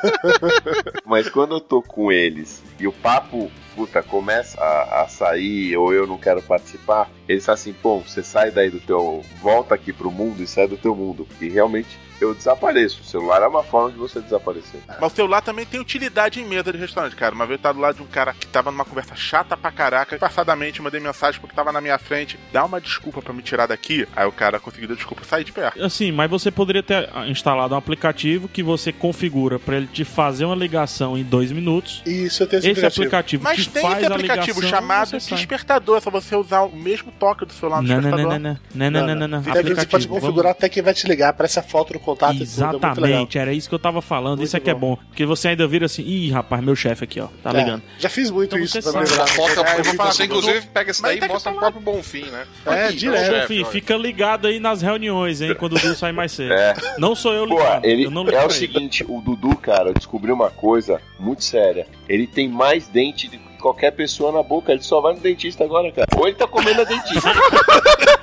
mas 1.04 1.28
quando 1.28 1.56
eu 1.56 1.60
tô 1.60 1.82
com 1.82 2.10
eles 2.12 2.62
e 2.78 2.86
o 2.86 2.92
papo, 2.92 3.50
puta, 3.80 4.02
começa 4.02 4.60
a, 4.60 5.02
a 5.02 5.08
sair, 5.08 5.74
ou 5.74 5.90
eu 5.94 6.06
não 6.06 6.18
quero 6.18 6.42
participar, 6.42 7.10
eles 7.26 7.46
falam 7.46 7.58
assim, 7.58 7.72
pô, 7.72 8.00
você 8.00 8.22
sai 8.22 8.50
daí 8.50 8.68
do 8.68 8.78
teu. 8.78 9.24
volta 9.40 9.74
aqui 9.74 9.90
pro 9.90 10.10
mundo 10.10 10.42
e 10.42 10.46
sai 10.46 10.68
do 10.68 10.76
teu 10.76 10.94
mundo. 10.94 11.26
E 11.40 11.48
realmente 11.48 11.98
eu 12.24 12.34
desapareço. 12.34 13.00
O 13.02 13.04
celular 13.04 13.42
é 13.42 13.46
uma 13.46 13.62
forma 13.62 13.90
de 13.90 13.98
você 13.98 14.20
desaparecer. 14.20 14.80
Mas 15.00 15.12
o 15.12 15.16
celular 15.16 15.40
também 15.40 15.64
tem 15.66 15.80
utilidade 15.80 16.40
em 16.40 16.44
mesa 16.44 16.72
de 16.72 16.78
restaurante, 16.78 17.16
cara. 17.16 17.34
Uma 17.34 17.46
vez 17.46 17.58
eu 17.58 17.62
tava 17.62 17.74
do 17.74 17.80
lado 17.80 17.96
de 17.96 18.02
um 18.02 18.06
cara 18.06 18.34
que 18.34 18.46
tava 18.46 18.70
numa 18.70 18.84
conversa 18.84 19.14
chata 19.16 19.56
pra 19.56 19.70
caraca. 19.70 20.18
Passadamente 20.18 20.82
mandei 20.82 21.00
mensagem 21.00 21.40
porque 21.40 21.54
tava 21.54 21.72
na 21.72 21.80
minha 21.80 21.98
frente. 21.98 22.38
Dá 22.52 22.64
uma 22.64 22.80
desculpa 22.80 23.20
pra 23.22 23.32
me 23.32 23.42
tirar 23.42 23.66
daqui. 23.66 24.06
Aí 24.14 24.26
o 24.26 24.32
cara 24.32 24.58
conseguiu 24.60 24.88
dar 24.88 24.94
desculpa 24.94 25.24
sair 25.24 25.44
de 25.44 25.52
perto. 25.52 25.82
Assim, 25.82 26.12
mas 26.12 26.30
você 26.30 26.50
poderia 26.50 26.82
ter 26.82 27.08
ah, 27.14 27.26
instalado 27.26 27.74
um 27.74 27.78
aplicativo 27.78 28.48
que 28.48 28.62
você 28.62 28.92
configura 28.92 29.58
pra 29.58 29.76
ele 29.76 29.86
te 29.86 30.04
fazer 30.04 30.44
uma 30.44 30.54
ligação 30.56 31.16
em 31.16 31.22
dois 31.22 31.50
minutos. 31.52 32.02
Isso 32.06 32.42
eu 32.42 32.46
tenho 32.46 32.60
esse, 32.60 32.70
Esse 32.70 32.86
aplicativo 32.86 33.44
Mas 33.44 33.58
te 33.64 33.70
tem 33.70 33.82
faz 33.82 33.96
esse 33.98 34.06
a 34.06 34.14
aplicativo 34.14 34.60
ligação, 34.60 34.80
chamado 34.80 35.10
despertador. 35.18 35.98
É 35.98 36.00
só 36.00 36.10
você 36.10 36.36
usar 36.36 36.62
o 36.62 36.74
mesmo 36.76 37.10
toque 37.12 37.44
do 37.44 37.52
celular 37.52 37.82
no 37.82 37.88
Não, 37.88 37.94
não, 37.96 38.02
não, 38.02 38.10
despertador. 38.10 38.38
não, 38.40 38.58
não, 38.74 38.90
não, 38.90 39.06
não, 39.06 39.14
não, 39.14 39.28
não, 39.28 39.42
Tem 39.42 39.52
aquele 39.52 39.74
que 39.74 39.80
você 39.80 39.86
pode 39.86 40.04
aplicativo. 40.04 40.14
configurar 40.20 40.52
até 40.52 40.68
quem 40.68 40.82
vai 40.82 40.94
te 40.94 41.06
ligar, 41.06 41.30
aparece 41.30 41.58
a 41.58 41.62
foto 41.62 41.92
do 41.92 41.98
contato 42.14 42.32
tudo, 42.32 42.42
é 42.42 42.46
muito. 42.46 42.52
Exatamente, 42.86 43.38
era 43.38 43.52
isso 43.52 43.68
que 43.68 43.74
eu 43.74 43.78
tava 43.78 44.00
falando. 44.02 44.42
isso 44.42 44.56
é 44.56 44.60
que 44.60 44.70
é 44.70 44.74
bom. 44.74 44.96
Porque 45.08 45.24
você 45.24 45.48
ainda 45.48 45.66
vira 45.66 45.86
assim, 45.86 46.02
ih, 46.02 46.30
rapaz, 46.30 46.62
meu 46.62 46.74
chefe 46.76 47.04
aqui, 47.04 47.20
ó, 47.20 47.28
tá 47.42 47.50
É, 47.50 47.52
ligando. 47.58 47.82
Já 47.98 48.08
fiz 48.08 48.30
muito 48.30 48.54
Então 48.54 48.58
isso 48.64 48.80
sabe. 48.82 49.08
lembrar. 49.08 49.36
Bota, 49.36 49.60
É, 49.70 49.78
eu 49.80 49.84
vou 49.84 49.94
falar, 49.94 50.10
o 50.18 50.22
inclusive 50.22 50.66
pega 50.68 50.90
esse 50.90 51.02
Mas 51.02 51.10
daí 51.12 51.20
tá 51.20 51.26
e 51.26 51.28
mostra 51.28 51.52
que 51.52 51.58
pro 51.58 51.70
próprio 51.70 51.94
Bonfim, 51.94 52.24
né? 52.30 52.44
É, 52.66 52.92
direto. 52.92 53.52
olha. 53.52 53.64
fica 53.66 53.96
ligado 53.96 54.46
aí 54.46 54.58
nas 54.60 54.82
reuniões, 54.82 55.40
hein, 55.40 55.54
quando 55.54 55.76
o 55.76 55.78
Dudu 55.78 55.94
sai 55.94 56.12
mais 56.12 56.32
cedo. 56.32 56.52
É. 56.52 56.74
Não 56.98 57.14
sou 57.14 57.32
eu 57.32 57.46
Pô, 57.46 57.58
ligando. 57.58 57.84
ele 57.84 58.04
eu 58.04 58.10
não 58.10 58.26
é 58.28 58.44
o 58.46 58.50
seguinte, 58.50 59.04
o 59.08 59.20
Dudu, 59.20 59.56
cara, 59.56 59.90
eu 59.90 59.94
descobri 59.94 60.30
uma 60.32 60.50
coisa 60.50 61.00
muito 61.18 61.44
séria. 61.44 61.86
Ele 62.08 62.26
tem 62.26 62.48
mais 62.48 62.86
dente 62.88 63.28
do 63.28 63.38
que 63.38 63.58
qualquer 63.60 63.90
pessoa 63.92 64.32
na 64.32 64.42
boca. 64.42 64.72
Ele 64.72 64.82
só 64.82 65.00
vai 65.00 65.14
no 65.14 65.20
dentista 65.20 65.64
agora, 65.64 65.90
cara. 65.92 66.06
Ou 66.16 66.26
ele 66.26 66.36
tá 66.36 66.46
comendo 66.46 66.80
a 66.80 66.84
dentista. 66.84 67.28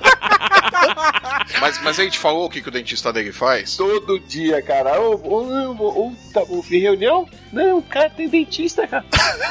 Mas, 1.59 1.81
mas 1.81 1.99
a 1.99 2.03
gente 2.03 2.19
falou 2.19 2.45
o 2.45 2.49
que, 2.49 2.61
que 2.61 2.69
o 2.69 2.71
dentista 2.71 3.11
dele 3.11 3.31
faz? 3.31 3.75
Todo 3.75 4.19
dia, 4.19 4.61
cara. 4.61 4.99
Ô, 5.01 5.15
ô, 5.15 5.43
ô, 5.73 6.07
ô, 6.07 6.13
tá 6.33 6.43
bom, 6.45 6.63
em 6.69 6.79
reunião? 6.79 7.27
Não, 7.51 7.81
cara, 7.81 8.09
tem 8.09 8.27
dentista, 8.27 8.87
cara. 8.87 9.05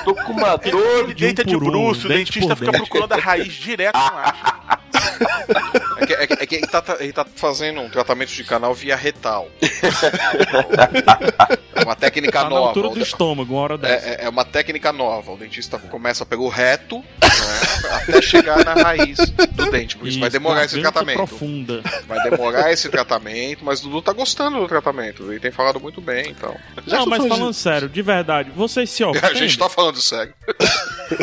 Tô 0.04 0.14
com 0.14 0.32
uma 0.32 0.56
dor. 0.56 1.04
Ele 1.04 1.14
deita 1.14 1.44
de 1.44 1.54
por 1.54 1.64
um, 1.64 1.66
bruxo, 1.66 2.06
o 2.06 2.08
dente 2.08 2.32
dentista 2.32 2.56
fica 2.56 2.72
dente. 2.72 2.88
procurando 2.88 3.12
a 3.12 3.16
raiz 3.16 3.52
direto, 3.52 3.96
não 3.96 4.18
acha. 4.18 4.75
É 5.98 6.06
que, 6.06 6.12
é 6.12 6.26
que- 6.26 6.32
é 6.42 6.46
que 6.46 6.54
ele, 6.56 6.66
tá, 6.66 6.84
ele 7.00 7.12
tá 7.12 7.24
fazendo 7.36 7.80
um 7.80 7.88
tratamento 7.88 8.30
de 8.30 8.44
canal 8.44 8.74
via 8.74 8.94
retal. 8.96 9.48
É 11.74 11.82
uma 11.84 11.96
técnica 11.96 12.32
Tá 12.38 12.44
na 12.44 12.50
nova. 12.50 12.66
altura 12.68 12.88
O 12.88 12.94
do 12.94 13.00
estômago, 13.00 13.54
uma 13.54 13.62
hora 13.62 13.78
dessa. 13.78 14.06
É, 14.06 14.10
é- 14.14 14.24
é 14.24 14.28
uma 14.28 14.44
técnica 14.44 14.92
nova. 14.92 15.32
O 15.32 15.36
dentista 15.36 15.78
começa 15.78 16.24
pelo 16.26 16.48
reto 16.48 16.98
né, 16.98 17.90
até 17.92 18.22
chegar 18.22 18.64
na 18.64 18.74
raiz 18.74 19.18
do 19.52 19.70
dente. 19.70 19.96
Por 19.96 20.08
isso, 20.08 20.18
vai 20.20 20.30
demorar 20.30 20.64
esse 20.64 20.80
tratamento. 20.80 21.16
profunda. 21.16 21.82
Vai 22.06 22.22
demorar 22.30 22.72
esse 22.72 22.88
tratamento, 22.88 23.64
mas 23.64 23.80
o 23.80 23.84
Dudu 23.84 24.02
tá 24.02 24.12
gostando 24.12 24.58
do 24.60 24.68
tratamento. 24.68 25.30
Ele 25.30 25.40
tem 25.40 25.50
falado 25.50 25.80
muito 25.80 26.00
bem, 26.00 26.30
então. 26.30 26.54
Não, 26.86 27.06
mas 27.06 27.26
falando 27.26 27.52
sério, 27.54 27.88
de 27.88 28.02
verdade, 28.02 28.50
vocês 28.54 28.90
se 28.90 29.02
A 29.04 29.08
ofendem? 29.08 29.34
gente 29.36 29.58
tá 29.58 29.68
falando 29.68 30.00
sério. 30.00 30.34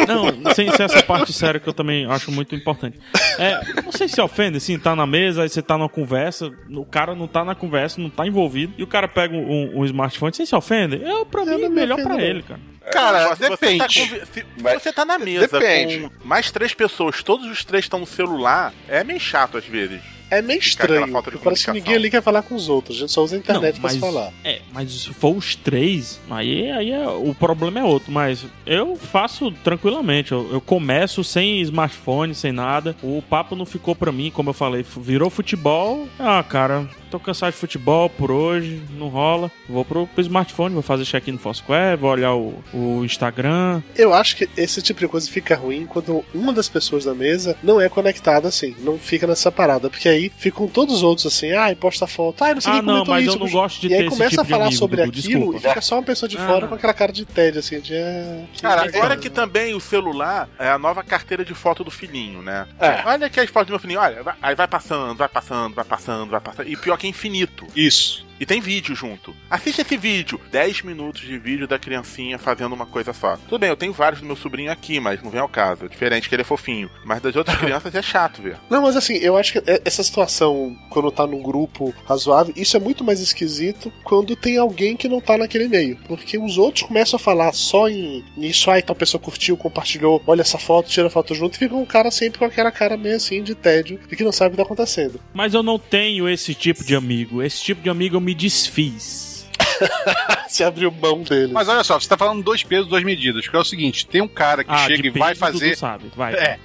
Não, 0.08 0.54
sem 0.54 0.72
ser 0.72 0.84
essa 0.84 1.04
parte 1.04 1.34
séria 1.34 1.60
que 1.60 1.68
eu 1.68 1.74
também 1.74 2.06
acho 2.10 2.32
muito 2.32 2.56
importante. 2.56 3.00
É, 3.38 3.60
vocês 3.82 4.12
se 4.12 4.22
ofendem, 4.22 4.58
assim, 4.58 4.78
tá 4.78 4.96
na 4.96 5.06
mesa, 5.06 5.44
aí 5.44 5.50
você 5.50 5.62
tá 5.62 5.78
numa 5.78 5.90
conversa, 5.90 6.52
o 6.70 6.86
cara 6.86 7.16
não 7.16 7.28
tá 7.28 7.44
na 7.44 7.56
conversa, 7.56 8.00
não 8.02 8.10
tá 8.10 8.26
envolvido, 8.28 8.74
e 8.78 8.84
o 8.84 8.88
cara 8.88 9.08
pega 9.08 9.36
um, 9.36 9.80
um 9.80 9.86
smartphone, 9.86 10.34
vocês 10.34 10.48
se 10.50 10.56
ofendem? 10.56 11.02
Eu, 11.02 11.26
pra 11.26 11.46
mim, 11.46 11.64
é 11.64 11.70
melhor 11.70 12.02
pra 12.02 12.22
ele, 12.22 12.44
cara. 12.44 12.60
Cara, 12.92 13.36
se 13.36 13.50
depende. 13.50 13.78
Você 13.94 14.10
tá, 14.18 14.26
se 14.26 14.46
Mas- 14.62 14.84
você 14.84 14.92
tá 14.94 15.06
na 15.06 15.18
mesa 15.18 15.48
Depende. 15.48 16.10
com 16.20 16.28
mais 16.28 16.52
três 16.52 16.74
pessoas, 16.74 17.24
todos 17.24 17.50
os 17.50 17.64
três 17.64 17.86
estão 17.86 18.00
no 18.00 18.06
celular, 18.06 18.74
é 18.90 19.04
meio 19.04 19.20
chato 19.22 19.58
às 19.58 19.66
vezes. 19.66 20.02
É 20.30 20.42
meio 20.42 20.60
Fica 20.62 20.84
aquela 20.84 20.96
estranho. 20.98 21.14
falta 21.14 21.30
de 21.32 21.38
porque 21.38 21.44
Parece 21.46 21.66
que 21.66 21.72
ninguém 21.72 21.96
ali 21.96 22.10
quer 22.10 22.22
falar 22.22 22.42
com 22.42 22.56
os 22.56 22.68
outros. 22.68 22.98
A 22.98 23.00
gente 23.02 23.12
só 23.12 23.24
usa 23.24 23.36
a 23.36 23.40
internet 23.40 23.76
Não, 23.76 23.82
pra 23.82 23.90
se 23.92 24.00
falar. 24.00 24.32
É, 24.44 24.53
mas 24.74 24.92
se 24.92 25.14
for 25.14 25.36
os 25.38 25.56
três, 25.56 26.20
aí, 26.30 26.72
aí 26.72 26.92
é- 26.92 27.08
o 27.08 27.34
problema 27.36 27.80
é 27.80 27.84
outro. 27.84 28.12
Mas 28.12 28.46
eu 28.66 28.96
faço 28.96 29.52
tranquilamente. 29.64 30.32
Eu, 30.32 30.50
eu 30.52 30.60
começo 30.62 31.24
sem 31.24 31.62
smartphone, 31.62 32.34
sem 32.34 32.52
nada. 32.52 32.96
O 33.04 33.22
papo 33.22 33.56
não 33.56 33.66
ficou 33.66 33.96
pra 33.96 34.12
mim, 34.12 34.32
como 34.32 34.50
eu 34.50 34.54
falei. 34.54 34.84
Virou 34.98 35.30
futebol. 35.30 36.08
Ah, 36.20 36.44
cara, 36.44 36.90
tô 37.14 37.20
cansado 37.20 37.52
de 37.52 37.58
futebol 37.58 38.10
por 38.10 38.32
hoje. 38.32 38.82
Não 38.92 39.08
rola. 39.08 39.52
Vou 39.70 39.86
pro, 39.86 40.08
pro 40.08 40.22
smartphone, 40.22 40.74
vou 40.74 40.84
fazer 40.84 41.06
check-in 41.06 41.34
no 41.34 41.38
Foursquare, 41.38 41.96
vou 41.98 42.10
olhar 42.12 42.34
o, 42.34 42.62
o 42.74 43.06
Instagram. 43.06 43.82
Eu 43.96 44.14
acho 44.14 44.36
que 44.36 44.50
esse 44.58 44.82
tipo 44.82 45.00
de 45.00 45.08
coisa 45.08 45.30
fica 45.30 45.56
ruim 45.56 45.86
quando 45.86 46.24
uma 46.34 46.52
das 46.52 46.68
pessoas 46.68 47.06
da 47.06 47.14
mesa 47.14 47.56
não 47.62 47.80
é 47.80 47.88
conectada 47.88 48.48
assim, 48.48 48.76
não 48.80 48.98
fica 48.98 49.28
nessa 49.28 49.52
parada, 49.52 49.90
porque 49.90 50.10
aí 50.10 50.32
ficam 50.38 50.68
todos 50.68 50.96
os 50.96 51.04
outros 51.04 51.26
assim, 51.28 51.52
ai, 51.54 51.76
posta 51.76 52.08
foto, 52.08 52.44
ai, 52.44 52.54
não 52.56 52.62
sei 52.62 52.72
Ah, 52.72 52.76
quem 52.78 52.84
não, 52.84 52.94
comentou 53.06 53.14
mas 53.14 53.26
isso. 53.28 53.36
eu 53.36 53.40
não 53.40 53.50
gosto 53.50 53.82
de 53.82 53.88
E 53.88 53.94
aí 53.94 54.02
esse 54.02 54.10
começa 54.10 54.30
tipo 54.32 54.42
a 54.42 54.46
falar 54.46 54.66
amigo, 54.66 54.80
sobre 54.80 55.06
Dudu, 55.06 55.20
aquilo 55.20 55.40
desculpa. 55.40 55.58
e 55.58 55.70
fica 55.70 55.82
só 55.82 55.96
uma 55.96 56.04
pessoa 56.04 56.28
de 56.30 56.38
Ah, 56.38 56.48
fora 56.48 56.62
não. 56.62 56.68
com 56.70 56.76
aquela 56.76 56.94
cara 56.94 57.12
de 57.12 57.26
tédio 57.26 57.60
assim, 57.60 57.80
de 57.80 57.96
ah, 57.96 58.44
Cara, 58.62 58.84
agora 58.86 59.18
que 59.18 59.30
também 59.30 59.74
o 59.76 59.80
celular 59.80 60.50
é 60.60 60.70
a 60.70 60.78
nova 60.80 61.04
carteira 61.04 61.46
de 61.46 61.54
foto 61.54 61.84
do 61.84 61.92
filhinho, 61.92 62.42
né? 62.42 62.66
É. 62.80 63.02
Olha 63.06 63.28
aqui 63.28 63.40
as 63.40 63.50
fotos 63.50 63.68
do 63.68 63.72
meu 63.72 63.80
filhinho, 63.80 64.00
olha, 64.00 64.24
vai- 64.24 64.36
aí 64.42 64.56
vai 64.56 64.68
passando, 64.68 65.16
vai 65.16 65.30
passando, 65.30 65.76
vai 65.76 65.86
passando, 65.86 66.30
vai 66.30 66.40
passando. 66.42 66.68
E 66.70 66.76
pior 66.76 66.98
que 66.98 67.03
infinito. 67.08 67.68
Isso. 67.76 68.26
E 68.44 68.46
tem 68.46 68.60
vídeo 68.60 68.94
junto. 68.94 69.34
Assiste 69.50 69.80
esse 69.80 69.96
vídeo. 69.96 70.38
10 70.52 70.82
minutos 70.82 71.22
de 71.22 71.38
vídeo 71.38 71.66
da 71.66 71.80
criancinha 71.80 72.38
fazendo 72.38 72.74
uma 72.76 72.86
coisa 72.86 73.14
só. 73.14 73.38
Tudo 73.48 73.58
bem, 73.60 73.70
eu 73.70 73.78
tenho 73.78 73.94
vários 73.94 74.20
do 74.20 74.28
meu 74.28 74.36
sobrinho 74.36 74.70
aqui, 74.70 75.00
mas 75.00 75.24
não 75.24 75.32
vem 75.32 75.40
ao 75.40 75.48
caso. 75.48 75.86
É 75.86 75.88
diferente 75.88 76.28
que 76.28 76.36
ele 76.36 76.42
é 76.42 76.46
fofinho. 76.46 76.90
Mas 77.06 77.22
das 77.22 77.34
outras 77.38 77.56
crianças 77.56 77.96
é 77.96 78.02
chato 78.02 78.42
ver. 78.42 78.58
Não, 78.70 78.82
mas 78.82 78.98
assim, 78.98 79.14
eu 79.14 79.38
acho 79.38 79.54
que 79.54 79.60
é- 79.60 79.82
essa 79.86 80.04
situação, 80.04 80.76
quando 80.90 81.10
tá 81.10 81.26
num 81.26 81.42
grupo 81.42 81.96
razoável, 82.06 82.54
isso 82.58 82.76
é 82.76 82.82
muito 82.82 83.02
mais 83.02 83.22
esquisito 83.22 83.90
quando 84.04 84.36
tem 84.36 84.58
alguém 84.58 84.98
que 84.98 85.08
não 85.08 85.22
tá 85.22 85.38
naquele 85.38 85.70
meio. 85.70 85.96
Porque 86.06 86.38
os 86.38 86.58
outros 86.58 86.86
começam 86.86 87.16
a 87.16 87.20
falar 87.22 87.54
só 87.54 87.88
em 87.88 88.26
isso, 88.36 88.70
aí 88.70 88.82
tal 88.82 88.94
pessoa 88.94 89.22
curtiu, 89.22 89.56
compartilhou, 89.56 90.22
olha 90.28 90.42
essa 90.42 90.58
foto, 90.58 90.90
tira 90.90 91.08
a 91.08 91.10
foto 91.10 91.34
junto, 91.34 91.56
e 91.56 91.60
fica 91.60 91.76
um 91.76 91.86
cara 91.86 92.12
sempre 92.12 92.40
com 92.40 92.44
aquela 92.46 92.74
cara 92.74 92.98
meio 92.98 93.16
assim 93.16 93.42
de 93.42 93.56
tédio 93.56 94.02
e 94.12 94.18
que 94.18 94.24
não 94.26 94.34
sabe 94.34 94.50
o 94.50 94.52
que 94.52 94.58
tá 94.58 94.64
acontecendo. 94.64 95.18
Mas 95.34 95.54
eu 95.54 95.64
não 95.64 95.80
tenho 95.80 96.28
esse 96.28 96.54
tipo 96.54 96.84
de 96.84 96.94
amigo. 96.94 97.42
Esse 97.42 97.64
tipo 97.64 97.82
de 97.82 97.90
amigo 97.90 98.18
eu 98.18 98.22
me 98.22 98.33
desfiz. 98.34 99.48
Se 100.48 100.64
abriu 100.64 100.92
mão 100.92 101.24
dele. 101.24 101.52
Mas 101.52 101.68
olha 101.68 101.84
só, 101.84 102.00
você 102.00 102.08
tá 102.08 102.18
falando 102.18 102.44
dois 102.44 102.64
pesos, 102.64 102.88
duas 102.88 103.04
medidas. 103.04 103.48
Que 103.48 103.56
é 103.56 103.60
o 103.60 103.64
seguinte: 103.64 104.06
tem 104.06 104.22
um 104.22 104.28
cara 104.28 104.64
que 104.64 104.72
Ah, 104.72 104.86
chega 104.86 105.02
de 105.02 105.08
e 105.08 105.12
vai 105.12 105.36
fazer. 105.36 105.76
sabe, 105.76 106.12
vai. 106.16 106.34
É. 106.34 106.60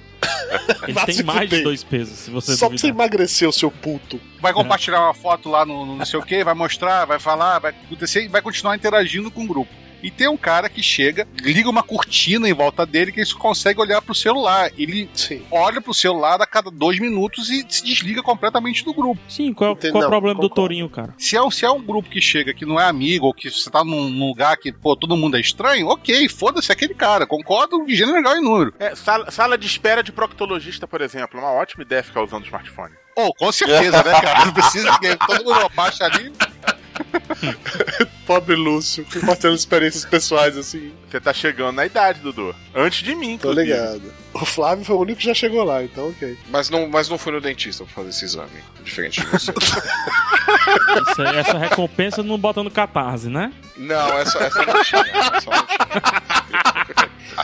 Ele 0.83 0.93
Vai 0.93 1.05
tem 1.05 1.15
se 1.15 1.23
mais 1.23 1.49
de 1.49 1.61
dois 1.61 1.83
pesos, 1.83 2.17
se 2.17 2.31
você 2.31 2.55
Só 2.55 2.67
pra 2.67 2.77
você 2.77 2.87
duvidar. 2.87 3.05
emagrecer 3.07 3.47
o 3.47 3.53
seu 3.53 3.69
puto. 3.71 4.19
Vai 4.41 4.51
compartilhar 4.51 4.99
uma 5.01 5.13
foto 5.13 5.47
lá 5.49 5.65
no, 5.65 5.85
no 5.85 5.95
não 5.95 6.05
sei 6.05 6.19
o 6.19 6.23
que, 6.23 6.43
vai 6.43 6.53
mostrar, 6.53 7.05
vai 7.05 7.19
falar, 7.19 7.59
vai 7.59 7.71
acontecer 7.71 8.23
e 8.23 8.27
vai 8.27 8.41
continuar 8.41 8.75
interagindo 8.75 9.29
com 9.31 9.43
o 9.43 9.47
grupo. 9.47 9.71
E 10.01 10.09
tem 10.11 10.27
um 10.27 10.37
cara 10.37 10.69
que 10.69 10.81
chega, 10.81 11.27
liga 11.41 11.69
uma 11.69 11.83
cortina 11.83 12.47
em 12.47 12.53
volta 12.53 12.85
dele 12.85 13.11
que 13.11 13.19
ele 13.19 13.25
só 13.25 13.37
consegue 13.37 13.81
olhar 13.81 14.01
pro 14.01 14.15
celular. 14.15 14.71
Ele 14.77 15.09
Sim. 15.13 15.41
olha 15.51 15.81
pro 15.81 15.93
celular 15.93 16.41
a 16.41 16.45
cada 16.45 16.71
dois 16.71 16.99
minutos 16.99 17.49
e 17.49 17.65
se 17.67 17.83
desliga 17.83 18.21
completamente 18.21 18.83
do 18.83 18.93
grupo. 18.93 19.19
Sim, 19.27 19.53
qual, 19.53 19.73
Entendi, 19.73 19.91
qual 19.91 20.03
é 20.03 20.07
o 20.07 20.09
problema 20.09 20.35
do 20.35 20.49
concordo. 20.49 20.55
Tourinho, 20.55 20.89
cara? 20.89 21.13
Se 21.17 21.37
é, 21.37 21.51
se 21.51 21.65
é 21.65 21.71
um 21.71 21.81
grupo 21.81 22.09
que 22.09 22.21
chega 22.21 22.53
que 22.53 22.65
não 22.65 22.79
é 22.79 22.85
amigo, 22.85 23.25
ou 23.25 23.33
que 23.33 23.49
você 23.49 23.69
tá 23.69 23.83
num, 23.83 24.09
num 24.09 24.27
lugar 24.27 24.57
que, 24.57 24.71
pô, 24.71 24.95
todo 24.95 25.17
mundo 25.17 25.37
é 25.37 25.39
estranho, 25.39 25.87
ok, 25.87 26.27
foda-se 26.29 26.71
aquele 26.71 26.93
cara. 26.93 27.25
Concordo 27.25 27.85
de 27.85 27.95
gênero, 27.95 28.17
legal 28.17 28.37
e 28.37 28.41
número. 28.41 28.73
É, 28.79 28.95
sala, 28.95 29.29
sala 29.31 29.57
de 29.57 29.67
espera 29.67 30.03
de 30.03 30.11
proctologista, 30.11 30.87
por 30.87 31.01
exemplo. 31.01 31.39
É 31.39 31.43
uma 31.43 31.51
ótima 31.51 31.83
ideia 31.83 32.03
ficar 32.03 32.23
usando 32.23 32.43
o 32.43 32.45
smartphone. 32.45 32.93
Oh, 33.15 33.33
com 33.33 33.51
certeza, 33.51 33.97
né, 34.03 34.21
cara? 34.21 34.45
Não 34.45 34.53
precisa 34.53 34.97
que 34.97 35.15
todo 35.17 35.43
mundo 35.43 35.65
abaixa 35.65 36.05
ali. 36.05 36.31
Pobre 38.25 38.55
Lúcio, 38.55 39.05
compartilhando 39.11 39.55
experiências 39.57 40.05
pessoais 40.05 40.55
assim. 40.57 40.91
Você 41.09 41.19
tá 41.19 41.33
chegando 41.33 41.71
na 41.75 41.85
idade, 41.85 42.19
Dudu. 42.19 42.55
Antes 42.75 43.01
de 43.03 43.15
mim, 43.15 43.37
Tô 43.37 43.51
inclusive. 43.51 43.73
ligado. 43.73 44.13
O 44.33 44.45
Flávio 44.45 44.85
foi 44.85 44.95
o 44.95 44.99
único 44.99 45.19
que 45.19 45.25
já 45.25 45.33
chegou 45.33 45.63
lá, 45.63 45.83
então 45.83 46.09
ok. 46.09 46.37
Mas 46.49 46.69
não, 46.69 46.87
mas 46.87 47.09
não 47.09 47.17
fui 47.17 47.31
no 47.31 47.41
dentista 47.41 47.83
pra 47.83 47.93
fazer 47.93 48.09
esse 48.09 48.25
exame. 48.25 48.49
Diferente 48.83 49.21
de 49.21 49.27
você. 49.27 49.51
Isso 51.11 51.21
aí- 51.21 51.37
essa 51.37 51.57
recompensa 51.57 52.21
não 52.23 52.37
bota 52.37 52.61
no 52.63 52.69
catarse, 52.71 53.27
né? 53.27 53.51
não, 53.77 54.19
essa, 54.19 54.37
essa 54.39 54.63
não 54.65 54.83
tinha. 54.83 55.01
Essa 55.01 55.31
não 55.31 55.39
tinha. 55.39 56.18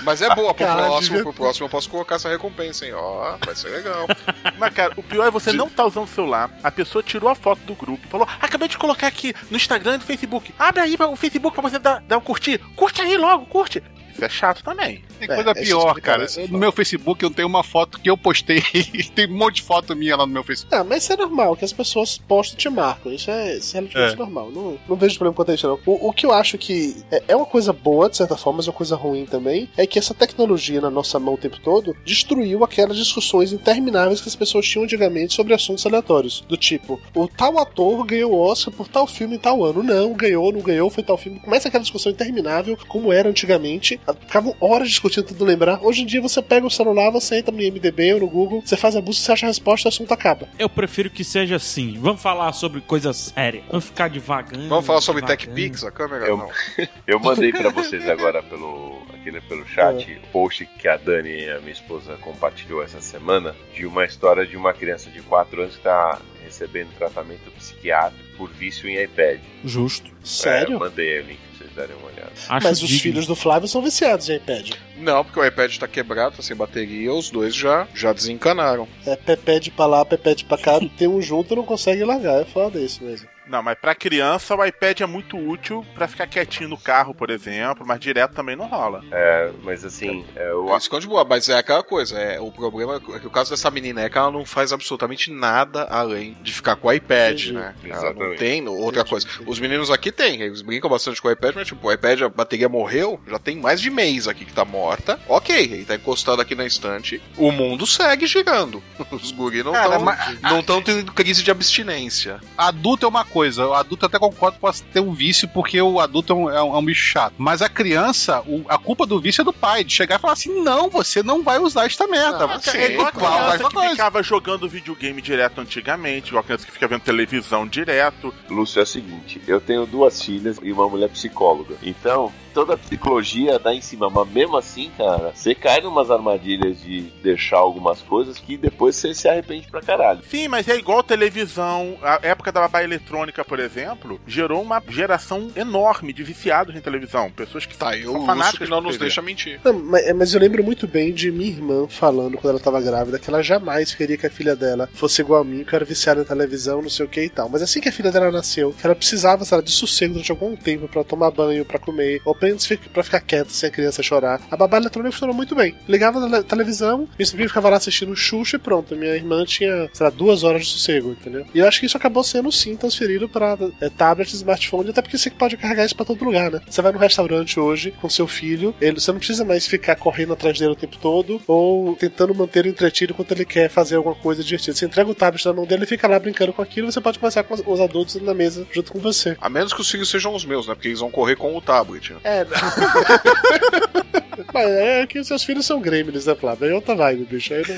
Mas 0.05 0.21
é 0.21 0.33
boa, 0.35 0.53
pro 0.53 0.65
Cara, 0.65 0.83
próximo, 0.83 1.01
devia- 1.17 1.23
pro 1.23 1.33
próximo 1.33 1.65
eu 1.65 1.69
posso 1.69 1.89
colocar 1.89 2.15
essa 2.15 2.29
recompensa, 2.29 2.85
hein? 2.85 2.93
Ó, 2.93 3.35
vai 3.43 3.55
ser 3.55 3.69
legal. 3.69 4.05
Mas, 4.57 4.73
cara, 4.73 4.93
o 4.95 5.03
pior 5.03 5.25
é 5.27 5.31
você 5.31 5.51
não 5.51 5.69
tá 5.69 5.85
usando 5.85 6.05
o 6.05 6.07
celular. 6.07 6.49
A 6.63 6.71
pessoa 6.71 7.03
tirou 7.03 7.29
a 7.29 7.35
foto 7.35 7.59
do 7.61 7.73
grupo. 7.75 8.07
Falou, 8.07 8.27
acabei 8.39 8.67
de 8.67 8.77
colocar 8.77 9.07
aqui 9.07 9.33
no 9.49 9.57
Instagram 9.57 9.95
e 9.95 9.97
no 9.97 10.03
Facebook. 10.03 10.53
Abre 10.57 10.81
aí 10.81 10.95
o 10.99 11.15
Facebook 11.15 11.53
pra 11.59 11.69
você 11.69 11.79
dar, 11.79 12.01
dar 12.01 12.17
um 12.17 12.21
curtir. 12.21 12.59
Curte 12.75 13.01
aí 13.01 13.17
logo, 13.17 13.45
curte. 13.47 13.81
Isso 14.15 14.25
é 14.25 14.29
chato 14.29 14.63
também. 14.63 15.03
Tem 15.19 15.29
É, 15.29 15.35
coisa 15.35 15.51
esse 15.51 15.63
pior, 15.63 15.81
tipo 15.87 15.95
de 15.95 16.01
cara. 16.01 16.25
é 16.25 16.47
No 16.47 16.57
meu 16.57 16.71
Facebook 16.71 17.23
eu 17.23 17.29
tenho 17.29 17.47
uma 17.47 17.63
foto 17.63 17.99
que 17.99 18.09
eu 18.09 18.17
postei. 18.17 18.61
tem 19.13 19.27
um 19.29 19.37
monte 19.37 19.55
de 19.57 19.61
foto 19.63 19.95
minha 19.95 20.15
lá 20.15 20.25
no 20.25 20.31
meu 20.33 20.43
Facebook. 20.43 20.73
Ah, 20.73 20.83
mas 20.83 21.03
isso 21.03 21.13
é 21.13 21.17
normal, 21.17 21.55
que 21.55 21.65
as 21.65 21.73
pessoas 21.73 22.17
postam 22.17 22.55
e 22.55 22.57
te 22.57 22.69
marcam. 22.69 23.11
Isso 23.13 23.29
é, 23.29 23.57
isso 23.57 23.75
é 23.75 23.79
relativamente 23.81 24.13
É. 24.13 24.17
normal. 24.17 24.51
Não, 24.51 24.77
não 24.87 24.95
vejo 24.95 25.15
problema 25.17 25.35
quanto 25.35 25.51
a 25.51 25.55
isso, 25.55 25.67
não. 25.67 25.79
O, 25.85 26.09
o 26.09 26.13
que 26.13 26.25
eu 26.25 26.31
acho 26.31 26.57
que 26.57 26.95
é, 27.11 27.23
é 27.29 27.35
uma 27.35 27.45
coisa 27.45 27.73
boa, 27.73 28.09
de 28.09 28.17
certa 28.17 28.37
forma, 28.37 28.57
mas 28.57 28.67
é 28.67 28.71
uma 28.71 28.77
coisa 28.77 28.95
ruim 28.95 29.25
também, 29.25 29.69
é 29.75 29.85
que 29.85 29.99
essa 29.99 30.13
tecnologia 30.13 30.79
na 30.79 30.89
nossa 30.89 31.19
mão 31.19 31.33
o 31.33 31.37
tempo 31.37 31.59
todo 31.59 31.95
destruiu 32.05 32.63
aquelas 32.63 32.97
discussões 32.97 33.51
intermináveis 33.51 34.21
que 34.21 34.29
as 34.29 34.35
pessoas 34.35 34.65
tinham 34.67 34.85
antigamente 34.85 35.33
sobre 35.33 35.53
assuntos 35.53 35.85
aleatórios. 35.85 36.43
Do 36.47 36.55
tipo, 36.57 37.01
o 37.13 37.27
tal 37.27 37.59
ator 37.59 38.05
ganhou 38.05 38.31
o 38.31 38.39
Oscar 38.39 38.73
por 38.73 38.87
tal 38.87 39.05
filme 39.07 39.35
em 39.35 39.39
tal 39.39 39.63
ano. 39.63 39.83
Não, 39.83 40.13
ganhou, 40.13 40.51
não 40.53 40.61
ganhou, 40.61 40.89
foi 40.89 41.03
tal 41.03 41.17
filme. 41.17 41.39
Começa 41.39 41.67
aquela 41.67 41.81
discussão 41.83 42.11
interminável, 42.11 42.77
como 42.87 43.11
era 43.11 43.29
antigamente. 43.29 43.99
Ficavam 44.21 44.55
horas 44.59 44.89
discutindo, 44.89 45.23
tentando 45.25 45.45
lembrar. 45.45 45.79
Hoje 45.83 46.01
em 46.01 46.05
dia 46.05 46.21
você 46.21 46.41
pega 46.41 46.65
o 46.65 46.69
celular, 46.69 47.09
você 47.11 47.37
entra 47.39 47.51
no 47.53 47.61
IMDB 47.61 48.13
ou 48.15 48.19
no 48.21 48.27
Google, 48.27 48.61
você 48.65 48.77
faz 48.77 48.95
a 48.95 49.01
busca, 49.01 49.23
você 49.25 49.31
acha 49.31 49.45
a 49.45 49.49
resposta, 49.49 49.87
o 49.87 49.89
assunto 49.89 50.13
acaba. 50.13 50.47
Eu 50.59 50.69
prefiro 50.69 51.09
que 51.09 51.23
seja 51.23 51.55
assim. 51.55 51.97
Vamos 51.99 52.21
falar 52.21 52.51
sobre 52.53 52.81
coisa 52.81 53.13
séria. 53.13 53.63
Vamos 53.69 53.85
ficar 53.85 54.09
devagando. 54.09 54.67
Vamos 54.67 54.85
falar 54.85 55.01
sobre. 55.01 55.21
TechPix, 55.25 55.83
a 55.83 55.91
câmera? 55.91 56.25
Eu- 56.25 56.37
Não. 56.37 56.49
Eu 57.07 57.19
mandei 57.19 57.51
pra 57.51 57.69
vocês 57.69 58.07
agora 58.07 58.43
pelo, 58.43 59.01
aquele, 59.13 59.41
pelo 59.41 59.65
chat 59.67 60.11
o 60.23 60.27
post 60.31 60.65
que 60.65 60.87
a 60.87 60.97
Dani, 60.97 61.49
a 61.49 61.59
minha 61.59 61.71
esposa, 61.71 62.17
compartilhou 62.21 62.83
essa 62.83 62.99
semana 63.01 63.55
de 63.73 63.85
uma 63.85 64.05
história 64.05 64.45
de 64.45 64.55
uma 64.57 64.73
criança 64.73 65.09
de 65.09 65.21
4 65.21 65.61
anos 65.61 65.75
que 65.77 65.81
tá 65.83 66.19
recebendo 66.43 66.89
tratamento 66.97 67.49
psiquiátrico 67.57 68.23
por 68.37 68.49
vício 68.51 68.87
em 68.89 69.01
iPad. 69.01 69.39
Justo. 69.63 70.07
É, 70.09 70.11
Sério? 70.23 70.73
eu 70.73 70.79
mandei 70.79 71.19
o 71.21 71.23
link 71.23 71.37
pra 71.39 71.57
vocês 71.57 71.73
darem 71.75 71.95
uma. 71.95 72.14
Acho 72.49 72.67
Mas 72.67 72.81
os 72.81 72.89
digno. 72.89 73.01
filhos 73.03 73.27
do 73.27 73.35
Flávio 73.35 73.67
são 73.67 73.81
viciados 73.81 74.29
em 74.29 74.35
iPad. 74.35 74.71
Não, 74.97 75.23
porque 75.23 75.39
o 75.39 75.45
iPad 75.45 75.75
tá 75.77 75.87
quebrado, 75.87 76.37
tá 76.37 76.43
sem 76.43 76.55
bateria, 76.55 77.13
os 77.13 77.29
dois 77.29 77.55
já, 77.55 77.87
já 77.93 78.13
desencanaram. 78.13 78.87
É 79.05 79.15
pepede 79.15 79.71
pra 79.71 79.85
lá, 79.85 80.05
pepede 80.05 80.45
pra 80.45 80.57
cá, 80.57 80.79
tem 80.97 81.07
um 81.07 81.21
junto 81.21 81.53
e 81.53 81.57
não 81.57 81.63
consegue 81.63 82.03
largar. 82.03 82.41
É 82.41 82.45
foda 82.45 82.79
isso 82.79 83.03
mesmo. 83.03 83.27
Não, 83.47 83.61
mas 83.61 83.77
pra 83.79 83.93
criança 83.95 84.55
o 84.55 84.65
iPad 84.65 85.01
é 85.01 85.05
muito 85.05 85.37
útil 85.37 85.85
pra 85.93 86.07
ficar 86.07 86.27
quietinho 86.27 86.69
no 86.69 86.77
carro, 86.77 87.13
por 87.13 87.29
exemplo, 87.29 87.85
mas 87.85 87.99
direto 87.99 88.33
também 88.33 88.55
não 88.55 88.65
rola. 88.67 89.03
É, 89.11 89.51
mas 89.63 89.83
assim, 89.85 90.25
é, 90.35 90.53
o... 90.53 90.75
Isso 90.75 90.99
de 90.99 91.07
boa, 91.07 91.25
mas 91.25 91.49
é 91.49 91.57
aquela 91.57 91.83
coisa. 91.83 92.17
É, 92.17 92.39
o 92.39 92.51
problema 92.51 92.95
é 93.15 93.19
que 93.19 93.27
o 93.27 93.29
caso 93.29 93.49
dessa 93.51 93.69
menina 93.69 94.01
é 94.01 94.09
que 94.09 94.17
ela 94.17 94.31
não 94.31 94.45
faz 94.45 94.71
absolutamente 94.71 95.31
nada 95.31 95.83
além 95.89 96.37
de 96.41 96.53
ficar 96.53 96.75
com 96.75 96.87
o 96.87 96.93
iPad, 96.93 97.47
né? 97.47 97.75
Ela 97.83 97.95
não 97.95 98.09
Exatamente. 98.11 98.39
tem 98.39 98.67
outra 98.67 99.03
coisa. 99.03 99.27
Os 99.45 99.59
meninos 99.59 99.91
aqui 99.91 100.11
têm, 100.11 100.41
eles 100.41 100.61
brincam 100.61 100.89
bastante 100.89 101.21
com 101.21 101.27
o 101.27 101.31
iPad, 101.31 101.55
mas 101.55 101.67
tipo, 101.67 101.87
o 101.87 101.91
iPad, 101.91 102.21
a 102.21 102.29
bateria 102.29 102.69
morreu, 102.69 103.19
já 103.27 103.37
tem 103.39 103.57
mais 103.57 103.81
de 103.81 103.89
mês 103.89 104.27
aqui 104.27 104.45
que 104.45 104.53
tá 104.53 104.63
morta. 104.63 105.19
Ok, 105.27 105.55
ele 105.55 105.85
tá 105.85 105.95
encostado 105.95 106.41
aqui 106.41 106.55
na 106.55 106.65
estante. 106.65 107.21
O 107.37 107.51
mundo 107.51 107.85
segue 107.85 108.25
girando. 108.25 108.81
Os 109.11 109.31
guri 109.31 109.63
não 109.63 109.73
estão 109.75 109.99
mas- 110.01 110.41
não 110.41 110.63
tão 110.63 110.81
tendo 110.81 111.11
crise 111.11 111.43
de 111.43 111.51
abstinência. 111.51 112.39
Adulto 112.57 113.05
é 113.05 113.09
uma 113.09 113.25
coisa, 113.35 113.67
o 113.67 113.73
adulto 113.73 114.05
até 114.05 114.17
concordo 114.17 114.55
que 114.55 114.61
pode 114.61 114.81
ter 114.83 115.01
um 115.01 115.11
vício, 115.13 115.47
porque 115.49 115.81
o 115.81 115.99
adulto 115.99 116.31
é 116.31 116.35
um, 116.35 116.49
é 116.49 116.63
um- 116.63 116.75
é 116.75 116.77
um 116.77 116.85
bicho 116.85 117.03
chato. 117.03 117.33
Mas 117.37 117.61
a 117.61 117.67
criança, 117.67 118.41
o- 118.47 118.63
a 118.69 118.77
culpa 118.77 119.05
do 119.05 119.19
vício 119.19 119.41
é 119.41 119.43
do 119.43 119.51
pai, 119.51 119.83
de 119.83 119.91
chegar 119.93 120.15
e 120.17 120.19
falar 120.21 120.33
assim: 120.33 120.61
não, 120.63 120.89
você 120.89 121.21
não 121.21 121.43
vai 121.43 121.59
usar 121.59 121.85
esta 121.85 122.07
merda. 122.07 122.45
Ah, 122.45 122.57
você 122.59 122.77
é 122.77 122.91
igual 122.93 123.07
a 123.07 123.11
criança 123.11 123.63
que 123.67 123.73
coisa. 123.75 123.89
ficava 123.91 124.23
jogando 124.23 124.69
videogame 124.69 125.21
direto 125.21 125.59
antigamente, 125.59 126.29
igual 126.29 126.41
a 126.41 126.45
criança 126.45 126.65
que 126.65 126.71
fica 126.71 126.87
vendo 126.87 127.01
televisão 127.01 127.67
direto. 127.67 128.33
Lúcio, 128.49 128.79
é 128.79 128.83
o 128.83 128.85
seguinte: 128.85 129.41
eu 129.47 129.59
tenho 129.59 129.85
duas 129.85 130.21
filhas 130.21 130.57
e 130.63 130.71
uma 130.71 130.87
mulher 130.87 131.09
psicóloga. 131.09 131.75
Então, 131.83 132.31
toda 132.55 132.75
a 132.75 132.77
psicologia 132.77 133.59
dá 133.59 133.73
em 133.73 133.81
cima, 133.81 134.09
mas 134.09 134.29
mesmo 134.29 134.55
assim, 134.55 134.89
cara, 134.97 135.33
você 135.35 135.53
cai 135.53 135.81
numas 135.81 136.09
armadilhas 136.09 136.81
de 136.81 137.01
deixar 137.21 137.57
algumas 137.57 138.01
coisas 138.01 138.39
que 138.39 138.55
depois 138.55 138.95
você 138.95 139.13
se 139.13 139.27
arrepende 139.27 139.67
pra 139.67 139.81
caralho. 139.81 140.21
Sim, 140.29 140.47
mas 140.47 140.67
é 140.69 140.77
igual 140.77 141.03
televisão. 141.03 141.97
A 142.01 142.19
época 142.21 142.53
da 142.53 142.61
babá 142.61 142.81
eletrônica, 142.81 143.43
por 143.43 143.59
exemplo, 143.59 144.21
gerou 144.25 144.61
uma 144.61 144.81
geração 144.87 145.51
enorme 145.53 146.13
de 146.13 146.23
viciados 146.23 146.73
em 146.73 146.79
televisão. 146.79 147.29
Pessoas 147.29 147.65
que 147.65 147.75
Tá, 147.75 147.97
eu, 147.97 148.13
são 148.13 148.25
fanáticas 148.25 148.69
que 148.69 148.73
não 148.73 148.79
nos 148.79 148.97
deixa 148.97 149.21
mentir. 149.21 149.59
Não, 149.61 149.73
mas, 149.73 150.15
mas 150.15 150.33
eu 150.33 150.39
lembro 150.39 150.63
muito 150.63 150.87
bem 150.87 151.13
de 151.13 151.29
minha 151.29 151.49
irmã 151.49 151.87
falando 151.89 152.37
quando 152.37 152.51
ela 152.51 152.59
tava 152.59 152.79
grávida 152.79 153.19
que 153.19 153.29
ela 153.29 153.41
jamais 153.41 153.93
queria 153.93 154.15
que 154.15 154.25
a 154.25 154.29
filha 154.29 154.55
dela 154.55 154.89
fosse 154.93 155.21
igual 155.21 155.41
a 155.41 155.43
mim, 155.43 155.65
que 155.65 155.73
eu 155.73 155.77
era 155.77 155.83
viciada 155.83 156.21
em 156.21 156.23
televisão, 156.23 156.81
não 156.81 156.89
sei 156.89 157.05
o 157.05 157.09
que 157.09 157.21
e 157.21 157.29
tal. 157.29 157.49
Mas 157.49 157.61
assim 157.61 157.81
que 157.81 157.89
a 157.89 157.91
filha 157.91 158.13
dela 158.13 158.31
nasceu, 158.31 158.71
que 158.71 158.87
ela 158.87 158.95
precisava, 158.95 159.43
sei 159.43 159.57
lá, 159.57 159.63
de 159.63 159.71
sossego 159.71 160.13
durante 160.13 160.31
algum 160.31 160.55
tempo 160.55 160.87
pra 160.87 161.03
tomar 161.03 161.31
banho, 161.31 161.65
pra 161.65 161.77
comer, 161.77 162.21
ou 162.23 162.33
pra 162.53 162.77
pra 162.93 163.03
ficar 163.03 163.19
quieta 163.21 163.49
sem 163.49 163.69
a 163.69 163.71
criança 163.71 164.01
chorar, 164.03 164.41
a 164.49 164.55
babá 164.57 164.77
eletrônica 164.77 165.11
funcionou 165.11 165.35
muito 165.35 165.55
bem. 165.55 165.75
Ligava 165.87 166.19
na 166.27 166.41
televisão, 166.43 167.07
minha 167.17 167.25
sobrinha 167.25 167.47
ficava 167.49 167.69
lá 167.69 167.77
assistindo 167.77 168.15
Xuxa 168.15 168.55
e 168.55 168.59
pronto. 168.59 168.95
Minha 168.95 169.15
irmã 169.15 169.43
tinha, 169.45 169.89
sei 169.93 170.03
lá, 170.05 170.09
duas 170.09 170.43
horas 170.43 170.61
de 170.65 170.71
sossego, 170.71 171.11
entendeu? 171.11 171.45
E 171.53 171.59
eu 171.59 171.67
acho 171.67 171.79
que 171.79 171.85
isso 171.85 171.97
acabou 171.97 172.23
sendo 172.23 172.51
sim 172.51 172.75
transferido 172.75 173.27
pra 173.27 173.57
é, 173.81 173.89
tablets, 173.89 174.33
smartphone, 174.33 174.89
até 174.89 175.01
porque 175.01 175.17
você 175.17 175.29
pode 175.29 175.57
carregar 175.57 175.85
isso 175.85 175.95
pra 175.95 176.05
todo 176.05 176.23
lugar, 176.23 176.51
né? 176.51 176.61
Você 176.69 176.81
vai 176.81 176.91
no 176.91 176.97
restaurante 176.99 177.59
hoje 177.59 177.91
com 178.01 178.09
seu 178.09 178.27
filho, 178.27 178.73
ele, 178.81 178.99
você 178.99 179.11
não 179.11 179.19
precisa 179.19 179.43
mais 179.45 179.65
ficar 179.67 179.95
correndo 179.95 180.33
atrás 180.33 180.57
dele 180.59 180.71
o 180.71 180.75
tempo 180.75 180.97
todo 180.97 181.41
ou 181.47 181.95
tentando 181.95 182.33
manter 182.35 182.59
ele 182.59 182.69
entretido 182.69 183.13
enquanto 183.13 183.31
ele 183.31 183.45
quer 183.45 183.69
fazer 183.69 183.95
alguma 183.95 184.15
coisa 184.15 184.43
divertida. 184.43 184.75
Você 184.75 184.85
entrega 184.85 185.09
o 185.09 185.15
tablet 185.15 185.45
na 185.45 185.53
mão 185.53 185.65
dele 185.65 185.83
e 185.83 185.87
fica 185.87 186.07
lá 186.07 186.19
brincando 186.19 186.53
com 186.53 186.61
aquilo, 186.61 186.91
você 186.91 187.01
pode 187.01 187.19
conversar 187.19 187.43
com 187.43 187.53
os- 187.53 187.63
os 187.65 187.79
adultos 187.79 188.15
na 188.21 188.33
mesa 188.33 188.65
junto 188.71 188.91
com 188.91 188.99
você. 188.99 189.35
A 189.41 189.49
menos 189.49 189.73
que 189.73 189.81
os 189.81 189.89
filhos 189.89 190.09
sejam 190.09 190.33
os 190.33 190.45
meus, 190.45 190.67
né? 190.67 190.73
Porque 190.75 190.87
eles 190.87 190.99
vão 190.99 191.11
correr 191.11 191.35
com 191.35 191.55
o 191.55 191.61
tablet. 191.61 192.13
né? 192.13 192.19
É. 192.23 192.34
Mas 194.53 194.69
é 194.69 195.05
que 195.05 195.23
seus 195.23 195.43
filhos 195.43 195.65
são 195.65 195.81
gremlins, 195.81 196.25
né, 196.25 196.35
Flávio? 196.35 196.65
Aí 196.65 196.71
é 196.71 196.75
outra 196.75 196.95
vibe, 196.95 197.25
bicho. 197.25 197.53
Aí 197.53 197.63
não... 197.67 197.75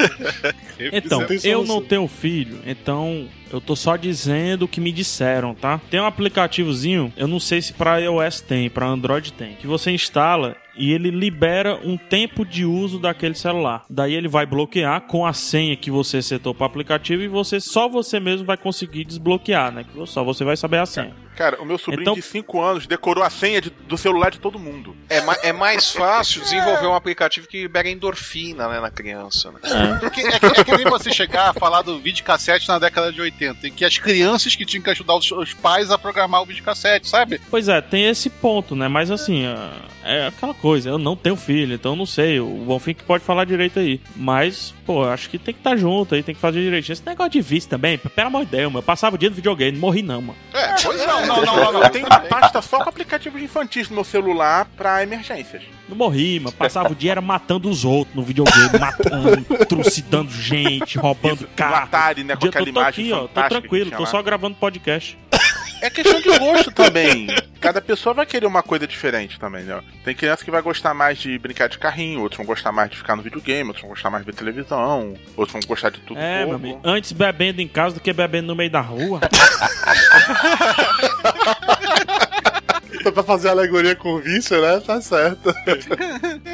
Então, 0.92 1.26
Tem 1.26 1.40
eu 1.44 1.66
não 1.66 1.82
tenho 1.82 2.08
filho, 2.08 2.60
então 2.66 3.28
eu 3.52 3.60
tô 3.60 3.76
só 3.76 3.96
dizendo 3.96 4.66
o 4.66 4.68
que 4.68 4.80
me 4.80 4.92
disseram, 4.92 5.56
tá? 5.56 5.82
Tem 5.90 6.00
um 6.00 6.06
aplicativozinho, 6.06 7.12
eu 7.18 7.28
não 7.28 7.40
sei 7.40 7.62
se 7.62 7.74
pra 7.74 7.98
iOS 8.00 8.42
tem, 8.42 8.70
pra 8.70 8.86
Android 8.86 9.34
tem, 9.34 9.56
que 9.56 9.66
você 9.66 9.92
instala 9.92 10.56
e 10.78 10.92
ele 10.92 11.10
libera 11.10 11.80
um 11.84 11.98
tempo 11.98 12.46
de 12.46 12.64
uso 12.64 13.00
daquele 13.00 13.34
celular. 13.34 13.84
Daí 13.90 14.14
ele 14.14 14.28
vai 14.28 14.46
bloquear 14.46 15.02
com 15.02 15.26
a 15.26 15.34
senha 15.34 15.76
que 15.76 15.90
você 15.90 16.22
setou 16.22 16.54
para 16.54 16.68
aplicativo 16.68 17.24
e 17.24 17.28
você 17.28 17.60
só 17.60 17.90
você 17.90 18.20
mesmo 18.20 18.46
vai 18.46 18.58
conseguir 18.58 19.04
desbloquear, 19.04 19.72
né? 19.72 19.86
Só 20.06 20.24
você 20.24 20.44
vai 20.44 20.56
saber 20.56 20.78
a 20.78 20.86
senha. 20.86 21.27
Cara, 21.38 21.62
o 21.62 21.66
meu 21.66 21.78
sobrinho 21.78 22.02
Então- 22.02 22.14
de 22.16 22.22
5 22.22 22.60
anos 22.62 22.88
decorou 22.88 23.24
a 23.24 23.30
senha 23.30 23.62
de- 23.62 23.70
do 23.70 23.98
celular 23.98 24.32
de 24.32 24.40
todo 24.40 24.58
mundo. 24.60 24.96
É, 25.08 25.22
ma- 25.22 25.38
é 25.44 25.54
mais 25.54 25.92
fácil 25.94 26.42
desenvolver 26.42 26.88
um 26.88 26.96
aplicativo 26.96 27.48
que 27.48 27.62
libera 27.62 27.88
endorfina, 27.90 28.68
né, 28.68 28.80
na 28.80 28.90
criança, 28.90 29.52
né? 29.52 29.60
Porque 30.00 30.22
é, 30.22 30.40
que, 30.40 30.46
é 30.48 30.64
que 30.64 30.72
nem 30.78 30.86
você 30.86 31.12
chegar 31.14 31.50
a 31.50 31.54
falar 31.54 31.84
do 31.84 32.00
videocassete 32.00 32.68
na 32.68 32.80
década 32.80 33.14
de 33.14 33.22
80, 33.22 33.68
em 33.68 33.72
que 33.72 33.86
as 33.86 33.98
crianças 33.98 34.56
que 34.56 34.66
tinham 34.66 34.84
que 34.84 34.90
ajudar 34.90 35.16
os, 35.16 35.32
os 35.32 35.54
pais 35.54 35.92
a 35.92 35.98
programar 35.98 36.42
o 36.42 36.46
videocassete, 36.46 37.08
sabe? 37.08 37.40
Pois 37.50 37.70
é, 37.70 37.80
tem 37.82 38.08
esse 38.10 38.30
ponto, 38.30 38.76
né? 38.76 38.88
Mas 38.88 39.12
assim, 39.12 39.46
é 39.46 39.98
é 40.10 40.28
aquela 40.28 40.54
coisa, 40.54 40.90
eu 40.90 40.98
não 40.98 41.18
tenho 41.18 41.36
filho, 41.36 41.74
então 41.76 41.92
eu 41.92 41.96
não 41.98 42.06
sei. 42.06 42.40
O 42.40 42.48
Bonfim 42.66 42.94
que 42.94 43.04
pode 43.04 43.26
falar 43.26 43.44
direito 43.44 43.78
aí. 43.78 44.00
Mas, 44.16 44.74
pô, 44.88 45.04
acho 45.04 45.30
que 45.30 45.38
tem 45.38 45.54
que 45.54 45.60
estar 45.60 45.76
junto 45.76 46.16
aí, 46.16 46.24
tem 46.24 46.34
que 46.34 46.40
fazer 46.42 46.62
direitinho. 46.62 46.94
Esse 46.94 47.06
negócio 47.06 47.32
de 47.34 47.42
vício 47.42 47.70
também, 47.70 47.98
pelo 47.98 48.28
amor 48.28 48.46
de 48.46 48.52
Deus, 48.52 48.72
mano. 48.72 48.80
Eu 48.80 48.84
passava 48.84 49.16
o 49.16 49.20
dia 49.20 49.30
no 49.30 49.36
videogame, 49.36 49.74
não 49.74 49.82
morri 49.82 50.02
não, 50.02 50.22
mano. 50.22 50.40
É, 50.54 50.76
pois 50.82 51.06
Não, 51.06 51.26
não, 51.28 51.46
não, 51.46 51.56
não, 51.56 51.72
não. 51.74 51.84
Eu 51.84 51.90
tenho 51.90 52.06
uma 52.08 52.20
pasta 52.22 52.62
só 52.62 52.82
com 52.82 52.90
aplicativos 52.90 53.42
infantis 53.42 53.90
no 53.90 53.96
meu 53.96 54.04
celular 54.06 54.66
pra 54.78 55.04
emergências. 55.04 55.62
Não 55.90 55.96
morri, 55.98 56.40
mano. 56.40 56.56
Passava 56.56 56.92
o 56.92 56.96
dia 56.96 57.12
era 57.12 57.22
matando 57.22 57.70
os 57.70 57.84
outros 57.86 58.16
no 58.16 58.24
videogame, 58.24 58.80
matando, 58.80 59.44
trucidando 59.68 60.32
gente, 60.32 60.98
roubando 60.98 61.48
carro. 61.56 61.84
Atari, 61.84 62.24
né, 62.24 62.34
com 62.36 62.40
Dia- 62.42 62.50
aquela 62.50 62.70
imagem 62.70 63.06
aqui, 63.06 63.14
ó, 63.14 63.28
tô 63.28 63.48
tranquilo, 63.50 63.92
tô 63.92 64.06
só 64.06 64.22
gravando 64.24 64.56
podcast. 64.56 65.18
É 65.82 65.90
questão 65.90 66.20
de 66.20 66.40
gosto 66.40 66.72
também. 66.72 67.28
Cada 67.60 67.82
pessoa 67.82 68.14
vai 68.14 68.26
querer 68.26 68.46
uma 68.46 68.64
coisa 68.64 68.88
diferente 68.88 69.40
também, 69.40 69.64
né? 69.64 69.82
Tem 70.04 70.16
criança 70.16 70.44
que 70.44 70.52
vai 70.52 70.62
gostar 70.62 70.94
mais 70.94 71.18
de 71.18 71.38
brincar 71.38 71.68
de 71.70 71.78
carrinho, 71.78 72.22
outros 72.22 72.38
vão 72.38 72.46
gostar 72.46 72.72
mais 72.72 72.90
de 72.90 72.98
ficar 72.98 73.16
no 73.16 73.22
videogame, 73.22 73.68
outros 73.68 73.82
vão 73.82 73.90
gostar 73.90 74.10
mais 74.10 74.26
de 74.26 74.32
ver 74.32 74.38
televisão, 74.38 75.16
outros 75.36 75.54
vão 75.54 75.62
gostar 75.68 75.90
de 75.90 76.00
tudo 76.02 76.20
É, 76.20 76.46
meu 76.46 76.56
amigo. 76.56 76.80
Antes 76.84 77.12
bebendo 77.12 77.62
em 77.62 77.68
casa 77.68 77.96
do 77.96 78.02
que 78.02 78.14
bebendo 78.14 78.48
no 78.48 78.56
meio 78.56 78.72
da 78.72 78.82
rua. 78.82 79.20
Só 83.04 83.12
pra 83.12 83.24
fazer 83.24 83.50
alegoria 83.50 83.96
com 83.96 84.14
o 84.16 84.20
vício, 84.20 84.60
né? 84.62 84.80
Tá 84.80 85.00
certo. 85.02 85.54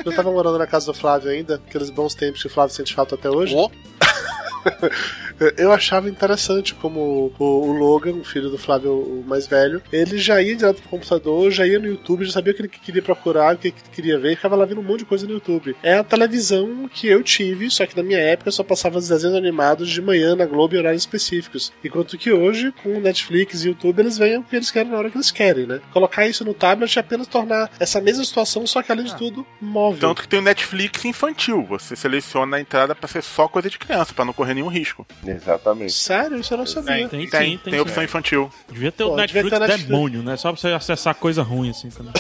Eu 0.06 0.16
tava 0.16 0.32
morando 0.32 0.58
na 0.58 0.68
casa 0.68 0.86
do 0.88 0.94
Flávio 0.94 1.32
ainda, 1.32 1.56
aqueles 1.56 1.90
bons 1.90 2.14
tempos 2.14 2.42
que 2.42 2.48
o 2.48 2.52
Flávio 2.52 2.76
sente 2.76 2.94
falta 2.94 3.16
até 3.16 3.30
hoje. 3.30 3.56
Ô. 3.56 3.72
Eu 5.58 5.72
achava 5.72 6.10
interessante 6.10 6.74
como 6.76 7.34
o, 7.38 7.44
o 7.44 7.72
Logan, 7.74 8.14
o 8.14 8.24
filho 8.24 8.50
do 8.50 8.58
Flávio 8.58 8.94
o 8.94 9.24
mais 9.26 9.48
velho, 9.48 9.82
ele 9.92 10.18
já 10.18 10.42
ia 10.42 10.56
direto 10.56 10.82
pro 10.82 10.90
computador, 10.90 11.52
já 11.52 11.66
ia 11.66 11.80
no 11.80 11.88
YouTube, 11.88 12.26
já 12.26 12.32
sabia 12.32 12.54
o 12.54 12.56
que 12.56 12.62
ele 12.62 12.70
queria 12.70 13.02
procurar, 13.02 13.56
o 13.56 13.58
que 13.58 13.70
ele 13.70 13.76
queria 13.92 14.20
ver, 14.20 14.34
e 14.34 14.36
ficava 14.36 14.56
lá 14.56 14.66
vendo 14.66 14.82
um 14.82 14.84
monte 14.84 15.00
de 15.00 15.06
coisa 15.06 15.26
no 15.26 15.34
YouTube. 15.34 15.76
É 15.84 15.96
a 15.96 16.04
televisão 16.04 16.90
que 16.92 17.08
eu 17.08 17.24
tive, 17.24 17.70
só 17.70 17.86
que 17.86 17.96
na 17.96 18.04
minha 18.04 18.20
época 18.20 18.52
só 18.52 18.64
passava 18.64 18.98
os 18.98 19.08
desenhos 19.08 19.36
animados 19.36 19.90
de 19.90 20.02
manhã 20.02 20.36
na 20.36 20.46
Globo 20.46 20.76
em 20.76 20.80
horários 20.80 21.04
específicos. 21.04 21.72
Enquanto 21.84 22.18
que 22.18 22.32
hoje, 22.32 22.74
com 22.84 23.00
Netflix 23.00 23.64
e 23.64 23.70
YouTube, 23.70 24.00
eles 24.00 24.18
veem 24.18 24.38
o 24.38 24.44
que 24.44 24.56
eles 24.56 24.72
querem 24.72 24.92
na 24.92 24.98
hora 24.98 25.10
que 25.10 25.18
eles 25.18 25.32
querem, 25.32 25.66
né? 25.66 25.82
Colocar 25.92 26.28
isso 26.28 26.46
no 26.46 26.54
tablet 26.54 26.98
é 26.98 27.00
apenas 27.00 27.28
tornar 27.28 27.70
essa 27.80 28.00
mesma 28.00 28.24
situação, 28.24 28.66
só 28.68 28.82
que 28.82 28.92
além 28.92 29.06
de 29.06 29.16
tudo, 29.16 29.46
móvel. 29.60 30.10
Tanto 30.10 30.22
que 30.22 30.28
tem 30.28 30.40
o 30.40 30.44
Netflix 30.44 31.06
infantil. 31.06 31.66
Você 31.70 31.96
seleciona 31.96 32.58
a 32.58 32.60
entrada 32.60 32.96
pra 32.96 33.08
ser 33.08 33.24
só 33.24 33.48
coisa 33.48 33.70
de 33.70 33.80
criança, 33.80 34.14
pra 34.14 34.26
não 34.26 34.34
correr 34.34 34.54
nenhum 34.54 34.68
risco. 34.68 35.06
Exatamente. 35.26 35.92
Sério? 35.94 36.38
Isso 36.40 36.54
eu 36.54 36.58
não 36.58 36.66
sabia. 36.66 37.08
Tem, 37.08 37.28
Tem, 37.30 37.52
sim, 37.52 37.58
tem, 37.64 37.74
sim. 37.74 37.80
opção 37.80 38.04
infantil. 38.04 38.50
Devia 38.72 38.92
ter 38.92 39.04
Pô, 39.04 39.14
o 39.14 39.26
devia 39.26 39.44
Netflix, 39.44 39.50
ter 39.50 39.60
Netflix. 39.60 39.88
demônio, 39.90 40.24
né? 40.24 40.36
Só 40.38 40.52
pra 40.52 40.60
você 40.62 40.68
acessar 40.70 41.16
coisa 41.16 41.42
ruim 41.44 41.70
assim 41.70 41.90
também. 41.90 42.14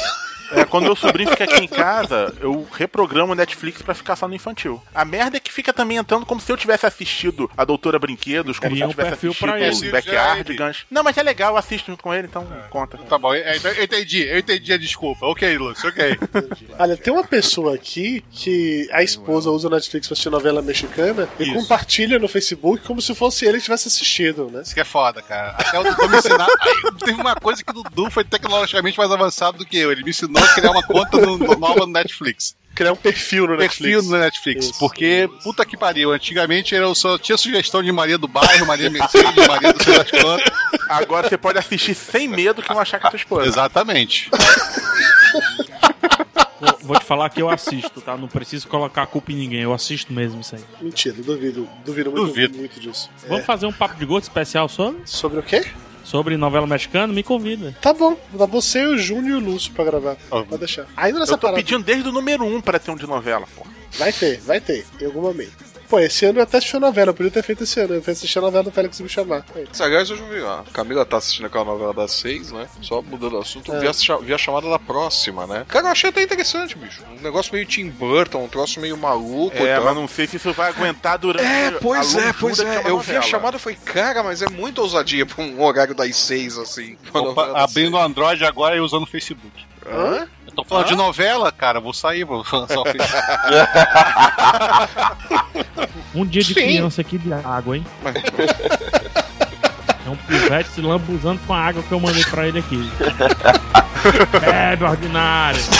É, 0.55 0.65
quando 0.65 0.85
meu 0.85 0.95
sobrinho 0.95 1.29
fica 1.29 1.43
aqui 1.43 1.63
em 1.63 1.67
casa, 1.67 2.33
eu 2.39 2.67
reprogramo 2.73 3.31
o 3.33 3.35
Netflix 3.35 3.81
pra 3.81 3.93
ficar 3.93 4.15
só 4.15 4.27
no 4.27 4.35
infantil. 4.35 4.81
A 4.93 5.03
merda 5.03 5.37
é 5.37 5.39
que 5.39 5.51
fica 5.51 5.73
também 5.73 5.97
entrando 5.97 6.25
como 6.25 6.39
se 6.39 6.51
eu 6.51 6.57
tivesse 6.57 6.85
assistido 6.85 7.49
a 7.57 7.65
Doutora 7.65 7.97
Brinquedos, 7.97 8.59
como 8.59 8.71
Cria 8.71 8.85
se 8.85 8.91
eu 8.91 8.95
tivesse 8.95 9.27
assistido 9.27 9.89
o 9.89 9.91
Backyardigans. 9.91 10.85
Não, 10.89 11.03
mas 11.03 11.17
é 11.17 11.23
legal, 11.23 11.53
eu 11.53 11.57
assisto 11.57 11.91
junto 11.91 12.03
com 12.03 12.13
ele, 12.13 12.27
então 12.27 12.47
conta. 12.69 12.97
Tá 12.97 13.17
bom, 13.17 13.33
é, 13.33 13.57
então 13.57 13.71
eu 13.71 13.83
entendi, 13.83 14.23
eu 14.23 14.37
entendi 14.37 14.73
a 14.73 14.77
desculpa. 14.77 15.25
Ok, 15.25 15.57
Lúcio, 15.57 15.89
ok. 15.89 16.17
Olha, 16.77 16.97
tem 16.97 17.11
uma 17.11 17.23
pessoa 17.23 17.75
aqui 17.75 18.23
que 18.31 18.87
a 18.91 19.03
esposa 19.03 19.49
usa 19.49 19.67
o 19.67 19.71
Netflix 19.71 20.07
pra 20.07 20.13
assistir 20.13 20.29
novela 20.29 20.61
mexicana 20.61 21.27
e 21.39 21.43
Isso. 21.43 21.53
compartilha 21.53 22.19
no 22.19 22.27
Facebook 22.27 22.83
como 22.83 23.01
se 23.01 23.13
fosse 23.15 23.45
ele 23.45 23.57
que 23.57 23.63
tivesse 23.63 23.87
assistido, 23.87 24.49
né? 24.51 24.61
Isso 24.61 24.73
que 24.73 24.81
é 24.81 24.85
foda, 24.85 25.21
cara. 25.21 25.51
Até 25.51 25.79
o 25.79 25.83
Dudu 25.83 26.09
me 26.09 26.17
ensinar. 26.17 26.47
Teve 26.99 27.19
uma 27.19 27.35
coisa 27.35 27.63
que 27.63 27.71
o 27.71 27.73
Dudu 27.73 28.09
foi 28.09 28.23
tecnologicamente 28.23 28.97
mais 28.97 29.11
avançado 29.11 29.57
do 29.57 29.65
que 29.65 29.77
eu. 29.77 29.91
Ele 29.91 30.03
me 30.03 30.09
ensinou 30.09 30.42
a 30.43 30.53
criar 30.55 30.71
uma 30.71 30.83
conta 30.83 31.17
no, 31.17 31.37
no- 31.37 31.55
nova 31.57 31.81
no 31.81 31.93
Netflix. 31.93 32.55
Criar 32.75 32.91
um 32.91 32.95
perfil 32.95 33.45
no 33.47 33.55
Perfil 33.57 33.99
Netflix. 33.99 34.07
no 34.09 34.17
Netflix. 34.17 34.65
Isso, 34.65 34.79
porque, 34.79 35.29
puta 35.43 35.63
que 35.63 35.77
pariu, 35.77 36.11
antigamente 36.11 36.73
eu 36.73 36.95
só 36.95 37.19
tinha 37.19 37.37
sugestão 37.37 37.83
de 37.83 37.91
Maria 37.91 38.17
do 38.17 38.27
Bairro, 38.27 38.65
Maria 38.65 38.89
Mercedes, 38.89 39.47
Maria 39.47 39.71
do 39.73 39.83
sei 39.83 39.93
das 39.95 40.09
quantas. 40.09 40.51
Agora 40.89 41.29
você 41.29 41.37
pode 41.37 41.59
assistir 41.59 41.93
sem 41.93 42.27
medo 42.27 42.63
que 42.63 42.67
vão 42.67 42.79
achar 42.79 42.99
que 42.99 43.05
é 43.05 43.09
tua 43.11 43.17
esposa. 43.17 43.45
Exatamente. 43.47 44.27
Vou, 46.59 46.77
vou 46.81 46.99
te 46.99 47.05
falar 47.05 47.29
que 47.29 47.41
eu 47.41 47.49
assisto, 47.49 47.99
tá? 48.01 48.15
Não 48.17 48.27
preciso 48.27 48.67
colocar 48.67 49.03
a 49.03 49.07
culpa 49.07 49.31
em 49.31 49.35
ninguém, 49.35 49.61
eu 49.61 49.73
assisto 49.73 50.11
mesmo 50.13 50.41
isso 50.41 50.55
aí. 50.55 50.61
Mentira, 50.81 51.15
duvido. 51.21 51.67
Duvido 51.85 52.11
muito, 52.11 52.25
Duvido. 52.27 52.57
muito 52.57 52.79
disso. 52.79 53.09
Vamos 53.27 53.45
fazer 53.45 53.65
um 53.65 53.73
papo 53.73 53.95
de 53.99 54.05
gordo 54.05 54.23
especial 54.23 54.67
sobre? 54.69 55.01
Sobre 55.05 55.39
o 55.39 55.43
quê? 55.43 55.65
Sobre 56.03 56.37
novela 56.37 56.67
mexicana, 56.67 57.11
me 57.13 57.23
convida. 57.23 57.75
Tá 57.81 57.93
bom, 57.93 58.17
dá 58.33 58.45
você, 58.45 58.85
o 58.85 58.97
Júnior 58.97 59.39
e 59.39 59.43
o 59.43 59.45
Lúcio 59.51 59.71
pra 59.73 59.85
gravar. 59.85 60.15
Pode 60.29 60.57
deixar. 60.57 60.85
Ainda 60.95 61.19
nessa 61.19 61.33
Eu 61.33 61.37
tô 61.37 61.47
parada. 61.47 61.61
pedindo 61.63 61.83
desde 61.83 62.09
o 62.09 62.11
número 62.11 62.43
1 62.43 62.55
um 62.55 62.61
pra 62.61 62.77
ter 62.79 62.91
um 62.91 62.95
de 62.95 63.07
novela, 63.07 63.45
pô. 63.55 63.65
Vai 63.97 64.11
ter, 64.11 64.39
vai 64.41 64.59
ter, 64.59 64.85
em 64.99 65.05
algum 65.05 65.21
momento. 65.21 65.72
Pô, 65.93 65.99
esse 65.99 66.25
ano 66.25 66.39
eu 66.39 66.43
até 66.43 66.57
assisti 66.57 66.75
a 66.75 66.79
novela, 66.79 67.11
eu 67.11 67.13
podia 67.13 67.31
ter 67.31 67.43
feito 67.43 67.65
esse 67.65 67.79
ano. 67.79 67.93
Eu 67.93 68.01
fui 68.01 68.13
assistir 68.13 68.39
a 68.39 68.41
novela 68.41 68.63
do 68.63 68.71
Félix 68.71 68.99
me 68.99 69.07
chamar. 69.07 69.45
Aliás, 69.79 70.09
hoje 70.09 70.23
eu 70.23 70.27
vi. 70.27 70.43
A 70.43 70.63
Camila 70.73 71.05
tá 71.05 71.17
assistindo 71.17 71.45
aquela 71.45 71.65
novela 71.65 71.93
das 71.93 72.13
seis, 72.13 72.51
né? 72.51 72.67
Só 72.81 72.99
mudando 73.03 73.33
o 73.33 73.37
assunto, 73.37 73.71
É. 73.71 73.79
vi, 73.79 73.87
a, 73.87 74.17
vi 74.17 74.33
a 74.33 74.37
chamada 74.39 74.67
da 74.67 74.79
próxima, 74.79 75.45
né? 75.45 75.63
Cara, 75.67 75.85
eu 75.85 75.91
achei 75.91 76.09
até 76.09 76.23
interessante, 76.23 76.75
bicho. 76.75 77.03
Um 77.15 77.21
negócio 77.21 77.53
meio 77.53 77.63
Tim 77.67 77.89
Burton, 77.91 78.43
um 78.43 78.47
troço 78.47 78.79
meio 78.79 78.97
maluco. 78.97 79.55
É, 79.55 79.79
mas 79.79 79.95
não 79.95 80.07
sei 80.07 80.25
se 80.25 80.37
isso 80.37 80.51
vai 80.51 80.69
aguentar 80.69 81.19
durante 81.19 81.45
É, 81.45 81.67
a 81.67 81.71
pois 81.73 82.15
é, 82.15 82.33
pois 82.39 82.59
é. 82.59 82.89
Eu 82.89 82.97
vi 82.97 83.15
a 83.15 83.21
chamada 83.21 83.57
e 83.57 83.59
falei, 83.59 83.77
cara, 83.85 84.23
mas 84.23 84.41
é 84.41 84.49
muita 84.49 84.81
ousadia 84.81 85.27
pra 85.27 85.43
um 85.43 85.61
horário 85.61 85.93
das 85.93 86.15
seis, 86.15 86.57
assim. 86.57 86.97
Opa, 87.13 87.51
abrindo 87.53 87.97
o 87.97 87.99
Android 87.99 88.43
agora 88.43 88.75
e 88.75 88.79
usando 88.79 89.03
o 89.03 89.05
Facebook. 89.05 89.63
Hã? 89.85 90.27
Falando 90.63 90.85
Hã? 90.85 90.89
de 90.89 90.95
novela, 90.95 91.51
cara. 91.51 91.79
Vou 91.79 91.93
sair, 91.93 92.23
vou 92.23 92.43
só. 92.43 92.65
Um 96.15 96.25
dia 96.25 96.43
de 96.43 96.53
Sim. 96.53 96.61
criança 96.61 97.01
aqui 97.01 97.17
de 97.17 97.33
água, 97.33 97.75
hein? 97.75 97.83
É 100.05 100.09
um 100.09 100.15
pivete 100.15 100.69
se 100.69 100.81
lambuzando 100.81 101.39
com 101.47 101.53
a 101.53 101.59
água 101.59 101.81
que 101.81 101.91
eu 101.91 101.99
mandei 101.99 102.23
pra 102.25 102.47
ele 102.47 102.59
aqui. 102.59 102.91
Bebe, 104.39 104.83
ordinário! 104.83 105.59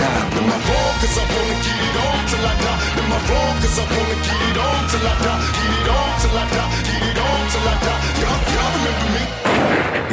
die. 0.00 0.40
My 0.48 0.58
till 2.30 2.46
I 2.46 2.54
die. 2.64 2.78
My 3.10 3.18
till 4.90 5.06
I 5.06 5.16
die. 5.24 5.40
It 5.76 5.88
on 5.96 6.12
till 6.20 6.38
I 6.38 6.44
die. 6.56 6.70
It 7.08 7.18
on 7.26 7.42
till 7.52 7.68
I 7.68 7.76
die. 7.86 8.00
Y'all, 8.20 8.40
y'all 8.54 8.72
remember 8.76 9.08
me? 9.16 9.24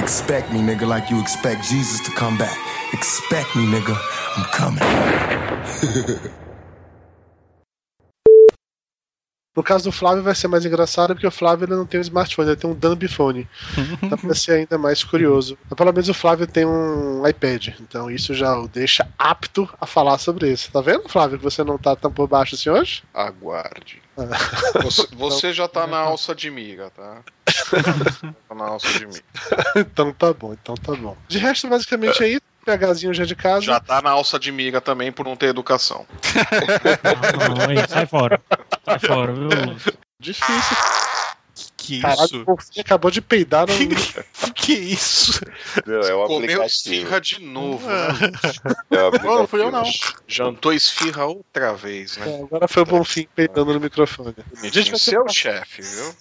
Expect 0.03 0.51
me, 0.53 0.59
nigga, 0.59 0.88
like 0.88 1.09
you 1.09 1.19
expect 1.19 1.64
Jesus 1.69 1.99
to 2.05 2.11
come 2.11 2.38
back. 2.38 2.57
Expect 2.93 3.55
me, 3.55 3.64
nigga. 3.65 3.95
I'm 4.38 4.45
coming. 4.59 4.84
No 9.57 9.63
caso 9.63 9.85
do 9.85 9.91
Flávio 9.91 10.21
vai 10.21 10.35
ser 10.35 10.47
mais 10.47 10.63
engraçado 10.67 11.15
porque 11.15 11.25
o 11.25 11.31
Flávio 11.31 11.65
ele 11.65 11.75
não 11.75 11.84
tem 11.88 11.99
um 11.99 12.03
smartphone, 12.03 12.49
ele 12.49 12.55
tem 12.55 12.69
um 12.69 12.75
dumb 12.75 13.07
phone. 13.07 13.49
Dá 14.07 14.15
pra 14.15 14.35
ser 14.35 14.51
ainda 14.51 14.77
mais 14.77 15.03
curioso. 15.03 15.57
Mas 15.67 15.75
pelo 15.75 15.91
menos 15.91 16.07
o 16.07 16.13
Flávio 16.13 16.45
tem 16.45 16.63
um 16.63 17.27
iPad, 17.27 17.69
então 17.81 18.07
isso 18.11 18.35
já 18.35 18.55
o 18.55 18.67
deixa 18.67 19.09
apto 19.17 19.67
a 19.81 19.88
falar 19.88 20.19
sobre 20.19 20.51
isso. 20.51 20.71
Tá 20.71 20.79
vendo, 20.79 21.09
Flávio, 21.09 21.39
que 21.39 21.43
você 21.43 21.63
não 21.63 21.75
tá 21.79 21.95
tão 21.95 22.11
por 22.11 22.27
baixo 22.27 22.53
assim 22.53 22.69
hoje? 22.69 23.01
Aguarde. 23.11 23.99
Ah. 24.15 24.81
Você, 24.84 25.07
você 25.15 25.51
já 25.51 25.67
tá 25.67 25.88
na 25.88 25.97
alça 25.97 26.35
de 26.35 26.51
miga, 26.51 26.91
tá? 26.91 27.23
tá 28.47 28.53
na 28.55 28.65
alça 28.65 28.88
de 28.93 29.07
miga. 29.07 29.23
então 29.75 30.13
tá 30.13 30.34
bom, 30.34 30.53
então 30.53 30.75
tá 30.75 30.93
bom. 30.93 31.17
De 31.27 31.39
resto, 31.39 31.67
basicamente 31.67 32.23
é 32.23 32.27
isso. 32.29 32.56
PHzinho 32.68 33.14
já 33.14 33.26
de 33.26 33.35
casa. 33.35 33.65
Já 33.65 33.80
tá 33.80 34.02
na 34.02 34.11
alça 34.11 34.38
de 34.38 34.52
miga 34.52 34.81
também 34.81 35.11
por 35.11 35.26
não 35.26 35.35
ter 35.35 35.48
educação. 35.48 36.06
Não, 37.48 37.88
sai 37.88 38.06
fora. 38.06 38.41
Sai 38.84 38.99
fora, 38.99 39.34
viu? 39.34 39.49
Difícil. 40.19 40.77
Que 41.77 42.02
Caralho, 42.02 42.26
isso? 42.26 42.41
o 42.41 42.45
Wolfinho 42.45 42.81
acabou 42.81 43.10
de 43.10 43.22
peidar 43.22 43.65
no. 43.65 43.73
que 44.53 44.73
isso? 44.73 45.39
Não, 45.85 46.02
é 46.02 46.15
um 46.15 46.27
Comeu 46.27 46.64
esfirra 46.64 47.22
de 47.22 47.41
novo, 47.41 47.88
né? 47.88 48.07
É 48.91 49.23
Não, 49.23 49.38
não 49.38 49.48
fui 49.48 49.61
eu 49.61 49.72
não. 49.72 49.84
Jantou 50.27 50.73
esfirra 50.73 51.26
outra 51.26 51.73
vez, 51.73 52.18
né? 52.18 52.30
É, 52.30 52.44
agora 52.44 52.68
foi 52.68 52.84
o 52.84 52.85
Bonfim 52.85 53.27
peidando 53.34 53.73
no 53.73 53.80
microfone. 53.80 54.35
Gente 54.64 54.91
vai 54.91 54.91
ter 54.91 54.99
Seu 54.99 55.30
chefe, 55.30 55.81
viu? 55.81 56.14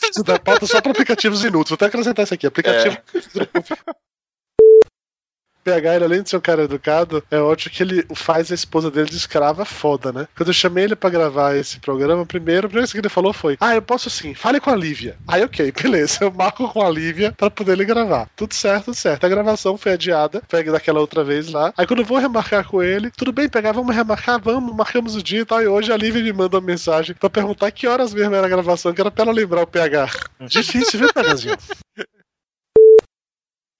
Texto 0.00 0.22
da 0.24 0.38
pauta 0.38 0.66
só 0.66 0.80
para 0.80 0.92
aplicativos 0.92 1.42
inúteis. 1.42 1.70
Vou 1.70 1.76
até 1.76 1.86
acrescentar 1.86 2.24
isso 2.24 2.34
aqui. 2.34 2.46
Aplicativo. 2.46 2.98
PH, 5.62 5.94
ele, 5.94 6.04
além 6.04 6.22
de 6.22 6.30
ser 6.30 6.36
um 6.36 6.40
cara 6.40 6.64
educado, 6.64 7.22
é 7.30 7.38
ótimo 7.38 7.74
que 7.74 7.82
ele 7.82 8.04
faz 8.14 8.50
a 8.50 8.54
esposa 8.54 8.90
dele 8.90 9.08
de 9.08 9.16
escrava 9.16 9.64
foda, 9.64 10.12
né? 10.12 10.28
Quando 10.36 10.48
eu 10.48 10.54
chamei 10.54 10.84
ele 10.84 10.96
pra 10.96 11.10
gravar 11.10 11.56
esse 11.56 11.78
programa, 11.78 12.26
primeiro, 12.26 12.66
a 12.66 12.68
primeira 12.68 12.86
coisa 12.86 12.92
que 12.92 12.98
ele 12.98 13.08
falou 13.08 13.32
foi: 13.32 13.56
Ah, 13.60 13.74
eu 13.74 13.82
posso 13.82 14.10
sim, 14.10 14.34
fale 14.34 14.60
com 14.60 14.70
a 14.70 14.76
Lívia. 14.76 15.16
Aí, 15.26 15.42
ok, 15.42 15.72
beleza, 15.80 16.18
eu 16.22 16.32
marco 16.32 16.68
com 16.68 16.82
a 16.84 16.90
Lívia 16.90 17.32
pra 17.36 17.50
poder 17.50 17.72
ele 17.72 17.84
gravar. 17.84 18.28
Tudo 18.36 18.54
certo, 18.54 18.86
tudo 18.86 18.94
certo. 18.94 19.24
A 19.24 19.28
gravação 19.28 19.76
foi 19.76 19.92
adiada, 19.92 20.42
foi 20.48 20.62
daquela 20.64 21.00
outra 21.00 21.22
vez 21.24 21.48
lá. 21.48 21.72
Aí, 21.76 21.86
quando 21.86 22.00
eu 22.00 22.06
vou 22.06 22.18
remarcar 22.18 22.66
com 22.66 22.82
ele, 22.82 23.10
tudo 23.10 23.32
bem, 23.32 23.48
PH, 23.48 23.72
vamos 23.72 23.94
remarcar, 23.94 24.40
vamos, 24.40 24.74
marcamos 24.74 25.14
o 25.14 25.22
dia 25.22 25.40
e 25.40 25.44
tal. 25.44 25.62
E 25.62 25.66
hoje 25.66 25.92
a 25.92 25.96
Lívia 25.96 26.22
me 26.22 26.32
manda 26.32 26.56
uma 26.56 26.66
mensagem 26.66 27.14
pra 27.14 27.30
perguntar 27.30 27.70
que 27.70 27.86
horas 27.86 28.12
mesmo 28.12 28.34
era 28.34 28.46
a 28.46 28.50
gravação, 28.50 28.92
que 28.92 29.00
era 29.00 29.10
pra 29.10 29.24
ela 29.24 29.32
lembrar 29.32 29.62
o 29.62 29.66
PH. 29.66 30.10
Difícil, 30.48 31.00
viu, 31.00 31.12
PHzinho? 31.12 31.56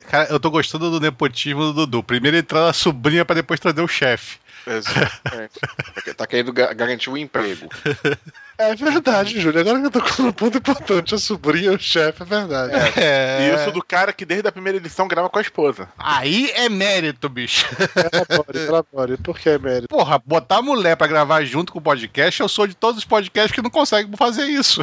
Cara, 0.08 0.28
eu 0.30 0.38
tô 0.40 0.50
gostando 0.50 0.90
do 0.90 1.00
nepotismo 1.00 1.64
do 1.66 1.72
Dudu. 1.72 2.02
Primeiro 2.02 2.36
entrar 2.36 2.66
na 2.66 2.72
sobrinha 2.72 3.24
pra 3.24 3.34
depois 3.34 3.58
trazer 3.60 3.80
o 3.80 3.88
chefe. 3.88 4.38
Exatamente. 4.64 5.58
tá 6.16 6.24
querendo 6.26 6.52
ga- 6.52 6.72
garantir 6.72 7.10
o 7.10 7.16
emprego. 7.16 7.68
É 8.56 8.76
verdade, 8.76 9.40
Júlio. 9.40 9.60
Agora 9.60 9.80
que 9.80 9.86
eu 9.86 9.90
tô 9.90 10.00
com 10.00 10.22
um 10.22 10.32
ponto 10.32 10.58
importante, 10.58 11.14
a 11.14 11.18
sobrinha, 11.18 11.72
o 11.72 11.78
chefe, 11.80 12.22
é 12.22 12.26
verdade. 12.26 12.72
É. 13.00 13.40
E 13.50 13.54
isso 13.56 13.72
do 13.72 13.82
cara 13.82 14.12
que 14.12 14.24
desde 14.24 14.46
a 14.46 14.52
primeira 14.52 14.78
edição 14.78 15.08
grava 15.08 15.28
com 15.28 15.38
a 15.38 15.42
esposa. 15.42 15.88
Aí 15.98 16.48
é 16.54 16.68
mérito, 16.68 17.28
bicho. 17.28 17.66
Elabore, 18.12 18.58
elabore. 18.58 19.16
Por 19.16 19.36
que 19.36 19.48
é 19.48 19.58
mérito? 19.58 19.88
Porra, 19.88 20.22
botar 20.24 20.58
a 20.58 20.62
mulher 20.62 20.96
pra 20.96 21.08
gravar 21.08 21.42
junto 21.44 21.72
com 21.72 21.80
o 21.80 21.82
podcast, 21.82 22.40
eu 22.40 22.48
sou 22.48 22.66
de 22.68 22.74
todos 22.74 22.98
os 22.98 23.04
podcasts 23.04 23.52
que 23.52 23.62
não 23.62 23.70
conseguem 23.70 24.14
fazer 24.16 24.44
isso. 24.44 24.80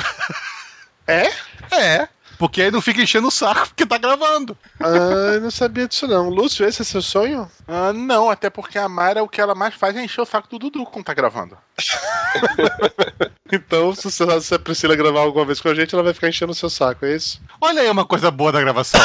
É? 1.07 1.31
É. 1.71 2.07
Porque 2.39 2.61
aí 2.61 2.71
não 2.71 2.79
fica 2.81 3.01
enchendo 3.01 3.27
o 3.27 3.31
saco 3.31 3.67
porque 3.67 3.85
tá 3.85 3.97
gravando. 3.97 4.57
Ah, 4.79 5.33
eu 5.33 5.41
não 5.41 5.51
sabia 5.51 5.89
disso 5.89 6.07
não. 6.07 6.29
Lúcio, 6.29 6.65
esse 6.65 6.81
é 6.81 6.85
seu 6.85 7.01
sonho? 7.01 7.51
Ah, 7.67 7.91
não, 7.91 8.29
até 8.29 8.49
porque 8.49 8.79
a 8.79 8.87
Mara, 8.87 9.21
o 9.21 9.27
que 9.27 9.41
ela 9.41 9.53
mais 9.53 9.75
faz 9.75 9.93
é 9.97 10.01
encher 10.03 10.21
o 10.21 10.25
saco 10.25 10.47
do 10.47 10.57
Dudu 10.57 10.85
quando 10.85 11.03
tá 11.05 11.13
gravando. 11.13 11.57
Então, 13.51 13.95
se, 13.95 14.03
você- 14.11 14.41
se 14.41 14.53
a 14.53 14.59
Priscila 14.59 14.95
gravar 14.95 15.21
alguma 15.21 15.43
vez 15.43 15.59
com 15.59 15.69
a 15.69 15.73
gente, 15.73 15.95
ela 15.95 16.03
vai 16.03 16.13
ficar 16.13 16.29
enchendo 16.29 16.51
o 16.51 16.55
seu 16.55 16.69
saco, 16.69 17.03
é 17.03 17.15
isso? 17.15 17.41
Olha 17.59 17.81
aí 17.81 17.89
uma 17.89 18.05
coisa 18.05 18.29
boa 18.29 18.51
da 18.51 18.61
gravação. 18.61 19.01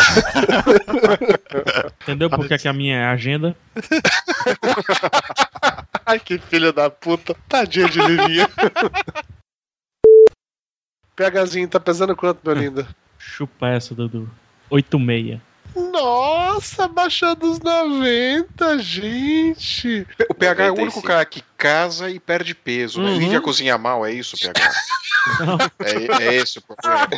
Entendeu 2.03 2.29
por 2.29 2.47
que, 2.47 2.59
que 2.59 2.69
a 2.69 2.73
minha 2.75 2.95
é 2.99 3.05
a 3.07 3.13
agenda? 3.13 3.57
Ai, 6.05 6.21
que 6.21 6.37
filha 6.39 6.75
da 6.75 6.91
puta. 6.91 7.35
Tadinha 7.49 7.89
de 7.89 7.99
Livinha. 7.99 8.47
PHzinho, 11.17 11.67
tá 11.69 11.81
pesando 11.81 12.15
quanto, 12.15 12.41
meu 12.45 12.55
lindo? 12.55 12.87
Chupa 13.37 13.67
essa, 13.69 13.97
Dudu. 13.97 14.31
86. 14.71 15.41
Nossa, 15.93 16.87
baixou 16.87 17.35
dos 17.35 17.59
90, 17.59 18.79
gente. 18.79 20.07
O 20.31 20.35
PH 20.35 20.63
é 20.63 20.71
o 20.71 20.77
95. 20.77 20.83
único 20.83 21.03
cara 21.03 21.25
que 21.25 21.43
casa 21.59 22.09
e 22.09 22.21
perde 22.21 22.55
peso, 22.55 23.03
né? 23.03 23.11
Uhum. 23.11 23.19
Lívia 23.19 23.41
cozinha 23.41 23.77
mal, 23.77 24.07
é 24.07 24.13
isso, 24.13 24.37
PH? 24.39 24.71
É, 25.81 26.25
é 26.27 26.35
esse 26.35 26.59
o 26.59 26.63
problema. 26.63 27.09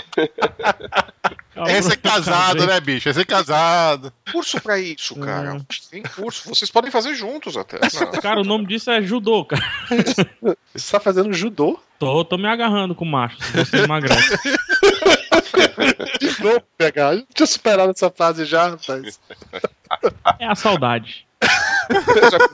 Esse 1.66 1.92
é 1.94 1.96
casado, 1.96 2.64
né, 2.64 2.78
bicho? 2.78 3.08
Esse 3.08 3.22
é 3.22 3.24
casado. 3.24 4.12
Curso 4.30 4.60
pra 4.60 4.78
isso, 4.78 5.16
cara. 5.16 5.60
Tem 5.90 6.04
curso. 6.04 6.48
Vocês 6.48 6.70
podem 6.70 6.88
fazer 6.88 7.16
juntos 7.16 7.56
até. 7.56 7.80
Não. 7.80 8.12
Cara, 8.20 8.40
o 8.40 8.44
nome 8.44 8.64
disso 8.66 8.92
é 8.92 9.02
judô, 9.02 9.44
cara. 9.44 9.64
Você 10.72 10.92
tá 10.92 11.00
fazendo 11.00 11.32
judô? 11.32 11.80
Tô, 11.98 12.24
tô 12.24 12.38
me 12.38 12.46
agarrando 12.46 12.94
com 12.94 13.04
macho. 13.04 13.42
Se 13.42 13.56
você 13.56 13.78
emagrece. 13.78 14.38
De 16.20 16.42
novo, 16.42 16.62
PH. 16.76 17.14
Eu 17.14 17.26
tinha 17.34 17.46
superado 17.46 17.90
essa 17.90 18.10
fase 18.10 18.44
já, 18.44 18.70
rapaz. 18.70 19.20
É 20.38 20.46
a 20.46 20.54
saudade. 20.54 21.25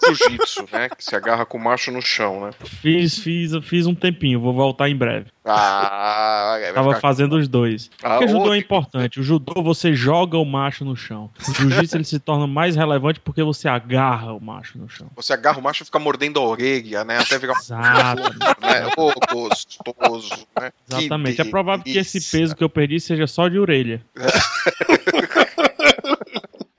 Jiu-jitsu, 0.05 0.67
né? 0.73 0.89
Que 0.91 1.03
se 1.05 1.15
agarra 1.17 1.47
com 1.47 1.57
o 1.57 1.61
macho 1.63 1.91
no 1.91 2.03
chão, 2.03 2.45
né? 2.47 2.51
Fiz, 2.65 3.19
fiz, 3.19 3.53
fiz 3.65 3.87
um 3.87 3.95
tempinho, 3.95 4.41
vou 4.41 4.53
voltar 4.53 4.89
em 4.89 4.97
breve. 4.97 5.27
Ah, 5.45 6.57
Tava 6.75 6.91
ficar- 6.91 7.01
fazendo 7.01 7.37
os 7.37 7.49
dois. 7.49 7.91
Ah, 8.03 8.19
Porque 8.19 8.29
judô 8.29 8.51
ô, 8.51 8.55
é 8.55 8.59
importante. 8.59 9.19
O 9.21 9.23
judô 9.23 9.63
você 9.63 9.95
joga 9.95 10.37
o 10.39 10.45
macho 10.45 10.85
no 10.85 10.95
chão. 10.97 11.31
O 11.49 11.53
jiu-jitsu 11.55 11.97
ele 11.97 12.05
se 12.05 12.19
torna 12.21 12.47
mais 12.47 12.77
relevante 12.77 13.19
porque 13.21 13.43
você 13.43 13.69
agarra 13.69 14.33
o 14.33 14.41
macho 14.41 14.79
no 14.79 14.89
chão. 14.89 15.09
Você 15.17 15.33
agarra 15.33 15.59
o 15.59 15.63
macho 15.63 15.83
e 15.83 15.87
fica 15.87 15.99
mordendo 15.99 16.39
a 16.39 16.43
orelha, 16.45 17.03
né? 17.05 17.19
Até 17.19 17.39
ficar. 17.41 17.59
Exatamente. 17.59 18.39
Né? 18.63 18.87
Ô, 18.97 19.13
gostoso, 19.33 20.47
né? 20.59 20.71
Que 20.89 20.97
Exatamente. 20.97 21.41
É 21.41 21.45
provável 21.45 21.83
que 21.85 21.99
esse 21.99 22.21
peso 22.31 22.55
que 22.55 22.63
eu 22.63 22.69
perdi 22.69 23.01
seja 23.01 23.27
só 23.27 23.49
de 23.49 23.59
orelha. 23.59 24.01